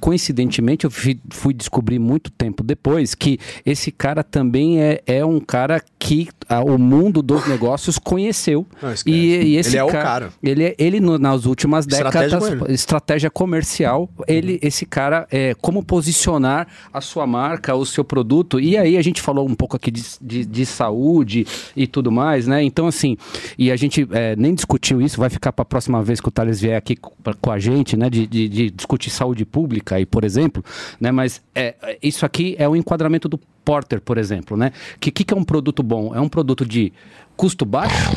Coincidentemente, 0.00 0.84
eu 0.84 0.90
fui, 0.90 1.18
fui 1.30 1.54
descobrir 1.54 1.98
muito 1.98 2.30
tempo 2.30 2.62
depois 2.62 3.14
que 3.14 3.38
esse 3.64 3.90
cara 3.90 4.22
também 4.22 4.80
é, 4.80 5.00
é 5.06 5.24
um 5.24 5.40
cara 5.40 5.82
que 6.06 6.28
ah, 6.48 6.62
o 6.62 6.78
mundo 6.78 7.22
dos 7.22 7.46
negócios 7.48 7.98
conheceu. 7.98 8.64
Não, 8.80 8.92
e, 9.06 9.10
e 9.52 9.56
esse 9.56 9.70
Ele 9.70 9.78
é 9.78 9.84
o 9.84 9.88
cara. 9.88 10.30
Ele, 10.42 10.64
é- 10.64 10.74
ele 10.78 11.00
no- 11.00 11.18
nas 11.18 11.44
últimas 11.46 11.86
Estratégia 11.86 12.38
décadas, 12.38 12.58
com 12.58 12.64
ele. 12.66 12.74
estratégia 12.74 13.30
comercial, 13.30 14.08
ele, 14.28 14.58
esse 14.62 14.86
cara, 14.86 15.26
é, 15.30 15.54
como 15.60 15.82
posicionar 15.84 16.66
a 16.92 17.00
sua 17.00 17.26
marca, 17.26 17.74
o 17.74 17.84
seu 17.84 18.04
produto. 18.04 18.60
E 18.60 18.76
aí 18.76 18.96
a 18.96 19.02
gente 19.02 19.20
falou 19.20 19.48
um 19.48 19.54
pouco 19.54 19.76
aqui 19.76 19.90
de, 19.90 20.02
de, 20.22 20.44
de 20.44 20.66
saúde 20.66 21.46
e 21.76 21.86
tudo 21.86 22.12
mais, 22.12 22.46
né? 22.46 22.62
Então, 22.62 22.86
assim, 22.86 23.16
e 23.58 23.70
a 23.72 23.76
gente 23.76 24.06
é, 24.12 24.36
nem 24.36 24.54
discutiu 24.54 25.00
isso, 25.02 25.18
vai 25.18 25.28
ficar 25.30 25.52
para 25.52 25.62
a 25.62 25.66
próxima 25.66 26.02
vez 26.02 26.20
que 26.20 26.28
o 26.28 26.30
Thales 26.30 26.60
vier 26.60 26.76
aqui 26.76 26.94
co- 26.96 27.12
pra- 27.22 27.34
com 27.34 27.50
a 27.50 27.58
gente, 27.58 27.96
né? 27.96 28.08
De, 28.08 28.26
de, 28.26 28.48
de 28.48 28.70
discutir 28.70 29.10
saúde 29.10 29.44
pública 29.44 29.96
aí, 29.96 30.06
por 30.06 30.22
exemplo, 30.24 30.64
né? 31.00 31.10
Mas 31.10 31.42
é, 31.54 31.74
isso 32.02 32.24
aqui 32.24 32.54
é 32.58 32.68
o 32.68 32.76
enquadramento 32.76 33.28
do 33.28 33.40
Porter, 33.66 34.00
por 34.00 34.16
exemplo, 34.16 34.56
né? 34.56 34.70
Que 35.00 35.10
que, 35.10 35.24
que 35.24 35.34
é 35.34 35.36
um 35.36 35.42
produto 35.44 35.82
bom? 35.82 36.14
É 36.14 36.20
um 36.20 36.28
produto 36.28 36.64
de 36.64 36.92
custo 37.36 37.64
baixo, 37.66 38.10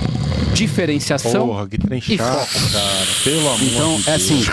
diferenciação 0.54 1.48
Porra, 1.48 1.68
que 1.68 1.78
trem 1.80 1.98
e 2.08 2.18
chato, 2.18 2.46
foco. 2.48 2.72
cara. 2.72 3.06
Pelo 3.24 3.40
amor 3.50 3.64
Então, 3.64 3.96
de 3.98 4.10
é 4.10 4.18
Deus. 4.18 4.32
assim, 4.32 4.46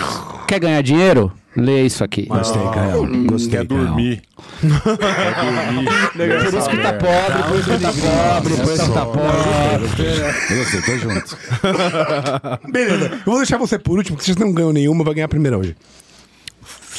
quer 0.47 0.59
ganhar 0.59 0.81
dinheiro? 0.81 1.31
Lê 1.55 1.85
isso 1.85 2.03
aqui. 2.03 2.23
Gostei, 2.27 2.61
Caio. 2.73 3.25
Gostei, 3.25 3.49
Quer 3.51 3.67
Caio. 3.67 3.85
dormir. 3.85 4.21
Quer 4.61 4.67
dormir. 4.67 5.89
Por 6.51 6.59
isso 6.59 6.69
que 6.69 6.77
tá 6.77 6.93
pobre, 6.93 7.43
por 7.47 7.59
isso 7.59 7.69
que 7.69 7.79
tá 7.79 7.93
pobre, 7.93 8.53
por 8.55 8.73
isso 8.73 8.85
que 8.85 8.93
tá 8.93 9.05
pobre. 9.05 10.51
Eu 10.51 10.57
gostei, 10.57 10.81
tô 10.81 10.97
junto. 10.97 11.37
Beleza. 12.71 13.05
Eu 13.13 13.19
vou 13.25 13.37
deixar 13.37 13.57
você 13.57 13.79
por 13.79 13.97
último, 13.97 14.17
porque 14.17 14.25
vocês 14.25 14.37
não 14.37 14.51
ganham 14.53 14.73
nenhuma, 14.73 15.03
vai 15.03 15.13
ganhar 15.15 15.25
a 15.25 15.29
primeira 15.29 15.57
hoje. 15.57 15.75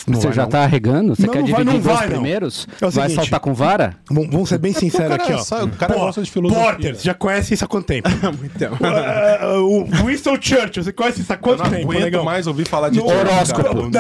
Não 0.07 0.21
Você 0.21 0.27
vai, 0.29 0.37
já 0.37 0.43
não. 0.43 0.49
tá 0.51 0.63
arregando? 0.65 1.15
Você 1.17 1.27
Não, 1.27 1.33
quer 1.33 1.41
não 1.41 1.47
vai, 1.49 1.57
dividir 1.57 1.73
não 1.73 1.81
em 1.81 1.83
dois 1.83 1.97
vai, 1.99 2.07
não. 2.07 2.13
primeiros? 2.15 2.69
É 2.81 2.87
o 2.87 2.91
vai 2.91 3.09
seguinte. 3.09 3.15
saltar 3.17 3.41
com 3.41 3.53
vara? 3.55 3.97
Vamos, 4.11 4.31
vamos 4.31 4.49
ser 4.49 4.59
bem 4.59 4.73
sinceros 4.73 5.13
aqui, 5.13 5.33
ó. 5.33 5.39
sabe, 5.39 5.73
o 5.73 5.77
cara 5.77 5.95
gosta 5.95 6.23
de 6.23 6.31
filosofia. 6.31 6.65
Porter, 6.65 6.95
você 6.97 7.05
já 7.05 7.15
conhece 7.15 7.55
isso 7.55 7.65
há 7.65 7.69
quanto 7.69 7.87
tempo? 7.87 8.09
Então. 8.45 8.73
Uh, 8.75 9.83
o 10.03 10.07
Winston 10.07 10.37
Churchill, 10.41 10.83
você 10.85 10.93
conhece 10.93 11.21
isso 11.23 11.33
há 11.33 11.37
Eu 11.37 11.41
quanto 11.41 11.63
não 11.65 11.71
tempo, 11.71 11.91
aguento 11.91 12.05
negão? 12.05 12.25
mais 12.25 12.47
ouvir 12.47 12.67
falar 12.67 12.89
de 12.91 13.01
horóscopo. 13.01 13.69
Eu 13.69 13.75
não 13.75 13.91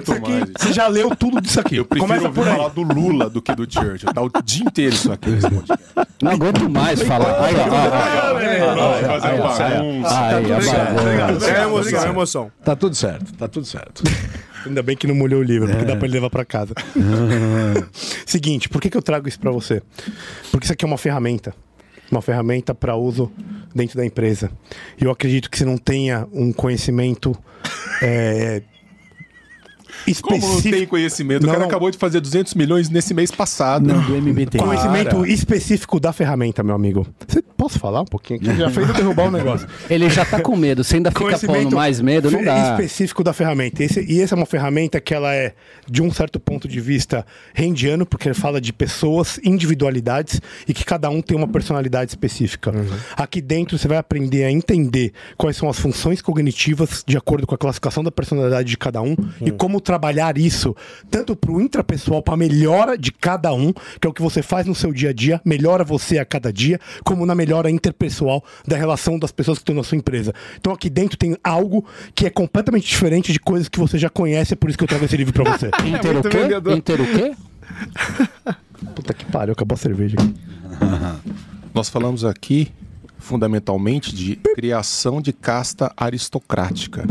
disso 0.00 0.12
aqui, 0.12 0.30
mais. 0.30 0.50
você 0.58 0.72
já 0.72 0.86
leu 0.88 1.14
tudo 1.16 1.40
disso 1.40 1.60
aqui. 1.60 1.76
Eu 1.76 1.84
prefiro 1.84 2.06
Começa 2.08 2.26
ouvir 2.28 2.40
por 2.40 2.48
aí. 2.48 2.56
falar 2.56 2.68
do 2.70 2.82
Lula 2.82 3.28
do 3.30 3.40
que 3.42 3.54
do 3.54 3.66
Churchill. 3.70 4.12
Tá 4.12 4.22
o 4.22 4.30
dia 4.44 4.64
inteiro 4.64 4.94
isso 4.94 5.12
aqui. 5.12 5.30
Não 6.22 6.32
aguento 6.32 6.68
mais 6.68 7.00
falar. 7.02 7.44
Aí, 7.44 7.54
ó, 7.56 7.62
ó, 7.62 7.66
ó. 8.78 8.92
Fazer 9.08 9.28
Aí, 9.28 9.40
ó. 9.40 9.48
É 11.46 11.62
emoção, 11.64 12.04
é 12.04 12.08
emoção. 12.08 12.50
Tá 12.64 12.74
tudo 12.76 12.94
certo, 12.94 13.32
tá 13.34 13.48
tudo 13.48 13.66
certo. 13.66 14.02
Ainda 14.66 14.82
bem 14.82 14.96
que 14.96 15.06
não 15.06 15.14
molhou 15.14 15.40
o 15.40 15.42
livro, 15.42 15.68
porque 15.68 15.84
dá 15.84 15.96
pra 15.96 16.06
ele 16.06 16.14
levar 16.14 16.30
pra 16.30 16.44
casa. 16.44 16.74
Seguinte, 18.26 18.68
por 18.68 18.80
que, 18.80 18.88
que 18.90 18.96
eu 18.96 19.02
trago 19.02 19.28
isso 19.28 19.38
pra 19.38 19.50
você? 19.50 19.82
Porque 20.50 20.64
isso 20.64 20.72
aqui 20.72 20.84
é 20.84 20.88
uma 20.88 20.98
ferramenta. 20.98 21.54
Uma 22.10 22.22
ferramenta 22.22 22.74
para 22.74 22.94
uso 22.94 23.32
dentro 23.74 23.96
da 23.96 24.04
empresa. 24.04 24.50
E 25.00 25.04
eu 25.04 25.10
acredito 25.10 25.50
que 25.50 25.58
você 25.58 25.64
não 25.64 25.78
tenha 25.78 26.28
um 26.32 26.52
conhecimento 26.52 27.36
é, 28.02 28.62
Como 30.22 30.36
não 30.36 30.40
tem 30.48 30.56
específico. 30.58 30.90
conhecimento? 30.90 31.42
O 31.42 31.46
Não, 31.46 31.52
cara 31.52 31.60
não. 31.64 31.68
acabou 31.68 31.90
de 31.90 31.98
fazer 31.98 32.20
200 32.20 32.54
milhões 32.54 32.88
nesse 32.88 33.14
mês 33.14 33.30
passado. 33.30 33.86
Não, 33.86 34.00
do 34.02 34.16
MBT. 34.16 34.58
Conhecimento 34.58 35.24
específico 35.26 35.98
da 36.00 36.12
ferramenta, 36.12 36.62
meu 36.62 36.74
amigo. 36.74 37.06
Você 37.26 37.42
posso 37.56 37.78
falar 37.78 38.00
um 38.02 38.06
pouquinho 38.06 38.40
aqui? 38.40 38.56
Já 38.56 38.70
fez 38.70 38.88
eu 38.88 38.94
derrubar 38.94 39.28
o 39.28 39.30
negócio. 39.30 39.66
Ele 39.88 40.08
já 40.10 40.24
tá 40.24 40.40
com 40.40 40.56
medo. 40.56 40.82
Você 40.84 40.96
ainda 40.96 41.10
fica 41.10 41.38
pondo 41.46 41.76
mais 41.76 42.00
medo, 42.00 42.30
não 42.30 42.42
dá. 42.44 42.70
específico 42.72 43.22
da 43.22 43.32
ferramenta. 43.32 43.82
Esse- 43.84 44.04
e 44.08 44.20
essa 44.20 44.34
é 44.34 44.36
uma 44.36 44.46
ferramenta 44.46 45.00
que 45.00 45.14
ela 45.14 45.32
é, 45.34 45.54
de 45.88 46.02
um 46.02 46.10
certo 46.12 46.38
ponto 46.40 46.66
de 46.66 46.80
vista, 46.80 47.24
rendiano, 47.54 48.04
porque 48.04 48.28
ele 48.28 48.34
fala 48.34 48.60
de 48.60 48.72
pessoas, 48.72 49.38
individualidades, 49.44 50.40
e 50.66 50.74
que 50.74 50.84
cada 50.84 51.08
um 51.10 51.22
tem 51.22 51.36
uma 51.36 51.48
personalidade 51.48 52.10
específica. 52.10 52.72
Aqui 53.16 53.40
dentro 53.40 53.78
você 53.78 53.88
vai 53.88 53.98
aprender 53.98 54.44
a 54.44 54.50
entender 54.50 55.12
quais 55.36 55.56
são 55.56 55.68
as 55.68 55.78
funções 55.78 56.20
cognitivas 56.20 57.02
de 57.06 57.16
acordo 57.16 57.46
com 57.46 57.54
a 57.54 57.58
classificação 57.58 58.02
da 58.02 58.10
personalidade 58.10 58.68
de 58.68 58.76
cada 58.76 59.00
um 59.00 59.16
e 59.40 59.50
como 59.50 59.80
trabalhar 59.92 60.38
isso, 60.38 60.74
tanto 61.10 61.36
para 61.36 61.52
o 61.52 61.60
intrapessoal, 61.60 62.22
para 62.22 62.32
a 62.32 62.36
melhora 62.36 62.96
de 62.96 63.12
cada 63.12 63.52
um, 63.52 63.74
que 64.00 64.06
é 64.06 64.08
o 64.08 64.12
que 64.12 64.22
você 64.22 64.42
faz 64.42 64.66
no 64.66 64.74
seu 64.74 64.90
dia 64.90 65.10
a 65.10 65.12
dia, 65.12 65.38
melhora 65.44 65.84
você 65.84 66.18
a 66.18 66.24
cada 66.24 66.50
dia, 66.50 66.80
como 67.04 67.26
na 67.26 67.34
melhora 67.34 67.70
interpessoal 67.70 68.42
da 68.66 68.74
relação 68.74 69.18
das 69.18 69.30
pessoas 69.30 69.58
que 69.58 69.62
estão 69.62 69.74
na 69.74 69.82
sua 69.82 69.98
empresa. 69.98 70.32
Então 70.58 70.72
aqui 70.72 70.88
dentro 70.88 71.18
tem 71.18 71.36
algo 71.44 71.84
que 72.14 72.24
é 72.24 72.30
completamente 72.30 72.88
diferente 72.88 73.34
de 73.34 73.38
coisas 73.38 73.68
que 73.68 73.78
você 73.78 73.98
já 73.98 74.08
conhece, 74.08 74.54
é 74.54 74.56
por 74.56 74.70
isso 74.70 74.78
que 74.78 74.84
eu 74.84 74.88
trago 74.88 75.04
esse 75.04 75.16
livro 75.16 75.34
para 75.34 75.52
você. 75.52 75.66
Inter 75.84 76.16
o 76.16 76.22
quê? 76.22 76.74
Inter 76.74 77.00
o 77.02 77.06
quê? 77.06 77.34
Puta 78.96 79.12
que 79.12 79.26
pariu, 79.26 79.52
acabou 79.52 79.74
a 79.74 79.78
cerveja 79.78 80.16
aqui. 80.18 80.34
Nós 81.74 81.90
falamos 81.90 82.24
aqui, 82.24 82.72
fundamentalmente, 83.18 84.14
de 84.14 84.36
criação 84.54 85.20
de 85.20 85.34
casta 85.34 85.92
aristocrática. 85.98 87.04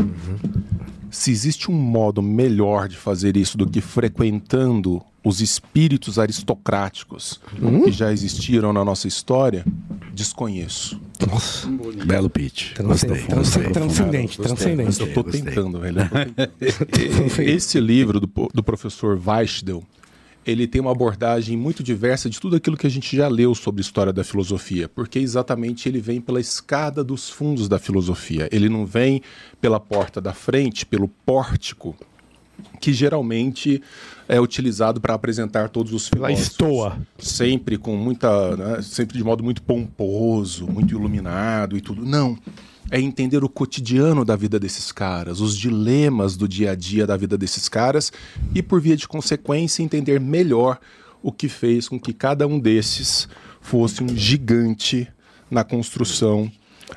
Se 1.11 1.29
existe 1.29 1.69
um 1.69 1.75
modo 1.75 2.21
melhor 2.21 2.87
de 2.87 2.95
fazer 2.95 3.35
isso 3.35 3.57
do 3.57 3.69
que 3.69 3.81
frequentando 3.81 5.03
os 5.23 5.39
espíritos 5.41 6.17
aristocráticos 6.17 7.39
que 7.83 7.91
já 7.91 8.11
existiram 8.11 8.73
na 8.73 8.83
nossa 8.83 9.07
história, 9.07 9.63
desconheço. 10.13 10.99
Nossa, 11.27 11.67
Belo 12.05 12.29
pitch. 12.29 12.77
Gostei. 12.79 13.23
Transcendente, 13.23 13.35
gostei. 13.35 13.71
transcendente, 13.71 14.37
transcendente. 14.39 15.01
Eu 15.01 15.13
tô 15.13 15.23
tentando, 15.23 15.79
velho. 15.79 15.97
Esse 17.39 17.79
livro 17.79 18.19
do, 18.19 18.29
do 18.51 18.63
professor 18.63 19.21
Weichdel, 19.23 19.83
ele 20.45 20.67
tem 20.67 20.81
uma 20.81 20.91
abordagem 20.91 21.55
muito 21.55 21.83
diversa 21.83 22.29
de 22.29 22.39
tudo 22.39 22.55
aquilo 22.55 22.77
que 22.77 22.87
a 22.87 22.89
gente 22.89 23.15
já 23.15 23.27
leu 23.27 23.53
sobre 23.53 23.81
história 23.81 24.11
da 24.11 24.23
filosofia, 24.23 24.89
porque 24.89 25.19
exatamente 25.19 25.87
ele 25.87 25.99
vem 25.99 26.19
pela 26.19 26.39
escada 26.39 27.03
dos 27.03 27.29
fundos 27.29 27.67
da 27.69 27.77
filosofia. 27.77 28.49
Ele 28.51 28.67
não 28.67 28.85
vem 28.85 29.21
pela 29.59 29.79
porta 29.79 30.19
da 30.19 30.33
frente, 30.33 30.85
pelo 30.85 31.07
pórtico, 31.07 31.95
que 32.79 32.91
geralmente 32.91 33.81
é 34.27 34.39
utilizado 34.39 34.99
para 34.99 35.13
apresentar 35.13 35.69
todos 35.69 35.93
os 35.93 36.07
filósofos. 36.07 36.47
estoa. 36.47 36.97
Sempre 37.19 37.77
com 37.77 37.95
muita, 37.95 38.55
né, 38.55 38.81
sempre 38.81 39.17
de 39.17 39.23
modo 39.23 39.43
muito 39.43 39.61
pomposo, 39.61 40.67
muito 40.67 40.93
iluminado 40.93 41.77
e 41.77 41.81
tudo. 41.81 42.05
Não. 42.05 42.37
É 42.89 42.99
entender 42.99 43.43
o 43.43 43.49
cotidiano 43.49 44.25
da 44.25 44.35
vida 44.35 44.59
desses 44.59 44.91
caras, 44.91 45.39
os 45.39 45.57
dilemas 45.57 46.35
do 46.35 46.47
dia 46.47 46.71
a 46.71 46.75
dia 46.75 47.05
da 47.05 47.15
vida 47.15 47.37
desses 47.37 47.69
caras 47.69 48.11
e, 48.53 48.61
por 48.61 48.81
via 48.81 48.97
de 48.97 49.07
consequência, 49.07 49.83
entender 49.83 50.19
melhor 50.19 50.79
o 51.21 51.31
que 51.31 51.47
fez 51.47 51.87
com 51.87 51.99
que 51.99 52.13
cada 52.13 52.47
um 52.47 52.59
desses 52.59 53.27
fosse 53.61 54.03
um 54.03 54.09
gigante 54.09 55.07
na 55.49 55.63
construção 55.63 56.51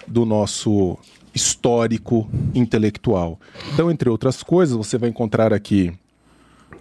do 0.07 0.25
nosso 0.25 0.97
histórico 1.35 2.29
intelectual. 2.55 3.41
Então, 3.73 3.91
entre 3.91 4.09
outras 4.09 4.43
coisas, 4.43 4.77
você 4.77 4.97
vai 4.97 5.11
encontrar 5.11 5.53
aqui, 5.53 5.93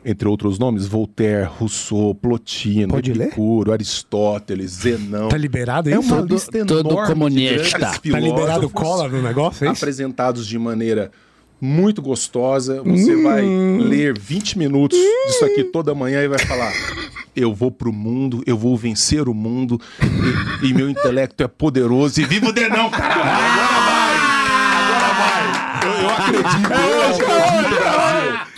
entre 0.06 0.28
outros 0.28 0.60
nomes, 0.60 0.86
Voltaire, 0.86 1.48
Rousseau, 1.58 2.14
Plotino, 2.16 2.90
Pode 2.94 3.14
ler? 3.14 3.28
Epicuro, 3.28 3.72
Aristóteles, 3.72 4.72
Zenão. 4.72 5.30
Tá 5.30 5.38
liberado 5.38 5.90
É 5.90 5.98
isso? 5.98 6.14
uma 6.14 6.22
lista 6.22 6.66
todo 6.66 6.90
enorme 6.90 7.08
de 7.08 7.14
comunista. 7.14 7.78
grandes 7.78 8.00
Tá 8.12 8.20
liberado 8.20 8.70
cola 8.70 9.08
no 9.08 9.22
negócio, 9.22 9.66
é 9.66 9.72
isso? 9.72 9.84
apresentados 9.84 10.46
de 10.48 10.60
maneira 10.60 11.12
muito 11.62 12.02
gostosa. 12.02 12.82
Você 12.84 13.16
vai 13.24 13.42
ler 13.44 14.18
20 14.20 14.58
minutos 14.58 14.98
disso 15.00 15.46
aqui 15.46 15.64
toda 15.64 15.96
manhã 15.96 16.22
e 16.22 16.28
vai 16.28 16.40
falar: 16.40 16.74
Eu 17.34 17.54
vou 17.54 17.72
pro 17.72 17.94
mundo, 17.94 18.44
eu 18.46 18.58
vou 18.58 18.76
vencer 18.76 19.30
o 19.30 19.34
mundo, 19.34 19.80
e, 20.62 20.68
e 20.68 20.74
meu 20.74 20.90
intelecto 20.90 21.42
é 21.42 21.48
poderoso. 21.48 22.20
E 22.20 22.26
viva 22.26 22.48
o 22.50 22.52
Denão, 22.52 22.90
caralho! 22.90 23.22
Agora 23.22 23.86
vai! 23.86 23.93
Eu, 25.84 25.92
eu 26.04 26.10
acredito, 26.10 27.34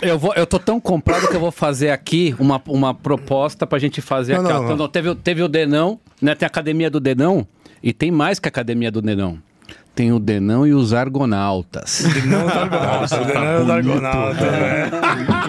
eu 0.02 0.18
vou, 0.18 0.32
eu 0.34 0.46
tô 0.46 0.58
tão 0.58 0.80
comprado 0.80 1.28
que 1.28 1.34
eu 1.34 1.40
vou 1.40 1.50
fazer 1.50 1.90
aqui 1.90 2.34
uma, 2.38 2.60
uma 2.68 2.94
proposta 2.94 3.66
pra 3.66 3.78
gente 3.78 4.00
fazer 4.00 4.38
Não, 4.40 4.50
aqui. 4.58 4.68
não, 4.68 4.76
não. 4.76 4.88
Teve, 4.88 5.08
o- 5.08 5.14
teve 5.14 5.42
o 5.42 5.48
Denão, 5.48 5.98
né? 6.20 6.34
Tem 6.34 6.46
a 6.46 6.48
Academia 6.48 6.90
do 6.90 7.00
Denão. 7.00 7.46
E 7.82 7.92
tem 7.92 8.10
mais 8.10 8.38
que 8.38 8.48
a 8.48 8.50
Academia 8.50 8.90
do 8.90 9.00
Denão. 9.02 9.38
Tem 9.96 10.12
o 10.12 10.18
Denão 10.18 10.66
e 10.66 10.74
os 10.74 10.92
Argonautas. 10.92 12.04
Um 12.04 12.28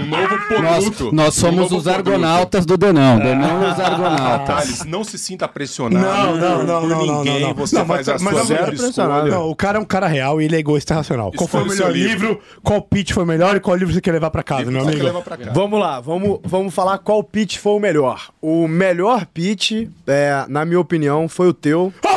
novo 0.05 0.61
Nós, 0.61 0.83
produto. 0.85 1.09
nós 1.13 1.37
Um 1.37 1.41
somos 1.41 1.59
novo 1.63 1.75
os 1.77 1.83
produto. 1.83 2.09
Argonautas 2.11 2.65
do 2.65 2.77
Denão. 2.77 3.19
Denão 3.19 3.63
e 3.63 3.71
os 3.73 3.79
Argonautas. 3.79 4.47
Thales, 4.47 4.85
não 4.85 5.03
se 5.03 5.17
sinta 5.17 5.47
pressionado 5.49 6.05
Não, 6.05 6.37
não, 6.37 6.63
não, 6.63 6.79
por 6.81 6.89
não, 6.89 7.01
ninguém. 7.17 7.41
não, 7.41 7.47
não. 7.49 7.55
Você 7.55 7.77
Não, 7.77 7.85
faz 7.85 8.07
mas- 8.07 8.21
a 8.21 8.23
mas 8.23 8.47
sua 8.47 8.73
escolha. 8.73 9.23
Não, 9.25 9.49
o 9.49 9.55
cara 9.55 9.77
é 9.77 9.81
um 9.81 9.85
cara 9.85 10.07
real 10.07 10.41
e 10.41 10.45
ele 10.45 10.55
é 10.55 10.59
egoísta 10.59 10.93
racional. 10.95 11.31
Qual 11.35 11.45
foi 11.47 11.63
o 11.63 11.67
Escolha 11.67 11.89
o 11.89 11.93
melhor 11.93 12.07
seu 12.07 12.09
livro? 12.25 12.41
Qual 12.63 12.81
pitch 12.81 13.11
foi 13.11 13.25
melhor 13.25 13.55
e 13.57 13.59
qual 13.59 13.75
livro 13.75 13.93
você 13.93 13.99
quer 13.99 14.13
levar 14.13 14.31
pra 14.31 14.43
casa, 14.43 14.71
meu 14.71 14.81
Você 14.85 14.91
amigo? 15.01 15.23
Vamos 15.53 15.77
lá, 15.79 15.99
vamos, 15.99 16.39
vamos 16.45 16.73
falar 16.73 16.99
qual 16.99 17.21
pitch 17.21 17.57
foi 17.57 17.73
o 17.73 17.79
melhor. 17.79 18.29
O 18.41 18.65
melhor 18.65 19.25
pitch, 19.25 19.89
é, 20.07 20.45
na 20.47 20.63
minha 20.63 20.79
opinião, 20.79 21.27
foi 21.27 21.49
o 21.49 21.53
teu. 21.53 21.91
Você 22.01 22.07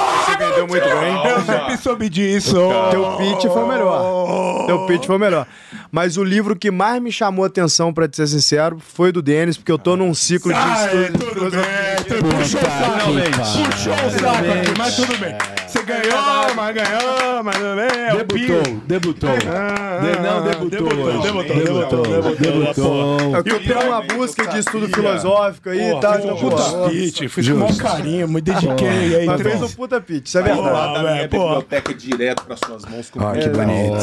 vendeu 0.41 0.67
muito 0.67 0.85
bem. 0.85 1.31
Eu 1.31 1.41
sempre 1.43 1.77
soube 1.77 2.09
disso. 2.09 2.57
Teu 2.91 3.17
pitch 3.17 3.43
foi 3.53 3.63
o 3.63 3.69
melhor. 3.69 4.67
Teu 4.67 4.87
pitch 4.87 5.07
foi 5.07 5.17
o 5.17 5.19
melhor. 5.19 5.47
Mas 5.93 6.17
o 6.17 6.25
livro 6.25 6.57
que 6.57 6.71
mais 6.71 7.01
me 7.03 7.11
chamou 7.13 7.45
a 7.45 7.49
atenção, 7.49 7.93
pra 7.93 8.09
te 8.09 8.17
ser 8.17 8.27
sincero, 8.27 8.79
foi 8.81 9.13
do 9.13 9.21
Denis, 9.21 9.57
porque 9.57 9.73
eu 9.73 9.79
tô 9.79 9.97
num 9.97 10.15
ciclo 10.15 10.53
de 10.53 10.59
Ai, 10.59 11.05
estudo. 11.05 11.19
tudo 11.33 11.51
bem, 11.51 12.21
puxou 12.23 12.61
o 12.61 12.65
saco. 12.65 13.71
Puxou 13.71 13.93
o 13.93 14.11
saco, 14.11 14.51
Arthur, 14.51 14.79
mas 14.79 14.97
tudo 14.97 15.19
bem. 15.19 15.37
Você 15.71 15.83
ganhou, 15.85 16.55
mas 16.57 16.75
ganhou, 16.75 17.45
mas 17.45 17.57
bem. 17.57 18.03
É 18.09 18.15
o 18.15 18.17
Debutou, 18.19 18.81
debutou. 18.87 19.31
Ah, 19.49 20.01
De- 20.01 20.21
não, 20.21 20.43
debutou 20.43 20.99
hoje. 20.99 21.23
Debutou, 21.23 21.57
Debutou, 21.57 22.03
debutou, 22.03 22.37
debutou. 22.37 23.37
Eu 23.37 23.45
tô 23.45 23.59
tendo 23.61 23.87
uma 23.87 24.03
busca 24.03 24.47
de 24.49 24.59
estudo 24.59 24.89
filosófico 24.89 25.69
aí 25.71 25.93
e 25.93 26.01
tal. 26.01 26.15
Fiz 26.21 26.41
puta 26.41 26.89
pitch, 26.89 27.29
fiz 27.29 27.49
com 27.49 27.55
o 27.55 27.59
maior 27.61 27.77
carinho, 27.77 28.29
me 28.29 28.41
dediquei. 28.41 28.89
aí, 29.17 29.27
Mas 29.27 29.41
fez 29.43 29.57
trouxe. 29.57 29.73
um 29.75 29.77
puta 29.77 30.01
pitch, 30.01 30.27
isso 30.27 30.39
é 30.39 30.43
verdade. 30.43 30.69
Ah, 30.71 30.93
da 30.93 31.03
minha 31.13 31.23
biblioteca 31.29 31.95
direto 31.95 32.43
para 32.45 32.57
suas 32.57 32.85
mãos 32.85 33.09
com 33.11 33.21
Ah, 33.27 33.33
que 33.33 33.49
bonito. 33.49 33.95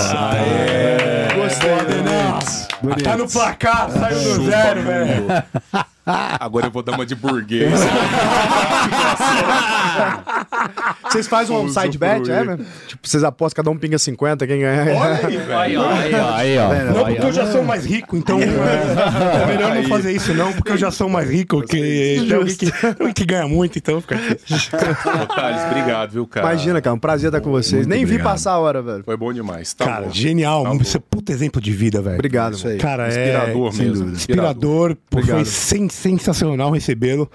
Gostei. 1.36 1.72
Não, 2.04 2.96
Tá 3.04 3.18
no 3.18 3.28
placar, 3.30 3.90
saiu 3.92 4.20
do 4.38 4.46
zero, 4.46 4.82
velho. 4.84 5.26
Agora 6.40 6.68
eu 6.68 6.72
vou 6.72 6.82
dar 6.82 6.94
uma 6.94 7.06
de 7.06 7.16
burguês. 7.16 7.72
Vocês 11.04 11.28
fazem 11.28 11.56
um 11.56 11.70
side 11.70 11.98
bet, 11.98 12.30
é, 12.30 12.44
né? 12.44 12.60
Tipo, 12.88 13.08
vocês 13.08 13.24
apostam, 13.24 13.64
cada 13.64 13.72
um 13.72 13.78
pinga 13.78 13.98
50, 13.98 14.46
quem 14.46 14.60
ganhar. 14.60 14.88
Aí, 15.58 15.76
ó, 15.78 15.90
aí, 15.90 16.14
ó, 16.14 16.36
aí, 16.36 16.58
ó. 16.58 16.74
Não, 16.94 17.06
porque 17.06 17.26
eu 17.26 17.32
já 17.32 17.52
sou 17.52 17.64
mais 17.64 17.86
rico, 17.86 18.16
então 18.16 18.40
é, 18.40 18.44
é 18.44 19.46
melhor 19.46 19.74
não 19.76 19.84
fazer 19.84 20.12
isso, 20.12 20.34
não, 20.34 20.54
porque 20.54 20.72
eu 20.72 20.78
já 20.78 20.92
sou 20.92 21.10
mais 21.10 21.30
rico. 21.30 21.62
Que, 21.62 22.26
tem 22.28 22.34
alguém 22.38 22.56
que, 22.56 22.72
tem 22.72 22.90
alguém 22.90 23.14
que 23.14 23.26
ganha 23.26 23.48
muito, 23.48 23.78
então 23.78 24.02
fica 24.02 24.18
Thales, 25.36 25.64
obrigado, 25.66 26.12
viu, 26.12 26.28
cara? 26.28 26.46
Imagina, 26.48 26.82
cara, 26.82 26.94
um 26.96 27.00
prazer 27.00 27.30
estar 27.30 27.42
com 27.42 27.52
vocês. 27.52 27.88
Nem 27.88 28.00
vi 28.00 28.14
obrigado. 28.14 28.32
passar 28.32 28.52
a 28.54 28.60
hora, 28.60 28.82
velho. 28.82 29.04
Foi 29.04 29.18
bom 29.18 29.34
demais. 29.34 29.74
Tá 29.74 29.86
Cara, 29.86 30.06
bom. 30.06 30.12
genial. 30.12 30.64
Tá 30.64 30.72
é 30.72 31.00
puta 31.10 31.32
exemplo 31.32 31.62
de 31.62 31.72
vida, 31.72 32.02
velho. 32.02 32.16
Obrigado, 32.16 32.54
Isso 32.54 32.68
aí. 32.68 32.78
Cara, 32.78 33.08
Inspirador 33.08 33.68
é. 33.68 33.72
sem 33.72 33.86
mesmo. 33.86 34.00
dúvida. 34.00 34.18
Inspirador, 34.18 34.96
pô, 34.96 35.02
foi 35.12 35.22
Obrigado. 35.22 35.46
Sen- 35.98 36.18
sensacional 36.18 36.72
recebê-lo. 36.72 37.30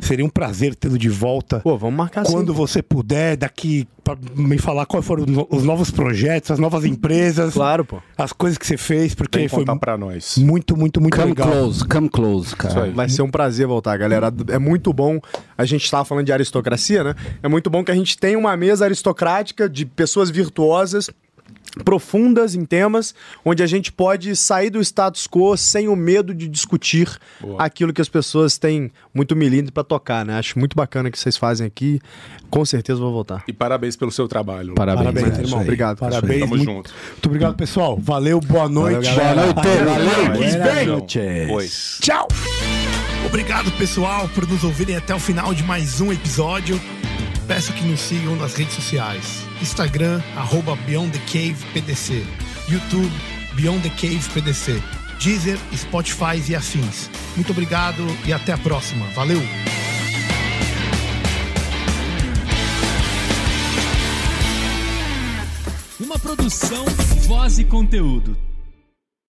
Seria 0.00 0.24
um 0.24 0.28
prazer 0.28 0.74
tê-lo 0.74 0.98
de 0.98 1.08
volta. 1.08 1.60
Pô, 1.60 1.76
vamos 1.76 1.96
marcar 1.96 2.22
assim. 2.22 2.32
Quando 2.32 2.52
você 2.54 2.82
puder, 2.82 3.36
daqui, 3.36 3.86
pra 4.04 4.16
me 4.36 4.58
falar 4.58 4.86
quais 4.86 5.04
foram 5.04 5.24
os 5.24 5.28
no- 5.30 5.46
os 5.50 5.62
novos 5.64 5.90
projetos, 5.90 6.50
as 6.50 6.58
novas 6.58 6.84
empresas, 6.84 7.54
Claro, 7.54 7.84
pô. 7.84 7.98
as 8.16 8.32
coisas 8.32 8.56
que 8.58 8.66
você 8.66 8.76
fez, 8.76 9.14
porque 9.14 9.38
Vem 9.38 9.48
foi 9.48 9.64
pra 9.64 9.96
nós. 9.98 10.36
muito, 10.38 10.76
muito, 10.76 11.00
muito 11.00 11.16
Come 11.16 11.28
legal. 11.30 11.48
close, 11.50 11.84
come 11.86 12.08
close, 12.08 12.54
cara. 12.56 12.90
Vai 12.92 13.08
ser 13.08 13.22
um 13.22 13.30
prazer 13.30 13.66
voltar, 13.66 13.96
galera. 13.96 14.32
É 14.48 14.58
muito 14.58 14.92
bom. 14.92 15.20
A 15.58 15.64
gente 15.64 15.84
estava 15.84 16.04
falando 16.04 16.24
de 16.26 16.32
aristocracia, 16.32 17.02
né? 17.04 17.14
É 17.42 17.48
muito 17.48 17.68
bom 17.70 17.82
que 17.84 17.90
a 17.90 17.94
gente 17.94 18.16
tenha 18.18 18.38
uma 18.38 18.56
mesa 18.56 18.84
aristocrática 18.84 19.68
de 19.68 19.84
pessoas 19.86 20.30
virtuosas. 20.30 21.10
Profundas 21.84 22.54
em 22.54 22.64
temas 22.64 23.14
onde 23.44 23.62
a 23.62 23.66
gente 23.66 23.92
pode 23.92 24.34
sair 24.34 24.70
do 24.70 24.80
status 24.80 25.26
quo 25.26 25.56
sem 25.56 25.88
o 25.88 25.96
medo 25.96 26.34
de 26.34 26.48
discutir 26.48 27.18
Boa. 27.40 27.62
aquilo 27.62 27.92
que 27.92 28.00
as 28.00 28.08
pessoas 28.08 28.56
têm 28.56 28.90
muito 29.14 29.36
milímetro 29.36 29.72
para 29.72 29.84
tocar, 29.84 30.24
né? 30.24 30.38
Acho 30.38 30.58
muito 30.58 30.74
bacana 30.74 31.10
que 31.10 31.18
vocês 31.18 31.36
fazem 31.36 31.66
aqui. 31.66 32.00
Com 32.48 32.64
certeza 32.64 32.98
vou 32.98 33.12
voltar. 33.12 33.44
E 33.46 33.52
parabéns 33.52 33.96
pelo 33.96 34.10
seu 34.10 34.26
trabalho. 34.26 34.74
Parabéns. 34.74 35.06
Parabéns, 35.06 35.32
isso 35.34 35.42
irmão. 35.42 35.60
Obrigado. 35.60 35.98
Parabéns. 35.98 36.40
Tamo 36.40 36.56
muito, 36.56 36.64
junto. 36.64 36.94
muito 37.12 37.26
obrigado, 37.26 37.56
pessoal. 37.56 37.98
Valeu, 38.00 38.40
boa 38.40 38.68
noite. 38.68 39.14
galera. 39.14 39.52
Boa 39.52 40.28
noite, 40.28 40.58
valeu. 40.58 40.98
noches. 40.98 41.48
Foi. 41.48 41.68
Tchau! 42.00 42.28
Obrigado, 43.26 43.72
pessoal, 43.72 44.28
por 44.28 44.46
nos 44.46 44.62
ouvirem 44.62 44.96
até 44.96 45.14
o 45.14 45.18
final 45.18 45.52
de 45.52 45.62
mais 45.64 46.00
um 46.00 46.12
episódio. 46.12 46.80
Peço 47.46 47.72
que 47.72 47.84
nos 47.84 48.00
sigam 48.00 48.34
nas 48.34 48.54
redes 48.54 48.74
sociais. 48.74 49.46
Instagram, 49.62 50.20
arroba 50.34 50.74
Beyond 50.84 51.16
the 51.16 51.24
Cave 51.26 51.56
PDC. 51.72 52.26
YouTube, 52.68 53.12
Beyond 53.54 53.88
the 53.88 53.90
Cave 53.90 54.28
PDC. 54.34 54.82
Deezer, 55.22 55.56
Spotify 55.72 56.42
e 56.48 56.56
afins. 56.56 57.08
Muito 57.36 57.52
obrigado 57.52 58.04
e 58.26 58.32
até 58.32 58.52
a 58.52 58.58
próxima. 58.58 59.06
Valeu! 59.14 59.40
Uma 66.00 66.18
produção, 66.18 66.84
voz 67.28 67.60
e 67.60 67.64
conteúdo. 67.64 68.36